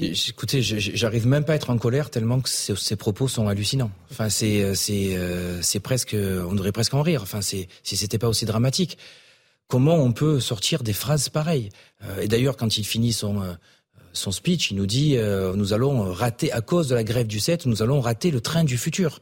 Écoutez, 0.00 0.62
j'arrive 0.62 1.26
même 1.26 1.44
pas 1.44 1.52
à 1.52 1.56
être 1.56 1.70
en 1.70 1.78
colère 1.78 2.10
tellement 2.10 2.40
que 2.40 2.48
ces, 2.48 2.96
propos 2.96 3.28
sont 3.28 3.48
hallucinants. 3.48 3.90
Enfin, 4.10 4.28
c'est 4.28 4.62
euh, 4.62 4.74
c'est 4.74 5.16
euh, 5.16 5.60
c'est 5.62 5.80
presque, 5.80 6.16
on 6.16 6.54
devrait 6.54 6.72
presque 6.72 6.94
en 6.94 7.02
rire. 7.02 7.22
Enfin, 7.22 7.40
c'est 7.40 7.68
si 7.82 7.96
c'était 7.96 8.18
pas 8.18 8.28
aussi 8.28 8.44
dramatique. 8.44 8.98
Comment 9.68 9.96
on 9.96 10.12
peut 10.12 10.40
sortir 10.40 10.82
des 10.82 10.92
phrases 10.92 11.28
pareilles? 11.28 11.70
Euh, 12.04 12.20
Et 12.20 12.28
d'ailleurs, 12.28 12.56
quand 12.56 12.76
il 12.78 12.84
finit 12.84 13.12
son 13.12 13.42
son 14.12 14.30
speech, 14.30 14.70
il 14.70 14.76
nous 14.76 14.86
dit 14.86 15.16
euh, 15.16 15.54
nous 15.54 15.72
allons 15.72 16.12
rater 16.12 16.52
à 16.52 16.60
cause 16.60 16.88
de 16.88 16.94
la 16.94 17.04
grève 17.04 17.26
du 17.26 17.40
7, 17.40 17.66
nous 17.66 17.82
allons 17.82 18.00
rater 18.00 18.30
le 18.30 18.40
train 18.40 18.64
du 18.64 18.76
futur. 18.76 19.20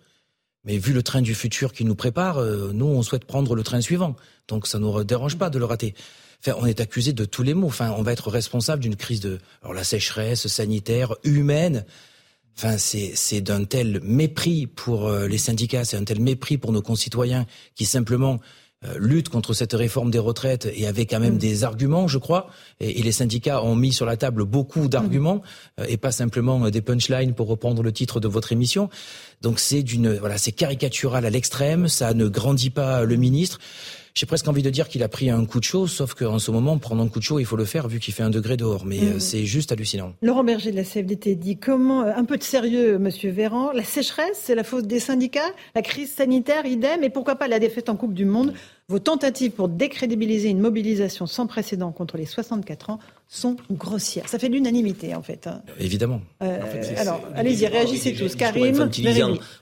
Mais 0.65 0.77
vu 0.77 0.93
le 0.93 1.03
train 1.03 1.23
du 1.23 1.35
futur 1.35 1.73
qui 1.73 1.85
nous 1.85 1.95
prépare, 1.95 2.39
euh, 2.39 2.71
nous 2.75 2.87
on 2.87 3.03
souhaite 3.03 3.25
prendre 3.25 3.55
le 3.55 3.63
train 3.63 3.81
suivant. 3.81 4.17
Donc 4.49 4.67
ça 4.67 4.79
nous 4.79 5.05
dérange 5.05 5.39
pas 5.39 5.51
de 5.51 5.59
le 5.59 5.65
rater. 5.65 5.95
Enfin, 6.41 6.57
on 6.61 6.67
est 6.67 6.81
accusé 6.81 7.13
de 7.13 7.25
tous 7.25 7.43
les 7.43 7.55
maux. 7.55 7.67
Enfin, 7.67 7.95
on 7.97 8.03
va 8.03 8.13
être 8.13 8.31
responsable 8.31 8.83
d'une 8.83 8.97
crise 8.97 9.21
de 9.21 9.39
alors 9.63 9.75
la 9.75 9.85
sécheresse 9.85 10.47
sanitaire, 10.47 11.15
humaine. 11.25 11.85
Enfin, 12.57 12.77
c'est 12.79 13.41
d'un 13.41 13.65
tel 13.65 14.01
mépris 14.03 14.67
pour 14.67 15.09
euh, 15.09 15.27
les 15.27 15.39
syndicats, 15.39 15.85
c'est 15.85 15.97
un 15.97 16.05
tel 16.05 16.21
mépris 16.21 16.59
pour 16.59 16.73
nos 16.73 16.83
concitoyens 16.83 17.47
qui 17.75 17.87
simplement 17.87 18.39
euh, 18.85 18.95
luttent 18.99 19.29
contre 19.31 19.55
cette 19.55 19.73
réforme 19.73 20.11
des 20.11 20.19
retraites 20.19 20.69
et 20.75 20.87
avec 20.87 21.11
quand 21.11 21.21
même 21.21 21.39
des 21.39 21.65
arguments, 21.65 22.09
je 22.09 22.19
crois. 22.19 22.49
Et, 22.81 23.01
et 23.01 23.03
les 23.03 23.13
syndicats 23.13 23.63
ont 23.63 23.77
mis 23.77 23.93
sur 23.93 24.05
la 24.05 24.17
table 24.17 24.45
beaucoup 24.45 24.89
d'arguments 24.89 25.43
euh, 25.79 25.87
et 25.89 25.97
pas 25.97 26.13
simplement 26.13 26.69
des 26.69 26.83
punchlines 26.83 27.35
pour 27.35 27.49
reprendre 27.49 27.83
le 27.83 27.93
titre 27.93 28.21
de 28.21 28.29
votre 28.29 28.53
émission. 28.53 28.91
Donc 29.41 29.59
c'est 29.59 29.83
d'une 29.83 30.15
voilà, 30.17 30.37
c'est 30.37 30.53
caricatural 30.53 31.25
à 31.25 31.31
l'extrême. 31.31 31.89
Ça 31.89 32.13
ne 32.13 32.29
grandit 32.29 32.71
pas 32.71 33.05
le 33.05 33.17
ministre. 33.17 33.59
J'ai 34.15 34.27
presque 34.27 34.49
envie 34.49 34.63
de 34.63 34.71
dire 34.71 34.89
qu'il 34.89 35.03
a 35.03 35.09
pris 35.09 35.31
un 35.31 35.45
coup 35.45 35.61
de 35.61 35.65
chaud, 35.65 35.87
sauf 35.87 36.15
qu'en 36.15 36.39
ce 36.39 36.51
moment, 36.51 36.79
prendre 36.79 37.03
un 37.03 37.09
coup 37.09 37.19
de 37.21 37.25
chaud, 37.25 37.39
il 37.39 37.45
faut 37.47 37.57
le 37.57 37.65
faire 37.65 37.89
vu 37.89 38.01
qu'il 38.01 38.13
fait 38.13 38.23
un 38.23 38.31
degré 38.31 38.57
dehors. 38.57 38.85
Mais 38.85 38.99
euh, 39.01 39.15
Mhm. 39.15 39.21
c'est 39.21 39.45
juste 39.47 39.73
hallucinant. 39.73 40.15
Laurent 40.23 40.45
Berger 40.45 40.73
de 40.73 40.77
la 40.77 40.85
CFDT 40.85 41.37
dit 41.37 41.57
comment, 41.59 42.03
euh, 42.03 42.13
un 42.17 42.25
peu 42.25 42.37
de 42.37 42.43
sérieux, 42.43 42.99
monsieur 42.99 43.31
Véran, 43.31 43.71
la 43.73 43.85
sécheresse, 43.85 44.39
c'est 44.43 44.55
la 44.55 44.65
faute 44.65 44.87
des 44.87 45.01
syndicats, 45.01 45.51
la 45.75 45.83
crise 45.83 46.13
sanitaire, 46.13 46.67
idem, 46.67 47.03
et 47.05 47.11
pourquoi 47.11 47.37
pas 47.37 47.49
la 47.49 47.59
défaite 47.59 47.89
en 47.89 47.97
Coupe 47.97 48.15
du 48.15 48.25
Monde 48.25 48.53
Vos 48.91 48.99
tentatives 48.99 49.53
pour 49.53 49.69
décrédibiliser 49.69 50.49
une 50.49 50.59
mobilisation 50.59 51.25
sans 51.25 51.47
précédent 51.47 51.93
contre 51.93 52.17
les 52.17 52.27
64 52.27 52.91
ans 52.91 52.99
sont 53.29 53.57
grossières. 53.71 54.29
Ça 54.29 54.41
fait 54.41 54.49
l'unanimité, 54.49 55.15
en 55.15 55.23
fait. 55.23 55.47
hein. 55.47 55.63
Évidemment. 55.79 56.21
Euh, 56.43 56.59
alors, 56.97 57.21
allez-y, 57.37 57.69
réagissez 57.69 58.15
tous. 58.15 58.35
Karim, 58.35 58.89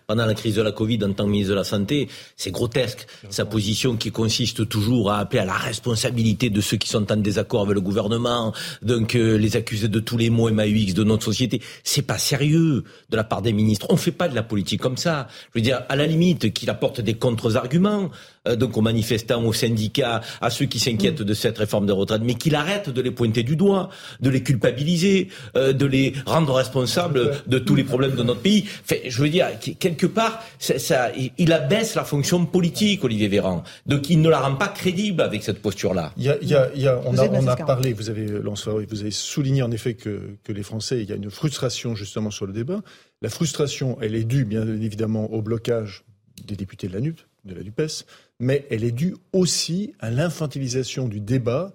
pendant 0.07 0.24
la 0.24 0.33
crise 0.33 0.55
de 0.55 0.62
la 0.62 0.72
Covid 0.72 1.05
en 1.05 1.12
tant 1.12 1.26
que 1.26 1.31
ministre 1.31 1.51
de 1.51 1.57
la 1.57 1.64
Santé, 1.64 2.09
c'est 2.35 2.51
grotesque. 2.51 3.07
Sa 3.29 3.45
position 3.45 3.99
qui 3.99 4.11
consiste 4.11 4.66
toujours 4.66 5.11
à 5.11 5.18
appeler 5.18 5.41
à 5.41 5.45
la 5.45 5.53
responsabilité 5.53 6.49
de 6.49 6.62
ceux 6.62 6.79
qui 6.79 6.89
sont 6.89 7.12
en 7.12 7.16
désaccord 7.16 7.61
avec 7.61 7.74
le 7.74 7.83
gouvernement, 7.83 8.55
donc 8.81 9.14
euh, 9.14 9.37
les 9.37 9.57
accuser 9.57 9.89
de 9.89 10.01
tous 10.01 10.16
les 10.16 10.31
maux 10.31 10.51
MAUX 10.51 10.95
de 10.95 11.05
notre 11.05 11.24
société, 11.26 11.61
c'est 11.85 12.01
pas 12.01 12.16
sérieux 12.16 12.85
de 13.11 13.16
la 13.18 13.24
part 13.24 13.43
des 13.43 13.53
ministres. 13.53 13.89
On 13.91 13.99
fait 13.99 14.12
pas 14.12 14.29
de 14.31 14.35
la 14.35 14.43
politique 14.43 14.81
comme 14.81 14.97
ça. 14.97 15.29
Je 15.53 15.59
veux 15.59 15.62
dire, 15.62 15.83
à 15.91 15.97
la 15.97 16.07
limite, 16.07 16.55
qu'il 16.55 16.70
apporte 16.70 17.03
des 17.03 17.12
contre-arguments, 17.12 18.09
donc 18.57 18.76
aux 18.76 18.80
manifestants, 18.80 19.42
aux 19.44 19.53
syndicats, 19.53 20.20
à 20.40 20.51
ceux 20.51 20.66
qui 20.66 20.78
s'inquiètent 20.78 21.22
de 21.22 21.34
cette 21.34 21.59
réforme 21.59 21.86
des 21.86 21.92
retraites, 21.92 22.22
mais 22.22 22.34
qu'il 22.34 22.55
arrête 22.55 22.90
de 22.90 23.01
les 23.01 23.11
pointer 23.11 23.42
du 23.42 23.57
doigt, 23.57 23.88
de 24.20 24.30
les 24.30 24.42
culpabiliser, 24.42 25.28
euh, 25.57 25.72
de 25.72 25.86
les 25.86 26.14
rendre 26.26 26.55
responsables 26.55 27.42
de 27.46 27.59
tous 27.59 27.74
les 27.74 27.84
problèmes 27.84 28.14
de 28.14 28.22
notre 28.22 28.40
pays. 28.40 28.66
Je 29.07 29.22
veux 29.22 29.28
dire, 29.28 29.46
quelque 29.78 30.07
part, 30.07 30.42
ça, 30.59 30.78
ça, 30.78 31.11
il 31.38 31.53
abaisse 31.53 31.94
la 31.94 32.05
fonction 32.05 32.44
politique, 32.46 33.05
Olivier 33.05 33.28
Véran. 33.28 33.62
Donc 33.86 34.11
il 34.11 34.20
ne 34.20 34.28
la 34.28 34.40
rend 34.40 34.57
pas 34.57 34.68
crédible 34.68 35.22
avec 35.22 35.42
cette 35.42 35.61
posture-là. 35.61 36.12
Il 36.16 36.24
y 36.24 36.28
a, 36.28 36.36
il 36.40 36.49
y 36.49 36.55
a, 36.55 36.70
il 36.74 36.82
y 36.82 36.88
a, 36.88 37.01
on, 37.05 37.16
a, 37.16 37.28
on 37.28 37.46
a 37.46 37.57
parlé, 37.57 37.92
vous 37.92 38.11
avez, 38.11 38.26
vous 38.26 39.01
avez 39.01 39.11
souligné 39.11 39.62
en 39.62 39.70
effet 39.70 39.94
que, 39.94 40.36
que 40.44 40.53
les 40.53 40.62
Français, 40.62 41.01
il 41.03 41.09
y 41.09 41.12
a 41.12 41.16
une 41.16 41.30
frustration 41.30 41.94
justement 41.94 42.30
sur 42.30 42.46
le 42.46 42.53
débat. 42.53 42.80
La 43.22 43.28
frustration, 43.28 43.99
elle 44.01 44.14
est 44.14 44.24
due 44.24 44.44
bien 44.44 44.66
évidemment 44.66 45.32
au 45.32 45.42
blocage 45.42 46.05
des 46.46 46.57
députés 46.57 46.88
de 46.88 46.94
la 46.94 47.01
NUP, 47.01 47.20
de 47.44 47.55
la 47.55 47.62
NUPES, 47.62 48.05
mais 48.41 48.66
elle 48.70 48.84
est 48.84 48.93
due 48.93 49.16
aussi 49.32 49.95
à 49.99 50.11
l'infantilisation 50.11 51.09
du 51.09 51.20
débat 51.20 51.74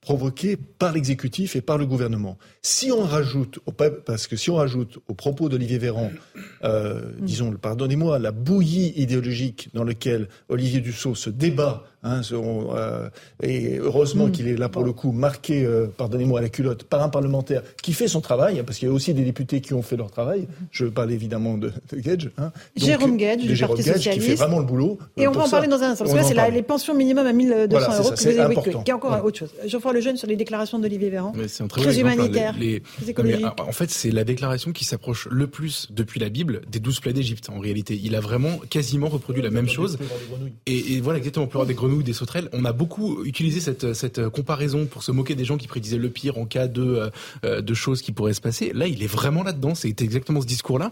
provoqué 0.00 0.56
par 0.56 0.92
l'exécutif 0.92 1.56
et 1.56 1.62
par 1.62 1.78
le 1.78 1.86
gouvernement. 1.86 2.36
Si 2.60 2.92
on 2.92 3.02
rajoute, 3.04 3.58
parce 4.04 4.26
que 4.26 4.36
si 4.36 4.50
on 4.50 4.56
rajoute 4.56 4.98
aux 5.08 5.14
propos 5.14 5.48
d'Olivier 5.48 5.78
Véran, 5.78 6.10
euh, 6.62 7.12
disons, 7.20 7.52
pardonnez-moi, 7.52 8.18
la 8.18 8.30
bouillie 8.30 8.92
idéologique 8.96 9.70
dans 9.72 9.84
laquelle 9.84 10.28
Olivier 10.48 10.80
Dussault 10.80 11.14
se 11.14 11.30
débat 11.30 11.84
Hein, 12.04 12.20
euh, 12.32 13.08
et 13.42 13.78
heureusement 13.78 14.26
mm. 14.26 14.32
qu'il 14.32 14.48
est 14.48 14.56
là 14.56 14.68
pour 14.68 14.84
le 14.84 14.92
coup 14.92 15.12
marqué, 15.12 15.64
euh, 15.64 15.86
pardonnez-moi, 15.96 16.38
à 16.38 16.42
la 16.42 16.48
culotte 16.48 16.84
par 16.84 17.02
un 17.02 17.08
parlementaire 17.08 17.62
qui 17.82 17.92
fait 17.92 18.08
son 18.08 18.20
travail, 18.20 18.60
hein, 18.60 18.62
parce 18.64 18.78
qu'il 18.78 18.88
y 18.88 18.90
a 18.90 18.94
aussi 18.94 19.14
des 19.14 19.24
députés 19.24 19.60
qui 19.60 19.74
ont 19.74 19.82
fait 19.82 19.96
leur 19.96 20.10
travail. 20.10 20.46
Je 20.70 20.86
parle 20.86 21.12
évidemment 21.12 21.56
de, 21.56 21.72
de 21.90 21.98
Gage. 21.98 22.30
Hein. 22.38 22.52
Jérôme 22.76 23.16
Gage, 23.16 23.42
du 23.42 23.56
Parti 23.56 23.82
Socialiste. 23.82 24.12
qui 24.12 24.20
fait 24.20 24.34
vraiment 24.34 24.58
le 24.58 24.66
boulot. 24.66 24.98
Et 25.16 25.26
on 25.26 25.32
va 25.32 25.44
en 25.44 25.48
parler 25.48 25.68
dans 25.68 25.82
un 25.82 25.90
instant. 25.90 26.04
Parce 26.04 26.16
que 26.16 26.34
c'est 26.34 26.50
les 26.50 26.62
pensions 26.62 26.94
minimum 26.94 27.26
à 27.26 27.32
1200 27.32 27.66
voilà, 27.70 27.86
euros 27.98 28.14
ça, 28.14 28.14
que 28.14 28.34
vous 28.34 28.52
évoquez, 28.52 28.74
qui 28.84 28.90
est 28.90 28.94
encore 28.94 29.24
autre 29.24 29.38
chose. 29.38 29.54
Geoffroy 29.66 29.92
Lejeune 29.94 30.16
sur 30.16 30.28
les 30.28 30.36
déclarations 30.36 30.78
d'Olivier 30.78 31.10
Véran. 31.10 31.32
C'est 31.48 31.62
un 31.62 31.68
très, 31.68 31.80
très 31.80 32.00
humanitaire. 32.00 32.54
Les, 32.58 32.82
les... 33.22 33.44
en 33.44 33.72
fait, 33.72 33.90
c'est 33.90 34.10
la 34.10 34.24
déclaration 34.24 34.72
qui 34.72 34.84
s'approche 34.84 35.28
le 35.30 35.46
plus 35.46 35.88
depuis 35.90 36.20
la 36.20 36.28
Bible 36.28 36.62
des 36.70 36.80
douze 36.80 37.00
plaies 37.00 37.12
d'Égypte. 37.12 37.48
En 37.50 37.60
réalité, 37.60 37.98
il 38.02 38.14
a 38.14 38.20
vraiment 38.20 38.58
quasiment 38.68 39.08
reproduit 39.08 39.42
la 39.42 39.50
même 39.50 39.68
chose. 39.68 39.98
Et, 40.66 41.00
voilà, 41.00 41.18
exactement, 41.18 41.46
pleurer 41.46 41.66
des 41.66 41.74
grenouilles, 41.74 41.93
des 42.02 42.12
sauterelles. 42.12 42.48
On 42.52 42.64
a 42.64 42.72
beaucoup 42.72 43.24
utilisé 43.24 43.60
cette, 43.60 43.94
cette 43.94 44.28
comparaison 44.28 44.86
pour 44.86 45.02
se 45.02 45.12
moquer 45.12 45.34
des 45.34 45.44
gens 45.44 45.56
qui 45.56 45.68
prédisaient 45.68 45.98
le 45.98 46.08
pire 46.08 46.38
en 46.38 46.46
cas 46.46 46.66
de, 46.66 47.10
euh, 47.44 47.60
de 47.60 47.74
choses 47.74 48.02
qui 48.02 48.12
pourraient 48.12 48.34
se 48.34 48.40
passer. 48.40 48.72
Là, 48.74 48.86
il 48.86 49.02
est 49.02 49.08
vraiment 49.08 49.42
là-dedans. 49.42 49.74
C'est 49.74 50.02
exactement 50.02 50.40
ce 50.40 50.46
discours-là. 50.46 50.90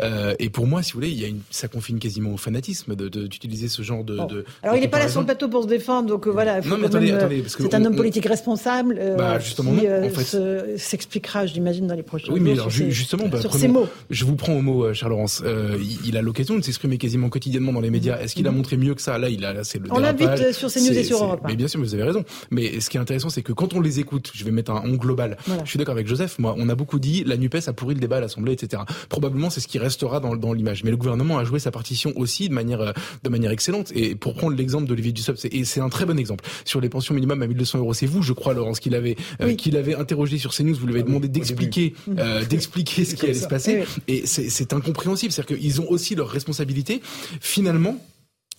Euh, 0.00 0.34
et 0.38 0.50
pour 0.50 0.66
moi, 0.66 0.82
si 0.82 0.92
vous 0.92 0.98
voulez, 0.98 1.10
il 1.10 1.20
y 1.20 1.24
a 1.24 1.28
une, 1.28 1.40
ça 1.50 1.68
confine 1.68 1.98
quasiment 1.98 2.32
au 2.32 2.36
fanatisme 2.36 2.94
d'utiliser 2.96 3.66
de, 3.66 3.70
ce 3.70 3.82
genre 3.82 4.04
de. 4.04 4.16
de 4.26 4.44
Alors, 4.62 4.76
il 4.76 4.80
n'est 4.80 4.88
pas 4.88 4.98
là 4.98 5.08
sur 5.08 5.20
le 5.20 5.26
plateau 5.26 5.48
pour 5.48 5.62
se 5.62 5.68
défendre, 5.68 6.08
donc 6.08 6.26
euh, 6.26 6.30
voilà. 6.30 6.60
Non, 6.60 6.78
mais 6.78 6.86
attendez, 6.86 7.12
attendez, 7.12 7.44
c'est 7.46 7.74
un 7.74 7.84
homme 7.84 7.96
politique 7.96 8.26
responsable 8.26 9.00
bah, 9.16 9.38
justement, 9.38 9.74
qui 9.74 9.88
en 9.88 10.10
fait... 10.10 10.78
s'expliquera, 10.78 11.46
j'imagine, 11.46 11.86
dans 11.86 11.94
les 11.94 12.02
prochains 12.02 12.32
oui, 12.32 12.40
mais 12.40 12.52
alors, 12.52 12.70
justement, 12.70 13.28
bah, 13.28 13.40
sur 13.40 13.54
ces 13.54 13.68
mots. 13.68 13.88
Je 14.10 14.24
vous 14.24 14.36
prends 14.36 14.54
au 14.54 14.62
mot, 14.62 14.92
cher 14.94 15.08
Laurence. 15.08 15.42
il, 15.44 16.08
il, 16.08 16.16
a 16.16 16.22
l'occasion 16.22 16.56
de 16.56 16.62
s'exprimer 16.62 16.98
quasiment 16.98 17.28
quotidiennement 17.28 17.72
dans 17.72 17.80
les 17.80 17.90
médias. 17.90 18.18
Est-ce 18.20 18.34
qu'il 18.34 18.46
a 18.46 18.52
montré 18.52 18.76
mieux 18.76 18.94
que 18.94 19.02
ça? 19.02 19.18
Là, 19.18 19.28
il 19.28 19.44
a, 19.44 19.64
c'est 19.64 19.78
le. 19.78 19.86
On 19.90 19.98
l'invite 19.98 20.28
sur 20.52 20.72
CNews 20.72 20.92
et 20.92 21.04
sur 21.04 21.38
mais 21.46 21.56
bien 21.56 21.68
sûr, 21.68 21.80
vous 21.80 21.94
avez 21.94 22.02
raison. 22.02 22.24
Mais 22.50 22.80
ce 22.80 22.90
qui 22.90 22.96
est 22.96 23.00
intéressant, 23.00 23.30
c'est 23.30 23.42
que 23.42 23.52
quand 23.52 23.74
on 23.74 23.80
les 23.80 24.00
écoute, 24.00 24.30
je 24.34 24.44
vais 24.44 24.50
mettre 24.50 24.72
un 24.72 24.82
on 24.84 24.94
global. 24.94 25.36
Je 25.64 25.68
suis 25.68 25.78
d'accord 25.78 25.94
avec 25.94 26.06
Joseph. 26.06 26.38
Moi, 26.38 26.54
on 26.58 26.68
a 26.68 26.74
beaucoup 26.74 26.98
dit 26.98 27.24
la 27.24 27.36
Nupes 27.36 27.56
a 27.66 27.72
pourri 27.72 27.94
le 27.94 28.00
débat 28.00 28.16
à 28.16 28.20
l'Assemblée, 28.20 28.52
etc. 28.52 28.82
Probablement, 29.08 29.50
c'est 29.50 29.60
ce 29.60 29.68
qui 29.68 29.78
restera 29.78 30.20
dans, 30.20 30.36
dans 30.36 30.52
l'image. 30.52 30.84
Mais 30.84 30.90
le 30.90 30.96
gouvernement 30.96 31.38
a 31.38 31.44
joué 31.44 31.58
sa 31.58 31.70
partition 31.70 32.12
aussi 32.16 32.48
de 32.48 32.54
manière 32.54 32.80
euh, 32.80 32.92
de 33.22 33.28
manière 33.28 33.50
excellente. 33.50 33.92
Et 33.94 34.14
pour 34.14 34.34
prendre 34.34 34.56
l'exemple 34.56 34.86
d'Olivier 34.86 35.12
Dussopt, 35.12 35.46
et 35.50 35.64
c'est 35.64 35.80
un 35.80 35.88
très 35.88 36.06
bon 36.06 36.18
exemple 36.18 36.44
sur 36.64 36.80
les 36.80 36.88
pensions 36.88 37.14
minimum 37.14 37.42
à 37.42 37.46
1200 37.46 37.78
euros. 37.78 37.94
C'est 37.94 38.06
vous, 38.06 38.22
je 38.22 38.32
crois, 38.32 38.54
Laurence, 38.54 38.80
qui 38.80 38.90
l'avez 38.90 39.16
euh, 39.40 39.54
qui 39.54 39.70
l'avait 39.70 39.94
interrogé 39.94 40.38
sur 40.38 40.54
CNews. 40.54 40.74
Vous 40.74 40.86
lui 40.86 40.94
avez 40.94 41.02
ah 41.02 41.06
demandé 41.06 41.28
d'expliquer 41.28 41.94
euh, 42.18 42.44
d'expliquer 42.44 43.04
ce 43.04 43.14
qui 43.14 43.24
allait 43.26 43.34
se 43.34 43.48
passer. 43.48 43.84
Et 44.08 44.26
c'est 44.26 44.72
incompréhensible. 44.72 45.32
C'est-à-dire 45.32 45.58
qu'ils 45.58 45.80
ont 45.80 45.90
aussi 45.90 46.14
leurs 46.14 46.28
responsabilités. 46.28 47.00
Finalement, 47.40 47.98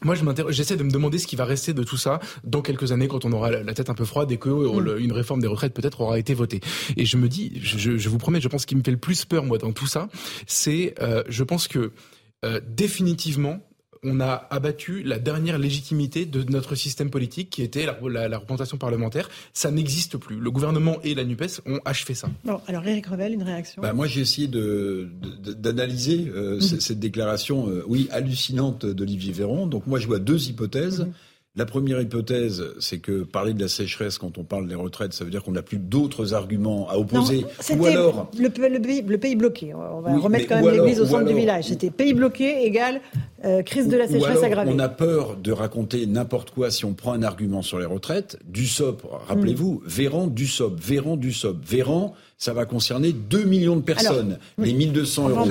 moi, 0.04 0.16
je 0.16 0.24
j'essaie 0.50 0.78
de 0.78 0.84
me 0.84 0.92
demander 0.92 1.20
ce 1.20 1.28
qui 1.28 1.36
va 1.36 1.46
rester 1.46 1.74
de 1.74 1.84
tout 1.84 1.98
ça 1.98 2.20
dans 2.44 2.62
quelques 2.62 2.92
années 2.92 3.08
quand 3.08 3.26
on 3.26 3.32
aura 3.32 3.52
la 3.52 3.74
tête 3.74 3.90
un 3.90 3.94
peu 3.94 4.06
froide 4.06 4.32
et 4.32 4.38
que 4.38 4.50
mm. 4.50 5.00
une 5.00 5.12
réforme 5.12 5.42
des 5.42 5.48
retraites 5.48 5.74
peut-être 5.74 6.02
aura 6.02 6.18
été 6.18 6.34
votée. 6.34 6.60
Et 6.98 7.06
je 7.06 7.18
me 7.18 7.30
dis, 7.30 7.60
je, 7.62 7.98
je, 7.98 8.10
vous 8.10 8.18
promets, 8.18 8.42
je 8.42 8.48
pense 8.48 8.66
qu'il 8.66 8.78
me 8.78 8.84
fait 8.84 8.92
le 8.92 8.98
plus 8.98 9.26
peur 9.26 9.46
moi 9.46 9.58
dans 9.58 9.72
tout 9.72 9.88
ça, 9.88 10.10
c'est, 10.48 10.96
euh, 11.02 11.24
je 11.28 11.44
pense 11.44 11.68
que 11.68 11.92
euh, 12.44 12.60
définitivement, 12.68 13.60
on 14.04 14.20
a 14.20 14.48
abattu 14.50 15.04
la 15.04 15.20
dernière 15.20 15.60
légitimité 15.60 16.26
de 16.26 16.44
notre 16.52 16.76
système 16.76 17.10
politique 17.12 17.50
qui 17.50 17.62
était 17.62 17.86
la, 17.86 17.94
représentation 18.38 18.78
parlementaire. 18.78 19.30
Ça 19.54 19.70
n'existe 19.70 20.18
plus. 20.18 20.38
Le 20.40 20.50
gouvernement 20.50 20.98
et 21.04 21.14
la 21.14 21.24
NUPES 21.24 21.62
ont 21.68 21.80
achevé 21.86 22.16
ça. 22.16 22.30
Bon, 22.44 22.60
alors 22.68 22.86
Eric 22.88 23.06
Revel, 23.08 23.34
une 23.34 23.44
réaction? 23.44 23.82
Bah, 23.82 23.94
Moi, 23.94 24.08
j'ai 24.08 24.22
essayé 24.22 24.48
d'analyser 24.48 26.18
de, 26.18 26.32
euh, 26.32 26.56
mhm. 26.56 26.62
cette 26.62 27.00
déclaration, 27.00 27.70
euh, 27.70 27.84
oui, 27.88 28.08
hallucinante 28.12 28.86
d'Olivier 28.86 29.34
Véran. 29.34 29.68
Donc 29.68 29.86
moi, 29.86 30.00
je 30.00 30.08
vois 30.08 30.20
deux 30.20 30.50
hypothèses. 30.50 31.02
Mhm. 31.02 31.14
La 31.58 31.66
première 31.66 32.00
hypothèse, 32.00 32.64
c'est 32.80 33.00
que 33.00 33.24
parler 33.24 33.54
de 33.54 33.60
la 33.60 33.68
sécheresse 33.68 34.18
quand 34.18 34.38
on 34.38 34.46
parle 34.46 34.70
des 34.70 34.76
retraites, 34.76 35.12
ça 35.12 35.26
veut 35.26 35.32
dire 35.32 35.44
qu'on 35.44 35.52
n'a 35.52 35.62
plus 35.62 35.80
d'autres 35.80 36.34
arguments 36.34 36.88
à 36.90 36.98
opposer. 36.98 37.46
ou 37.78 37.86
alors 37.86 38.32
le, 38.40 38.48
le, 38.48 39.18
pays, 39.18 39.36
bloqué. 39.36 39.74
On 39.74 40.00
va 40.00 40.18
remettre 40.18 40.48
quand 40.48 40.64
même 40.64 40.74
l'église 40.74 41.02
au 41.02 41.06
centre 41.06 41.26
du 41.26 41.34
village. 41.34 41.66
C'était 41.66 41.90
pays 41.90 42.14
bloqué 42.14 42.64
égale 42.64 43.02
euh, 43.44 43.64
crise 43.64 43.90
de 43.90 43.98
la 43.98 44.08
sécheresse 44.08 44.42
aggravée. 44.44 44.72
On 44.74 44.80
a 44.80 44.88
peur 44.88 45.36
de 45.36 45.52
raconter 45.52 46.06
n'importe 46.06 46.52
quoi 46.52 46.72
si 46.72 46.86
on 46.86 46.94
prend 46.94 47.12
un 47.12 47.24
argument 47.24 47.62
sur 47.62 47.80
les 47.80 47.86
retraites. 47.86 48.40
Du 48.48 48.66
SOP, 48.66 49.06
rappelez-vous, 49.28 49.82
mm. 49.84 49.88
Véran, 49.90 50.28
du 50.28 50.48
SOP, 50.48 50.80
Véran, 50.80 51.18
du 51.18 51.34
SOP, 51.34 51.58
Véran. 51.66 52.14
Ça 52.38 52.54
va 52.54 52.64
concerner 52.64 53.12
2 53.12 53.44
millions 53.44 53.76
de 53.76 53.82
personnes. 53.82 54.40
Les 54.58 54.72
1200 54.72 55.30
euros. 55.30 55.50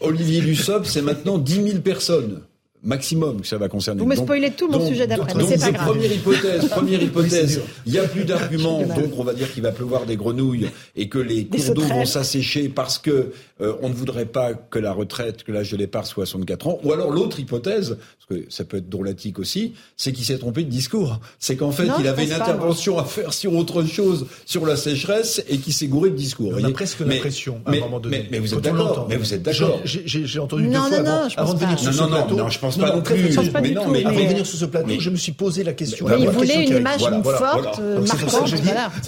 Olivier 0.00 0.40
Dussopt, 0.40 0.86
c'est 0.86 1.02
maintenant 1.02 1.38
10 1.38 1.68
000 1.68 1.80
personnes 1.82 2.40
maximum 2.86 3.40
que 3.40 3.46
ça 3.46 3.58
va 3.58 3.68
concerner. 3.68 4.00
Vous 4.00 4.06
me 4.06 4.14
spoilez 4.14 4.50
tout 4.52 4.68
mon 4.68 4.86
sujet 4.86 5.06
d'après, 5.06 5.34
mais 5.34 5.44
c'est 5.44 5.58
pas 5.58 5.72
grave. 5.72 5.88
Première 5.88 6.12
hypothèse, 6.12 6.68
première 6.70 7.02
hypothèse. 7.02 7.60
il 7.84 7.92
n'y 7.92 7.98
a 7.98 8.04
plus 8.04 8.24
d'arguments, 8.24 8.82
donc 8.82 9.18
on 9.18 9.24
va 9.24 9.34
dire 9.34 9.52
qu'il 9.52 9.62
va 9.62 9.72
pleuvoir 9.72 10.06
des 10.06 10.16
grenouilles 10.16 10.70
et 10.94 11.08
que 11.08 11.18
les 11.18 11.44
cours 11.46 11.74
d'eau 11.74 11.82
vont 11.82 12.06
s'assécher 12.06 12.68
parce 12.68 12.98
que 12.98 13.32
euh, 13.62 13.74
on 13.80 13.88
ne 13.88 13.94
voudrait 13.94 14.26
pas 14.26 14.52
que 14.52 14.78
la 14.78 14.92
retraite, 14.92 15.42
que 15.42 15.50
l'âge 15.50 15.70
de 15.70 15.78
départ 15.78 16.06
soit 16.06 16.26
64 16.26 16.66
ans. 16.66 16.78
Ou 16.84 16.92
alors 16.92 17.10
l'autre 17.10 17.40
hypothèse, 17.40 17.96
parce 17.96 18.40
que 18.40 18.46
ça 18.50 18.64
peut 18.64 18.76
être 18.76 18.90
drôlatique 18.90 19.38
aussi, 19.38 19.72
c'est 19.96 20.12
qu'il 20.12 20.24
s'est 20.26 20.38
trompé 20.38 20.62
de 20.62 20.68
discours. 20.68 21.20
C'est 21.38 21.56
qu'en 21.56 21.70
fait, 21.70 21.88
il 21.98 22.06
avait 22.06 22.26
une 22.26 22.32
intervention 22.32 22.98
à 22.98 23.04
faire 23.04 23.32
sur 23.32 23.54
autre 23.54 23.82
chose, 23.84 24.26
sur 24.44 24.66
la 24.66 24.76
sécheresse, 24.76 25.42
et 25.48 25.56
qu'il 25.56 25.72
s'est 25.72 25.86
gouré 25.86 26.10
de 26.10 26.16
discours. 26.16 26.52
On 26.54 26.64
a 26.64 26.70
presque 26.70 27.00
l'impression, 27.00 27.62
à 27.64 27.70
un 27.70 27.80
moment 27.80 27.98
donné. 27.98 28.28
Mais, 28.30 28.38
vous 28.38 28.52
êtes 28.54 28.60
d'accord. 28.60 29.06
Mais 29.08 29.16
vous 29.16 29.32
êtes 29.32 29.42
d'accord. 29.42 29.80
J'ai 29.84 30.38
entendu 30.38 30.66
deux 30.66 30.72
fois 30.74 31.28
avant, 31.36 31.54
de 31.54 31.58
venir 31.58 31.78
sur 31.78 31.94
ce 31.94 32.02
plateau. 32.02 32.36
Non, 32.36 32.50
je 32.50 32.58
pense 32.58 32.76
pas 32.76 32.94
non 32.94 33.02
plus. 33.02 33.16
Mais 33.62 33.70
non, 33.70 33.88
mais 33.88 34.04
avant 34.04 34.20
de 34.20 34.26
venir 34.26 34.46
sur 34.46 34.58
ce 34.58 34.66
plateau, 34.66 34.90
je 34.98 35.10
me 35.10 35.16
suis 35.16 35.32
posé 35.32 35.64
la 35.64 35.72
question. 35.72 36.06
Mais 36.08 36.20
il 36.20 36.28
voulait 36.28 36.66
une 36.66 36.76
image 36.76 37.00
forte, 37.00 37.80
marquante. 37.80 38.52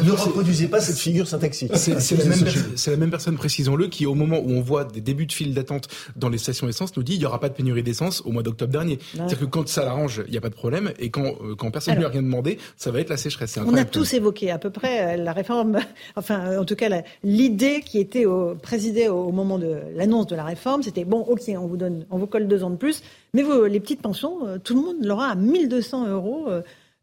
Ne 0.03 0.13
reproduisez 0.13 0.69
pas 0.69 0.81
cette 0.81 0.99
figure 0.99 1.29
syntaxique. 1.29 1.73
C'est 1.77 2.91
la 2.91 2.97
même 2.97 3.11
personne, 3.11 3.37
précisons-le, 3.37 3.89
qui 3.89 4.07
au 4.07 4.15
moment 4.15 4.38
où 4.41 4.51
on 4.51 4.61
voit 4.61 4.85
des 4.85 5.01
débuts 5.01 5.27
de 5.27 5.33
file 5.33 5.55
d'attente 5.55 5.89
dans 6.17 6.29
les 6.29 6.39
stations 6.39 6.69
essence 6.69 6.97
nous 6.97 7.03
dit 7.03 7.15
il 7.15 7.19
n'y 7.19 7.25
aura 7.25 7.41
pas 7.41 7.49
de 7.49 7.55
pénurie 7.55 7.83
d'essence 7.83 8.23
au 8.25 8.31
mois 8.31 8.43
d'octobre 8.43 8.73
dernier. 8.73 8.99
C'est-à-dire 9.13 9.41
que 9.41 9.45
quand 9.45 9.69
ça 9.69 9.85
l'arrange, 9.85 10.23
il 10.27 10.33
n'y 10.33 10.39
a 10.39 10.41
pas 10.41 10.49
de 10.49 10.55
problème, 10.55 10.93
et 10.99 11.11
quand, 11.11 11.25
euh, 11.43 11.55
quand 11.57 11.71
personne 11.71 11.95
ne 11.95 11.99
lui 11.99 12.07
a 12.07 12.09
rien 12.09 12.23
demandé, 12.23 12.59
ça 12.77 12.91
va 12.91 13.01
être 13.01 13.11
la 13.11 13.17
sécheresse. 13.17 13.59
On 13.65 13.75
a 13.75 13.85
tous 13.85 14.15
évoqué 14.15 14.51
à 14.51 14.59
peu 14.59 14.71
près 14.71 15.15
euh, 15.15 15.23
la 15.23 15.33
réforme, 15.33 15.79
enfin 16.17 16.59
en 16.59 16.65
tout 16.65 16.77
cas 16.77 16.89
l'idée 17.23 17.83
qui 17.85 17.99
était 17.99 18.27
au, 18.27 18.55
présidée 18.55 19.09
au 19.09 19.33
moment 19.33 19.59
de 19.59 19.79
l'annonce 19.95 20.27
de 20.27 20.37
la 20.37 20.45
réforme, 20.45 20.83
c'était 20.83 21.05
bon, 21.05 21.21
ok, 21.21 21.43
on 21.49 21.67
vous 21.67 21.77
donne, 21.77 22.07
on 22.11 22.19
vous 22.19 22.27
colle 22.27 22.49
deux 22.49 22.65
ans 22.65 22.71
de 22.71 22.77
plus, 22.77 23.03
mais 23.35 23.43
vous, 23.43 23.65
les 23.65 23.81
petites 23.81 24.03
pensions, 24.03 24.47
euh, 24.47 24.59
tout 24.59 24.75
le 24.75 24.83
monde 24.83 25.05
l'aura 25.05 25.29
à 25.29 25.35
1200 25.35 26.09
euros 26.09 26.49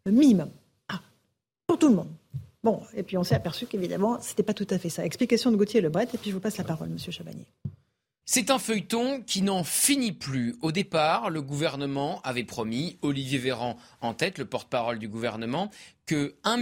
minimum. 0.05 0.49
Ah, 0.89 1.01
pour 1.67 1.79
tout 1.79 1.89
le 1.89 1.95
monde. 1.95 2.07
Bon, 2.65 2.81
et 2.95 3.03
puis 3.03 3.15
on 3.15 3.23
s'est 3.23 3.35
aperçu 3.35 3.67
qu'évidemment, 3.67 4.19
ce 4.19 4.29
n'était 4.29 4.41
pas 4.41 4.55
tout 4.55 4.65
à 4.71 4.79
fait 4.79 4.89
ça. 4.89 5.05
Explication 5.05 5.51
de 5.51 5.55
Gauthier 5.55 5.81
Lebret, 5.81 6.07
et 6.11 6.17
puis 6.17 6.31
je 6.31 6.33
vous 6.33 6.39
passe 6.39 6.57
la 6.57 6.63
parole, 6.63 6.89
Monsieur 6.89 7.11
Chabanier. 7.11 7.45
C'est 8.25 8.49
un 8.49 8.57
feuilleton 8.57 9.21
qui 9.21 9.43
n'en 9.43 9.63
finit 9.63 10.13
plus. 10.13 10.55
Au 10.63 10.71
départ, 10.71 11.29
le 11.29 11.43
gouvernement 11.43 12.21
avait 12.23 12.43
promis, 12.43 12.97
Olivier 13.03 13.37
Véran 13.37 13.77
en 14.01 14.15
tête, 14.15 14.39
le 14.39 14.45
porte-parole 14.45 14.97
du 14.97 15.07
gouvernement, 15.07 15.69
que 16.07 16.33
1 16.43 16.57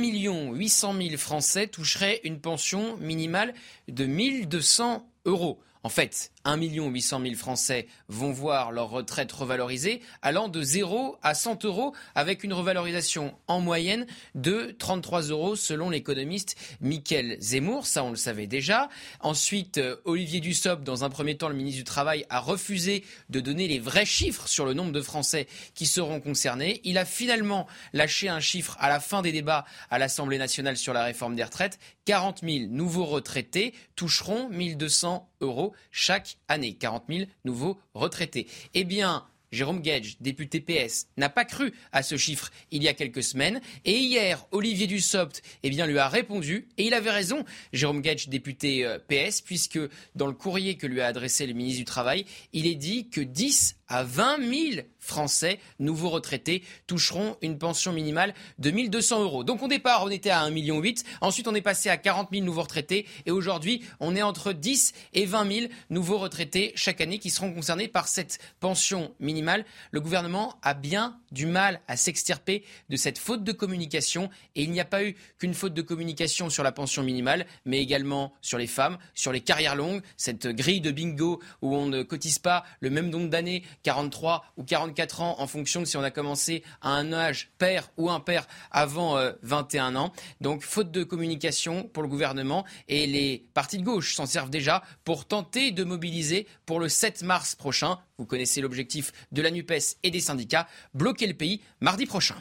800 0.51 0.93
000 0.93 1.15
Français 1.15 1.67
toucheraient 1.67 2.19
une 2.25 2.41
pension 2.41 2.97
minimale 2.97 3.53
de 3.87 4.05
1200 4.05 5.09
euros. 5.23 5.61
En 5.83 5.89
fait, 5.89 6.32
1 6.45 6.57
800 6.57 7.21
000 7.21 7.35
Français 7.35 7.87
vont 8.07 8.31
voir 8.31 8.71
leur 8.71 8.89
retraite 8.89 9.31
revalorisée, 9.31 10.01
allant 10.21 10.49
de 10.49 10.61
0 10.61 11.17
à 11.23 11.33
100 11.33 11.65
euros, 11.65 11.93
avec 12.15 12.43
une 12.43 12.53
revalorisation 12.53 13.35
en 13.47 13.59
moyenne 13.59 14.05
de 14.35 14.75
33 14.77 15.23
euros 15.23 15.55
selon 15.55 15.89
l'économiste 15.89 16.55
Michael 16.81 17.37
Zemmour. 17.39 17.85
Ça, 17.87 18.03
on 18.03 18.09
le 18.09 18.15
savait 18.15 18.47
déjà. 18.47 18.89
Ensuite, 19.19 19.77
euh, 19.77 19.95
Olivier 20.05 20.39
Dussopt, 20.39 20.83
dans 20.83 21.03
un 21.03 21.09
premier 21.09 21.37
temps, 21.37 21.49
le 21.49 21.55
ministre 21.55 21.79
du 21.79 21.83
Travail, 21.83 22.25
a 22.29 22.39
refusé 22.39 23.03
de 23.29 23.39
donner 23.39 23.67
les 23.67 23.79
vrais 23.79 24.05
chiffres 24.05 24.47
sur 24.47 24.65
le 24.65 24.73
nombre 24.73 24.91
de 24.91 25.01
Français 25.01 25.47
qui 25.73 25.85
seront 25.85 26.19
concernés. 26.19 26.81
Il 26.83 26.97
a 26.97 27.05
finalement 27.05 27.67
lâché 27.93 28.29
un 28.29 28.39
chiffre 28.39 28.75
à 28.79 28.89
la 28.89 28.99
fin 28.99 29.21
des 29.21 29.31
débats 29.31 29.65
à 29.89 29.99
l'Assemblée 29.99 30.37
nationale 30.37 30.77
sur 30.77 30.93
la 30.93 31.03
réforme 31.03 31.35
des 31.35 31.43
retraites. 31.43 31.79
40 32.05 32.41
000 32.43 32.67
nouveaux 32.69 33.05
retraités 33.05 33.73
toucheront 33.95 34.49
1200 34.49 35.29
euros 35.41 35.73
chaque 35.91 36.32
année. 36.47 36.73
40 36.73 37.05
000 37.09 37.29
nouveaux 37.45 37.77
retraités. 37.93 38.47
Eh 38.73 38.84
bien, 38.84 39.25
Jérôme 39.53 39.81
Gage, 39.81 40.17
député 40.19 40.59
PS, 40.61 41.07
n'a 41.15 41.29
pas 41.29 41.45
cru 41.45 41.73
à 41.91 42.01
ce 42.01 42.17
chiffre 42.17 42.49
il 42.71 42.81
y 42.81 42.88
a 42.88 42.93
quelques 42.93 43.21
semaines. 43.21 43.61
Et 43.86 43.97
hier, 43.97 44.45
Olivier 44.51 44.88
Dussopt 44.88 45.43
eh 45.61 45.69
lui 45.69 45.99
a 45.99 46.09
répondu. 46.09 46.67
Et 46.77 46.88
il 46.88 46.93
avait 46.95 47.11
raison, 47.11 47.45
Jérôme 47.71 48.01
Gage, 48.01 48.29
député 48.29 48.84
euh, 48.84 48.97
PS, 48.97 49.41
puisque 49.41 49.79
dans 50.15 50.25
le 50.27 50.34
courrier 50.34 50.75
que 50.75 50.88
lui 50.88 51.01
a 51.01 51.05
adressé 51.05 51.45
le 51.45 51.53
ministre 51.53 51.79
du 51.79 51.86
Travail, 51.86 52.25
il 52.51 52.65
est 52.65 52.75
dit 52.75 53.10
que 53.10 53.22
10 53.22 53.77
à 53.94 54.03
20 54.03 54.38
000 54.40 54.86
Français, 55.03 55.60
nouveaux 55.80 56.10
retraités, 56.10 56.64
toucheront 56.88 57.36
une 57.41 57.57
pension 57.57 57.91
minimale 57.91 58.34
de 58.57 58.72
1200 58.72 59.22
euros. 59.22 59.44
Donc 59.44 59.61
au 59.61 59.68
départ, 59.68 60.03
on 60.03 60.10
était 60.10 60.30
à 60.30 60.48
1,8 60.48 60.52
million. 60.52 60.82
Ensuite, 61.20 61.48
on 61.48 61.53
est 61.53 61.61
passé 61.61 61.90
à 61.90 61.98
40 61.98 62.30
000 62.32 62.45
nouveaux 62.45 62.61
retraités. 62.61 63.06
Et 63.26 63.32
aujourd'hui, 63.32 63.84
on 63.99 64.15
est 64.15 64.22
entre 64.22 64.53
10 64.53 64.94
et 65.14 65.26
20 65.26 65.52
000 65.52 65.68
nouveaux 65.90 66.18
retraités 66.18 66.72
chaque 66.76 67.02
année 67.02 67.20
qui 67.20 67.30
seront 67.30 67.53
concernés 67.53 67.90
par 67.90 68.07
cette 68.07 68.40
pension 68.61 69.14
minimale. 69.20 69.65
Le 69.91 69.99
gouvernement 69.99 70.56
a 70.61 70.74
bien 70.74 71.20
du 71.32 71.45
mal 71.45 71.82
à 71.88 71.98
s'extirper 71.98 72.64
de 72.90 72.95
cette 72.95 73.18
faute 73.18 73.44
de 73.44 73.52
communication. 73.52 74.30
Et 74.56 74.64
il 74.64 74.72
n'y 74.72 74.80
a 74.80 74.86
pas 74.86 75.03
eu 75.03 75.15
qu'une 75.38 75.53
faute 75.53 75.74
de 75.74 75.82
communication 75.82 76.49
sur 76.49 76.64
la 76.64 76.72
pension 76.72 77.03
minimale, 77.03 77.45
mais 77.65 77.82
également 77.82 78.34
sur 78.41 78.57
les 78.57 78.68
femmes, 78.68 78.98
sur 79.14 79.34
les 79.34 79.41
carrières 79.41 79.76
longues, 79.76 80.02
cette 80.15 80.48
grille 80.48 80.82
de 80.82 80.91
bingo 80.91 81.41
où 81.61 81.76
on 81.76 81.88
ne 81.88 82.03
cotise 82.03 82.40
pas 82.40 82.64
le 82.80 82.90
même 82.90 83.10
nombre 83.10 83.30
d'années 83.30 83.64
43 83.84 84.45
ou 84.57 84.64
44 84.64 85.22
ans 85.22 85.35
en 85.39 85.47
fonction 85.47 85.81
de 85.81 85.85
si 85.85 85.97
on 85.97 86.03
a 86.03 86.11
commencé 86.11 86.64
à 86.81 86.91
un 86.91 87.14
âge 87.14 87.51
père 87.57 87.91
ou 87.97 88.10
impair 88.10 88.47
avant 88.72 89.18
21 89.43 89.95
euh, 89.95 89.99
ans. 89.99 90.14
Donc 90.41 90.64
faute 90.64 90.91
de 90.91 91.03
communication 91.03 91.84
pour 91.84 92.01
le 92.01 92.10
gouvernement 92.10 92.65
et 92.88 93.05
les 93.05 93.45
partis 93.53 93.77
de 93.77 93.84
gauche 93.84 94.15
s'en 94.15 94.26
servent 94.26 94.49
déjà 94.49 94.84
pour 95.03 95.26
tenter 95.26 95.72
de 95.72 95.84
mobiliser 95.84 96.47
pour 96.65 96.80
le 96.80 96.89
7 96.89 97.23
mars 97.23 97.55
prochain. 97.55 97.99
Vous 98.18 98.26
connaissez 98.26 98.61
l'objectif 98.61 99.11
de 99.31 99.41
la 99.41 99.51
NUPES 99.51 99.97
et 100.03 100.11
des 100.11 100.22
syndicats, 100.22 100.68
bloquer 100.93 101.27
le 101.27 101.34
pays 101.34 101.61
mardi 101.81 102.05
prochain. 102.05 102.35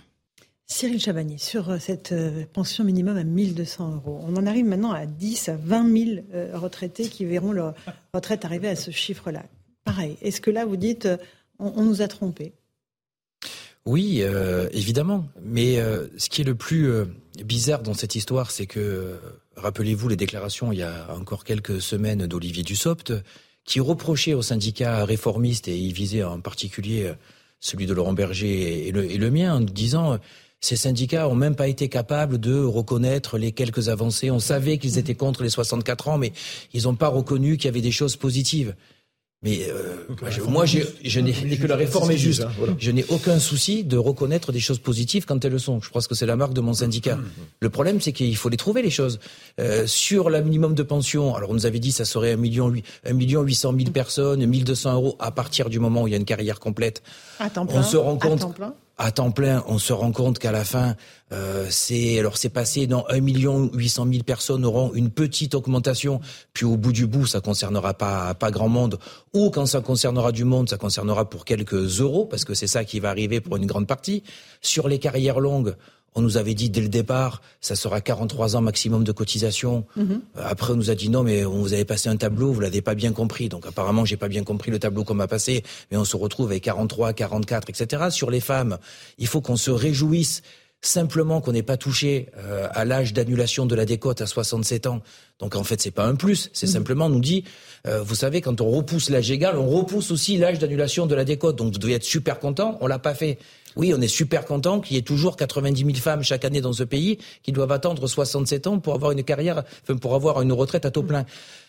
Cyril 0.66 1.01
Chabagnier, 1.01 1.39
sur 1.39 1.69
euh, 1.69 1.78
cette 1.78 2.12
euh, 2.12 2.47
pension 2.51 2.85
minimum 2.85 3.16
à 3.16 3.24
1200 3.24 3.97
euros, 3.97 4.20
on 4.23 4.36
en 4.36 4.47
arrive 4.47 4.64
maintenant 4.64 4.93
à 4.93 5.05
10 5.05 5.48
à 5.51 5.56
20 5.56 5.98
000 5.98 6.10
retraités 6.55 7.09
qui 7.09 7.24
verront 7.27 7.52
leur 7.52 7.74
retraite 8.14 8.44
arriver 8.44 8.69
à 8.69 8.77
ce 8.77 8.90
chiffre-là. 8.90 9.43
Pareil, 9.84 10.16
est-ce 10.22 10.40
que 10.40 10.50
là 10.50 10.64
vous 10.64 10.76
dites 10.76 11.06
euh, 11.06 11.16
on, 11.59 11.82
nous 11.82 12.02
a 12.02 12.09
trompés? 12.09 12.52
Oui, 13.84 14.18
euh, 14.20 14.68
évidemment. 14.72 15.26
Mais 15.42 15.78
euh, 15.78 16.06
ce 16.16 16.28
qui 16.28 16.42
est 16.42 16.44
le 16.44 16.54
plus 16.54 16.90
bizarre 17.44 17.82
dans 17.82 17.94
cette 17.94 18.14
histoire, 18.14 18.50
c'est 18.50 18.66
que, 18.66 19.18
rappelez-vous 19.56 20.09
les 20.09 20.16
déclarations 20.16 20.72
il 20.72 20.78
y 20.78 20.82
a 20.82 21.09
encore 21.14 21.44
quelques 21.44 21.80
semaines 21.80 22.26
d'Olivier 22.26 22.62
Dussopt, 22.62 23.12
qui 23.64 23.80
reprochait 23.80 24.34
aux 24.34 24.42
syndicats 24.42 25.04
réformistes, 25.04 25.68
et 25.68 25.76
il 25.76 25.92
visait 25.92 26.24
en 26.24 26.40
particulier 26.40 27.12
celui 27.60 27.86
de 27.86 27.94
Laurent 27.94 28.12
Berger 28.12 28.88
et 28.88 28.92
le, 28.92 29.30
mien, 29.30 29.54
en 29.54 29.60
disant 29.60 30.18
ces 30.60 30.76
syndicats 30.76 31.28
ont 31.28 31.34
même 31.34 31.56
pas 31.56 31.66
été 31.66 31.88
capables 31.88 32.38
de 32.38 32.56
reconnaître 32.62 33.36
les 33.36 33.50
quelques 33.50 33.88
avancées. 33.88 34.30
On 34.30 34.38
savait 34.38 34.78
qu'ils 34.78 34.96
étaient 34.96 35.16
contre 35.16 35.42
les 35.42 35.50
64 35.50 36.09
ans, 36.09 36.18
mais 36.18 36.32
ils 36.72 36.84
n'ont 36.84 36.94
pas 36.94 37.09
reconnu 37.09 37.56
qu'il 37.56 37.66
y 37.66 37.68
avait 37.68 37.80
des 37.80 37.90
choses 37.90 38.16
positives. 38.16 38.74
Mais 39.43 39.66
euh, 39.69 40.06
moi, 40.48 40.66
je, 40.66 40.78
je 41.05 41.20
n'ai 41.20 41.32
que 41.32 41.66
la 41.66 41.74
réforme 41.74 42.12
est 42.12 42.16
juste. 42.16 42.43
Hein, 42.43 42.52
je 42.78 42.90
n'ai 42.93 43.05
aucun 43.09 43.40
souci 43.40 43.82
de 43.82 43.97
reconnaître 43.97 44.52
des 44.52 44.60
choses 44.60 44.78
positives 44.78 45.24
quand 45.24 45.44
elles 45.44 45.51
le 45.52 45.59
sont. 45.59 45.81
Je 45.81 45.90
pense 45.90 46.06
que 46.06 46.14
c'est 46.14 46.27
la 46.27 46.36
marque 46.36 46.55
de 46.55 46.60
mon 46.60 46.74
syndicat. 46.74 47.19
Le 47.60 47.70
problème, 47.70 48.01
c'est 48.01 48.12
qu'il 48.12 48.36
faut 48.36 48.48
les 48.48 48.56
trouver 48.56 48.82
les 48.82 48.90
choses. 48.90 49.19
Euh, 49.60 49.86
sur 49.86 50.31
le 50.31 50.40
minimum 50.43 50.74
de 50.74 50.82
pension, 50.82 51.35
alors 51.35 51.51
on 51.51 51.55
nous 51.55 51.66
avait 51.66 51.81
dit 51.81 51.90
ça 51.90 52.05
serait 52.05 52.32
un 52.32 52.36
million, 52.36 52.73
un 53.05 53.12
million 53.12 53.43
huit 53.43 53.56
cent 53.56 53.73
mille 53.73 53.93
personnes, 53.93 54.44
1200 54.47 54.94
euros 54.94 55.16
à 55.19 55.32
partir 55.32 55.69
du 55.69 55.81
moment 55.81 56.02
où 56.02 56.09
il 56.09 56.12
y 56.12 56.14
a 56.14 56.19
une 56.19 56.24
carrière 56.24 56.60
complète. 56.60 57.02
À 57.40 57.51
temps 57.51 57.66
plein. 57.66 57.81
On 57.81 57.82
se 57.82 57.97
rend 57.97 58.16
compte. 58.16 58.40
À 58.40 58.43
temps 58.43 58.51
plein 58.51 58.74
à 58.98 59.10
temps 59.10 59.31
plein, 59.31 59.64
on 59.66 59.78
se 59.78 59.93
rend 59.93 60.12
compte 60.12 60.39
qu'à 60.39 60.52
la 60.52 60.64
fin, 60.64 60.97
euh, 61.32 61.66
c'est 61.70 62.19
alors 62.19 62.36
c'est 62.36 62.51
passé 62.51 62.86
dans 62.86 63.05
1 63.09 63.20
million 63.20 63.70
800 63.73 64.06
000 64.10 64.23
personnes 64.23 64.64
auront 64.64 64.93
une 64.94 65.10
petite 65.10 65.55
augmentation, 65.55 66.20
puis 66.52 66.64
au 66.64 66.77
bout 66.77 66.93
du 66.93 67.06
bout, 67.06 67.27
ça 67.27 67.40
concernera 67.40 67.94
pas 67.94 68.35
pas 68.35 68.51
grand 68.51 68.69
monde, 68.69 68.98
ou 69.32 69.51
quand 69.51 69.66
ça 69.66 69.81
concernera 69.81 70.32
du 70.32 70.44
monde, 70.44 70.69
ça 70.69 70.77
concernera 70.77 71.28
pour 71.28 71.44
quelques 71.44 72.01
euros, 72.01 72.27
parce 72.27 72.44
que 72.44 72.55
c'est 72.55 72.66
ça 72.66 72.85
qui 72.85 73.01
va 73.01 73.10
arriver 73.10 73.40
pour 73.40 73.56
une 73.56 73.66
grande 73.66 73.86
partie. 73.86 74.23
Sur 74.60 74.89
les 74.89 74.98
carrières 74.98 75.40
longues, 75.40 75.74
on 76.14 76.20
nous 76.20 76.36
avait 76.36 76.55
dit 76.55 76.70
dès 76.70 76.80
le 76.80 76.89
départ, 76.89 77.40
ça 77.60 77.74
sera 77.74 78.01
43 78.01 78.56
ans 78.56 78.60
maximum 78.60 79.05
de 79.05 79.12
cotisation. 79.12 79.84
Mhm. 79.97 80.20
Après, 80.36 80.72
on 80.72 80.76
nous 80.76 80.90
a 80.90 80.94
dit 80.94 81.09
non, 81.09 81.22
mais 81.22 81.44
on 81.44 81.62
vous 81.62 81.72
avez 81.72 81.84
passé 81.84 82.09
un 82.09 82.16
tableau, 82.16 82.52
vous 82.52 82.60
l'avez 82.60 82.82
pas 82.82 82.94
bien 82.94 83.12
compris. 83.12 83.48
Donc 83.48 83.66
apparemment, 83.66 84.05
j'ai 84.05 84.16
pas 84.16 84.28
bien 84.28 84.44
compris 84.44 84.70
le 84.70 84.78
tableau 84.78 85.05
qu'on 85.05 85.14
m'a 85.14 85.28
passé, 85.28 85.62
mais 85.90 85.97
on 85.97 86.05
se 86.05 86.16
retrouve 86.16 86.51
avec 86.51 86.64
43, 86.64 87.12
44, 87.12 87.70
etc. 87.70 88.05
Sur 88.10 88.30
les 88.30 88.40
femmes, 88.40 88.78
il 89.18 89.26
faut 89.26 89.40
qu'on 89.40 89.56
se 89.56 89.70
réjouisse 89.70 90.43
simplement 90.82 91.40
qu'on 91.40 91.52
n'ait 91.52 91.62
pas 91.62 91.76
touché 91.76 92.28
euh, 92.36 92.66
à 92.72 92.84
l'âge 92.84 93.12
d'annulation 93.12 93.66
de 93.66 93.74
la 93.76 93.84
décote 93.84 94.20
à 94.20 94.26
67 94.26 94.89
ans. 94.89 95.01
Donc 95.39 95.55
en 95.55 95.62
fait, 95.62 95.80
c'est 95.80 95.93
pas 95.93 96.05
un 96.05 96.16
plus, 96.16 96.51
c'est 96.52 96.66
mhm. 96.66 96.72
simplement 96.72 97.06
on 97.06 97.10
nous 97.10 97.20
dit, 97.20 97.44
euh, 97.86 98.02
vous 98.02 98.16
savez, 98.16 98.40
quand 98.40 98.60
on 98.60 98.68
repousse 98.68 99.09
l'âge 99.09 99.30
égal, 99.30 99.56
on 99.56 99.68
repousse 99.68 100.10
aussi 100.10 100.36
l'âge 100.36 100.59
d'annulation 100.59 101.06
de 101.06 101.14
la 101.14 101.24
décote. 101.24 101.56
Donc 101.56 101.72
vous 101.72 101.78
devez 101.78 101.94
être 101.94 102.05
super 102.05 102.40
content, 102.40 102.78
on 102.80 102.86
l'a 102.89 102.98
pas 102.98 103.14
fait. 103.14 103.39
Oui, 103.77 103.93
on 103.97 104.01
est 104.01 104.09
super 104.09 104.44
content 104.44 104.81
qu'il 104.81 104.97
y 104.97 104.99
ait 104.99 105.03
toujours 105.03 105.36
90 105.36 105.85
000 105.85 105.94
femmes 105.97 106.23
chaque 106.23 106.44
année 106.44 106.61
dans 106.61 106.73
ce 106.73 106.85
pays 106.85 107.19
qui 107.43 107.53
doivent 107.53 107.73
attendre 107.73 108.07
67 108.07 108.66
ans 108.66 108.78
pour 108.78 108.94
avoir 108.94 109.12
une 109.12 109.23
carrière, 109.23 109.62
enfin, 109.82 109.97
pour 109.97 110.15
avoir 110.15 110.43
une 110.43 110.53
retraite 110.53 110.85
à 110.85 110.90
taux 110.90 111.03
plein. 111.03 111.24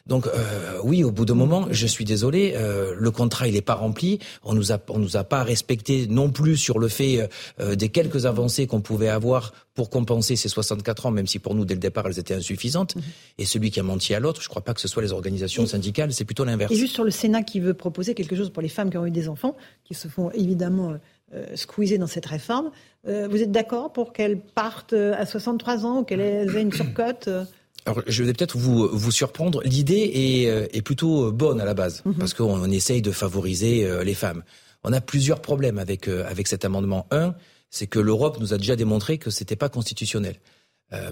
Donc 0.06 0.28
euh, 0.28 0.80
oui, 0.84 1.04
au 1.04 1.12
bout 1.12 1.26
d'un 1.26 1.34
moment, 1.34 1.68
je 1.72 1.88
suis 1.88 2.04
désolé, 2.04 2.54
euh, 2.56 2.94
le 2.98 3.12
contrat 3.12 3.48
il 3.48 3.54
n'est 3.54 3.62
pas 3.62 3.76
rempli. 3.76 4.20
On 4.44 4.54
nous 4.54 4.74
a 4.74 4.80
on 4.90 5.00
nous 5.00 5.16
a 5.16 5.24
pas 5.24 5.44
respecté 5.44 6.08
non 6.08 6.30
plus 6.30 6.58
sur 6.58 6.78
le 6.78 6.90
fait 6.90 7.30
euh, 7.62 7.76
des 7.76 7.88
quelques 7.88 8.26
avancées 8.26 8.68
qu'on 8.68 8.82
pouvait 8.82 9.08
avoir 9.08 9.54
pour 9.76 9.90
compenser 9.90 10.36
ces 10.36 10.50
64 10.50 11.06
ans, 11.06 11.12
même 11.12 11.26
si 11.26 11.40
pour 11.40 11.56
nous 11.56 11.64
dès 11.64 11.74
le 11.74 11.80
départ 11.80 12.06
elles 12.06 12.20
étaient 12.20 12.34
insuffisantes. 12.34 12.98
Mhm. 12.98 13.02
Et 13.38 13.46
celui 13.46 13.72
qui 13.72 13.80
a 13.80 13.84
menti 13.84 14.14
à 14.14 14.20
l'autre, 14.20 14.42
je 14.42 14.48
ne 14.48 14.50
crois 14.50 14.62
pas 14.62 14.74
que 14.74 14.82
ce 14.82 14.90
soit 14.90 15.02
les 15.02 15.14
organisations 15.14 15.66
syndicales, 15.66 16.12
c'est 16.12 16.26
plutôt 16.26 16.44
l'inverse. 16.44 16.72
Et 16.72 16.76
juste 16.76 16.94
sur 16.94 17.06
le 17.06 17.12
Sénat 17.12 17.44
qui 17.44 17.62
veut 17.62 17.74
proposer 17.74 18.14
quelque 18.14 18.36
chose 18.36 18.50
pour 18.50 18.62
les 18.62 18.70
femmes 18.70 18.90
qui 18.90 18.98
ont 18.98 19.06
eu 19.06 19.12
des 19.12 19.30
enfants, 19.30 19.56
qui 19.86 19.94
se 19.94 20.10
font 20.10 20.32
évidemment 20.32 20.98
euh, 21.34 21.56
squeezées 21.56 21.98
dans 21.98 22.08
cette 22.08 22.26
réforme. 22.26 22.72
Euh, 23.08 23.28
vous 23.30 23.42
êtes 23.42 23.52
d'accord 23.52 23.92
pour 23.92 24.14
qu'elles 24.14 24.40
partent 24.40 24.94
euh, 24.94 25.14
à 25.18 25.26
63 25.26 25.86
ans 25.86 26.00
ou 26.00 26.04
qu'elles 26.04 26.22
aient 26.22 26.62
une 26.62 26.72
surcote 26.72 27.30
alors, 27.86 28.02
je 28.08 28.24
vais 28.24 28.34
peut-être 28.34 28.58
vous, 28.58 28.88
vous 28.88 29.12
surprendre. 29.12 29.62
L'idée 29.64 30.10
est, 30.14 30.78
est 30.78 30.82
plutôt 30.82 31.34
bonne 31.34 31.60
à 31.60 31.66
la 31.66 31.74
base, 31.74 32.02
mhm. 32.06 32.14
parce 32.14 32.34
qu'on 32.34 32.72
essaye 32.72 33.02
de 33.02 33.12
favoriser 33.12 33.86
les 34.06 34.14
femmes. 34.14 34.42
On 34.86 34.94
a 34.94 35.02
plusieurs 35.02 35.42
problèmes 35.42 35.78
avec, 35.78 36.08
avec 36.08 36.48
cet 36.48 36.64
amendement. 36.64 37.08
Un, 37.12 37.36
c'est 37.70 37.88
que 37.88 38.00
l'Europe 38.00 38.38
nous 38.40 38.54
a 38.54 38.58
déjà 38.58 38.78
démontré 38.78 39.18
que 39.18 39.30
c'était 39.30 39.58
pas 39.58 39.68
constitutionnel. 39.68 40.38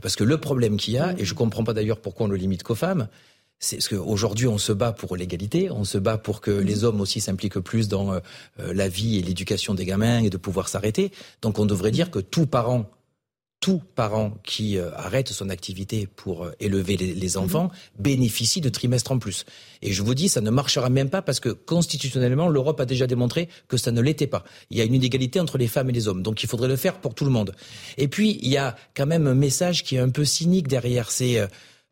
parce 0.02 0.15
que 0.15 0.23
le 0.23 0.38
problème 0.38 0.77
qu'il 0.77 0.93
y 0.93 0.98
a, 0.98 1.07
mhm. 1.07 1.19
et 1.19 1.26
je 1.26 1.34
comprends 1.34 1.65
pas 1.65 1.73
d'ailleurs 1.73 1.99
pourquoi 1.99 2.27
on 2.27 2.30
le 2.30 2.38
limite 2.38 2.64
qu'aux 2.64 2.73
femmes, 2.73 3.10
c'est 3.61 3.79
ce 3.79 3.89
qu'aujourd'hui 3.89 4.47
on 4.47 4.57
se 4.57 4.73
bat 4.73 4.91
pour 4.91 5.15
l'égalité, 5.15 5.69
on 5.71 5.85
se 5.85 5.99
bat 5.99 6.17
pour 6.17 6.41
que 6.41 6.51
les 6.51 6.77
mm. 6.77 6.83
hommes 6.83 6.99
aussi 6.99 7.21
s'impliquent 7.21 7.59
plus 7.59 7.88
dans 7.88 8.13
euh, 8.13 8.19
euh, 8.59 8.73
la 8.73 8.89
vie 8.89 9.19
et 9.19 9.21
l'éducation 9.21 9.73
des 9.75 9.85
gamins 9.85 10.19
et 10.19 10.29
de 10.29 10.38
pouvoir 10.38 10.67
s'arrêter. 10.67 11.11
Donc 11.41 11.59
on 11.59 11.65
devrait 11.65 11.91
dire 11.91 12.09
que 12.09 12.17
tout 12.17 12.47
parent, 12.47 12.89
tout 13.59 13.79
parent 13.93 14.33
qui 14.43 14.79
euh, 14.79 14.89
arrête 14.95 15.29
son 15.29 15.49
activité 15.49 16.07
pour 16.07 16.49
élever 16.59 16.97
les, 16.97 17.13
les 17.13 17.38
enfants 17.38 17.69
bénéficie 17.99 18.61
de 18.61 18.69
trimestres 18.69 19.11
en 19.11 19.19
plus. 19.19 19.45
Et 19.83 19.93
je 19.93 20.01
vous 20.01 20.15
dis, 20.15 20.27
ça 20.27 20.41
ne 20.41 20.49
marchera 20.49 20.89
même 20.89 21.11
pas 21.11 21.21
parce 21.21 21.39
que 21.39 21.49
constitutionnellement, 21.49 22.47
l'Europe 22.47 22.79
a 22.79 22.85
déjà 22.85 23.05
démontré 23.05 23.47
que 23.67 23.77
ça 23.77 23.91
ne 23.91 24.01
l'était 24.01 24.25
pas. 24.25 24.43
Il 24.71 24.77
y 24.79 24.81
a 24.81 24.85
une 24.85 24.95
inégalité 24.95 25.39
entre 25.39 25.59
les 25.59 25.67
femmes 25.67 25.91
et 25.91 25.93
les 25.93 26.07
hommes. 26.07 26.23
Donc 26.23 26.41
il 26.41 26.49
faudrait 26.49 26.67
le 26.67 26.77
faire 26.77 26.99
pour 26.99 27.13
tout 27.13 27.25
le 27.25 27.31
monde. 27.31 27.53
Et 27.99 28.07
puis, 28.07 28.39
il 28.41 28.49
y 28.49 28.57
a 28.57 28.75
quand 28.95 29.05
même 29.05 29.27
un 29.27 29.35
message 29.35 29.83
qui 29.83 29.97
est 29.97 29.99
un 29.99 30.09
peu 30.09 30.25
cynique 30.25 30.67
derrière. 30.67 31.11
C'est 31.11 31.47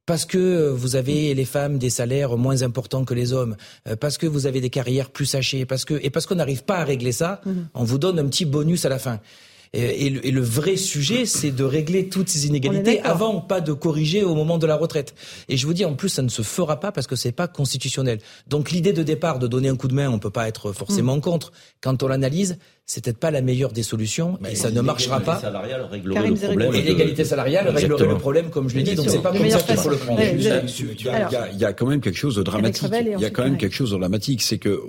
parce 0.09 0.25
que 0.25 0.39
euh, 0.39 0.71
vous 0.73 0.95
avez 0.95 1.35
les 1.35 1.45
femmes 1.45 1.77
des 1.77 1.91
salaires 1.91 2.35
moins 2.35 2.63
importants 2.63 3.05
que 3.05 3.13
les 3.13 3.31
hommes, 3.31 3.55
euh, 3.87 3.95
parce 3.95 4.17
que 4.17 4.25
vous 4.25 4.47
avez 4.47 4.59
des 4.59 4.71
carrières 4.71 5.11
plus 5.11 5.27
sachées, 5.27 5.67
parce 5.67 5.85
que 5.85 5.99
et 6.01 6.09
parce 6.09 6.25
qu'on 6.25 6.33
n'arrive 6.33 6.63
pas 6.63 6.77
à 6.77 6.83
régler 6.83 7.11
ça, 7.11 7.41
mhm. 7.45 7.67
on 7.75 7.83
vous 7.83 7.99
donne 7.99 8.17
un 8.17 8.25
petit 8.25 8.45
bonus 8.45 8.85
à 8.85 8.89
la 8.89 8.97
fin. 8.97 9.19
Et, 9.73 10.09
le, 10.09 10.41
vrai 10.41 10.77
sujet, 10.77 11.27
c'est 11.27 11.51
de 11.51 11.63
régler 11.63 12.09
toutes 12.09 12.27
ces 12.27 12.47
inégalités 12.47 13.01
avant, 13.01 13.39
pas 13.39 13.61
de 13.61 13.71
corriger 13.71 14.23
au 14.23 14.33
moment 14.33 14.57
de 14.57 14.65
la 14.65 14.75
retraite. 14.75 15.13
Et 15.47 15.57
je 15.57 15.67
vous 15.67 15.73
dis, 15.73 15.85
en 15.85 15.93
plus, 15.93 16.09
ça 16.09 16.23
ne 16.23 16.29
se 16.29 16.41
fera 16.41 16.79
pas 16.79 16.91
parce 16.91 17.05
que 17.05 17.15
c'est 17.15 17.31
pas 17.31 17.47
constitutionnel. 17.47 18.19
Donc 18.47 18.71
l'idée 18.71 18.93
de 18.93 19.03
départ 19.03 19.37
de 19.37 19.45
donner 19.45 19.69
un 19.69 19.75
coup 19.75 19.87
de 19.87 19.93
main, 19.93 20.09
on 20.09 20.17
peut 20.17 20.31
pas 20.31 20.47
être 20.47 20.71
forcément 20.71 21.17
mm. 21.17 21.21
contre. 21.21 21.51
Quand 21.81 22.01
on 22.01 22.07
l'analyse, 22.07 22.57
c'est 22.87 23.03
peut-être 23.03 23.19
pas 23.19 23.29
la 23.29 23.41
meilleure 23.41 23.71
des 23.71 23.83
solutions 23.83 24.39
et 24.49 24.55
ça 24.55 24.71
ne 24.71 24.81
marchera 24.81 25.19
pas. 25.19 25.39
Salariale 25.39 25.83
réglerait 25.83 26.29
le 26.29 26.33
problème. 26.33 26.73
Et 26.73 26.81
l'égalité 26.81 27.23
salariale 27.23 27.69
réglerait 27.69 28.07
le 28.07 28.17
problème, 28.17 28.49
comme 28.49 28.69
je 28.69 28.75
l'ai 28.75 28.83
dit. 28.83 28.95
Donc 28.95 29.07
c'est 29.07 29.21
pas 29.21 29.31
comme 29.31 29.49
ça 29.49 29.59
qu'il 29.59 29.77
faut 29.77 29.89
le 29.89 29.97
prendre. 29.97 30.19
Il 30.23 31.59
y 31.59 31.65
a 31.65 31.73
quand 31.73 31.85
même 31.85 32.01
quelque 32.01 32.17
chose 32.17 32.35
de 32.35 32.43
dramatique. 32.43 32.89
Il 32.91 33.21
y 33.21 33.25
a 33.25 33.29
quand 33.29 33.43
même 33.43 33.57
quelque 33.57 33.75
chose 33.75 33.91
de 33.91 33.97
dramatique, 33.97 34.41
c'est 34.41 34.57
que 34.57 34.81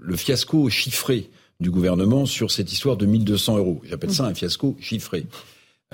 le 0.00 0.16
fiasco 0.16 0.70
chiffré 0.70 1.30
du 1.62 1.70
gouvernement 1.70 2.26
sur 2.26 2.50
cette 2.50 2.72
histoire 2.72 2.96
de 2.96 3.06
1200 3.06 3.56
euros. 3.56 3.80
J'appelle 3.88 4.12
ça 4.12 4.26
un 4.26 4.34
fiasco 4.34 4.76
chiffré. 4.80 5.24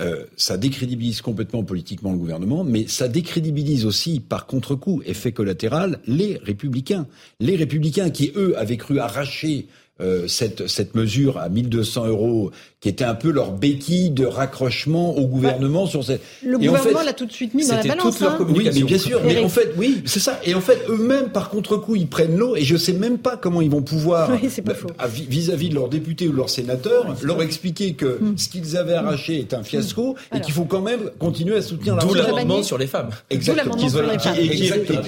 Euh, 0.01 0.25
ça 0.37 0.57
décrédibilise 0.57 1.21
complètement 1.21 1.63
politiquement 1.63 2.11
le 2.11 2.17
gouvernement, 2.17 2.63
mais 2.63 2.87
ça 2.87 3.07
décrédibilise 3.07 3.85
aussi, 3.85 4.21
par 4.21 4.45
contre-coup, 4.45 5.01
effet 5.05 5.33
collatéral, 5.33 5.99
les 6.07 6.39
républicains. 6.41 7.05
Les 7.39 7.55
républicains 7.55 8.09
qui, 8.09 8.31
eux, 8.35 8.57
avaient 8.57 8.77
cru 8.77 8.99
arracher 8.99 9.67
euh, 10.01 10.27
cette, 10.27 10.67
cette 10.67 10.95
mesure 10.95 11.37
à 11.37 11.49
1200 11.49 12.07
euros 12.07 12.51
qui 12.81 12.87
était 12.87 13.03
un 13.03 13.15
peu 13.15 13.29
leur 13.29 13.51
béquille 13.51 14.09
de 14.09 14.25
raccrochement 14.25 15.17
au 15.17 15.27
gouvernement 15.27 15.85
sur 15.85 16.05
cette. 16.05 16.21
Le 16.45 16.57
gouvernement 16.57 17.01
l'a 17.01 17.11
tout 17.11 17.25
de 17.25 17.31
suite 17.31 17.53
mis 17.53 17.67
dans 17.67 17.75
la 17.75 17.83
balance. 17.83 18.03
Toute 18.03 18.21
leur 18.21 18.31
hein. 18.33 18.37
communication. 18.37 18.71
Oui, 18.73 18.81
mais 18.81 18.87
bien 18.87 18.97
sûr. 18.97 19.21
Mais 19.25 19.43
en 19.43 19.49
fait, 19.49 19.73
oui, 19.77 20.01
c'est 20.05 20.21
ça. 20.21 20.39
Et 20.45 20.53
en 20.55 20.61
fait, 20.61 20.79
eux-mêmes, 20.87 21.29
par 21.29 21.49
contre-coup, 21.49 21.97
ils 21.97 22.07
prennent 22.07 22.37
l'eau 22.37 22.55
et 22.55 22.63
je 22.63 22.77
sais 22.77 22.93
même 22.93 23.17
pas 23.17 23.35
comment 23.35 23.61
ils 23.61 23.69
vont 23.69 23.81
pouvoir, 23.81 24.31
vis-à-vis 25.29 25.69
de 25.69 25.75
leurs 25.75 25.89
députés 25.89 26.29
ou 26.29 26.31
de 26.31 26.37
leurs 26.37 26.49
sénateurs, 26.49 27.17
leur 27.21 27.41
expliquer 27.41 27.93
que 27.93 28.17
hmm. 28.21 28.37
ce 28.37 28.47
qu'ils 28.47 28.77
avaient 28.77 28.93
arraché 28.93 29.39
est 29.39 29.53
un 29.53 29.63
fiasco 29.63 30.15
hmm. 30.31 30.37
et 30.37 30.41
qu'il 30.41 30.53
faut 30.53 30.63
quand 30.63 30.81
même 30.81 31.11
continuer 31.19 31.57
à 31.57 31.61
soutenir 31.61 31.97
la 31.97 32.03
D'où 32.03 32.13
l'amendement 32.13 32.63
sur 32.63 32.77
les 32.77 32.87
femmes. 32.87 33.09
Exactement. 33.29 33.75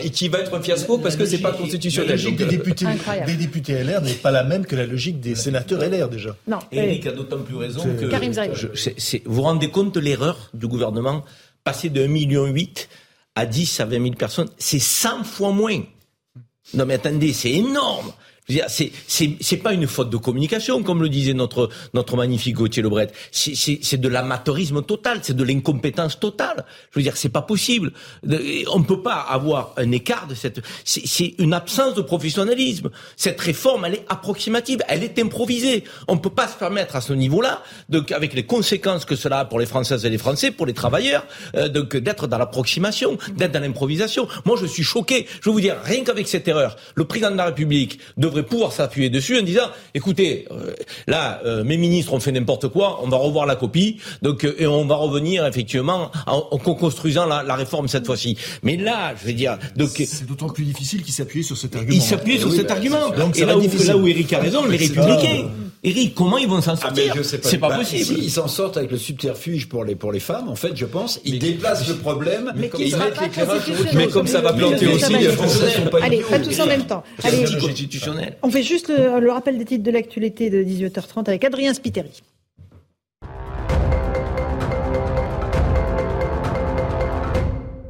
Et 0.04 0.10
qui 0.10 0.28
va 0.28 0.40
être 0.40 0.54
un 0.54 0.62
fiasco 0.62 0.98
parce 0.98 1.16
que 1.16 1.26
c'est 1.26 1.38
pas 1.38 1.54
constitutionnel. 1.54 2.20
La 2.22 2.32
des 2.32 2.46
députés, 2.46 2.86
des 3.26 3.36
députés 3.36 3.84
LR 3.84 4.02
n'est 4.02 4.12
pas 4.14 4.32
la 4.32 4.44
même 4.44 4.66
que 4.66 4.76
la 4.82 4.88
logique 4.88 5.20
des 5.20 5.36
sénateurs 5.36 5.82
LR 5.82 6.10
déjà. 6.10 6.36
Non. 6.48 6.60
Eric 6.72 7.08
a 7.08 7.12
d'autant 7.12 7.40
plus 7.40 7.56
raison 7.56 7.84
que. 7.84 8.06
vous 9.26 9.34
vous 9.34 9.42
rendez 9.42 9.70
compte 9.70 9.94
de 9.94 10.00
l'erreur 10.00 10.50
du 10.54 10.68
gouvernement? 10.68 11.24
Passer 11.64 11.90
de 11.90 12.02
1,8 12.02 12.08
million 12.08 12.54
à 13.36 13.46
10 13.46 13.80
à 13.80 13.86
20 13.86 14.04
000 14.04 14.16
personnes, 14.16 14.50
c'est 14.58 14.80
100 14.80 15.24
fois 15.24 15.52
moins. 15.52 15.82
Non 16.74 16.86
mais 16.86 16.96
attendez, 16.96 17.34
c'est 17.34 17.52
énorme. 17.52 18.12
C'est 18.50 19.58
pas 19.58 19.74
une 19.74 19.88
faute 19.88 20.10
de 20.10 20.18
communication, 20.18 20.84
comme 20.84 21.02
le 21.02 21.10
disait 21.10 21.34
notre 21.34 21.70
notre 21.94 22.18
magnifique 22.18 22.56
Gauthier 22.56 22.84
Lebret. 22.84 23.12
C'est 23.32 24.00
de 24.00 24.08
l'amateurisme 24.08 24.82
total, 24.82 25.20
c'est 25.22 25.36
de 25.36 25.44
l'incompétence 25.44 26.20
totale. 26.20 26.66
Je 26.92 27.00
veux 27.00 27.04
dire, 27.04 27.18
c'est 27.18 27.30
pas 27.30 27.42
possible. 27.42 27.94
On 28.24 28.80
ne 28.80 28.84
peut 28.84 29.02
pas 29.02 29.16
avoir 29.30 29.74
un 29.78 29.92
écart 29.92 30.28
de 30.28 30.36
cette. 30.36 30.62
C'est 30.84 31.36
une 31.38 31.54
absence 31.54 31.94
de 31.94 32.02
professionnalisme. 32.02 32.90
Cette 33.16 33.40
réforme, 33.40 33.86
elle 33.86 33.96
est 33.96 34.06
approximative, 34.10 34.80
elle 34.88 35.04
est 35.04 35.18
improvisée. 35.20 35.84
On 36.08 36.16
ne 36.16 36.20
peut 36.20 36.30
pas 36.30 36.48
se 36.48 36.58
permettre 36.58 36.96
à 36.96 37.02
ce 37.02 37.14
niveau-là, 37.14 37.64
avec 38.12 38.34
les 38.34 38.46
conséquences 38.46 39.06
que 39.06 39.16
cela 39.16 39.40
a 39.40 39.46
pour 39.46 39.60
les 39.60 39.66
Françaises 39.66 40.06
et 40.06 40.10
les 40.10 40.18
Français, 40.18 40.52
pour 40.52 40.66
les 40.66 40.74
travailleurs, 40.74 41.26
euh, 41.56 41.68
d'être 41.70 42.28
dans 42.28 42.38
l'approximation, 42.38 43.18
d'être 43.36 43.52
dans 43.52 43.62
l'improvisation. 43.62 44.28
Moi, 44.46 44.58
je 44.60 44.66
suis 44.66 44.84
choqué. 44.84 45.28
Je 45.42 45.50
veux 45.50 45.54
vous 45.54 45.62
dire, 45.62 45.78
rien 45.84 46.04
qu'avec 46.04 46.28
cette 46.28 46.48
erreur, 46.48 46.76
le 46.96 47.06
président 47.06 47.32
de 47.32 47.38
la 47.38 47.46
République 47.46 48.00
devrait 48.18 48.41
pouvoir 48.42 48.72
s'appuyer 48.72 49.10
dessus 49.10 49.40
en 49.40 49.44
disant, 49.44 49.70
écoutez, 49.94 50.48
euh, 50.52 50.74
là, 51.08 51.42
euh, 51.46 51.64
mes 51.64 51.78
ministres 51.78 52.14
ont 52.14 52.20
fait 52.20 52.32
n'importe 52.32 52.68
quoi, 52.70 53.00
on 53.04 53.08
va 53.08 53.18
revoir 53.18 53.46
la 53.46 53.56
copie, 53.56 53.98
donc 54.22 54.44
euh, 54.44 54.56
et 54.58 54.68
on 54.68 54.86
va 54.86 54.96
revenir 54.96 55.46
effectivement 55.46 56.12
en, 56.28 56.48
en 56.52 56.58
construisant 56.58 57.26
la, 57.26 57.44
la, 57.44 57.56
réforme 57.56 57.88
cette 57.88 58.06
fois-ci. 58.06 58.38
Mais 58.64 58.78
là, 58.78 59.14
je 59.20 59.28
veux 59.28 59.34
dire, 59.34 59.58
donc 59.76 59.90
c'est 59.94 60.26
d'autant 60.26 60.50
plus 60.50 60.64
difficile 60.64 61.04
qu'il 61.04 61.14
s'appuie 61.14 61.44
sur 61.44 61.58
cet 61.58 61.76
argument. 61.76 61.96
Il 61.96 62.02
s'appuie 62.02 62.40
sur 62.40 62.52
cet 62.52 62.72
argument. 62.72 63.10
Donc, 63.10 63.38
et 63.38 63.46
là 63.46 63.58
où, 63.58 63.62
là 63.62 63.98
où 63.98 64.08
Eric 64.08 64.34
a 64.34 64.40
raison, 64.40 64.66
les 64.66 64.78
républicains. 64.78 65.50
Eric, 65.84 66.14
comment 66.14 66.38
ils 66.38 66.48
vont 66.48 66.62
s'en 66.62 66.74
ah, 66.74 66.76
sortir 66.76 67.16
C'est 67.24 67.58
pas, 67.58 67.70
pas 67.70 67.74
bah, 67.74 67.80
possible. 67.80 68.20
ils 68.20 68.30
s'en 68.30 68.48
sortent 68.48 68.78
avec 68.78 68.92
le 68.92 68.98
subterfuge 68.98 69.68
pour 69.68 69.84
les 69.84 69.96
pour 69.96 70.12
les 70.12 70.20
femmes, 70.20 70.48
en 70.48 70.56
fait, 70.56 70.76
je 70.76 70.86
pense, 70.86 71.20
ils 71.26 71.40
déplacent 71.40 71.88
le 71.88 71.96
problème 71.96 72.54
mais 72.56 72.68
et 72.78 72.88
ils 72.88 72.96
mettent 72.96 73.20
l'éclairage 73.20 73.62
Mais 73.96 74.08
comme 74.08 74.28
ça 74.28 74.42
va 74.42 74.54
planter 74.54 74.88
aussi, 74.88 75.12
les 75.18 75.30
Français 75.30 75.72
sont 75.72 75.90
pas 75.90 76.04
Allez, 76.04 76.22
pas 76.22 76.38
tous 76.38 76.60
en 76.60 76.68
même 76.68 76.86
temps. 76.86 77.04
Allez, 77.24 77.46
on 78.42 78.50
fait 78.50 78.64
juste 78.64 78.90
le, 78.90 79.32
rappel 79.32 79.58
des 79.58 79.66
titres 79.66 79.84
de 79.84 79.92
l'actualité 79.92 80.50
de 80.50 80.64
18h30 80.64 81.28
avec 81.28 81.44
Adrien 81.44 81.74
Spiteri. 81.74 82.22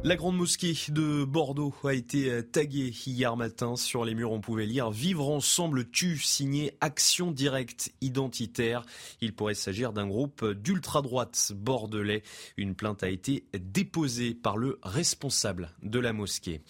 La 0.04 0.16
grande 0.16 0.36
mosquée 0.36 0.74
de 0.88 1.24
Bordeaux 1.24 1.72
a 1.84 1.94
été 1.94 2.42
taguée 2.50 2.92
hier 3.06 3.36
matin. 3.36 3.76
Sur 3.76 4.04
les 4.04 4.16
murs, 4.16 4.32
on 4.32 4.40
pouvait 4.40 4.66
lire 4.66 4.90
Vivre 4.90 5.30
ensemble 5.30 5.88
tue, 5.88 6.18
signé 6.18 6.76
Action 6.80 7.30
directe 7.30 7.92
identitaire. 8.00 8.84
Il 9.20 9.32
pourrait 9.32 9.54
s'agir 9.54 9.92
d'un 9.92 10.08
groupe 10.08 10.44
d'ultra-droite 10.44 11.52
bordelais. 11.54 12.24
Une 12.56 12.74
plainte 12.74 13.04
a 13.04 13.08
été 13.08 13.44
déposée 13.54 14.34
par 14.34 14.56
le 14.56 14.80
responsable 14.82 15.70
de 15.84 16.00
la 16.00 16.12
mosquée. 16.12 16.62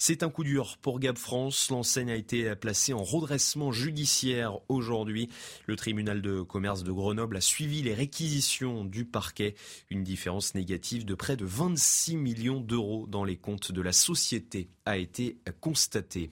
C'est 0.00 0.22
un 0.22 0.30
coup 0.30 0.44
dur 0.44 0.76
pour 0.80 1.00
Gab 1.00 1.18
France. 1.18 1.70
L'enseigne 1.70 2.12
a 2.12 2.14
été 2.14 2.54
placée 2.54 2.92
en 2.92 3.02
redressement 3.02 3.72
judiciaire 3.72 4.58
aujourd'hui. 4.68 5.28
Le 5.66 5.74
tribunal 5.74 6.22
de 6.22 6.40
commerce 6.40 6.84
de 6.84 6.92
Grenoble 6.92 7.36
a 7.36 7.40
suivi 7.40 7.82
les 7.82 7.94
réquisitions 7.94 8.84
du 8.84 9.04
parquet. 9.04 9.56
Une 9.90 10.04
différence 10.04 10.54
négative 10.54 11.04
de 11.04 11.16
près 11.16 11.36
de 11.36 11.44
26 11.44 12.16
millions 12.16 12.60
d'euros 12.60 13.08
dans 13.08 13.24
les 13.24 13.36
comptes 13.36 13.72
de 13.72 13.82
la 13.82 13.90
société 13.90 14.70
a 14.86 14.96
été 14.96 15.36
constatée. 15.60 16.30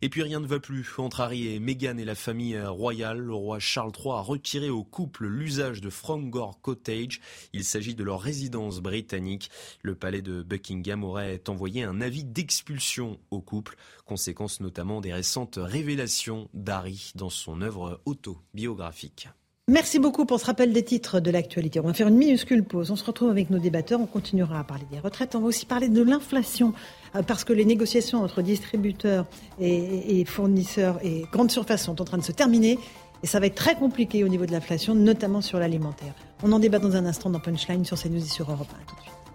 Et 0.00 0.08
puis 0.08 0.22
rien 0.22 0.38
ne 0.38 0.46
va 0.46 0.60
plus 0.60 0.86
entre 0.96 1.20
Harry 1.20 1.48
et 1.48 1.58
Meghan 1.58 1.98
et 1.98 2.04
la 2.04 2.14
famille 2.14 2.58
royale. 2.58 3.18
Le 3.18 3.34
roi 3.34 3.58
Charles 3.58 3.92
III 3.98 4.12
a 4.12 4.20
retiré 4.20 4.70
au 4.70 4.84
couple 4.84 5.26
l'usage 5.26 5.80
de 5.80 5.90
Fromgore 5.90 6.60
Cottage. 6.62 7.20
Il 7.52 7.64
s'agit 7.64 7.96
de 7.96 8.04
leur 8.04 8.20
résidence 8.20 8.80
britannique. 8.80 9.50
Le 9.82 9.96
palais 9.96 10.22
de 10.22 10.42
Buckingham 10.42 11.02
aurait 11.02 11.42
envoyé 11.48 11.82
un 11.82 12.00
avis 12.00 12.24
d'expulsion 12.24 13.07
au 13.30 13.40
couple, 13.40 13.76
conséquence 14.04 14.60
notamment 14.60 15.00
des 15.00 15.12
récentes 15.12 15.58
révélations 15.60 16.48
d'Harry 16.54 17.12
dans 17.14 17.30
son 17.30 17.62
œuvre 17.62 18.00
autobiographique. 18.04 19.28
Merci 19.70 19.98
beaucoup 19.98 20.24
pour 20.24 20.40
ce 20.40 20.46
rappel 20.46 20.72
des 20.72 20.82
titres 20.82 21.20
de 21.20 21.30
l'actualité. 21.30 21.78
On 21.78 21.86
va 21.86 21.92
faire 21.92 22.08
une 22.08 22.16
minuscule 22.16 22.64
pause. 22.64 22.90
On 22.90 22.96
se 22.96 23.04
retrouve 23.04 23.28
avec 23.28 23.50
nos 23.50 23.58
débatteurs. 23.58 24.00
On 24.00 24.06
continuera 24.06 24.60
à 24.60 24.64
parler 24.64 24.86
des 24.90 24.98
retraites. 24.98 25.34
On 25.34 25.40
va 25.40 25.46
aussi 25.46 25.66
parler 25.66 25.90
de 25.90 26.02
l'inflation 26.02 26.72
euh, 27.14 27.22
parce 27.22 27.44
que 27.44 27.52
les 27.52 27.66
négociations 27.66 28.22
entre 28.22 28.40
distributeurs 28.40 29.26
et, 29.60 30.24
fournisseurs 30.24 30.98
et 31.04 31.26
grandes 31.30 31.50
surfaces 31.50 31.84
sont 31.84 32.00
en 32.00 32.04
train 32.06 32.16
de 32.16 32.22
se 32.22 32.32
terminer. 32.32 32.78
Et 33.22 33.26
ça 33.26 33.40
va 33.40 33.46
être 33.46 33.56
très 33.56 33.74
compliqué 33.74 34.24
au 34.24 34.28
niveau 34.28 34.46
de 34.46 34.52
l'inflation, 34.52 34.94
notamment 34.94 35.42
sur 35.42 35.58
l'alimentaire. 35.58 36.14
On 36.42 36.50
en 36.52 36.60
débat 36.60 36.78
dans 36.78 36.96
un 36.96 37.04
instant 37.04 37.28
dans 37.28 37.40
Punchline 37.40 37.84
sur 37.84 38.00
CNews 38.00 38.24
et 38.24 38.28
sur 38.28 38.50
Europe 38.50 38.68
1. 38.72 38.86
tout 38.86 38.96
de 38.96 39.02
suite. 39.02 39.27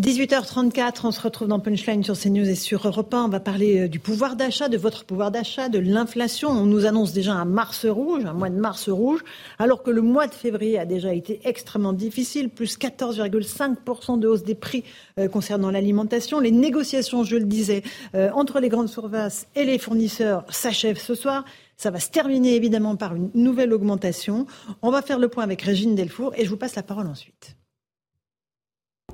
18h34, 0.00 1.00
on 1.04 1.10
se 1.10 1.20
retrouve 1.20 1.48
dans 1.48 1.60
Punchline 1.60 2.02
sur 2.02 2.18
CNews 2.18 2.48
et 2.48 2.54
sur 2.54 2.86
Europe 2.86 3.12
1. 3.12 3.24
On 3.26 3.28
va 3.28 3.40
parler 3.40 3.80
euh, 3.80 3.88
du 3.88 3.98
pouvoir 3.98 4.36
d'achat, 4.36 4.70
de 4.70 4.78
votre 4.78 5.04
pouvoir 5.04 5.30
d'achat, 5.30 5.68
de 5.68 5.78
l'inflation. 5.78 6.48
On 6.48 6.64
nous 6.64 6.86
annonce 6.86 7.12
déjà 7.12 7.34
un 7.34 7.44
mars 7.44 7.84
rouge, 7.84 8.24
un 8.24 8.32
mois 8.32 8.48
de 8.48 8.58
mars 8.58 8.88
rouge, 8.88 9.22
alors 9.58 9.82
que 9.82 9.90
le 9.90 10.00
mois 10.00 10.28
de 10.28 10.32
février 10.32 10.78
a 10.78 10.86
déjà 10.86 11.12
été 11.12 11.40
extrêmement 11.44 11.92
difficile, 11.92 12.48
plus 12.48 12.78
14,5% 12.78 14.18
de 14.18 14.28
hausse 14.28 14.44
des 14.44 14.54
prix 14.54 14.82
euh, 15.18 15.28
concernant 15.28 15.70
l'alimentation. 15.70 16.40
Les 16.40 16.52
négociations, 16.52 17.22
je 17.22 17.36
le 17.36 17.44
disais, 17.44 17.82
euh, 18.14 18.30
entre 18.32 18.60
les 18.60 18.70
grandes 18.70 18.88
surfaces 18.88 19.46
et 19.56 19.66
les 19.66 19.76
fournisseurs 19.76 20.46
s'achèvent 20.48 21.00
ce 21.00 21.14
soir. 21.14 21.44
Ça 21.76 21.90
va 21.90 22.00
se 22.00 22.08
terminer 22.08 22.54
évidemment 22.54 22.96
par 22.96 23.14
une 23.14 23.30
nouvelle 23.34 23.74
augmentation. 23.74 24.46
On 24.80 24.90
va 24.90 25.02
faire 25.02 25.18
le 25.18 25.28
point 25.28 25.44
avec 25.44 25.60
Régine 25.60 25.94
Delfour 25.94 26.32
et 26.34 26.46
je 26.46 26.48
vous 26.48 26.56
passe 26.56 26.76
la 26.76 26.82
parole 26.82 27.08
ensuite. 27.08 27.56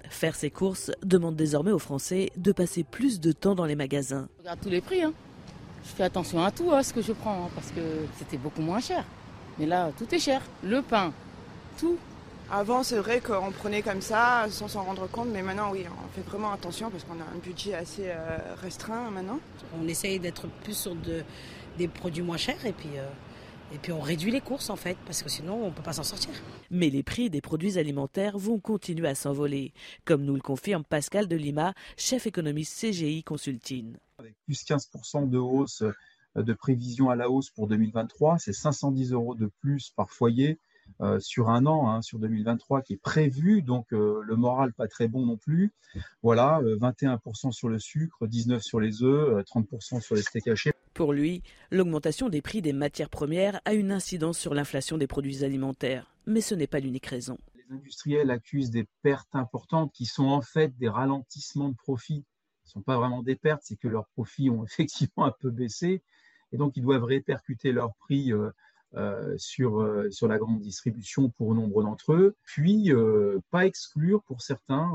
Faire 0.09 0.35
ses 0.35 0.51
courses 0.51 0.91
demande 1.03 1.37
désormais 1.37 1.73
aux 1.73 1.79
Français 1.79 2.31
de 2.37 2.53
passer 2.53 2.83
plus 2.85 3.21
de 3.21 3.33
temps 3.33 3.55
dans 3.55 3.67
les 3.67 3.77
magasins. 3.77 4.29
Je 4.39 4.43
regarde 4.43 4.61
tous 4.61 4.71
les 4.71 4.81
prix. 4.81 5.03
Hein. 5.03 5.13
Je 5.85 5.91
fais 5.91 6.05
attention 6.05 6.43
à 6.43 6.51
tout, 6.51 6.73
à 6.73 6.83
ce 6.83 6.93
que 6.93 7.03
je 7.03 7.13
prends, 7.13 7.45
hein, 7.45 7.51
parce 7.55 7.71
que 7.71 7.81
c'était 8.19 8.37
beaucoup 8.37 8.63
moins 8.63 8.81
cher. 8.81 9.05
Mais 9.59 9.67
là, 9.67 9.91
tout 9.97 10.13
est 10.15 10.19
cher. 10.19 10.43
Le 10.63 10.83
pain, 10.83 11.13
tout. 11.79 11.97
Avant, 12.51 12.83
c'est 12.83 12.97
vrai 12.97 13.21
qu'on 13.21 13.53
prenait 13.53 13.83
comme 13.83 14.01
ça 14.01 14.47
sans 14.51 14.69
s'en 14.69 14.83
rendre 14.83 15.07
compte, 15.07 15.29
mais 15.31 15.43
maintenant, 15.43 15.71
oui, 15.71 15.85
on 15.87 16.09
fait 16.15 16.27
vraiment 16.27 16.53
attention 16.53 16.91
parce 16.91 17.05
qu'on 17.05 17.21
a 17.21 17.37
un 17.37 17.39
budget 17.43 17.75
assez 17.75 18.07
euh, 18.07 18.39
restreint 18.63 19.11
maintenant. 19.11 19.39
On 19.79 19.87
essaye 19.87 20.19
d'être 20.19 20.47
plus 20.65 20.77
sur 20.77 20.95
des 21.77 21.89
produits 21.89 22.23
moins 22.23 22.39
chers 22.39 22.65
et 22.65 22.73
puis 22.73 22.89
euh, 22.97 23.07
et 23.73 23.79
puis 23.79 23.93
on 23.93 24.01
réduit 24.01 24.31
les 24.31 24.41
courses 24.41 24.71
en 24.71 24.77
fait, 24.77 24.97
parce 25.05 25.23
que 25.23 25.29
sinon 25.29 25.65
on 25.65 25.67
ne 25.67 25.75
peut 25.75 25.83
pas 25.83 25.93
s'en 25.93 26.03
sortir. 26.03 26.31
Mais 26.71 26.91
les 26.91 27.03
prix 27.03 27.31
des 27.31 27.41
produits 27.41 27.79
alimentaires 27.79 28.39
vont 28.39 28.59
continuer 28.59 29.09
à 29.09 29.15
s'envoler, 29.15 29.73
comme 30.05 30.25
nous 30.25 30.35
le 30.35 30.41
confirme 30.41 30.85
Pascal 30.85 31.29
de 31.29 31.37
Lima, 31.37 31.75
chef 31.97 32.27
économiste 32.27 32.79
CGI 32.81 33.23
Consulting. 33.25 33.97
Avec 34.19 34.35
plus 34.47 34.65
15% 34.65 35.29
de 35.29 35.39
hausse 35.39 35.83
de 36.35 36.53
prévision 36.53 37.11
à 37.11 37.17
la 37.17 37.31
hausse 37.31 37.51
pour 37.51 37.69
2023. 37.69 38.39
C'est 38.39 38.53
510 38.53 39.13
euros 39.13 39.35
de 39.35 39.51
plus 39.61 39.91
par 39.91 40.11
foyer 40.11 40.59
euh, 41.01 41.21
sur 41.21 41.49
un 41.49 41.65
an, 41.67 41.89
hein, 41.89 42.03
sur 42.03 42.19
2023, 42.19 42.83
qui 42.83 42.95
est 42.95 43.03
prévu. 43.03 43.63
Donc 43.63 43.93
euh, 43.93 44.21
le 44.25 44.37
moral 44.37 44.73
pas 44.73 44.89
très 44.89 45.09
bon 45.09 45.27
non 45.27 45.37
plus. 45.37 45.73
Voilà, 46.23 46.61
21% 46.63 47.53
sur 47.53 47.69
le 47.69 47.79
sucre, 47.79 48.27
19% 48.27 48.61
sur 48.61 48.81
les 48.81 49.03
œufs, 49.03 49.45
30% 49.45 50.01
sur 50.01 50.15
les 50.15 50.23
steaks 50.23 50.49
hachés. 50.49 50.73
Pour 50.95 51.13
lui, 51.13 51.43
l'augmentation 51.71 52.29
des 52.29 52.43
prix 52.43 52.61
des 52.61 52.73
matières 52.73 53.11
premières 53.11 53.61
a 53.65 53.75
une 53.75 53.93
incidence 53.93 54.39
sur 54.39 54.55
l'inflation 54.55 54.99
des 54.99 55.07
produits 55.07 55.45
alimentaires. 55.45 56.13
Mais 56.27 56.41
ce 56.41 56.55
n'est 56.55 56.67
pas 56.67 56.81
l'unique 56.81 57.07
raison. 57.07 57.39
Les 57.55 57.75
industriels 57.75 58.31
accusent 58.31 58.71
des 58.71 58.87
pertes 59.03 59.35
importantes 59.35 59.93
qui 59.93 60.07
sont 60.07 60.27
en 60.27 60.43
fait 60.43 60.77
des 60.77 60.89
ralentissements 60.89 61.69
de 61.69 61.77
profits. 61.77 62.25
Ce 62.65 62.71
ne 62.71 62.73
sont 62.73 62.83
pas 62.83 62.99
vraiment 62.99 63.23
des 63.23 63.37
pertes, 63.37 63.63
c'est 63.63 63.77
que 63.77 63.89
leurs 63.89 64.09
profits 64.09 64.51
ont 64.51 64.65
effectivement 64.65 65.25
un 65.25 65.35
peu 65.41 65.51
baissé. 65.51 66.03
Et 66.53 66.57
donc, 66.57 66.77
ils 66.77 66.83
doivent 66.83 67.05
répercuter 67.05 67.73
leurs 67.73 67.95
prix 67.95 68.33
euh, 68.33 68.51
euh, 68.97 69.35
sur, 69.37 69.83
euh, 69.83 70.11
sur 70.11 70.29
la 70.29 70.39
grande 70.39 70.61
distribution 70.61 71.29
pour 71.29 71.55
nombre 71.55 71.83
d'entre 71.83 72.15
eux. 72.15 72.37
Puis, 72.45 72.91
pas 73.51 73.67
exclure 73.67 74.23
pour 74.23 74.41
certains, 74.41 74.93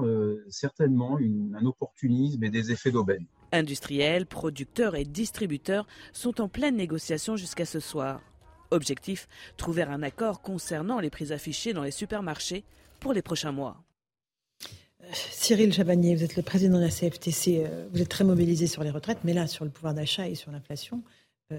certainement, 0.50 1.20
un 1.20 1.66
opportunisme 1.66 2.44
et 2.44 2.50
des 2.50 2.72
effets 2.72 2.90
d'aubaine. 2.90 3.26
Industriels, 3.52 4.26
producteurs 4.26 4.96
et 4.96 5.06
distributeurs 5.06 5.86
sont 6.12 6.42
en 6.42 6.48
pleine 6.48 6.76
négociation 6.76 7.36
jusqu'à 7.36 7.66
ce 7.66 7.80
soir. 7.80 8.22
Objectif, 8.72 9.28
trouver 9.58 9.84
un 9.84 10.02
accord 10.02 10.42
concernant 10.42 11.00
les 11.00 11.12
prix 11.12 11.32
affichés 11.32 11.74
dans 11.74 11.84
les 11.84 11.92
supermarchés 11.92 12.64
pour 13.00 13.14
les 13.14 13.22
prochains 13.22 13.52
mois. 13.52 13.84
Cyril 15.12 15.72
Chabagnier, 15.72 16.16
vous 16.16 16.24
êtes 16.24 16.36
le 16.36 16.42
président 16.42 16.78
de 16.78 16.84
la 16.84 16.90
CFTC, 16.90 17.70
vous 17.92 18.02
êtes 18.02 18.10
très 18.10 18.24
mobilisé 18.24 18.66
sur 18.66 18.84
les 18.84 18.90
retraites, 18.90 19.20
mais 19.24 19.34
là, 19.34 19.46
sur 19.46 19.66
le 19.66 19.72
pouvoir 19.72 19.94
d'achat 19.94 20.28
et 20.28 20.34
sur 20.34 20.52
l'inflation, 20.52 21.04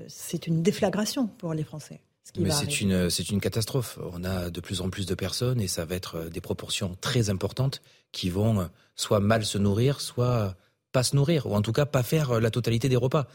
c'est 0.09 0.48
une 0.48 0.62
déflagration 0.62 1.28
pour 1.28 1.55
les 1.55 1.62
Français. 1.62 2.01
Mais 2.39 2.51
c'est 2.51 2.81
une, 2.81 3.11
c'est 3.11 3.31
une 3.31 3.41
catastrophe. 3.41 3.99
On 4.13 4.25
a 4.25 4.51
de 4.51 4.61
plus 4.61 4.81
en 4.81 4.91
plus 4.91 5.07
de 5.07 5.15
personnes 5.15 5.61
et 5.61 5.69
ça 5.69 5.85
va 5.85 5.95
être 5.95 6.31
des 6.31 6.41
proportions 6.41 6.97
très 7.01 7.31
importantes 7.31 7.83
qui 8.13 8.31
vont 8.31 8.69
soit 8.97 9.21
mal 9.21 9.45
se 9.45 9.59
nourrir, 9.59 10.01
soit 10.01 10.57
pas 10.93 11.03
se 11.03 11.17
nourrir, 11.17 11.47
ou 11.47 11.55
en 11.55 11.63
tout 11.63 11.73
cas 11.73 11.87
pas 11.87 12.03
faire 12.03 12.41
la 12.41 12.51
totalité 12.51 12.89
des 12.89 12.97
repas. 12.97 13.27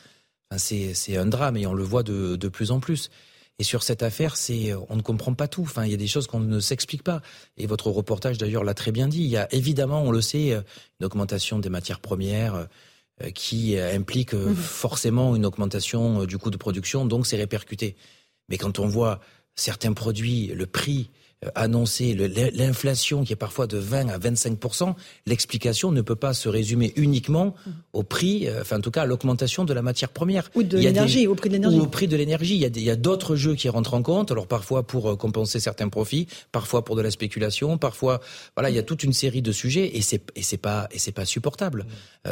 Enfin, 0.50 0.58
c'est, 0.58 0.94
c'est 0.94 1.18
un 1.18 1.28
drame 1.28 1.58
et 1.58 1.68
on 1.68 1.74
le 1.74 1.84
voit 1.84 2.04
de, 2.04 2.36
de 2.36 2.48
plus 2.48 2.72
en 2.72 2.80
plus. 2.80 3.10
Et 3.60 3.64
sur 3.64 3.84
cette 3.84 4.04
affaire, 4.04 4.38
c'est, 4.38 4.74
on 4.90 4.96
ne 4.96 5.02
comprend 5.02 5.34
pas 5.34 5.50
tout. 5.50 5.64
Enfin, 5.64 5.84
il 5.86 5.92
y 5.92 5.94
a 5.94 5.98
des 5.98 6.08
choses 6.08 6.28
qu'on 6.28 6.40
ne 6.40 6.60
s'explique 6.60 7.04
pas. 7.04 7.22
Et 7.58 7.68
votre 7.68 7.92
reportage 7.92 8.38
d'ailleurs 8.38 8.64
l'a 8.64 8.74
très 8.74 8.92
bien 8.92 9.08
dit. 9.08 9.20
Il 9.20 9.30
y 9.30 9.38
a 9.38 9.54
évidemment, 9.54 10.02
on 10.04 10.12
le 10.12 10.22
sait, 10.22 10.54
une 11.00 11.06
augmentation 11.06 11.60
des 11.60 11.70
matières 11.70 12.00
premières 12.00 12.68
qui 13.36 13.78
implique 13.78 14.34
mmh 14.34 14.56
forcément 14.56 15.36
une 15.36 15.46
augmentation 15.46 16.24
du 16.24 16.38
coût 16.38 16.52
de 16.52 16.58
production, 16.58 17.06
donc 17.06 17.28
c'est 17.28 17.36
répercuté. 17.36 17.98
Mais 18.50 18.58
quand 18.58 18.80
on 18.80 18.88
voit 18.88 19.20
certains 19.56 19.94
produits, 19.94 20.48
le 20.48 20.66
prix 20.66 21.10
euh, 21.46 21.50
annoncé, 21.56 22.16
l'inflation 22.54 23.24
qui 23.24 23.32
est 23.32 23.38
parfois 23.38 23.66
de 23.66 23.78
20 23.78 24.10
à 24.10 24.18
25 24.18 24.60
l'explication 25.26 25.90
ne 25.90 26.02
peut 26.02 26.18
pas 26.18 26.34
se 26.34 26.50
résumer 26.50 26.92
uniquement 26.98 27.56
au 27.94 28.04
prix, 28.04 28.50
euh, 28.50 28.60
enfin 28.60 28.80
en 28.80 28.82
tout 28.82 28.92
cas 28.92 29.04
à 29.04 29.06
l'augmentation 29.06 29.64
de 29.64 29.74
la 29.74 29.82
matière 29.82 30.10
première. 30.10 30.52
Ou 30.56 30.64
de 30.64 30.78
l'énergie, 30.78 31.28
au 31.28 31.36
prix 31.36 31.48
de 31.48 31.54
l'énergie. 31.54 31.78
Ou 31.78 31.84
au 31.84 31.88
prix 31.88 32.10
de 32.10 32.18
l'énergie. 32.18 32.56
Il 32.58 32.84
y 32.84 32.90
a 32.90 32.96
d'autres 32.98 33.38
jeux 33.38 33.56
qui 33.56 33.70
rentrent 33.70 33.94
en 33.94 34.02
compte, 34.02 34.32
alors 34.32 34.48
parfois 34.48 34.86
pour 34.86 35.12
euh, 35.12 35.16
compenser 35.16 35.62
certains 35.62 35.88
profits, 35.88 36.28
parfois 36.52 36.84
pour 36.84 36.98
de 36.98 37.02
la 37.02 37.12
spéculation, 37.12 37.78
parfois, 37.78 38.20
voilà, 38.58 38.70
il 38.70 38.76
y 38.76 38.80
a 38.80 38.84
toute 38.84 39.04
une 39.04 39.14
série 39.14 39.42
de 39.42 39.54
sujets 39.54 39.96
et 39.96 40.02
c'est 40.02 40.22
et 40.36 40.44
c'est 40.44 40.58
pas 40.58 40.90
et 40.92 41.00
c'est 41.00 41.14
pas 41.14 41.26
supportable. 41.26 41.86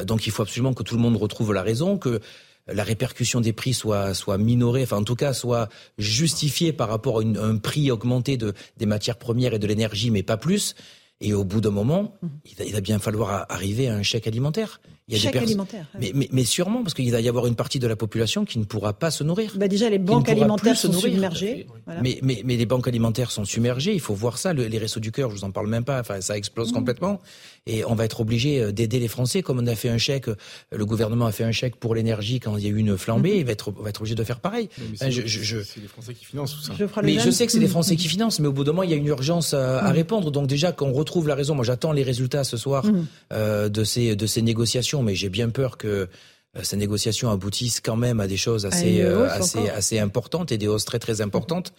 donc 0.03 0.27
il 0.27 0.31
faut 0.31 0.43
absolument 0.43 0.73
que 0.73 0.83
tout 0.83 0.95
le 0.95 1.01
monde 1.01 1.15
retrouve 1.15 1.53
la 1.53 1.61
raison, 1.61 1.97
que 1.97 2.19
la 2.67 2.83
répercussion 2.83 3.41
des 3.41 3.53
prix 3.53 3.73
soit, 3.73 4.13
soit 4.13 4.37
minorée, 4.37 4.83
enfin 4.83 4.97
en 4.97 5.03
tout 5.03 5.15
cas 5.15 5.33
soit 5.33 5.69
justifiée 5.97 6.73
par 6.73 6.89
rapport 6.89 7.19
à, 7.19 7.23
un 7.23 7.57
prix 7.57 7.91
augmenté 7.91 8.37
de, 8.37 8.53
des 8.77 8.85
matières 8.85 9.17
premières 9.17 9.53
et 9.53 9.59
de 9.59 9.67
l'énergie, 9.67 10.11
mais 10.11 10.23
pas 10.23 10.37
plus. 10.37 10.75
Et 11.19 11.33
au 11.33 11.43
bout 11.43 11.61
d'un 11.61 11.71
moment, 11.71 12.15
mmh. 12.21 12.27
il 12.65 12.73
va, 12.73 12.81
bien 12.81 12.99
falloir 12.99 13.45
arriver 13.49 13.87
à 13.87 13.95
un 13.95 14.03
chèque 14.03 14.27
alimentaire. 14.27 14.79
Il 15.09 15.15
y 15.15 15.19
a 15.19 15.21
chèque 15.21 15.37
alimentaire. 15.37 15.85
Mais, 15.99 16.11
mais, 16.13 16.27
mais, 16.33 16.43
sûrement, 16.43 16.83
parce 16.83 16.93
qu'il 16.93 17.09
va 17.11 17.21
y 17.21 17.29
avoir 17.29 17.47
une 17.47 17.55
partie 17.55 17.79
de 17.79 17.87
la 17.87 17.95
population 17.95 18.43
qui 18.43 18.59
ne 18.59 18.65
pourra 18.65 18.91
pas 18.91 19.09
se 19.09 19.23
nourrir. 19.23 19.53
Bah 19.55 19.69
déjà, 19.69 19.89
les 19.89 19.99
banques 19.99 20.27
alimentaires 20.27 20.75
sont 20.75 20.91
submergées. 20.91 21.65
Mais, 22.01 22.19
mais, 22.21 22.41
mais, 22.43 22.57
les 22.57 22.65
banques 22.65 22.89
alimentaires 22.89 23.31
sont 23.31 23.45
submergées. 23.45 23.93
Il 23.93 24.01
faut 24.01 24.13
voir 24.13 24.37
ça. 24.37 24.53
les 24.53 24.77
réseaux 24.77 24.99
du 24.99 25.13
cœur, 25.13 25.29
je 25.29 25.35
vous 25.35 25.43
en 25.45 25.51
parle 25.51 25.67
même 25.67 25.85
pas. 25.85 26.01
Enfin, 26.01 26.19
ça 26.19 26.37
explose 26.37 26.71
mmh. 26.71 26.75
complètement. 26.75 27.21
Et 27.67 27.85
on 27.85 27.95
va 27.95 28.05
être 28.05 28.21
obligé 28.21 28.61
euh, 28.61 28.71
d'aider 28.71 28.99
les 28.99 29.07
Français, 29.07 29.41
comme 29.41 29.59
on 29.59 29.67
a 29.67 29.75
fait 29.75 29.89
un 29.89 29.97
chèque. 29.97 30.27
Le 30.71 30.85
gouvernement 30.85 31.25
a 31.25 31.31
fait 31.31 31.43
un 31.43 31.51
chèque 31.51 31.77
pour 31.77 31.95
l'énergie 31.95 32.39
quand 32.39 32.57
il 32.57 32.63
y 32.63 32.67
a 32.67 32.69
eu 32.69 32.77
une 32.77 32.97
flambée. 32.97 33.35
Mmh. 33.35 33.39
Il 33.39 33.45
va 33.45 33.51
être, 33.53 33.71
va 33.71 33.89
être 33.89 34.01
obligé 34.01 34.15
de 34.15 34.23
faire 34.23 34.39
pareil. 34.41 34.69
C'est 34.95 35.09
les 35.09 35.87
Français 35.87 36.13
qui 36.13 36.25
financent 36.25 36.53
tout 36.53 36.61
ça. 36.61 36.73
Je 36.77 36.85
mais 37.01 37.19
je 37.19 37.29
sais 37.29 37.45
que 37.45 37.51
c'est 37.53 37.59
les 37.59 37.67
Français 37.67 37.95
qui 37.95 38.09
financent, 38.09 38.41
mais 38.41 38.47
au 38.47 38.53
bout 38.53 38.65
d'un 38.65 38.71
moment, 38.71 38.83
il 38.83 38.89
y 38.89 38.93
a 38.93 38.97
une 38.97 39.07
urgence 39.07 39.53
à, 39.53 39.85
à 39.85 39.91
répondre. 39.91 40.31
Donc 40.31 40.47
déjà, 40.47 40.73
qu'on 40.73 40.91
retrouve 40.91 41.27
la 41.27 41.35
raison. 41.35 41.55
Moi, 41.55 41.63
j'attends 41.63 41.93
les 41.93 42.03
résultats 42.03 42.43
ce 42.43 42.57
soir 42.57 42.83
euh, 43.31 43.69
de 43.69 43.83
ces 43.83 44.15
de 44.15 44.25
ces 44.25 44.41
négociations, 44.41 44.96
mais 45.03 45.15
j'ai 45.15 45.29
bien 45.29 45.49
peur 45.49 45.77
que 45.77 45.87
euh, 45.87 46.63
ces 46.63 46.77
négociations 46.77 47.29
aboutissent 47.29 47.81
quand 47.81 47.95
même 47.95 48.19
à 48.19 48.27
des 48.27 48.37
choses 48.37 48.65
assez, 48.65 49.01
euh, 49.01 49.29
assez, 49.29 49.69
assez 49.69 49.99
importantes 49.99 50.51
et 50.51 50.57
des 50.57 50.67
hausses 50.67 50.85
très 50.85 50.99
très 50.99 51.21
importantes. 51.21 51.73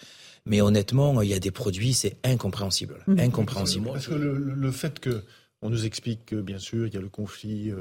Mais 0.47 0.61
honnêtement, 0.61 1.21
il 1.21 1.29
y 1.29 1.35
a 1.35 1.39
des 1.39 1.51
produits, 1.51 1.93
c'est 1.93 2.17
incompréhensible. 2.25 3.03
Mmh. 3.07 3.19
Incompréhensible. 3.19 3.91
Parce 3.93 4.07
que 4.07 4.15
le, 4.15 4.71
fait 4.71 4.99
que 5.01 5.25
on 5.61 5.69
nous 5.69 5.85
explique 5.85 6.27
que, 6.27 6.37
bien 6.37 6.59
sûr, 6.59 6.87
il 6.87 6.95
y 6.95 6.97
a 6.97 7.01
le 7.01 7.09
conflit 7.09 7.73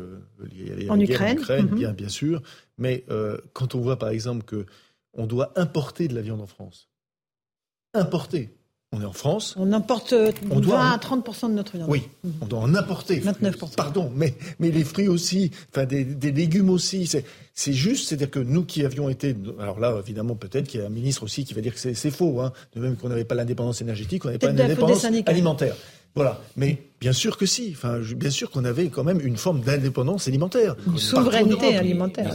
en, 0.89 0.99
Ukraine. 0.99 1.39
Mmh. 1.39 1.75
bien, 1.75 1.93
bien 1.93 2.09
sûr. 2.09 2.41
Mais 2.77 3.05
quand 3.53 3.75
on 3.75 3.79
voit, 3.79 3.99
par 3.99 4.09
exemple, 4.09 4.43
que 4.43 4.65
on 5.13 5.27
doit 5.27 5.53
importer 5.55 6.07
de 6.07 6.15
la 6.15 6.21
viande 6.21 6.41
en 6.41 6.47
France, 6.47 6.89
importer, 7.93 8.56
on 8.93 9.01
est 9.01 9.05
en 9.05 9.13
France. 9.13 9.53
On 9.57 9.73
importe 9.73 10.15
on 10.49 10.61
20 10.61 10.91
à 10.91 10.97
30% 10.97 11.49
de 11.49 11.53
notre 11.53 11.75
viande. 11.75 11.89
Oui, 11.89 12.03
on 12.41 12.45
doit 12.45 12.59
en 12.59 12.73
importer. 12.73 13.19
29% 13.19 13.75
Pardon, 13.75 14.09
mais, 14.15 14.35
mais 14.59 14.71
les 14.71 14.85
fruits 14.85 15.09
aussi, 15.09 15.51
enfin 15.69 15.85
des, 15.85 16.05
des 16.05 16.31
légumes 16.31 16.69
aussi. 16.69 17.09
C'est 17.53 17.73
juste, 17.73 18.07
c'est-à-dire 18.07 18.31
que 18.31 18.39
nous 18.39 18.63
qui 18.63 18.85
avions 18.85 19.09
été. 19.09 19.35
Alors 19.59 19.79
là, 19.79 19.93
évidemment, 19.99 20.35
peut-être 20.35 20.67
qu'il 20.67 20.79
y 20.79 20.83
a 20.83 20.85
un 20.85 20.89
ministre 20.89 21.23
aussi 21.23 21.43
qui 21.43 21.53
va 21.53 21.59
dire 21.59 21.73
que 21.73 21.93
c'est 21.93 22.11
faux. 22.11 22.39
Hein, 22.39 22.53
de 22.75 22.79
même 22.79 22.95
qu'on 22.95 23.09
n'avait 23.09 23.25
pas 23.25 23.35
l'indépendance 23.35 23.81
énergétique, 23.81 24.23
on 24.23 24.29
n'avait 24.29 24.39
pas 24.39 24.51
l'indépendance 24.51 25.03
alimentaire. 25.03 25.75
Voilà. 26.15 26.41
Mais 26.55 26.81
bien 27.01 27.13
sûr 27.13 27.37
que 27.37 27.45
si. 27.45 27.73
Enfin, 27.75 27.99
bien 28.15 28.29
sûr 28.29 28.49
qu'on 28.51 28.63
avait 28.63 28.87
quand 28.87 29.03
même 29.03 29.19
une 29.19 29.37
forme 29.37 29.61
d'indépendance 29.61 30.29
alimentaire. 30.29 30.75
Une 30.87 30.97
souveraineté 30.97 31.75
alimentaire. 31.75 32.33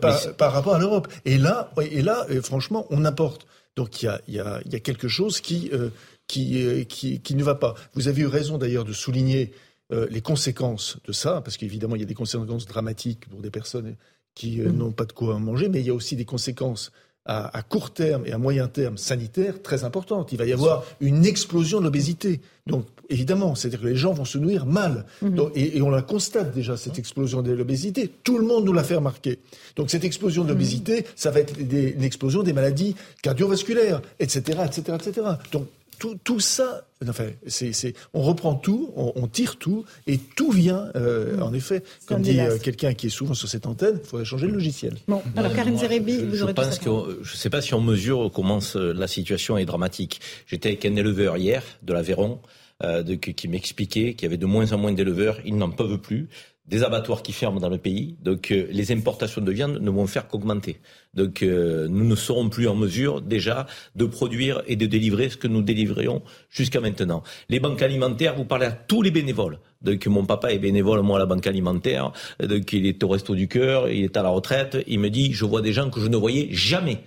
Par, 0.00 0.36
par, 0.36 0.52
rapport 0.52 0.74
à 0.74 0.78
l'Europe. 0.78 1.08
Et 1.24 1.38
là, 1.38 1.72
et 1.90 2.02
là, 2.02 2.26
franchement, 2.42 2.86
on 2.90 3.04
importe. 3.06 3.46
Donc 3.76 4.02
il 4.02 4.06
y 4.06 4.08
a, 4.08 4.20
y, 4.26 4.38
a, 4.38 4.60
y 4.64 4.74
a, 4.74 4.80
quelque 4.80 5.06
chose 5.06 5.40
qui, 5.40 5.70
euh, 5.72 5.90
qui, 6.26 6.64
euh, 6.64 6.84
qui, 6.84 7.20
qui, 7.20 7.34
ne 7.34 7.44
va 7.44 7.54
pas. 7.54 7.74
Vous 7.94 8.08
avez 8.08 8.22
eu 8.22 8.26
raison 8.26 8.56
d'ailleurs 8.56 8.84
de 8.84 8.94
souligner 8.94 9.52
euh, 9.92 10.06
les 10.10 10.22
conséquences 10.22 10.98
de 11.04 11.12
ça, 11.12 11.42
parce 11.42 11.58
qu'évidemment 11.58 11.94
il 11.94 12.00
y 12.00 12.04
a 12.04 12.06
des 12.06 12.14
conséquences 12.14 12.66
dramatiques 12.66 13.28
pour 13.28 13.42
des 13.42 13.50
personnes 13.50 13.96
qui 14.34 14.60
mmh. 14.60 14.70
n'ont 14.70 14.92
pas 14.92 15.04
de 15.04 15.12
quoi 15.12 15.38
manger, 15.38 15.68
mais 15.68 15.80
il 15.80 15.86
y 15.86 15.90
a 15.90 15.94
aussi 15.94 16.16
des 16.16 16.24
conséquences 16.24 16.90
à, 17.26 17.56
à, 17.56 17.62
court 17.62 17.92
terme 17.92 18.24
et 18.26 18.32
à 18.32 18.38
moyen 18.38 18.68
terme 18.68 18.96
sanitaires 18.96 19.62
très 19.62 19.84
importantes. 19.84 20.32
Il 20.32 20.38
va 20.38 20.46
y 20.46 20.52
avoir 20.52 20.84
une 21.00 21.24
explosion 21.26 21.80
de 21.80 21.84
l'obésité. 21.84 22.40
Donc 22.66 22.86
évidemment, 23.08 23.54
c'est-à-dire 23.54 23.80
que 23.80 23.86
les 23.86 23.96
gens 23.96 24.12
vont 24.12 24.24
se 24.24 24.38
nourrir 24.38 24.66
mal. 24.66 25.06
Mmh. 25.22 25.40
et, 25.54 25.78
et, 25.78 25.82
on 25.82 25.90
la 25.90 26.02
constate 26.02 26.54
déjà, 26.54 26.76
cette 26.76 26.98
explosion 26.98 27.42
de 27.42 27.52
l'obésité. 27.52 28.10
Tout 28.24 28.38
le 28.38 28.46
monde 28.46 28.64
nous 28.64 28.72
l'a 28.72 28.84
fait 28.84 28.96
remarquer. 28.96 29.38
Donc 29.76 29.90
cette 29.90 30.04
explosion 30.04 30.44
de 30.44 30.48
l'obésité, 30.48 31.00
mmh. 31.00 31.04
ça 31.14 31.30
va 31.30 31.40
être 31.40 31.56
des, 31.56 31.90
une 31.90 32.02
explosion 32.02 32.42
des 32.42 32.52
maladies 32.52 32.96
cardiovasculaires, 33.22 34.02
etc., 34.18 34.58
etc., 34.66 34.98
etc. 35.00 35.26
Donc 35.52 35.66
tout, 35.98 36.18
tout, 36.22 36.40
ça, 36.40 36.86
enfin, 37.08 37.26
c'est, 37.46 37.72
c'est, 37.72 37.94
on 38.14 38.22
reprend 38.22 38.54
tout, 38.54 38.92
on, 38.96 39.12
on, 39.16 39.26
tire 39.26 39.56
tout, 39.56 39.84
et 40.06 40.18
tout 40.18 40.50
vient, 40.50 40.90
euh, 40.96 41.36
mmh. 41.36 41.42
en 41.42 41.52
effet, 41.52 41.82
comme 42.06 42.22
dit 42.22 42.40
euh, 42.40 42.58
quelqu'un 42.58 42.94
qui 42.94 43.08
est 43.08 43.10
souvent 43.10 43.34
sur 43.34 43.48
cette 43.48 43.66
antenne, 43.66 43.98
il 44.02 44.06
faudrait 44.06 44.24
changer 44.24 44.46
le 44.46 44.54
logiciel. 44.54 44.96
Bon, 45.08 45.22
alors 45.36 45.54
Karine 45.54 45.78
Zerebi, 45.78 46.24
vous 46.24 46.42
aurez 46.42 46.52
Je 46.56 46.62
pense 46.62 46.78
que, 46.78 47.20
je 47.22 47.32
ne 47.32 47.36
sais 47.36 47.50
pas 47.50 47.60
si 47.60 47.74
on 47.74 47.80
mesure 47.80 48.30
comment 48.34 48.60
la 48.74 49.06
situation 49.06 49.58
est 49.58 49.66
dramatique. 49.66 50.20
J'étais 50.46 50.70
avec 50.70 50.84
un 50.84 50.96
éleveur 50.96 51.36
hier, 51.36 51.62
de 51.82 51.92
l'Aveyron, 51.92 52.40
euh, 52.84 53.02
de, 53.02 53.14
qui 53.14 53.48
m'expliquait 53.48 54.12
qu'il 54.12 54.24
y 54.24 54.26
avait 54.26 54.36
de 54.36 54.44
moins 54.44 54.72
en 54.72 54.78
moins 54.78 54.92
d'éleveurs, 54.92 55.38
ils 55.46 55.56
n'en 55.56 55.70
peuvent 55.70 55.96
plus 55.96 56.28
des 56.68 56.82
abattoirs 56.82 57.22
qui 57.22 57.32
ferment 57.32 57.60
dans 57.60 57.68
le 57.68 57.78
pays, 57.78 58.16
donc 58.22 58.50
euh, 58.50 58.66
les 58.70 58.90
importations 58.90 59.40
de 59.40 59.52
viande 59.52 59.78
ne 59.80 59.90
vont 59.90 60.06
faire 60.06 60.26
qu'augmenter. 60.26 60.80
Donc 61.14 61.42
euh, 61.42 61.86
nous 61.88 62.04
ne 62.04 62.16
serons 62.16 62.48
plus 62.48 62.66
en 62.66 62.74
mesure 62.74 63.22
déjà 63.22 63.66
de 63.94 64.04
produire 64.04 64.62
et 64.66 64.74
de 64.74 64.86
délivrer 64.86 65.30
ce 65.30 65.36
que 65.36 65.46
nous 65.46 65.62
délivrions 65.62 66.22
jusqu'à 66.50 66.80
maintenant. 66.80 67.22
Les 67.48 67.60
banques 67.60 67.82
alimentaires, 67.82 68.34
vous 68.34 68.44
parlez 68.44 68.66
à 68.66 68.72
tous 68.72 69.02
les 69.02 69.12
bénévoles. 69.12 69.60
Donc 69.82 70.06
mon 70.06 70.24
papa 70.24 70.52
est 70.52 70.58
bénévole, 70.58 71.02
moi 71.02 71.16
à 71.16 71.20
la 71.20 71.26
banque 71.26 71.46
alimentaire, 71.46 72.12
donc 72.42 72.72
il 72.72 72.86
est 72.86 73.02
au 73.04 73.08
resto 73.08 73.34
du 73.36 73.46
cœur, 73.46 73.88
il 73.88 74.02
est 74.04 74.16
à 74.16 74.22
la 74.22 74.30
retraite, 74.30 74.78
il 74.88 74.98
me 74.98 75.10
dit 75.10 75.32
je 75.32 75.44
vois 75.44 75.62
des 75.62 75.72
gens 75.72 75.90
que 75.90 76.00
je 76.00 76.08
ne 76.08 76.16
voyais 76.16 76.48
jamais, 76.50 77.04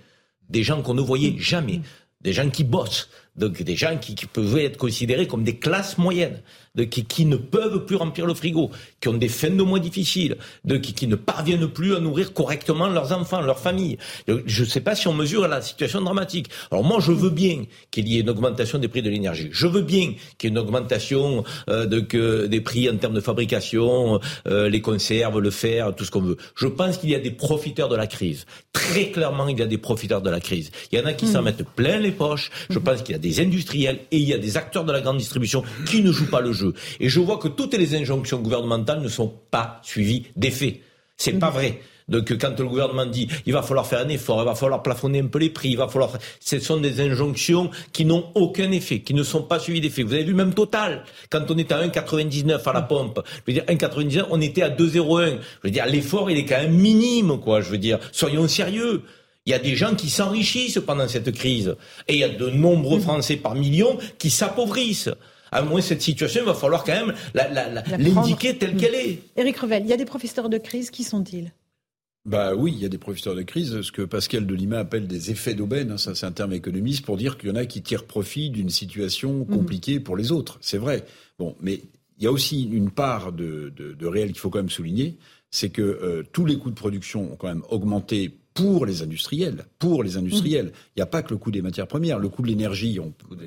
des 0.48 0.62
gens 0.62 0.80
qu'on 0.80 0.94
ne 0.94 1.02
voyait 1.02 1.34
jamais, 1.38 1.80
des 2.22 2.32
gens 2.32 2.48
qui 2.50 2.64
bossent 2.64 3.08
Donc 3.36 3.62
des 3.62 3.76
gens 3.76 3.96
qui, 3.98 4.14
pouvaient 4.26 4.64
être 4.64 4.76
considérés 4.76 5.26
comme 5.26 5.44
des 5.44 5.56
classes 5.56 5.98
moyennes 5.98 6.40
de, 6.74 6.84
qui, 6.84 7.04
qui, 7.04 7.24
ne 7.26 7.36
peuvent 7.36 7.84
plus 7.84 7.96
remplir 7.96 8.26
le 8.26 8.34
frigo, 8.34 8.70
qui 9.00 9.08
ont 9.08 9.14
des 9.14 9.28
fins 9.28 9.50
de 9.50 9.62
mois 9.62 9.80
difficiles, 9.80 10.36
de, 10.64 10.76
qui, 10.76 10.92
qui 10.92 11.06
ne 11.06 11.16
parviennent 11.16 11.68
plus 11.68 11.94
à 11.94 12.00
nourrir 12.00 12.32
correctement 12.32 12.88
leurs 12.88 13.12
enfants, 13.12 13.40
leurs 13.40 13.58
familles. 13.58 13.98
Je 14.28 14.62
ne 14.62 14.68
sais 14.68 14.80
pas 14.80 14.94
si 14.94 15.08
on 15.08 15.14
mesure 15.14 15.46
la 15.48 15.62
situation 15.62 16.00
dramatique. 16.00 16.48
Alors 16.70 16.84
moi, 16.84 16.98
je 17.00 17.12
veux 17.12 17.30
bien 17.30 17.64
qu'il 17.90 18.08
y 18.08 18.18
ait 18.18 18.20
une 18.20 18.30
augmentation 18.30 18.78
des 18.78 18.88
prix 18.88 19.02
de 19.02 19.10
l'énergie. 19.10 19.48
Je 19.52 19.66
veux 19.66 19.82
bien 19.82 20.14
qu'il 20.38 20.44
y 20.44 20.46
ait 20.46 20.50
une 20.50 20.58
augmentation 20.58 21.44
euh, 21.68 21.86
de, 21.86 22.00
que, 22.00 22.46
des 22.46 22.60
prix 22.60 22.88
en 22.88 22.96
termes 22.96 23.14
de 23.14 23.20
fabrication, 23.20 24.20
euh, 24.46 24.68
les 24.68 24.80
conserves, 24.80 25.40
le 25.40 25.50
fer, 25.50 25.94
tout 25.96 26.04
ce 26.04 26.10
qu'on 26.10 26.22
veut. 26.22 26.36
Je 26.54 26.66
pense 26.66 26.98
qu'il 26.98 27.10
y 27.10 27.14
a 27.14 27.20
des 27.20 27.30
profiteurs 27.30 27.88
de 27.88 27.96
la 27.96 28.06
crise. 28.06 28.46
Très 28.72 29.10
clairement, 29.10 29.48
il 29.48 29.58
y 29.58 29.62
a 29.62 29.66
des 29.66 29.78
profiteurs 29.78 30.22
de 30.22 30.30
la 30.30 30.40
crise. 30.40 30.70
Il 30.92 30.98
y 30.98 31.02
en 31.02 31.06
a 31.06 31.12
qui 31.14 31.26
s'en 31.26 31.42
mmh. 31.42 31.44
mettent 31.44 31.68
plein 31.74 31.98
les 31.98 32.12
poches. 32.12 32.50
Je 32.70 32.78
mmh. 32.78 32.82
pense 32.82 33.02
qu'il 33.02 33.12
y 33.12 33.16
a 33.16 33.18
des 33.18 33.40
industriels 33.40 34.00
et 34.10 34.18
il 34.18 34.28
y 34.28 34.34
a 34.34 34.38
des 34.38 34.56
acteurs 34.56 34.84
de 34.84 34.92
la 34.92 35.00
grande 35.00 35.18
distribution 35.18 35.62
qui 35.86 36.02
ne 36.02 36.12
jouent 36.12 36.30
pas 36.30 36.40
le 36.40 36.52
jeu 36.52 36.59
et 36.98 37.08
je 37.08 37.20
vois 37.20 37.38
que 37.38 37.48
toutes 37.48 37.74
les 37.74 37.94
injonctions 37.94 38.40
gouvernementales 38.40 39.00
ne 39.00 39.08
sont 39.08 39.32
pas 39.50 39.80
suivies 39.82 40.26
d'effet. 40.36 40.80
C'est 41.16 41.38
pas 41.38 41.50
vrai. 41.50 41.80
Donc 42.10 42.36
quand 42.38 42.58
le 42.58 42.66
gouvernement 42.66 43.06
dit 43.06 43.28
il 43.46 43.52
va 43.52 43.62
falloir 43.62 43.86
faire 43.86 44.00
un 44.00 44.08
effort, 44.08 44.42
il 44.42 44.44
va 44.44 44.54
falloir 44.54 44.82
plafonner 44.82 45.20
un 45.20 45.26
peu 45.26 45.38
les 45.38 45.48
prix, 45.48 45.70
il 45.70 45.76
va 45.76 45.86
falloir, 45.88 46.10
ce 46.40 46.58
sont 46.58 46.78
des 46.78 47.00
injonctions 47.00 47.70
qui 47.92 48.04
n'ont 48.04 48.32
aucun 48.34 48.70
effet, 48.72 49.00
qui 49.00 49.14
ne 49.14 49.22
sont 49.22 49.42
pas 49.42 49.58
suivies 49.58 49.80
d'effet. 49.80 50.02
Vous 50.02 50.12
avez 50.12 50.24
vu 50.24 50.34
même 50.34 50.52
Total, 50.52 51.04
quand 51.30 51.48
on 51.50 51.56
est 51.56 51.70
à 51.70 51.86
1,99 51.86 52.68
à 52.68 52.72
la 52.72 52.82
pompe, 52.82 53.20
je 53.46 53.52
veux 53.52 53.60
dire 53.60 53.64
1,99, 53.66 54.26
on 54.30 54.40
était 54.40 54.62
à 54.62 54.70
2,01. 54.70 55.38
Je 55.62 55.68
veux 55.68 55.70
dire 55.70 55.86
l'effort 55.86 56.30
il 56.30 56.38
est 56.38 56.44
quand 56.44 56.58
même 56.58 56.74
minime 56.74 57.38
quoi. 57.38 57.60
Je 57.60 57.70
veux 57.70 57.78
dire 57.78 57.98
soyons 58.10 58.48
sérieux. 58.48 59.02
Il 59.46 59.52
y 59.52 59.54
a 59.54 59.58
des 59.58 59.74
gens 59.74 59.94
qui 59.94 60.10
s'enrichissent 60.10 60.80
pendant 60.84 61.08
cette 61.08 61.32
crise 61.32 61.74
et 62.08 62.14
il 62.14 62.18
y 62.18 62.24
a 62.24 62.28
de 62.28 62.50
nombreux 62.50 63.00
Français 63.00 63.36
par 63.36 63.54
millions 63.54 63.96
qui 64.18 64.30
s'appauvrissent 64.30 65.10
à 65.52 65.62
moins 65.62 65.80
cette 65.80 66.02
situation, 66.02 66.42
il 66.42 66.46
va 66.46 66.54
falloir 66.54 66.84
quand 66.84 66.92
même 66.92 67.14
l'indiquer 67.34 68.56
telle 68.56 68.76
qu'elle 68.76 68.94
est. 68.94 69.22
Éric 69.36 69.58
Revel, 69.58 69.82
il 69.84 69.88
y 69.88 69.92
a 69.92 69.96
des 69.96 70.04
professeurs 70.04 70.48
de 70.48 70.58
crise, 70.58 70.90
qui 70.90 71.04
sont-ils? 71.04 71.52
Bah 72.26 72.54
oui, 72.54 72.72
il 72.76 72.82
y 72.82 72.84
a 72.84 72.90
des 72.90 72.98
professeurs 72.98 73.34
de 73.34 73.42
crise, 73.42 73.80
ce 73.80 73.92
que 73.92 74.02
Pascal 74.02 74.46
Delima 74.46 74.78
appelle 74.78 75.06
des 75.06 75.30
effets 75.30 75.54
d'aubaine, 75.54 75.92
hein, 75.92 75.98
ça 75.98 76.14
c'est 76.14 76.26
un 76.26 76.32
terme 76.32 76.52
économiste 76.52 77.04
pour 77.04 77.16
dire 77.16 77.38
qu'il 77.38 77.48
y 77.48 77.52
en 77.52 77.56
a 77.56 77.64
qui 77.64 77.80
tirent 77.80 78.04
profit 78.04 78.50
d'une 78.50 78.68
situation 78.68 79.38
mhm. 79.38 79.46
compliquée 79.46 80.00
pour 80.00 80.16
les 80.16 80.30
autres. 80.30 80.58
C'est 80.60 80.76
vrai. 80.76 81.06
Bon, 81.38 81.56
mais 81.62 81.80
il 82.18 82.24
y 82.24 82.26
a 82.26 82.30
aussi 82.30 82.64
une 82.64 82.90
part 82.90 83.32
de, 83.32 83.72
réel 84.02 84.28
qu'il 84.28 84.38
faut 84.38 84.50
quand 84.50 84.58
même 84.58 84.68
souligner, 84.68 85.16
c'est 85.50 85.70
que 85.70 85.80
euh, 85.80 86.22
tous 86.30 86.44
les 86.44 86.58
coûts 86.58 86.68
de 86.68 86.74
production 86.74 87.32
ont 87.32 87.36
quand 87.36 87.48
même 87.48 87.64
augmenté 87.70 88.39
pour 88.54 88.86
les 88.86 89.02
industriels. 89.02 89.64
Pour 89.78 90.02
les 90.02 90.16
industriels. 90.16 90.66
Mhm. 90.66 90.72
Il 90.96 90.98
n'y 90.98 91.02
a 91.02 91.06
pas 91.06 91.22
que 91.22 91.30
le 91.30 91.36
coût 91.36 91.50
des 91.50 91.62
matières 91.62 91.86
premières. 91.86 92.18
Le 92.18 92.28
coût 92.28 92.42
de 92.42 92.48
l'énergie, 92.48 92.98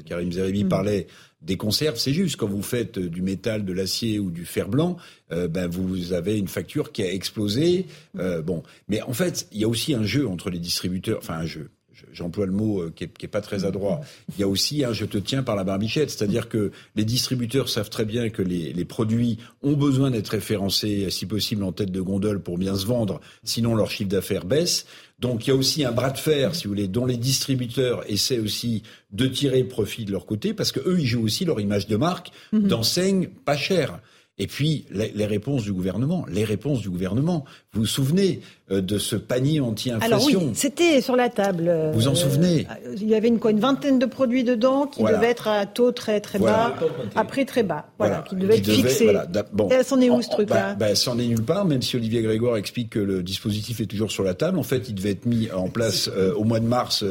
Karim 0.05 0.31
Zeribi 0.31 0.63
mhm. 0.63 0.69
parlait 0.69 1.07
des 1.43 1.57
conserves, 1.57 1.97
c'est 1.97 2.13
juste. 2.13 2.37
Quand 2.37 2.47
vous 2.47 2.61
faites 2.61 2.97
euh, 2.97 3.09
du 3.09 3.21
métal, 3.21 3.65
de 3.65 3.73
l'acier 3.73 4.19
ou 4.19 4.31
du 4.31 4.45
fer 4.45 4.69
blanc, 4.69 4.97
euh, 5.31 5.47
ben 5.47 5.67
vous 5.67 6.13
avez 6.13 6.37
une 6.37 6.47
facture 6.47 6.91
qui 6.91 7.03
a 7.03 7.11
explosé. 7.11 7.85
Euh, 8.17 8.41
bon, 8.41 8.63
mais 8.87 9.01
en 9.01 9.13
fait, 9.13 9.47
il 9.51 9.59
y 9.59 9.63
a 9.63 9.67
aussi 9.67 9.93
un 9.93 10.03
jeu 10.03 10.27
entre 10.27 10.49
les 10.49 10.59
distributeurs, 10.59 11.19
enfin 11.19 11.35
un 11.35 11.45
jeu. 11.45 11.69
J'emploie 12.13 12.45
le 12.45 12.51
mot 12.51 12.83
qui 12.95 13.03
est, 13.03 13.27
pas 13.27 13.41
très 13.41 13.65
adroit. 13.65 14.01
Il 14.35 14.39
y 14.39 14.43
a 14.43 14.47
aussi 14.47 14.83
un 14.83 14.93
je 14.93 15.05
te 15.05 15.17
tiens 15.17 15.43
par 15.43 15.55
la 15.55 15.63
barbichette, 15.63 16.09
c'est-à-dire 16.09 16.47
que 16.47 16.71
les 16.95 17.05
distributeurs 17.05 17.69
savent 17.69 17.89
très 17.89 18.05
bien 18.05 18.29
que 18.29 18.41
les, 18.41 18.73
les 18.73 18.85
produits 18.85 19.37
ont 19.61 19.73
besoin 19.73 20.11
d'être 20.11 20.29
référencés, 20.29 21.09
si 21.09 21.25
possible 21.25 21.63
en 21.63 21.71
tête 21.71 21.91
de 21.91 22.01
gondole 22.01 22.41
pour 22.41 22.57
bien 22.57 22.75
se 22.75 22.85
vendre, 22.85 23.19
sinon 23.43 23.75
leur 23.75 23.91
chiffre 23.91 24.09
d'affaires 24.09 24.45
baisse. 24.45 24.85
Donc 25.19 25.47
il 25.47 25.51
y 25.51 25.53
a 25.53 25.55
aussi 25.55 25.85
un 25.85 25.91
bras 25.91 26.09
de 26.09 26.17
fer, 26.17 26.53
si 26.53 26.65
vous 26.65 26.71
voulez, 26.71 26.87
dont 26.87 27.05
les 27.05 27.17
distributeurs 27.17 28.03
essaient 28.09 28.39
aussi 28.39 28.83
de 29.11 29.27
tirer 29.27 29.63
profit 29.63 30.05
de 30.05 30.11
leur 30.11 30.25
côté, 30.25 30.53
parce 30.53 30.71
que 30.71 30.79
eux, 30.81 30.99
ils 30.99 31.05
jouent 31.05 31.23
aussi 31.23 31.45
leur 31.45 31.59
image 31.59 31.87
de 31.87 31.95
marque 31.95 32.31
mhm. 32.51 32.67
d'enseigne 32.67 33.27
pas 33.27 33.55
chère. 33.55 33.99
Et 34.39 34.47
puis 34.47 34.85
les, 34.89 35.25
réponses 35.27 35.61
du 35.61 35.71
gouvernement, 35.71 36.25
les 36.27 36.43
réponses 36.43 36.81
du 36.81 36.89
gouvernement. 36.89 37.45
Vous 37.71 37.81
vous 37.81 37.85
souvenez 37.87 38.41
euh, 38.71 38.81
de 38.81 38.97
ce 38.97 39.15
panier 39.15 39.59
anti-inflation 39.59 40.39
Alors 40.39 40.49
oui, 40.49 40.55
c'était 40.55 41.01
sur 41.01 41.15
la 41.15 41.29
table. 41.29 41.71
Vous 41.93 41.99
vous 41.99 42.07
en 42.07 42.15
souvenez? 42.15 42.65
euh, 42.87 42.95
Il 42.99 43.07
y 43.07 43.13
avait 43.13 43.27
une, 43.27 43.37
quoi, 43.37 43.51
une 43.51 43.59
vingtaine 43.59 43.99
de 43.99 44.07
produits 44.07 44.43
dedans 44.43 44.87
qui 44.87 45.03
devaient 45.03 45.29
être 45.29 45.47
à 45.47 45.67
taux 45.67 45.91
très 45.91 46.19
très 46.19 46.39
bas, 46.39 46.73
à 47.15 47.25
prix 47.25 47.45
très 47.45 47.61
bas, 47.61 47.85
voilà, 47.99 48.23
qui 48.27 48.35
devaient 48.35 48.57
être 48.57 48.71
fixés. 48.71 49.05
Voilà. 49.05 49.27
Bon. 49.53 49.69
c'en 49.83 50.01
est 50.01 50.09
où 50.09 50.21
ce 50.23 50.29
truc-là 50.29 50.73
bah, 50.73 50.87
bah, 50.87 50.95
C'en 50.95 51.19
est 51.19 51.27
nulle 51.27 51.43
part, 51.43 51.65
même 51.65 51.83
si 51.83 51.95
Olivier 51.95 52.23
Grégoire 52.23 52.57
explique 52.57 52.89
que 52.91 52.99
le 52.99 53.21
dispositif 53.21 53.81
est 53.81 53.85
toujours 53.85 54.09
sur 54.11 54.23
la 54.23 54.33
table. 54.33 54.57
En 54.57 54.63
fait, 54.63 54.89
il 54.89 54.95
devait 54.95 55.11
être 55.11 55.27
mis 55.27 55.51
en 55.51 55.69
place 55.69 56.09
euh, 56.15 56.33
au 56.33 56.43
mois 56.43 56.59
de 56.59 56.65
mars. 56.65 57.05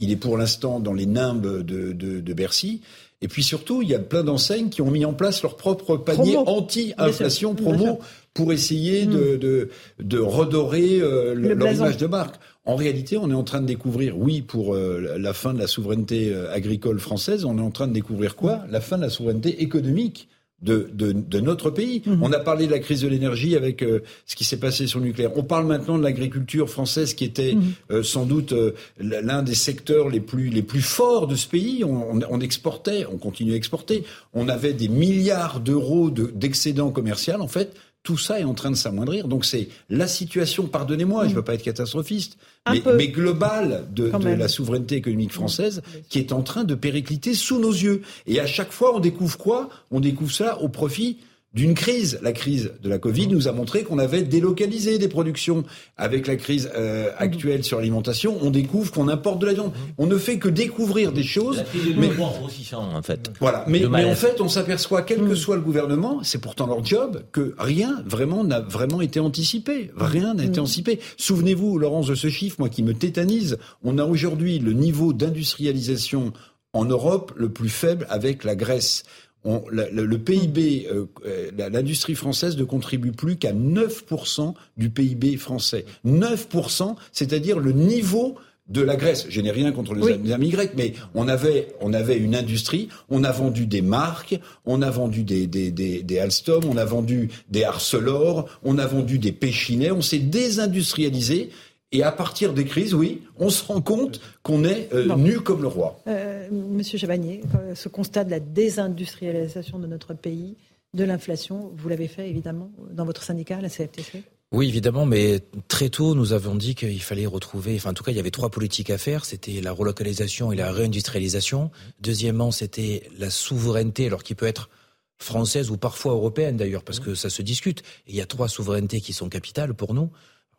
il 0.00 0.10
est 0.10 0.16
pour 0.16 0.36
l'instant 0.36 0.80
dans 0.80 0.92
les 0.92 1.06
nimbes 1.06 1.62
de, 1.62 1.92
de, 1.92 2.20
de 2.20 2.34
Bercy. 2.34 2.80
Et 3.24 3.28
puis 3.28 3.42
surtout, 3.42 3.80
il 3.80 3.88
y 3.88 3.94
a 3.94 3.98
plein 3.98 4.22
d'enseignes 4.22 4.68
qui 4.68 4.82
ont 4.82 4.90
mis 4.90 5.06
en 5.06 5.14
place 5.14 5.42
leur 5.42 5.56
propre 5.56 5.96
panier 5.96 6.36
anti-inflation 6.36 7.54
promo 7.54 7.98
pour 8.34 8.52
essayer 8.52 9.06
de, 9.06 9.70
hmm. 9.98 10.04
de, 10.06 10.18
redorer 10.18 11.00
euh, 11.00 11.32
leur 11.34 11.72
image 11.72 11.96
de 11.96 12.06
marque. 12.06 12.34
En 12.66 12.76
réalité, 12.76 13.16
on 13.16 13.30
est 13.30 13.34
en 13.34 13.42
train 13.42 13.62
de 13.62 13.66
découvrir, 13.66 14.18
oui, 14.18 14.42
pour 14.42 14.74
euh, 14.74 15.16
la 15.18 15.32
fin 15.32 15.54
de 15.54 15.58
la 15.58 15.66
souveraineté 15.66 16.34
euh, 16.34 16.52
agricole 16.52 16.98
française, 16.98 17.46
on 17.46 17.56
est 17.56 17.62
en 17.62 17.70
train 17.70 17.88
de 17.88 17.94
découvrir 17.94 18.36
quoi? 18.36 18.60
La 18.68 18.82
fin 18.82 18.98
de 18.98 19.02
la 19.02 19.10
souveraineté 19.10 19.62
économique 19.62 20.28
de, 20.62 20.88
de, 20.92 21.12
de, 21.12 21.40
notre 21.40 21.70
pays. 21.70 22.02
Mhm. 22.06 22.22
On 22.22 22.32
a 22.32 22.38
parlé 22.38 22.66
de 22.66 22.70
la 22.70 22.78
crise 22.78 23.02
de 23.02 23.08
l'énergie 23.08 23.56
avec 23.56 23.82
euh, 23.82 24.00
ce 24.26 24.34
qui 24.34 24.44
s'est 24.44 24.58
passé 24.58 24.86
sur 24.86 24.98
le 24.98 25.06
nucléaire. 25.06 25.36
On 25.36 25.42
parle 25.42 25.66
maintenant 25.66 25.98
de 25.98 26.02
l'agriculture 26.02 26.70
française 26.70 27.14
qui 27.14 27.24
était 27.24 27.54
mhm. 27.54 27.72
euh, 27.90 28.02
sans 28.02 28.24
doute 28.24 28.52
euh, 28.52 28.72
l'un 28.98 29.42
des 29.42 29.54
secteurs 29.54 30.08
les 30.08 30.20
plus, 30.20 30.48
les 30.48 30.62
plus 30.62 30.80
forts 30.80 31.26
de 31.26 31.36
ce 31.36 31.46
pays. 31.46 31.84
On, 31.84 32.20
on, 32.28 32.40
exportait, 32.40 33.04
on 33.12 33.18
continue 33.18 33.52
à 33.52 33.56
exporter. 33.56 34.04
On 34.32 34.48
avait 34.48 34.72
des 34.72 34.88
milliards 34.88 35.60
d'euros 35.60 36.10
d'excédents 36.10 36.90
commerciaux. 36.90 37.34
En 37.40 37.48
fait, 37.48 37.74
tout 38.04 38.18
ça 38.18 38.38
est 38.38 38.44
en 38.44 38.54
train 38.54 38.70
de 38.70 38.76
s'amoindrir. 38.76 39.26
Donc 39.26 39.44
c'est 39.44 39.68
la 39.88 40.06
situation, 40.06 40.66
pardonnez-moi, 40.66 41.24
je 41.24 41.28
ne 41.28 41.32
mm. 41.32 41.36
veux 41.36 41.42
pas 41.42 41.54
être 41.54 41.62
catastrophiste, 41.62 42.36
mais, 42.70 42.82
mais, 42.94 43.08
globale 43.08 43.86
de, 43.92 44.10
de 44.10 44.28
la 44.28 44.46
souveraineté 44.46 44.96
économique 44.96 45.32
française 45.32 45.82
qui 46.08 46.18
est 46.18 46.32
en 46.32 46.42
train 46.42 46.64
de 46.64 46.74
péricliter 46.74 47.34
sous 47.34 47.58
nos 47.58 47.72
yeux. 47.72 48.02
Et 48.26 48.38
à 48.38 48.46
chaque 48.46 48.72
fois, 48.72 48.94
on 48.94 49.00
découvre 49.00 49.38
quoi? 49.38 49.70
On 49.90 50.00
découvre 50.00 50.32
ça 50.32 50.60
au 50.60 50.68
profit 50.68 51.18
d'une 51.54 51.74
crise. 51.74 52.18
La 52.22 52.32
crise 52.32 52.72
de 52.82 52.88
la 52.88 52.98
Covid 52.98 53.28
nous 53.28 53.48
a 53.48 53.52
montré 53.52 53.84
qu'on 53.84 53.98
avait 53.98 54.22
délocalisé 54.22 54.98
des 54.98 55.08
productions. 55.08 55.64
Avec 55.96 56.26
la 56.26 56.36
crise 56.36 56.70
euh, 56.76 57.10
actuelle 57.18 57.64
sur 57.64 57.78
l'alimentation, 57.78 58.38
on 58.42 58.50
découvre 58.50 58.92
qu'on 58.92 59.08
importe 59.08 59.40
de 59.40 59.46
la 59.46 59.54
viande. 59.54 59.72
On 59.98 60.06
ne 60.06 60.18
fait 60.18 60.38
que 60.38 60.48
découvrir 60.48 61.12
des 61.12 61.22
choses. 61.22 61.64
mais 61.96 62.10
en 62.18 63.02
fait. 63.02 63.30
Voilà. 63.40 63.64
Mais, 63.68 63.84
mais 63.88 64.04
en 64.04 64.14
fait, 64.14 64.40
on 64.40 64.48
s'aperçoit, 64.48 65.02
quel 65.02 65.20
que 65.20 65.34
soit 65.34 65.56
le 65.56 65.62
gouvernement, 65.62 66.20
c'est 66.22 66.40
pourtant 66.40 66.66
leur 66.66 66.84
job, 66.84 67.22
que 67.32 67.54
rien 67.58 68.02
vraiment 68.06 68.44
n'a 68.44 68.60
vraiment 68.60 69.00
été 69.00 69.20
anticipé. 69.20 69.90
Rien 69.96 70.34
n'a 70.34 70.44
été 70.44 70.60
anticipé. 70.60 70.98
Souvenez-vous, 71.16 71.78
Laurence, 71.78 72.08
de 72.08 72.14
ce 72.14 72.28
chiffre, 72.28 72.56
moi 72.58 72.68
qui 72.68 72.82
me 72.82 72.94
tétanise. 72.94 73.58
On 73.82 73.98
a 73.98 74.04
aujourd'hui 74.04 74.58
le 74.58 74.72
niveau 74.72 75.12
d'industrialisation 75.12 76.32
en 76.74 76.84
Europe 76.84 77.32
le 77.36 77.48
plus 77.48 77.68
faible 77.68 78.06
avec 78.10 78.44
la 78.44 78.56
Grèce 78.56 79.04
le, 79.44 80.16
PIB, 80.16 80.86
euh, 80.90 81.06
euh, 81.26 81.50
l'industrie 81.70 82.14
française 82.14 82.56
ne 82.56 82.64
contribue 82.64 83.12
plus 83.12 83.36
qu'à 83.36 83.52
9% 83.52 84.54
du 84.76 84.90
PIB 84.90 85.36
français. 85.36 85.84
9%, 86.06 86.96
c'est-à-dire 87.12 87.58
le 87.58 87.72
niveau 87.72 88.36
de 88.68 88.80
la 88.80 88.96
Grèce. 88.96 89.26
Je 89.28 89.40
n'ai 89.42 89.50
rien 89.50 89.72
contre 89.72 89.94
les 89.94 90.32
amis 90.32 90.48
grecs, 90.48 90.72
mais 90.74 90.94
on 91.14 91.28
avait, 91.28 91.68
on 91.80 91.92
avait 91.92 92.16
une 92.16 92.34
industrie, 92.34 92.88
on 93.10 93.22
a 93.22 93.30
vendu 93.30 93.66
des 93.66 93.82
marques, 93.82 94.40
on 94.64 94.80
a 94.80 94.90
vendu 94.90 95.22
des, 95.22 95.46
des, 95.46 95.70
des, 95.70 96.02
des 96.02 96.18
Alstom, 96.18 96.64
on 96.64 96.78
a 96.78 96.84
vendu 96.86 97.28
des 97.50 97.64
Arcelor, 97.64 98.48
on 98.62 98.78
a 98.78 98.86
vendu 98.86 99.18
des 99.18 99.32
Péchinets, 99.32 99.90
on 99.90 100.00
s'est 100.00 100.18
désindustrialisé 100.18 101.50
et 101.94 102.02
à 102.02 102.10
partir 102.10 102.52
des 102.52 102.64
crises, 102.64 102.92
oui, 102.92 103.22
on 103.38 103.50
se 103.50 103.64
rend 103.64 103.80
compte 103.80 104.20
qu'on 104.42 104.64
est 104.64 104.92
euh, 104.92 105.14
nu 105.14 105.40
comme 105.40 105.62
le 105.62 105.68
roi. 105.68 106.00
Euh, 106.08 106.48
Monsieur 106.50 106.98
Chabagnier, 106.98 107.40
euh, 107.54 107.74
ce 107.76 107.88
constat 107.88 108.24
de 108.24 108.32
la 108.32 108.40
désindustrialisation 108.40 109.78
de 109.78 109.86
notre 109.86 110.12
pays, 110.12 110.56
de 110.92 111.04
l'inflation, 111.04 111.70
vous 111.76 111.88
l'avez 111.88 112.08
fait 112.08 112.28
évidemment 112.28 112.70
dans 112.90 113.04
votre 113.04 113.22
syndicat, 113.22 113.60
la 113.60 113.70
CFTC 113.70 114.22
oui, 114.52 114.68
évidemment, 114.68 115.04
mais 115.04 115.40
très 115.66 115.88
tôt, 115.88 116.14
nous 116.14 116.32
avons 116.32 116.54
dit 116.54 116.76
qu'il 116.76 117.02
fallait 117.02 117.26
retrouver, 117.26 117.74
enfin, 117.74 117.90
en 117.90 117.92
tout 117.92 118.04
cas, 118.04 118.12
il 118.12 118.16
y 118.16 118.20
avait 118.20 118.30
trois 118.30 118.50
politiques 118.50 118.88
à 118.90 118.98
faire. 118.98 119.24
C'était 119.24 119.60
la 119.60 119.72
relocalisation 119.72 120.52
et 120.52 120.56
la 120.56 120.70
réindustrialisation. 120.70 121.72
Deuxièmement, 122.00 122.52
c'était 122.52 123.02
la 123.18 123.30
souveraineté, 123.30 124.06
alors 124.06 124.22
qui 124.22 124.36
peut 124.36 124.46
être 124.46 124.70
française 125.18 125.70
ou 125.70 125.76
parfois 125.76 126.12
européenne 126.12 126.56
d'ailleurs, 126.56 126.84
parce 126.84 127.00
que 127.00 127.16
ça 127.16 127.30
se 127.30 127.42
discute. 127.42 127.82
il 128.06 128.14
y 128.14 128.20
a 128.20 128.26
trois 128.26 128.46
souverainetés 128.46 129.00
qui 129.00 129.12
sont 129.12 129.28
capitales 129.28 129.74
pour 129.74 129.92
nous 129.92 130.10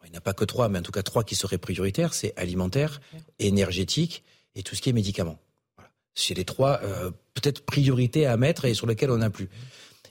il 0.06 0.12
n'y 0.12 0.18
a 0.18 0.22
pas 0.22 0.34
que 0.34 0.46
trois, 0.46 0.70
mais 0.70 0.80
en 0.80 0.82
tout 0.82 0.92
cas 0.92 1.04
trois 1.04 1.24
qui 1.24 1.36
seraient 1.36 1.58
prioritaires, 1.58 2.14
c'est 2.14 2.34
alimentaire, 2.38 3.02
énergétique 3.40 4.24
et 4.56 4.64
tout 4.64 4.76
ce 4.76 4.82
qui 4.82 4.90
est 4.90 4.94
médicaments. 4.94 5.38
Voilà. 5.76 5.90
C'est 6.14 6.34
les 6.34 6.46
trois 6.46 6.80
euh, 6.84 7.12
peut-être 7.34 7.66
priorités 7.66 8.26
à 8.26 8.38
mettre 8.38 8.66
et 8.66 8.74
sur 8.74 8.88
lesquelles 8.88 9.12
on 9.12 9.18
n'a 9.18 9.30
plus. 9.30 9.50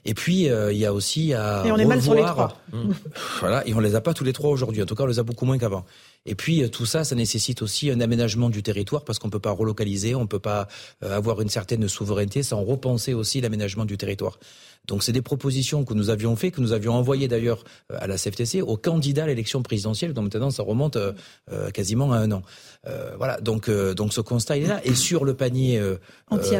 Et 0.05 0.13
puis 0.13 0.49
euh, 0.49 0.71
il 0.71 0.77
y 0.77 0.85
a 0.85 0.93
aussi 0.93 1.33
à 1.33 1.63
et 1.65 1.71
on 1.71 1.77
est 1.77 1.85
mal 1.85 2.01
sur 2.01 2.13
les 2.13 2.21
trois. 2.21 2.61
voilà, 3.39 3.67
et 3.67 3.73
on 3.73 3.79
les 3.79 3.95
a 3.95 4.01
pas 4.01 4.13
tous 4.13 4.23
les 4.23 4.33
trois 4.33 4.51
aujourd'hui. 4.51 4.81
En 4.83 4.85
tout 4.85 4.95
cas, 4.95 5.03
on 5.03 5.07
les 5.07 5.19
a 5.19 5.23
beaucoup 5.23 5.45
moins 5.45 5.57
qu'avant. 5.57 5.85
Et 6.25 6.35
puis 6.35 6.63
euh, 6.63 6.69
tout 6.69 6.85
ça, 6.85 7.03
ça 7.03 7.15
nécessite 7.15 7.61
aussi 7.61 7.91
un 7.91 7.99
aménagement 7.99 8.49
du 8.49 8.63
territoire 8.63 9.03
parce 9.03 9.19
qu'on 9.19 9.29
peut 9.29 9.39
pas 9.39 9.51
relocaliser, 9.51 10.15
on 10.15 10.27
peut 10.27 10.39
pas 10.39 10.67
euh, 11.03 11.15
avoir 11.15 11.41
une 11.41 11.49
certaine 11.49 11.87
souveraineté 11.87 12.43
sans 12.43 12.63
repenser 12.63 13.13
aussi 13.13 13.41
l'aménagement 13.41 13.85
du 13.85 13.97
territoire. 13.97 14.39
Donc 14.87 15.03
c'est 15.03 15.11
des 15.11 15.21
propositions 15.21 15.83
que 15.83 15.93
nous 15.93 16.09
avions 16.09 16.35
fait, 16.35 16.51
que 16.51 16.61
nous 16.61 16.71
avions 16.71 16.93
envoyées 16.93 17.27
d'ailleurs 17.27 17.63
euh, 17.91 17.97
à 17.99 18.07
la 18.07 18.17
CFTC 18.17 18.61
aux 18.61 18.77
candidats 18.77 19.23
à 19.23 19.27
l'élection 19.27 19.61
présidentielle, 19.61 20.13
dont 20.13 20.23
maintenant 20.23 20.51
ça 20.51 20.63
remonte 20.63 20.97
quasiment 21.73 22.11
à 22.13 22.17
un 22.17 22.31
an. 22.31 22.43
voilà, 23.17 23.39
donc 23.41 23.69
donc 23.69 24.13
ce 24.13 24.21
constat 24.21 24.57
est 24.57 24.67
là. 24.67 24.81
Et 24.83 24.95
sur 24.95 25.25
le 25.25 25.33
panier 25.33 25.81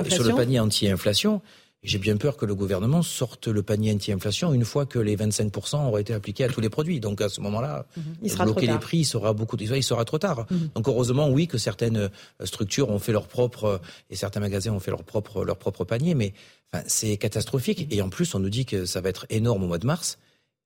sur 0.10 0.24
le 0.24 0.36
panier 0.36 0.60
anti-inflation, 0.60 1.42
j'ai 1.86 2.00
bien 2.00 2.18
peur 2.18 2.36
que 2.36 2.46
le 2.46 2.56
gouvernement 2.56 3.02
sorte 3.02 3.48
le 3.48 3.64
panier 3.64 3.94
anti-inflation 3.94 4.54
une 4.54 4.66
fois 4.66 4.86
que 4.86 5.00
les 5.00 5.16
25% 5.16 5.88
auraient 5.88 6.02
été 6.02 6.14
appliqués 6.14 6.44
à 6.44 6.50
tous 6.50 6.62
les 6.62 6.70
produits. 6.70 7.00
Donc 7.00 7.22
à 7.22 7.30
ce 7.30 7.42
moment-là, 7.42 7.86
mhm. 7.96 8.46
bloquer 8.46 8.68
les 8.68 8.80
prix, 8.80 8.98
il 9.00 9.06
sera 9.06 9.34
beaucoup, 9.34 9.56
il 9.58 9.84
sera 9.84 10.06
trop 10.06 10.18
tard. 10.18 10.46
Mhm. 10.50 10.70
Donc 10.76 10.88
heureusement, 10.88 11.30
oui, 11.30 11.48
que 11.48 11.58
certaines 11.58 11.98
euh, 11.98 12.10
structures 12.46 12.90
ont 12.90 13.00
fait 13.00 13.12
leur 13.12 13.28
propre 13.28 13.66
euh, 13.66 13.78
et 14.10 14.16
certains 14.16 14.40
magasins 14.40 14.72
ont 14.72 14.80
fait 14.80 14.92
leur 14.92 15.04
propre 15.04 15.46
leur 15.46 15.58
propre 15.58 15.84
panier, 15.84 16.16
mais 16.16 16.34
enfin, 16.74 16.84
c'est 16.88 17.18
catastrophique. 17.18 17.88
Et 17.92 18.02
en 18.02 18.10
plus, 18.10 18.34
on 18.36 18.40
nous 18.40 18.50
dit 18.50 18.66
que 18.66 18.86
ça 18.86 19.02
va 19.02 19.10
être 19.10 19.26
énorme 19.30 19.64
au 19.64 19.68
mois 19.68 19.78
de 19.78 19.86
mars, 19.86 20.18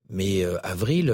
mais 0.10 0.44
euh, 0.44 0.58
avril 0.64 1.12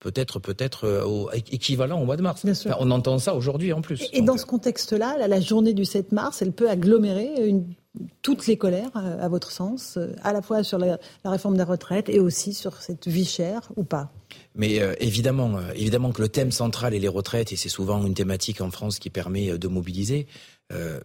peut-être 0.00 0.38
peut-être 0.38 0.84
euh, 0.84 1.26
équivalent 1.50 2.00
au 2.00 2.04
mois 2.04 2.16
de 2.16 2.22
mars. 2.22 2.44
on 2.78 2.90
entend 2.90 3.18
ça 3.18 3.34
aujourd'hui 3.34 3.72
en 3.72 3.80
plus. 3.80 4.08
Et, 4.12 4.22
dans 4.22 4.36
ce 4.36 4.46
contexte-là, 4.46 5.26
la 5.26 5.40
journée 5.40 5.74
du 5.74 5.84
7 5.84 6.12
mars, 6.12 6.42
elle 6.42 6.52
peut 6.52 6.68
agglomérer 6.68 7.48
une, 7.48 7.64
toutes 8.22 8.46
les 8.46 8.56
colères, 8.56 8.90
euh, 8.96 9.24
à 9.24 9.28
votre 9.28 9.50
sens, 9.50 9.96
euh, 9.96 10.14
à 10.22 10.32
la 10.32 10.42
fois 10.42 10.62
sur 10.62 10.78
la, 10.78 10.98
réforme 11.24 11.56
des 11.56 11.62
retraites 11.62 12.08
et 12.08 12.20
aussi 12.20 12.54
sur 12.54 12.80
cette 12.82 13.08
vie 13.08 13.24
chère 13.24 13.70
ou 13.76 13.84
pas? 13.84 14.12
Mais 14.54 14.80
évidemment, 15.00 15.58
évidemment 15.74 16.10
que 16.10 16.20
le 16.20 16.28
thème 16.28 16.50
central 16.50 16.92
est 16.92 16.98
les 16.98 17.08
retraites, 17.08 17.52
et 17.52 17.56
c'est 17.56 17.68
souvent 17.68 18.04
une 18.04 18.14
thématique 18.14 18.60
en 18.60 18.70
France 18.70 18.98
qui 18.98 19.08
permet 19.08 19.56
de 19.56 19.68
mobiliser. 19.68 20.26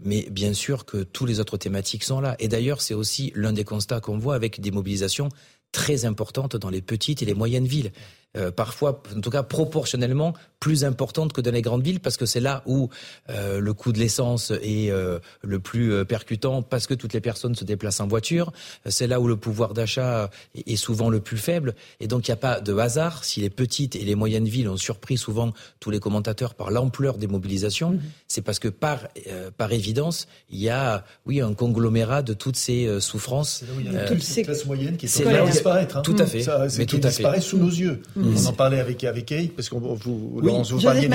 mais 0.03 0.27
bien 0.31 0.53
sûr 0.53 0.85
que 0.85 1.03
tous 1.03 1.25
les 1.25 1.39
autres 1.39 1.57
thématiques 1.57 2.03
sont 2.03 2.19
là. 2.19 2.35
Et 2.39 2.47
d'ailleurs, 2.47 2.81
c'est 2.81 2.95
aussi 2.95 3.31
l'un 3.35 3.53
des 3.53 3.63
constats 3.63 4.01
qu'on 4.01 4.17
voit 4.17 4.35
avec 4.35 4.59
des 4.59 4.71
mobilisations 4.71 5.29
très 5.71 6.05
importantes 6.05 6.55
dans 6.55 6.69
les 6.69 6.81
petites 6.81 7.21
et 7.21 7.25
les 7.25 7.33
moyennes 7.33 7.67
villes. 7.67 7.91
Euh, 8.35 8.51
parfois, 8.51 9.03
en 9.15 9.21
tout 9.21 9.29
cas 9.29 9.43
proportionnellement, 9.43 10.33
plus 10.59 10.85
importante 10.85 11.33
que 11.33 11.41
dans 11.41 11.51
les 11.51 11.61
grandes 11.61 11.83
villes, 11.83 11.99
parce 11.99 12.17
que 12.17 12.25
c'est 12.25 12.39
là 12.39 12.63
où 12.65 12.89
euh, 13.29 13.59
le 13.59 13.73
coût 13.73 13.91
de 13.91 13.99
l'essence 13.99 14.49
est 14.49 14.89
euh, 14.89 15.19
le 15.43 15.59
plus 15.59 16.03
percutant, 16.05 16.63
parce 16.63 16.87
que 16.87 16.95
toutes 16.95 17.13
les 17.13 17.21
personnes 17.21 17.53
se 17.53 17.63
déplacent 17.63 17.99
en 17.99 18.07
voiture. 18.07 18.51
C'est 18.87 19.05
là 19.05 19.19
où 19.19 19.27
le 19.27 19.35
pouvoir 19.35 19.73
d'achat 19.73 20.31
est 20.55 20.77
souvent 20.77 21.09
le 21.09 21.19
plus 21.19 21.37
faible. 21.37 21.75
Et 21.99 22.07
donc, 22.07 22.27
il 22.27 22.31
n'y 22.31 22.33
a 22.33 22.37
pas 22.37 22.59
de 22.59 22.75
hasard 22.75 23.23
si 23.23 23.41
les 23.41 23.51
petites 23.51 23.95
et 23.95 24.03
les 24.03 24.15
moyennes 24.15 24.47
villes 24.47 24.69
ont 24.69 24.77
surpris 24.77 25.17
souvent 25.17 25.53
tous 25.79 25.91
les 25.91 25.99
commentateurs 25.99 26.55
par 26.55 26.71
l'ampleur 26.71 27.17
des 27.17 27.27
mobilisations. 27.27 27.91
Mmh. 27.91 28.01
C'est 28.27 28.41
parce 28.41 28.57
que 28.57 28.69
par, 28.69 29.07
par 29.57 29.71
évidence, 29.73 30.27
il 30.49 30.59
y 30.59 30.69
a, 30.69 31.05
oui, 31.27 31.41
un 31.41 31.53
conglomérat 31.53 32.23
de 32.23 32.33
toutes 32.33 32.55
ces 32.55 32.99
souffrances. 32.99 33.59
C'est 33.59 33.67
là 33.67 33.73
où 33.77 33.79
il 33.79 33.93
y 33.93 33.97
a 33.97 34.05
toutes 34.05 34.23
ces 34.23 34.41
classes 34.41 34.65
moyennes 34.65 34.97
qui 34.97 35.07
sont 35.07 35.29
là 35.29 35.45
disparaître. 35.45 35.97
Hein. 35.97 36.01
Tout 36.01 36.15
à 36.17 36.25
fait. 36.25 36.41
Ça, 36.41 36.65
mais 36.77 36.85
tout 36.85 36.97
disparaît 36.97 37.41
sous 37.41 37.57
nos 37.57 37.69
yeux. 37.69 38.01
On 38.23 38.45
en 38.45 38.53
parlait 38.53 38.79
avec 38.79 39.03
avec 39.03 39.31
Eric 39.31 39.55
parce 39.55 39.69
qu'on 39.69 39.79
vous, 39.79 39.95
vous, 39.95 40.41
parliez 40.81 41.07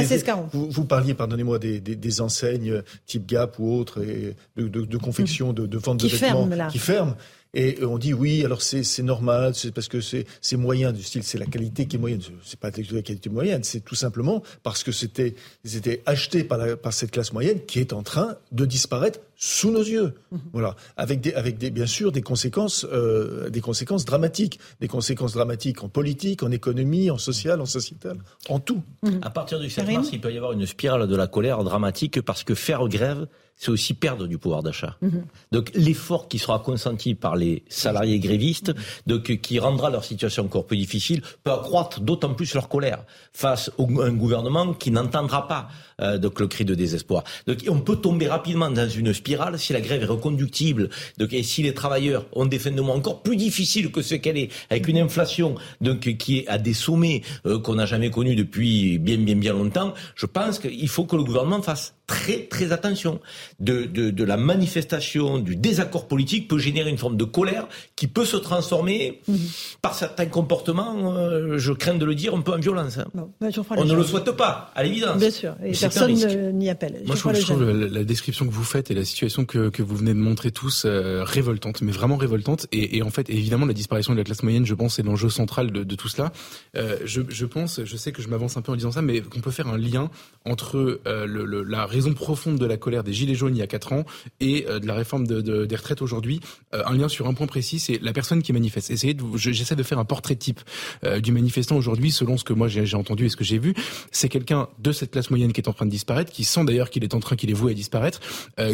vous, 0.53 0.71
vous, 0.71 0.85
parliez, 0.85 1.15
pardonnez-moi, 1.15 1.59
des, 1.59 1.81
des, 1.81 1.97
des, 1.97 2.21
enseignes 2.21 2.83
type 3.07 3.27
Gap 3.27 3.59
ou 3.59 3.79
autres 3.79 4.03
et 4.03 4.37
de, 4.57 4.69
de, 4.69 4.85
de 4.85 4.97
confection, 4.97 5.53
de, 5.53 5.67
de 5.67 5.79
vente 5.79 6.01
de 6.01 6.09
vêtements 6.09 6.49
qui 6.71 6.79
ferment. 6.79 7.15
Et 7.55 7.83
on 7.83 7.97
dit 7.97 8.13
oui, 8.13 8.45
alors 8.45 8.61
c'est 8.61 9.03
normal, 9.03 9.55
c'est 9.55 9.73
parce 9.73 9.89
que 9.89 10.01
c'est 10.01 10.57
moyen 10.57 10.93
du 10.93 11.03
style, 11.03 11.23
c'est 11.23 11.39
la 11.39 11.47
qualité 11.47 11.87
qui 11.87 11.97
est 11.97 11.99
moyenne. 11.99 12.21
C'est 12.45 12.61
pas 12.61 12.71
la 12.71 13.03
qualité 13.03 13.31
moyenne, 13.31 13.65
c'est 13.65 13.81
tout 13.81 13.95
simplement 13.95 14.43
parce 14.63 14.83
que 14.83 14.93
c'était 14.93 15.35
c'était 15.65 16.03
acheté 16.05 16.45
par, 16.45 16.59
la, 16.59 16.77
par 16.77 16.93
cette 16.93 17.11
classe 17.11 17.33
moyenne 17.33 17.61
qui 17.67 17.81
est 17.81 17.93
en 17.93 18.03
train 18.03 18.37
de 18.53 18.67
disparaître 18.67 19.21
sous 19.37 19.71
nos 19.71 19.83
yeux. 19.83 20.15
Mhm. 20.31 20.41
Voilà, 20.53 20.77
avec 20.97 21.23
des 21.23 21.33
avec 21.33 21.57
des 21.57 21.71
bien 21.71 21.87
sûr 21.87 22.13
des 22.13 22.23
conséquences 22.23 22.87
euh, 22.93 23.49
des 23.49 23.63
conséquences 23.63 24.05
dramatiques, 24.05 24.61
des 24.81 24.89
conséquences 24.89 25.33
dramatiques 25.33 25.83
en 25.83 25.89
politique, 25.89 26.43
en 26.43 26.51
économie, 26.51 27.11
en 27.11 27.19
social, 27.19 27.63
en 27.63 27.67
sociétal, 27.67 28.19
en 28.51 28.61
tout. 28.61 28.83
Mhm. 29.03 29.21
À 29.23 29.31
partir 29.31 29.59
du 29.59 29.71
7 29.71 29.87
mars, 29.91 30.11
il 30.13 30.21
peut 30.21 30.33
y 30.33 30.37
avoir 30.37 30.53
une 30.53 30.67
spirale 30.67 31.07
de 31.07 31.17
la 31.17 31.27
colère 31.27 31.65
dramatique 31.65 32.21
parce 32.21 32.45
que 32.45 32.55
faire 32.55 32.87
grève 32.89 33.27
c'est 33.59 33.71
aussi 33.71 33.93
perdre 33.93 34.27
du 34.27 34.39
pouvoir 34.39 34.63
d'achat. 34.63 34.97
Mhm. 35.03 35.25
Donc 35.53 35.71
l'effort 35.75 36.29
qui 36.29 36.39
sera 36.39 36.61
consenti 36.61 37.15
par 37.15 37.37
les 37.37 37.65
salariés 37.69 38.21
grévistes, 38.21 38.73
donc, 39.07 39.37
qui 39.41 39.59
rendra 39.59 39.91
leur 39.91 40.05
situation 40.05 40.45
encore 40.45 40.65
plus 40.65 40.77
difficile, 40.77 41.23
peut 41.43 41.51
accroître 41.51 42.01
d'autant 42.01 42.35
plus 42.35 42.55
leur 42.55 42.69
colère 42.69 43.05
face 43.33 43.71
à 43.79 43.83
un 43.83 44.13
gouvernement 44.13 44.73
qui 44.75 44.91
n'entendra 44.91 45.49
pas 45.49 45.69
euh, 46.01 46.19
donc 46.19 46.39
le 46.39 46.47
cri 46.47 46.65
de 46.65 46.75
désespoir. 46.75 47.25
Donc 47.47 47.59
on 47.69 47.81
peut 47.81 47.97
tomber 47.97 48.29
rapidement 48.29 48.71
dans 48.71 48.89
une 48.89 49.13
spirale 49.13 49.59
si 49.59 49.73
la 49.73 49.81
grève 49.81 50.03
est 50.03 50.07
reconductible 50.07 50.89
donc, 51.19 51.33
et 51.33 51.43
si 51.43 51.63
les 51.63 51.75
travailleurs 51.75 52.27
ont 52.33 52.47
des 52.47 52.61
fins 52.61 52.71
de 52.71 52.81
mois 52.81 52.95
encore 52.95 53.23
plus 53.23 53.37
difficiles 53.37 53.91
que 53.91 54.03
ce 54.03 54.15
qu'elle 54.15 54.39
est, 54.39 54.51
avec 54.71 54.87
une 54.87 54.99
inflation 54.99 55.57
donc, 55.81 56.01
qui 56.17 56.39
est 56.39 56.49
à 56.49 56.59
des 56.59 56.75
sommets 56.75 57.23
euh, 57.47 57.59
qu'on 57.59 57.75
n'a 57.75 57.87
jamais 57.87 58.11
connus 58.11 58.37
depuis 58.37 58.99
bien 58.99 59.19
bien 59.19 59.37
bien 59.37 59.53
longtemps, 59.53 59.95
je 60.15 60.27
pense 60.27 60.61
qu'il 60.61 60.89
faut 60.89 61.05
que 61.05 61.17
le 61.17 61.25
gouvernement 61.25 61.61
fasse 61.61 61.98
très 62.09 62.47
très 62.47 62.73
attention. 62.73 63.21
De, 63.61 63.85
de, 63.85 64.11
de, 64.11 64.25
la 64.25 64.37
manifestation, 64.37 65.39
du 65.39 65.55
désaccord 65.55 66.09
politique 66.09 66.49
peut 66.49 66.59
générer 66.59 66.91
une 66.91 66.99
forme 66.99 67.17
de 67.17 67.25
colère 67.25 67.69
qui 67.95 68.09
peut 68.09 68.25
se 68.25 68.37
transformer 68.37 69.21
mhm. 69.29 69.39
par 69.83 69.95
certains 69.95 70.27
comportements, 70.27 71.15
euh, 71.15 71.59
je 71.59 71.73
crains 71.73 71.95
de 71.95 72.05
le 72.05 72.15
dire, 72.15 72.35
un 72.35 72.41
peu 72.41 72.53
en 72.53 72.59
violence. 72.59 72.99
Hein. 72.99 73.07
Bah, 73.15 73.49
On 73.77 73.85
ne 73.85 73.95
le 73.95 74.03
souhaite 74.03 74.33
pas, 74.33 74.73
à 74.75 74.83
l'évidence. 74.83 75.19
Bien 75.19 75.31
sûr, 75.31 75.55
et 75.65 75.73
personne 75.73 76.13
n'y 76.13 76.71
appelle. 76.71 77.03
Moi, 77.07 77.15
je 77.15 77.43
trouve, 77.43 77.71
la, 77.71 78.05
description 78.05 78.47
que 78.47 78.53
vous 78.53 78.65
faites 78.65 78.91
et 78.91 78.95
la 78.95 79.05
situation 79.05 79.45
que, 79.45 79.69
que 79.69 79.83
vous 79.83 79.97
venez 79.97 80.15
de 80.15 80.19
montrer 80.19 80.51
tous 80.51 80.85
euh, 80.87 81.23
révoltante, 81.25 81.83
mais 81.83 81.93
vraiment 81.93 82.17
révoltante. 82.17 82.67
Et, 82.73 82.97
et, 82.97 83.03
en 83.03 83.11
fait, 83.11 83.29
évidemment, 83.29 83.67
la 83.67 83.75
disparition 83.75 84.15
de 84.15 84.19
la 84.19 84.25
classe 84.25 84.43
moyenne, 84.43 84.65
je 84.65 84.75
pense, 84.75 84.97
c'est 84.97 85.03
l'enjeu 85.03 85.29
central 85.29 85.71
de, 85.71 85.85
de, 85.85 85.95
tout 85.95 86.09
cela. 86.09 86.33
Euh, 86.77 86.97
je, 87.05 87.21
je, 87.29 87.45
pense, 87.45 87.85
je 87.85 87.97
sais 87.97 88.13
que 88.13 88.23
je 88.23 88.29
m'avance 88.29 88.57
un 88.57 88.63
peu 88.63 88.73
en 88.73 88.77
disant 88.77 88.93
ça, 88.93 89.03
mais 89.03 89.21
qu'on 89.21 89.41
peut 89.41 89.51
faire 89.51 89.69
un 89.69 89.77
lien 89.77 90.11
entre 90.47 91.01
euh, 91.07 91.27
le, 91.27 91.45
le, 91.45 91.63
la 91.63 91.85
raison 91.99 92.15
profonde 92.15 92.59
de 92.59 92.67
la 92.67 92.77
colère 92.77 93.03
des 93.03 93.13
Gilets 93.13 93.35
jaunes 93.35 93.57
il 93.57 93.59
y 93.59 93.63
a 93.63 93.67
4 93.67 93.93
ans 93.93 94.05
et 94.41 94.67
euh, 94.69 94.79
de 94.79 94.87
la 94.87 94.95
réforme 94.95 95.27
de, 95.27 95.41
de, 95.41 95.67
des 95.67 95.77
retraites 95.77 96.01
aujourd'hui. 96.01 96.41
Euh, 96.75 96.83
un 96.87 96.95
lien 96.95 97.09
sur 97.09 97.27
un 97.27 97.35
point 97.35 97.47
précis, 97.47 97.81
c'est 97.81 97.99
la 98.01 98.13
personne 98.13 98.43
qui 98.43 98.53
manifeste. 98.53 98.91
Essayez 98.91 99.17
j'essaie 99.37 99.77
de 99.77 99.83
faire 99.83 99.99
un 99.99 100.05
portrait 100.05 100.37
type 100.37 100.61
euh, 101.05 101.21
du 101.21 101.33
manifestant 101.33 101.77
aujourd'hui, 101.77 102.13
selon 102.13 102.37
ce 102.37 102.45
que 102.45 102.53
moi 102.53 102.69
j'ai 102.69 102.95
entendu 102.95 103.27
et 103.27 103.29
ce 103.29 103.37
que 103.37 103.45
j'ai 103.45 103.59
vu. 103.59 103.75
C'est 104.13 104.29
quelqu'un 104.29 104.69
de 104.79 104.93
cette 104.93 105.11
classe 105.11 105.31
moyenne 105.31 105.53
qui 105.53 105.61
est 105.61 105.69
en 105.69 105.73
train 105.73 105.87
de 105.87 105.91
disparaître, 105.91 106.33
qui 106.33 106.45
sent 106.45 106.65
d'ailleurs 106.65 106.91
qu'il 106.91 107.03
est 107.03 107.15
en 107.15 107.21
train, 107.21 107.35
qu'il 107.35 107.51
est 107.51 107.55
voué 107.55 107.73
à 107.73 107.75
disparaître, 107.75 108.21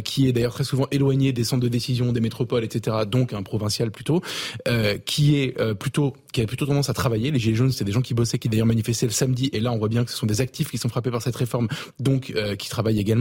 qui 0.05 0.29
est 0.29 0.33
d'ailleurs 0.33 0.53
très 0.53 0.65
souvent 0.65 0.87
éloigné 0.91 1.33
des 1.33 1.45
centres 1.45 1.63
de 1.63 1.69
décision, 1.69 2.13
des 2.13 2.21
métropoles, 2.21 2.65
etc. 2.65 2.99
Donc 3.07 3.33
un 3.33 3.43
provincial 3.43 3.91
plutôt, 3.91 4.21
qui 5.05 5.37
est 5.37 5.75
plutôt 5.75 6.15
qui 6.33 6.43
a 6.43 6.47
plutôt 6.47 6.67
tendance 6.67 6.91
à 6.91 6.95
travailler. 6.95 7.31
Les 7.31 7.39
gilets 7.39 7.55
jaunes, 7.55 7.73
c'est 7.73 7.85
des 7.85 7.93
gens 7.93 8.03
qui 8.03 8.13
bossaient, 8.13 8.39
qui 8.39 8.49
d'ailleurs 8.49 8.67
manifestaient 8.67 9.07
le 9.07 9.13
samedi. 9.13 9.51
Et 9.53 9.61
là, 9.61 9.73
on 9.73 9.79
voit 9.79 9.89
bien 9.89 10.05
que 10.05 10.11
ce 10.11 10.17
sont 10.17 10.27
des 10.27 10.41
actifs 10.41 10.71
qui 10.71 10.79
sont 10.79 10.89
frappés 10.89 11.11
par 11.11 11.23
cette 11.23 11.37
réforme, 11.37 11.69
donc 12.01 12.35
qui 12.59 12.69
travaillent 12.69 13.01
également 13.01 13.14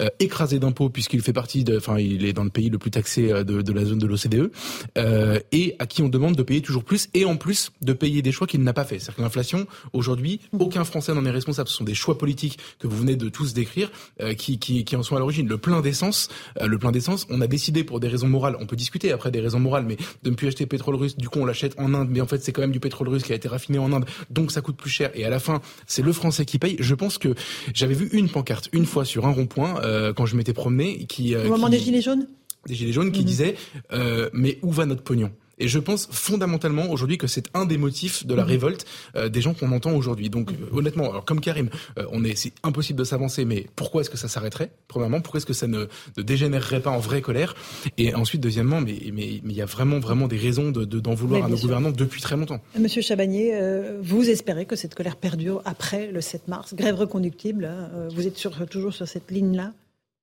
euh, 0.00 0.08
écrasé 0.20 0.58
d'impôts 0.58 0.88
puisqu'il 0.88 1.20
fait 1.20 1.32
partie 1.32 1.64
de, 1.64 1.76
enfin, 1.76 1.98
il 1.98 2.24
est 2.24 2.32
dans 2.32 2.44
le 2.44 2.50
pays 2.50 2.70
le 2.70 2.78
plus 2.78 2.90
taxé 2.90 3.32
euh, 3.32 3.44
de, 3.44 3.62
de 3.62 3.72
la 3.72 3.84
zone 3.84 3.98
de 3.98 4.06
l'OCDE, 4.06 4.50
euh, 4.98 5.38
et 5.52 5.74
à 5.78 5.86
qui 5.86 6.02
on 6.02 6.08
demande 6.08 6.36
de 6.36 6.42
payer 6.42 6.62
toujours 6.62 6.84
plus, 6.84 7.08
et 7.14 7.24
en 7.24 7.36
plus 7.36 7.70
de 7.82 7.92
payer 7.92 8.22
des 8.22 8.32
choix 8.32 8.46
qu'il 8.46 8.62
n'a 8.62 8.72
pas 8.72 8.84
fait. 8.84 8.98
C'est-à-dire 8.98 9.16
que 9.16 9.22
l'inflation, 9.22 9.66
aujourd'hui, 9.92 10.40
aucun 10.58 10.84
Français 10.84 11.14
n'en 11.14 11.24
est 11.24 11.30
responsable. 11.30 11.68
Ce 11.68 11.76
sont 11.76 11.84
des 11.84 11.94
choix 11.94 12.18
politiques 12.18 12.58
que 12.78 12.86
vous 12.86 12.96
venez 12.96 13.16
de 13.16 13.28
tous 13.28 13.54
décrire 13.54 13.90
euh, 14.20 14.34
qui, 14.34 14.58
qui, 14.58 14.84
qui 14.84 14.96
en 14.96 15.02
sont 15.02 15.16
à 15.16 15.18
l'origine. 15.18 15.48
Le 15.48 15.58
plein 15.58 15.80
d'essence, 15.80 16.28
euh, 16.60 16.66
le 16.66 16.78
plein 16.78 16.92
d'essence, 16.92 17.26
on 17.30 17.40
a 17.40 17.46
décidé 17.46 17.84
pour 17.84 18.00
des 18.00 18.08
raisons 18.08 18.28
morales, 18.28 18.56
on 18.60 18.66
peut 18.66 18.76
discuter 18.76 19.12
après 19.12 19.30
des 19.30 19.40
raisons 19.40 19.60
morales, 19.60 19.84
mais 19.86 19.96
de 20.22 20.30
ne 20.30 20.34
plus 20.34 20.48
acheter 20.48 20.66
pétrole 20.66 20.94
russe, 20.94 21.16
du 21.16 21.28
coup 21.28 21.38
on 21.40 21.44
l'achète 21.44 21.74
en 21.78 21.94
Inde, 21.94 22.08
mais 22.10 22.20
en 22.20 22.26
fait 22.26 22.42
c'est 22.42 22.52
quand 22.52 22.62
même 22.62 22.72
du 22.72 22.80
pétrole 22.80 23.08
russe 23.08 23.22
qui 23.22 23.32
a 23.32 23.36
été 23.36 23.48
raffiné 23.48 23.78
en 23.78 23.92
Inde, 23.92 24.04
donc 24.30 24.52
ça 24.52 24.60
coûte 24.60 24.76
plus 24.76 24.90
cher, 24.90 25.10
et 25.14 25.24
à 25.24 25.30
la 25.30 25.38
fin 25.38 25.60
c'est 25.86 26.02
le 26.02 26.12
Français 26.12 26.44
qui 26.44 26.58
paye. 26.58 26.76
Je 26.80 26.94
pense 26.94 27.18
que 27.18 27.34
j'avais 27.74 27.94
vu 27.94 28.08
une 28.12 28.28
pancarte 28.28 28.68
une 28.72 28.86
fois 28.86 29.04
sur 29.04 29.25
un 29.26 29.32
rond-point 29.32 29.80
euh, 29.82 30.12
quand 30.12 30.26
je 30.26 30.36
m'étais 30.36 30.52
promené, 30.52 31.06
qui 31.06 31.34
euh, 31.34 31.46
au 31.46 31.50
moment 31.50 31.68
des 31.68 31.78
gilets 31.78 32.00
jaunes, 32.00 32.26
des 32.66 32.74
gilets 32.74 32.92
jaunes 32.92 33.12
qui 33.12 33.20
mhm. 33.20 33.26
disaient 33.26 33.54
euh, 33.92 34.30
mais 34.32 34.58
où 34.62 34.70
va 34.70 34.86
notre 34.86 35.02
pognon? 35.02 35.30
Et 35.58 35.68
je 35.68 35.78
pense 35.78 36.08
fondamentalement 36.10 36.90
aujourd'hui 36.90 37.18
que 37.18 37.26
c'est 37.26 37.46
un 37.54 37.64
des 37.64 37.78
motifs 37.78 38.26
de 38.26 38.34
la 38.34 38.42
mhm. 38.42 38.48
révolte 38.48 38.86
euh, 39.14 39.28
des 39.28 39.40
gens 39.40 39.54
qu'on 39.54 39.72
entend 39.72 39.92
aujourd'hui. 39.92 40.30
Donc 40.30 40.50
euh, 40.50 40.76
honnêtement, 40.76 41.10
alors 41.10 41.24
comme 41.24 41.40
Karim, 41.40 41.70
euh, 41.98 42.04
on 42.12 42.24
est 42.24 42.36
c'est 42.36 42.52
impossible 42.62 42.98
de 42.98 43.04
s'avancer, 43.04 43.44
mais 43.44 43.66
pourquoi 43.76 44.02
est-ce 44.02 44.10
que 44.10 44.18
ça 44.18 44.28
s'arrêterait 44.28 44.70
Premièrement, 44.88 45.20
pourquoi 45.20 45.38
est-ce 45.38 45.46
que 45.46 45.54
ça 45.54 45.66
ne, 45.66 45.86
ne, 46.16 46.22
dégénérerait 46.22 46.80
pas 46.80 46.90
en 46.90 46.98
vraie 46.98 47.22
colère? 47.22 47.54
Et 47.96 48.14
ensuite, 48.14 48.40
deuxièmement, 48.40 48.80
mais 48.80 48.98
mais 49.12 49.40
il 49.44 49.52
y 49.52 49.62
a 49.62 49.66
vraiment 49.66 49.98
vraiment 49.98 50.28
des 50.28 50.36
raisons 50.36 50.70
de 50.70 50.84
d'en 50.84 51.14
vouloir 51.14 51.44
à 51.44 51.48
nos 51.48 51.56
gouvernants 51.56 51.90
depuis 51.90 52.20
très 52.20 52.36
longtemps. 52.36 52.60
Monsieur 52.78 53.02
Chabagnier, 53.02 53.58
vous 54.00 54.28
espérez 54.28 54.66
que 54.66 54.76
cette 54.76 54.94
colère 54.94 55.16
perdure 55.16 55.62
après 55.64 56.10
le 56.10 56.20
7 56.20 56.48
mars, 56.48 56.74
grève 56.74 56.96
reconductible. 56.96 57.64
Hein, 57.64 57.90
vous 58.10 58.26
êtes 58.26 58.36
sur, 58.36 58.66
toujours 58.66 58.94
sur 58.94 59.08
cette 59.08 59.30
ligne-là? 59.30 59.72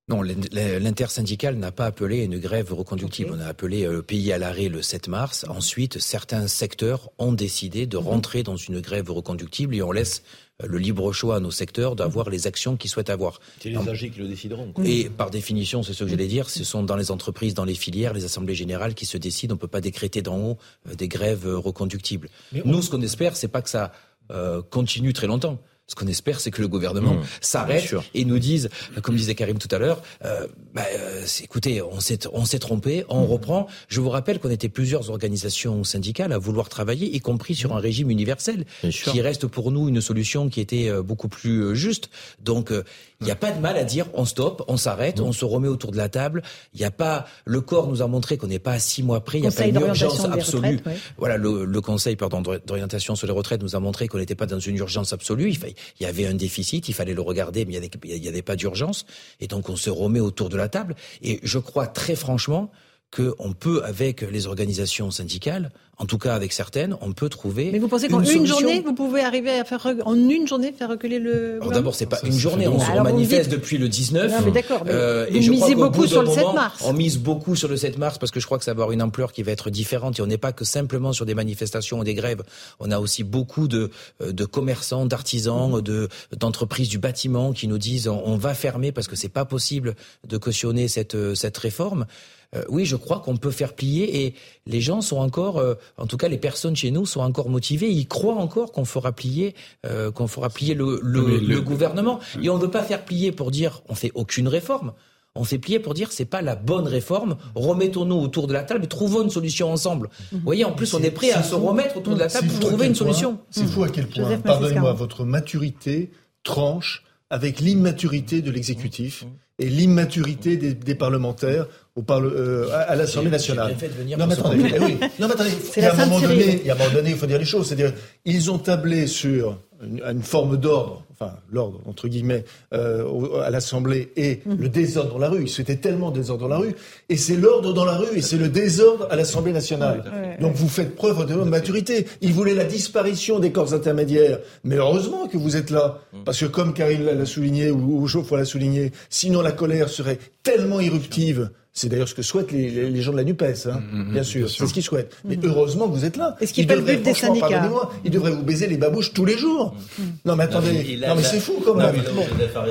Non, 0.10 0.22
l'intersyndicale 0.22 1.56
n'a 1.56 1.72
pas 1.72 1.86
appelé 1.86 2.24
une 2.24 2.38
grève 2.38 2.74
reconductible. 2.74 3.32
On 3.34 3.40
a 3.40 3.46
appelé 3.46 3.86
le 3.86 4.02
pays 4.02 4.34
à 4.34 4.38
l'arrêt 4.38 4.68
le 4.68 4.82
7 4.82 5.08
mars. 5.08 5.46
Ensuite, 5.48 6.00
certains 6.00 6.48
secteurs 6.48 7.10
ont 7.20 7.32
décidé 7.32 7.88
de 7.88 7.98
mhm. 7.98 8.04
rentrer 8.04 8.44
dans 8.44 8.58
une 8.58 8.82
grève 8.82 9.10
reconductible 9.10 9.76
et 9.76 9.82
on 9.82 9.94
laisse 9.94 10.24
le 10.62 10.78
libre 10.78 11.12
choix 11.14 11.38
à 11.38 11.40
nos 11.40 11.52
secteurs 11.52 11.96
d'avoir 11.96 12.30
les 12.30 12.48
actions 12.48 12.76
qu'ils 12.76 12.90
souhaitent 12.90 13.10
avoir. 13.10 13.40
C'est 13.62 13.70
les 13.70 13.78
AG 13.78 14.12
qui 14.12 14.20
le 14.20 14.28
décideront. 14.28 14.74
Et 14.84 15.10
par 15.10 15.30
définition, 15.30 15.84
c'est 15.84 15.94
ce 15.94 16.04
que 16.04 16.10
j'allais 16.10 16.28
dire, 16.28 16.50
ce 16.50 16.64
sont 16.66 16.84
dans 16.84 16.98
les 16.98 17.10
entreprises, 17.10 17.54
dans 17.54 17.66
les 17.66 17.74
filières, 17.74 18.14
les 18.14 18.26
assemblées 18.26 18.56
générales 18.56 18.94
qui 18.96 19.06
se 19.06 19.18
décident. 19.18 19.54
On 19.54 19.56
ne 19.56 19.62
peut 19.62 19.68
pas 19.68 19.82
décréter 19.82 20.22
d'en 20.22 20.38
haut 20.38 20.58
euh, 20.90 20.96
des 20.96 21.08
grèves 21.08 21.48
reconductibles. 21.48 22.30
Nous, 22.66 22.82
ce 22.82 22.90
qu'on 22.90 23.02
espère, 23.02 23.38
c'est 23.38 23.48
pas 23.48 23.62
que 23.62 23.70
ça 23.70 23.94
euh, 24.32 24.62
continue 24.62 25.14
très 25.14 25.28
longtemps. 25.28 25.60
Ce 25.86 25.96
qu'on 25.96 26.08
espère, 26.08 26.40
c'est 26.40 26.50
que 26.50 26.62
le 26.62 26.70
gouvernement 26.70 27.16
mmh. 27.16 27.24
s'arrête 27.42 27.94
et 28.14 28.24
nous 28.24 28.40
dise, 28.40 28.70
comme 29.02 29.18
disait 29.18 29.36
Karim 29.36 29.58
tout 29.58 29.68
à 29.70 29.80
l'heure, 29.80 30.02
euh, 30.24 30.48
bah, 30.74 30.84
euh, 30.96 31.26
écoutez, 31.44 31.82
on 31.82 32.00
s'est 32.00 32.20
on 32.32 32.46
s'est 32.46 32.60
trompé, 32.60 33.04
on 33.10 33.24
mmh. 33.24 33.26
reprend. 33.26 33.68
Je 33.90 34.00
vous 34.00 34.10
rappelle 34.10 34.40
qu'on 34.40 34.50
était 34.50 34.70
plusieurs 34.70 35.10
organisations 35.10 35.84
syndicales 35.84 36.32
à 36.32 36.38
vouloir 36.38 36.70
travailler, 36.70 37.14
y 37.14 37.20
compris 37.20 37.54
sur 37.54 37.76
un 37.76 37.80
régime 37.80 38.10
universel, 38.10 38.64
qui 38.90 39.20
reste 39.20 39.46
pour 39.48 39.72
nous 39.72 39.90
une 39.90 40.00
solution 40.00 40.48
qui 40.48 40.62
était 40.62 40.88
euh, 40.88 41.04
beaucoup 41.04 41.28
plus 41.28 41.60
euh, 41.60 41.74
juste. 41.74 42.10
Donc, 42.42 42.72
il 42.72 43.26
n'y 43.26 43.32
a 43.32 43.36
pas 43.36 43.52
de 43.52 43.60
mal 43.60 43.76
à 43.76 43.84
dire, 43.84 44.06
on 44.14 44.24
stoppe, 44.24 44.64
on 44.70 44.78
s'arrête, 44.78 45.20
mmh. 45.20 45.24
on 45.24 45.34
se 45.34 45.44
remet 45.44 45.68
autour 45.68 45.92
de 45.92 45.98
la 45.98 46.08
table. 46.08 46.44
Il 46.74 46.80
n'y 46.80 46.86
a 46.86 46.92
pas, 46.92 47.26
le 47.44 47.60
corps 47.60 47.88
nous 47.88 48.02
a 48.02 48.08
montré 48.08 48.38
qu'on 48.38 48.48
n'est 48.48 48.58
pas 48.58 48.74
à 48.74 48.80
six 48.80 49.04
mois 49.04 49.22
près, 49.22 49.40
il 49.40 49.42
n'y 49.42 49.48
a 49.48 49.52
pas 49.52 49.68
une 49.68 49.80
urgence 49.80 50.24
absolue. 50.24 50.80
Voilà, 51.18 51.36
le, 51.36 51.66
le 51.66 51.82
Conseil 51.82 52.16
d'orientation 52.16 53.18
sur 53.18 53.28
les 53.28 53.34
retraites 53.34 53.62
nous 53.62 53.76
a 53.76 53.80
montré 53.80 54.08
qu'on 54.08 54.18
n'était 54.18 54.36
pas 54.36 54.46
dans 54.46 54.60
une 54.60 54.78
urgence 54.78 55.12
absolue. 55.12 55.50
Il 55.50 55.73
il 56.00 56.04
y 56.04 56.06
avait 56.06 56.26
un 56.26 56.34
déficit, 56.34 56.90
il 56.90 56.94
fallait 56.94 57.14
le 57.14 57.22
regarder, 57.22 57.66
mais 57.66 57.74
il 57.74 58.22
n'y 58.22 58.28
avait, 58.28 58.42
pas 58.42 58.56
d'urgence. 58.56 59.06
Et 59.40 59.48
donc 59.48 59.70
on 59.70 59.76
se 59.76 59.90
remet 59.90 60.20
autour 60.20 60.50
de 60.50 60.58
la 60.58 60.70
table. 60.70 60.96
Et 61.22 61.40
je 61.44 61.60
crois 61.60 61.88
très 61.88 62.16
franchement 62.16 62.72
qu'on 63.16 63.54
peut, 63.54 63.84
avec 63.84 64.22
les 64.22 64.48
organisations 64.48 65.12
syndicales, 65.12 65.72
en 66.00 66.06
tout 66.06 66.18
cas 66.18 66.34
avec 66.34 66.52
certaines, 66.54 66.98
on 67.02 67.14
peut 67.14 67.30
trouver. 67.30 67.70
Mais 67.72 67.78
vous 67.78 67.88
pensez 67.88 68.08
qu'en 68.08 68.22
une, 68.22 68.48
journée, 68.48 68.82
vous 68.84 68.94
pouvez 68.94 69.22
arriver 69.22 69.60
à 69.60 69.64
faire 69.64 69.88
en 70.06 70.16
une 70.16 70.48
journée 70.48 70.72
faire 70.72 70.90
reculer 70.90 71.20
le. 71.20 71.60
Alors 71.62 71.72
d'abord, 71.72 71.94
c'est 71.96 72.08
pas 72.08 72.20
une 72.24 72.34
journée, 72.38 72.68
on 72.68 72.80
se 72.80 72.92
manifeste 72.92 73.52
depuis 73.52 73.78
le 73.78 73.88
19. 73.88 74.32
Non, 74.32 74.38
mais 74.44 74.52
d'accord. 74.52 74.84
Euh, 74.88 75.28
et 75.30 75.42
je 75.42 75.52
crois 75.52 75.76
beaucoup 75.76 76.08
sur 76.08 76.24
le 76.24 76.30
7 76.30 76.44
mars. 76.56 76.84
On 76.84 76.94
mise 76.94 77.20
beaucoup 77.20 77.56
sur 77.56 77.68
le 77.68 77.78
7 77.78 78.00
mars 78.00 78.18
parce 78.18 78.32
que 78.32 78.40
je 78.40 78.46
crois 78.46 78.58
que 78.58 78.64
ça 78.64 78.72
va 78.72 78.82
avoir 78.82 78.92
une 78.92 79.04
ampleur 79.04 79.32
qui 79.32 79.44
va 79.44 79.52
être 79.52 79.70
différente 79.70 80.18
et 80.18 80.22
on 80.22 80.28
n'est 80.28 80.38
pas 80.38 80.52
que 80.52 80.66
simplement 80.66 81.14
sur 81.14 81.26
des 81.26 81.36
manifestations 81.36 82.00
ou 82.00 82.04
des 82.04 82.16
grèves. 82.16 82.42
On 82.80 82.90
a 82.90 83.00
aussi 83.00 83.24
beaucoup 83.24 83.68
de 83.68 83.92
euh, 84.22 84.32
de 84.32 84.46
commerçants, 84.46 85.06
d'artisans, 85.06 85.80
de 85.82 86.10
d'entreprises 86.36 86.90
du 86.90 86.98
bâtiment 86.98 87.54
qui 87.54 87.68
nous 87.68 87.78
disent 87.78 88.08
on, 88.08 88.22
on 88.26 88.38
va 88.38 88.56
fermer 88.56 88.92
parce 88.92 89.08
que 89.08 89.16
c'est 89.16 89.30
pas 89.30 89.46
possible 89.46 89.96
de 90.28 90.38
cautionner 90.38 90.88
cette 90.88 91.14
euh, 91.14 91.36
cette 91.36 91.58
réforme. 91.58 92.08
Euh, 92.56 92.64
oui, 92.70 92.86
je 92.86 92.96
crois 92.96 93.20
qu'on 93.20 93.38
peut 93.38 93.52
faire 93.52 93.74
plier 93.74 94.26
et 94.26 94.36
les 94.68 94.82
gens 94.82 95.02
sont 95.02 95.18
encore, 95.18 95.58
euh, 95.58 95.76
en 95.98 96.08
tout 96.08 96.18
cas 96.18 96.28
les 96.28 96.38
personnes 96.38 96.76
chez 96.76 96.92
nous 96.92 97.06
sont 97.06 97.22
encore 97.22 97.50
motivées, 97.50 97.90
ils 97.90 98.08
croient 98.08 98.36
encore 98.36 98.72
qu'on 98.72 98.86
fera 98.86 99.12
plier, 99.12 99.56
euh, 99.86 100.12
qu'on 100.12 100.28
fera 100.28 100.50
plier 100.50 100.74
le, 100.74 101.00
le, 101.02 101.62
gouvernement. 101.62 102.20
Et 102.42 102.50
on 102.50 102.58
ne 102.58 102.62
veut 102.62 102.72
pas 102.72 102.84
faire 102.84 103.04
plier 103.04 103.32
pour 103.32 103.52
dire 103.52 103.82
on 103.90 103.96
fait 103.96 104.12
aucune 104.16 104.48
réforme. 104.48 104.94
On 105.36 105.44
fait 105.46 105.58
plier 105.58 105.80
pour 105.80 105.96
dire 105.96 106.12
c'est 106.12 106.26
pas 106.26 106.44
la 106.44 106.56
bonne 106.56 106.88
réforme. 106.88 107.38
Remettons-nous 107.56 108.18
autour 108.18 108.46
de 108.46 108.54
la 108.54 108.62
table 108.62 108.84
et 108.84 108.88
trouvons 108.88 109.24
une 109.24 109.32
solution 109.32 109.72
ensemble. 109.72 110.10
Vous 110.32 110.40
voyez, 110.44 110.64
en 110.64 110.74
plus, 110.74 110.94
on 110.94 111.02
est 111.02 111.10
prêt 111.10 111.32
à 111.32 111.42
se 111.42 111.56
remettre 111.56 111.98
autour 111.98 112.14
de 112.14 112.20
la 112.20 112.28
table 112.28 112.48
pour 112.50 112.60
trouver 112.60 112.86
une 112.86 112.96
solution. 112.96 113.40
C'est 113.50 113.66
fou 113.66 113.84
à 113.84 113.90
quel 113.90 114.08
point, 114.08 114.38
pardonnez-moi, 114.38 114.94
votre 114.94 115.26
maturité 115.26 116.12
tranche 116.44 117.04
avec 117.32 117.60
l'immaturité 117.60 118.44
de 118.44 118.52
l'exécutif 118.52 119.26
et 119.58 119.70
l'immaturité 119.70 120.58
des, 120.58 120.96
parlementaires 120.96 121.68
au 121.96 122.02
parle, 122.02 122.32
euh, 122.36 122.68
à, 122.88 122.96
l'Assemblée 122.96 123.30
nationale. 123.30 123.76
Non 124.18 124.26
mais, 124.26 124.34
attendez, 124.34 124.72
eh 124.76 124.80
oui. 124.80 124.98
non 125.20 125.28
mais 125.28 125.34
attendez, 125.34 125.52
il 125.78 125.84
y 125.84 125.86
a 125.86 125.94
un 125.94 126.06
moment 126.06 126.20
donné, 126.20 126.60
il 126.62 126.66
y 126.66 126.70
a 126.72 126.74
un 126.74 126.78
moment 126.78 126.90
donné, 126.92 127.12
il 127.12 127.18
faut 127.18 127.28
dire 127.28 127.38
les 127.38 127.46
choses. 127.46 127.68
C'est-à-dire, 127.68 127.94
ils 128.26 128.50
ont 128.50 128.58
tablé 128.58 129.06
sur 129.06 129.60
une, 129.84 130.02
une 130.04 130.24
forme 130.24 130.58
d'ordre, 130.58 131.04
enfin 131.12 131.36
l'ordre 131.52 131.82
entre 131.86 132.08
guillemets, 132.08 132.46
euh, 132.74 133.42
à 133.42 133.52
l'Assemblée 133.52 134.12
et 134.16 134.42
mmh. 134.44 134.56
le 134.58 134.70
désordre 134.70 135.14
dans 135.14 135.20
la 135.20 135.30
rue. 135.30 135.48
C'était 135.48 135.76
tellement 135.76 136.10
désordre 136.10 136.42
dans 136.42 136.48
la 136.48 136.58
rue, 136.58 136.74
et 137.10 137.18
c'est 137.18 137.36
l'ordre 137.36 137.74
dans 137.74 137.86
la 137.86 137.98
rue 137.98 138.18
et 138.18 138.22
c'est 138.22 138.38
le 138.38 138.50
désordre 138.50 139.08
à 139.12 139.16
l'Assemblée 139.16 139.54
nationale. 139.54 140.38
Donc 140.42 140.56
vous 140.56 140.70
faites 140.70 140.96
preuve 140.96 141.28
de 141.28 141.36
maturité. 141.36 142.08
Ils 142.22 142.34
voulaient 142.34 142.56
la 142.56 142.66
disparition 142.66 143.38
des 143.38 143.52
corps 143.52 143.74
intermédiaires, 143.76 144.40
mais 144.64 144.78
heureusement 144.78 145.28
que 145.28 145.38
vous 145.38 145.58
êtes 145.58 145.70
là, 145.70 146.00
mmh. 146.12 146.24
parce 146.26 146.40
que 146.40 146.46
comme 146.46 146.74
Karine 146.74 147.04
l'a 147.04 147.26
souligné 147.28 147.70
ou 147.70 148.08
Geoffroy 148.08 148.40
l'a 148.40 148.46
souligné, 148.46 148.92
sinon 149.12 149.42
la 149.42 149.52
colère 149.52 149.90
serait 149.90 150.18
tellement 150.42 150.80
irruptive. 150.80 151.52
C'est 151.76 151.90
d'ailleurs 151.90 152.08
ce 152.08 152.14
que 152.14 152.22
souhaitent 152.22 152.52
les, 152.52 153.02
gens 153.02 153.12
de 153.12 153.18
la 153.18 153.24
NUPES, 153.24 153.66
hein, 153.66 153.82
mm, 153.82 153.98
mm, 153.98 154.04
mm, 154.04 154.14
bien 154.14 154.24
sûr. 154.24 154.50
C'est 154.50 154.68
ce 154.68 154.74
qu'ils 154.74 154.84
souhaitent. 154.84 155.18
Mais 155.26 155.40
heureusement 155.44 155.88
que 155.88 155.94
vous 155.94 156.06
êtes 156.06 156.18
là. 156.18 156.38
Est-ce 156.40 156.54
qu'ils 156.54 156.68
le 156.68 156.82
but 156.82 157.02
des 157.02 157.16
syndicats 157.16 157.70
Ils 158.06 158.12
devraient 158.12 158.32
vous 158.32 158.44
baiser 158.44 158.68
les 158.68 158.78
babouches 158.78 159.12
tous 159.12 159.26
les 159.26 159.38
jours. 159.38 159.76
Non 160.24 160.36
mais 160.36 160.44
attendez, 160.44 161.00
non, 161.06 161.16
mais 161.16 161.24
c'est 161.24 161.40
fou 161.40 161.62
quand 161.66 161.74
même. 161.74 161.96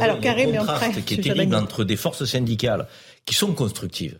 Alors 0.01 0.20
Karim, 0.20 0.51
mais 0.53 1.03
qui 1.03 1.15
est 1.15 1.23
terrible 1.23 1.55
entre 1.57 1.83
des 1.85 1.97
forces 1.97 2.24
syndicales 2.24 2.87
qui 3.24 3.35
sont 3.35 3.53
constructives. 3.53 4.19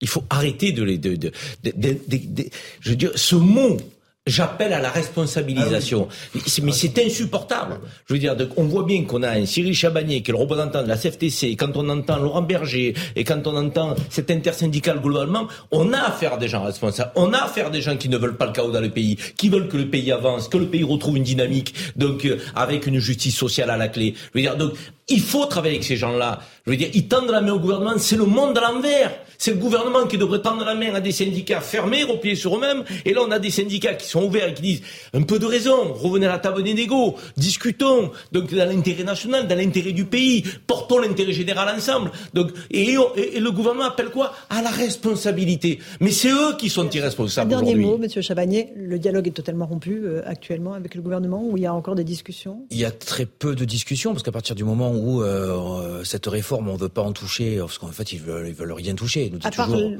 Il 0.00 0.08
faut 0.08 0.24
arrêter 0.30 0.72
de 0.72 0.82
les... 0.82 0.98
De, 0.98 1.14
de, 1.14 1.30
de, 1.62 2.44
je 2.80 2.90
veux 2.90 2.96
dire, 2.96 3.12
ce 3.16 3.36
mot 3.36 3.76
J'appelle 4.26 4.74
à 4.74 4.80
la 4.80 4.90
responsabilisation. 4.90 6.06
Ah 6.10 6.38
mais 6.62 6.72
c'est 6.72 6.98
insupportable. 6.98 7.80
Je 8.06 8.12
veux 8.12 8.20
dire, 8.20 8.36
on 8.58 8.64
voit 8.64 8.82
bien 8.82 9.04
qu'on 9.04 9.22
a 9.22 9.30
un 9.30 9.46
Cyril 9.46 9.74
Chabanier 9.74 10.20
qui 10.20 10.30
est 10.30 10.34
le 10.34 10.38
représentant 10.38 10.82
de 10.82 10.88
la 10.88 10.98
CFTC, 10.98 11.46
et 11.46 11.56
quand 11.56 11.74
on 11.74 11.88
entend 11.88 12.18
Laurent 12.18 12.42
Berger, 12.42 12.92
et 13.16 13.24
quand 13.24 13.46
on 13.46 13.56
entend 13.56 13.94
cet 14.10 14.30
intersyndical 14.30 15.00
globalement, 15.00 15.48
on 15.70 15.94
a 15.94 16.00
affaire 16.00 16.34
à 16.34 16.36
des 16.36 16.48
gens 16.48 16.62
responsables. 16.62 17.12
On 17.14 17.32
a 17.32 17.38
affaire 17.38 17.68
à 17.68 17.70
des 17.70 17.80
gens 17.80 17.96
qui 17.96 18.10
ne 18.10 18.18
veulent 18.18 18.36
pas 18.36 18.44
le 18.44 18.52
chaos 18.52 18.70
dans 18.70 18.82
le 18.82 18.90
pays, 18.90 19.16
qui 19.38 19.48
veulent 19.48 19.68
que 19.68 19.78
le 19.78 19.88
pays 19.88 20.12
avance, 20.12 20.48
que 20.48 20.58
le 20.58 20.66
pays 20.66 20.84
retrouve 20.84 21.16
une 21.16 21.24
dynamique, 21.24 21.74
donc 21.96 22.26
euh, 22.26 22.38
avec 22.54 22.86
une 22.86 22.98
justice 22.98 23.34
sociale 23.34 23.70
à 23.70 23.78
la 23.78 23.88
clé. 23.88 24.14
Je 24.34 24.38
veux 24.38 24.42
dire, 24.42 24.56
donc 24.58 24.74
il 25.08 25.20
faut 25.20 25.46
travailler 25.46 25.76
avec 25.76 25.84
ces 25.84 25.96
gens-là. 25.96 26.40
Je 26.70 26.76
veux 26.76 26.78
dire, 26.78 26.90
ils 26.94 27.08
tendent 27.08 27.30
la 27.30 27.40
main 27.40 27.52
au 27.52 27.58
gouvernement, 27.58 27.94
c'est 27.98 28.16
le 28.16 28.26
monde 28.26 28.56
à 28.56 28.70
l'envers. 28.70 29.10
C'est 29.38 29.50
le 29.52 29.56
gouvernement 29.56 30.06
qui 30.06 30.18
devrait 30.18 30.40
tendre 30.40 30.64
la 30.64 30.74
main 30.74 30.94
à 30.94 31.00
des 31.00 31.10
syndicats 31.10 31.60
fermés, 31.60 32.04
repliés 32.04 32.36
sur 32.36 32.56
eux-mêmes. 32.56 32.84
Et 33.04 33.12
là, 33.12 33.22
on 33.26 33.30
a 33.32 33.40
des 33.40 33.50
syndicats 33.50 33.94
qui 33.94 34.06
sont 34.06 34.22
ouverts 34.22 34.50
et 34.50 34.54
qui 34.54 34.62
disent 34.62 34.82
un 35.14 35.22
peu 35.22 35.38
de 35.40 35.46
raison, 35.46 35.94
revenez 35.94 36.26
à 36.26 36.28
la 36.28 36.38
table 36.38 36.62
des 36.62 36.74
négos, 36.74 37.16
discutons. 37.36 38.12
Donc, 38.30 38.54
dans 38.54 38.68
l'intérêt 38.68 39.02
national, 39.02 39.48
dans 39.48 39.56
l'intérêt 39.56 39.92
du 39.92 40.04
pays, 40.04 40.44
portons 40.66 40.98
l'intérêt 40.98 41.32
général 41.32 41.74
ensemble. 41.74 42.12
Donc, 42.34 42.50
et, 42.70 42.94
le 42.94 43.50
gouvernement 43.50 43.86
appelle 43.86 44.10
quoi? 44.10 44.32
À 44.50 44.62
la 44.62 44.70
responsabilité. 44.70 45.80
Mais 46.00 46.10
c'est 46.10 46.30
eux 46.30 46.56
qui 46.58 46.68
sont 46.68 46.88
irresponsables. 46.90 47.48
Dernier 47.48 47.74
mot, 47.74 47.96
Monsieur 47.98 48.20
Chabagnier, 48.20 48.68
le 48.76 48.98
dialogue 48.98 49.26
est 49.26 49.32
totalement 49.32 49.66
rompu 49.66 50.02
euh, 50.04 50.20
actuellement 50.26 50.74
avec 50.74 50.94
le 50.94 51.00
gouvernement, 51.00 51.42
où 51.42 51.56
il 51.56 51.62
y 51.62 51.66
a 51.66 51.74
encore 51.74 51.94
des 51.94 52.04
discussions? 52.04 52.66
Il 52.70 52.78
y 52.78 52.84
a 52.84 52.90
très 52.90 53.24
peu 53.24 53.56
de 53.56 53.64
discussions 53.64 54.12
parce 54.12 54.22
qu'à 54.22 54.32
partir 54.32 54.54
du 54.54 54.64
moment 54.64 54.92
où 54.92 55.22
euh, 55.22 56.04
cette 56.04 56.26
réforme, 56.26 56.59
on 56.68 56.74
ne 56.74 56.78
veut 56.78 56.88
pas 56.88 57.02
en 57.02 57.12
toucher, 57.12 57.58
parce 57.58 57.78
qu'en 57.78 57.88
fait, 57.88 58.12
ils 58.12 58.20
veulent, 58.20 58.48
ils 58.48 58.54
veulent 58.54 58.72
rien 58.72 58.94
toucher 58.94 59.30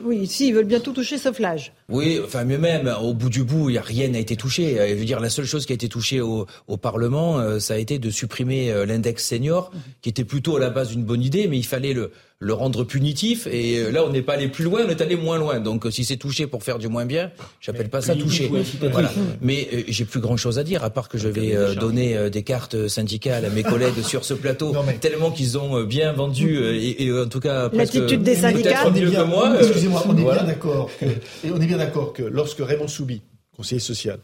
oui, 0.04 0.26
si, 0.26 0.48
ils 0.48 0.54
veulent 0.54 0.64
bien 0.64 0.80
tout 0.80 0.92
toucher 0.92 1.18
sauf 1.18 1.38
l'âge. 1.38 1.72
Oui, 1.88 2.20
enfin, 2.24 2.44
mais 2.44 2.58
même, 2.58 2.92
au 3.02 3.14
bout 3.14 3.28
du 3.30 3.44
bout, 3.44 3.70
rien 3.82 4.08
n'a 4.08 4.18
été 4.18 4.36
touché. 4.36 4.76
Je 4.90 4.94
veux 4.94 5.04
dire, 5.04 5.20
la 5.20 5.30
seule 5.30 5.44
chose 5.44 5.66
qui 5.66 5.72
a 5.72 5.74
été 5.74 5.88
touchée 5.88 6.20
au, 6.20 6.46
Parlement, 6.80 7.38
euh, 7.38 7.58
ça 7.58 7.74
a 7.74 7.76
été 7.76 7.98
de 7.98 8.08
supprimer 8.10 8.70
euh, 8.70 8.86
l'index 8.86 9.26
senior, 9.26 9.70
qui 10.00 10.08
était 10.08 10.24
plutôt 10.24 10.56
à 10.56 10.60
la 10.60 10.70
base 10.70 10.94
une 10.94 11.04
bonne 11.04 11.22
idée, 11.22 11.46
mais 11.46 11.58
il 11.58 11.66
fallait 11.66 11.92
le, 11.92 12.10
le 12.42 12.54
rendre 12.54 12.84
punitif. 12.84 13.46
Et 13.46 13.78
euh, 13.78 13.90
là, 13.90 14.02
on 14.04 14.10
n'est 14.10 14.22
pas 14.22 14.32
allé 14.32 14.48
plus 14.48 14.64
loin, 14.64 14.80
on 14.86 14.88
est 14.88 15.00
allé 15.02 15.14
moins 15.14 15.38
loin. 15.38 15.60
Donc, 15.60 15.86
si 15.90 16.04
c'est 16.04 16.16
touché 16.16 16.46
pour 16.46 16.64
faire 16.64 16.78
du 16.78 16.88
moins 16.88 17.04
bien, 17.04 17.30
j'appelle 17.60 17.90
pas 17.90 18.00
ça 18.00 18.16
toucher. 18.16 18.50
Voilà. 18.90 19.12
Mais 19.42 19.68
euh, 19.72 19.82
j'ai 19.86 20.06
plus 20.06 20.20
grand 20.20 20.38
chose 20.38 20.58
à 20.58 20.64
dire, 20.64 20.82
à 20.82 20.90
part 20.90 21.10
que 21.10 21.18
je 21.18 21.28
vais 21.28 21.54
euh, 21.54 21.74
donner 21.74 22.30
des 22.30 22.42
cartes 22.42 22.88
syndicales 22.88 23.44
à 23.44 23.50
mes 23.50 23.62
collègues 23.62 24.00
sur 24.02 24.24
ce 24.24 24.34
plateau, 24.34 24.74
tellement 25.00 25.30
qu'ils 25.30 25.58
ont 25.58 25.84
bien 25.84 26.12
vendu 26.12 26.58
et, 26.58 27.12
en 27.12 27.28
tout 27.28 27.40
cas 27.40 27.68
l'attitude 27.72 28.22
des 28.22 28.36
syndicats. 28.36 28.86
moi. 29.26 29.56
Excusez-moi, 29.60 30.02
on 30.08 30.16
est 30.16 30.22
bien 30.22 30.44
d'accord 30.44 30.90
que, 30.98 31.04
et 31.04 31.50
on 31.52 31.60
est 31.60 31.66
bien 31.66 31.76
d'accord 31.76 32.14
que 32.14 32.22
lorsque 32.22 32.60
Raymond 32.60 32.88
Soubi, 32.88 33.20
conseiller 33.54 33.80
social, 33.80 34.18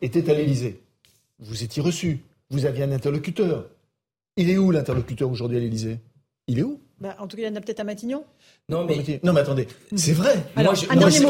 était 0.00 0.30
à 0.30 0.34
l'Élysée, 0.34 0.80
vous 1.38 1.62
étiez 1.62 1.82
reçu, 1.82 2.20
vous 2.50 2.64
aviez 2.64 2.84
un 2.84 2.92
interlocuteur. 2.92 3.66
Il 4.38 4.48
est 4.48 4.56
où 4.56 4.70
l'interlocuteur 4.70 5.30
aujourd'hui 5.30 5.58
à 5.58 5.60
l'Élysée? 5.60 5.98
Il 6.46 6.60
est 6.60 6.62
où? 6.62 6.80
Bah, 7.00 7.16
en 7.20 7.28
tout 7.28 7.36
cas, 7.36 7.44
il 7.44 7.46
y 7.46 7.48
en 7.48 7.54
a 7.54 7.60
peut-être 7.60 7.78
à 7.78 7.84
Matignon. 7.84 8.24
Non 8.68 8.84
mais, 8.84 9.20
non, 9.22 9.32
mais 9.32 9.40
attendez, 9.40 9.68
c'est 9.94 10.12
vrai. 10.12 10.44
moi, 10.56 10.74
je, 10.74 10.86
moi, 10.86 11.08
je, 11.08 11.20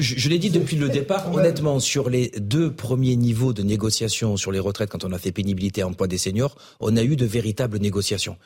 je, 0.00 0.28
l'ai 0.28 0.38
dit 0.38 0.50
depuis 0.50 0.76
le 0.76 0.90
départ, 0.90 1.34
honnêtement, 1.34 1.80
sur 1.80 2.10
les 2.10 2.28
deux 2.38 2.70
premiers 2.70 3.16
niveaux 3.16 3.54
de 3.54 3.62
négociation 3.62 4.36
sur 4.36 4.52
les 4.52 4.58
retraites, 4.58 4.90
quand 4.90 5.04
on 5.04 5.12
a 5.12 5.18
fait 5.18 5.32
pénibilité 5.32 5.82
emploi 5.82 6.06
des 6.06 6.18
seniors, 6.18 6.56
on 6.80 6.96
a 6.96 7.02
eu 7.02 7.16
de 7.16 7.24
véritables 7.24 7.78
négociations. 7.78 8.36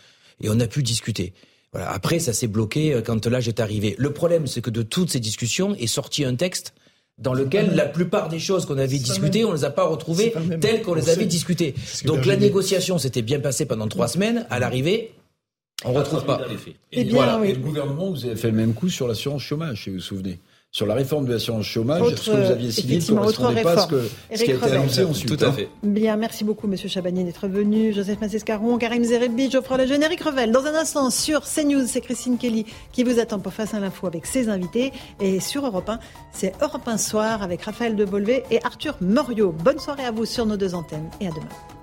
Et 0.41 0.49
on 0.49 0.61
a 0.61 0.67
pu 0.67 0.83
discuter. 0.83 1.33
Voilà. 1.73 1.91
Après, 1.91 2.19
ça 2.19 2.33
s'est 2.33 2.47
bloqué 2.47 2.95
euh, 2.95 3.03
quand 3.03 3.27
l'âge 3.27 3.49
est 3.49 3.61
arrivé. 3.61 3.95
Le 3.99 4.13
problème, 4.13 4.47
c'est 4.47 4.61
que 4.61 4.71
de 4.71 4.83
toutes 4.83 5.11
ces 5.11 5.21
discussions 5.21 5.75
est 5.75 5.87
sorti 5.87 6.25
un 6.25 6.37
texte 6.37 6.75
dans 7.19 7.35
lequel 7.35 7.75
la 7.75 7.87
plupart 7.87 8.29
des 8.29 8.39
choses 8.39 8.67
qu'on 8.67 8.79
avait 8.79 8.99
discutées, 8.99 9.45
on 9.45 9.51
ne 9.51 9.57
les 9.57 9.65
a 9.65 9.71
pas 9.71 9.85
retrouvées 9.85 10.33
telles 10.61 10.83
qu'on 10.83 10.95
les 10.95 11.09
avait 11.11 11.27
discutées. 11.27 11.75
Donc 12.05 12.25
la 12.27 12.37
négociation 12.37 12.99
s'était 12.99 13.23
bien 13.23 13.41
passée 13.41 13.67
pendant 13.67 13.89
trois 13.89 14.09
semaines. 14.09 14.47
À 14.51 14.59
l'arrivée, 14.59 15.13
On 15.85 15.93
ne 15.93 15.99
retrouve 15.99 16.25
pas. 16.25 16.41
Et, 16.93 17.01
eh 17.01 17.05
bien, 17.05 17.43
et 17.43 17.53
le 17.53 17.61
gouvernement, 17.61 18.11
vous 18.11 18.25
avez 18.25 18.37
fait 18.37 18.51
le 18.51 18.57
même 18.57 18.75
coup 18.75 18.89
sur 18.89 19.09
l'assurance 19.09 19.43
chômage, 19.43 19.85
si 19.85 19.91
vous 19.91 19.97
vous 19.97 20.03
souvenez 20.03 20.39
sur 20.75 20.87
la 20.87 20.95
réforme 20.95 21.27
de 21.27 21.33
l'assurance 21.35 21.67
chômage, 21.67 22.03
ce 22.17 22.31
que 22.31 22.37
vous 22.37 22.51
aviez 22.51 22.71
signé 22.71 22.97
ne 22.97 23.15
correspondait 23.15 23.63
pas 23.63 23.73
à 23.75 23.79
ce, 23.83 23.89
que, 23.89 24.09
ce 24.35 24.43
qui 24.43 24.53
a 24.53 24.55
été 24.55 24.71
annoncé 24.71 25.05
ensuite. 25.05 25.37
Tout 25.37 25.45
à 25.45 25.49
hein. 25.49 25.53
fait. 25.53 25.69
Bien, 25.83 26.17
merci 26.17 26.45
beaucoup, 26.45 26.67
Monsieur 26.67 26.89
Chabanier, 26.89 27.25
d'être 27.25 27.47
venu. 27.47 27.93
Joseph 27.93 28.19
Massescaron, 28.23 28.79
Karim 28.79 29.05
Zerebi, 29.05 29.51
Geoffroy 29.51 29.85
Le 29.85 30.03
Eric 30.03 30.23
Revel. 30.23 30.51
Dans 30.51 30.65
un 30.65 30.75
instant, 30.75 31.11
sur 31.11 31.43
CNews, 31.43 31.87
c'est 31.87 32.01
Christine 32.01 32.39
Kelly 32.39 32.65
qui 32.91 33.05
vous 33.05 33.21
attend 33.21 33.39
pour 33.39 33.53
Face 33.53 33.75
à 33.75 33.81
l'info 33.81 34.07
avec 34.07 34.25
ses 34.25 34.49
invités. 34.49 34.93
Et 35.21 35.41
sur 35.41 35.67
Europe 35.67 35.91
1, 35.91 35.99
c'est 36.33 36.55
Europe 36.63 36.89
1 36.89 36.97
Soir 36.97 37.43
avec 37.43 37.61
Raphaël 37.61 37.95
Devolvé 37.95 38.45
et 38.51 38.59
Arthur 38.65 38.97
Morio. 39.03 39.53
Bonne 39.53 39.79
soirée 39.79 40.07
à 40.07 40.11
vous 40.11 40.25
sur 40.25 40.47
nos 40.47 40.57
deux 40.57 40.75
antennes 40.75 41.11
et 41.21 41.27
à 41.27 41.31
demain. 41.33 41.82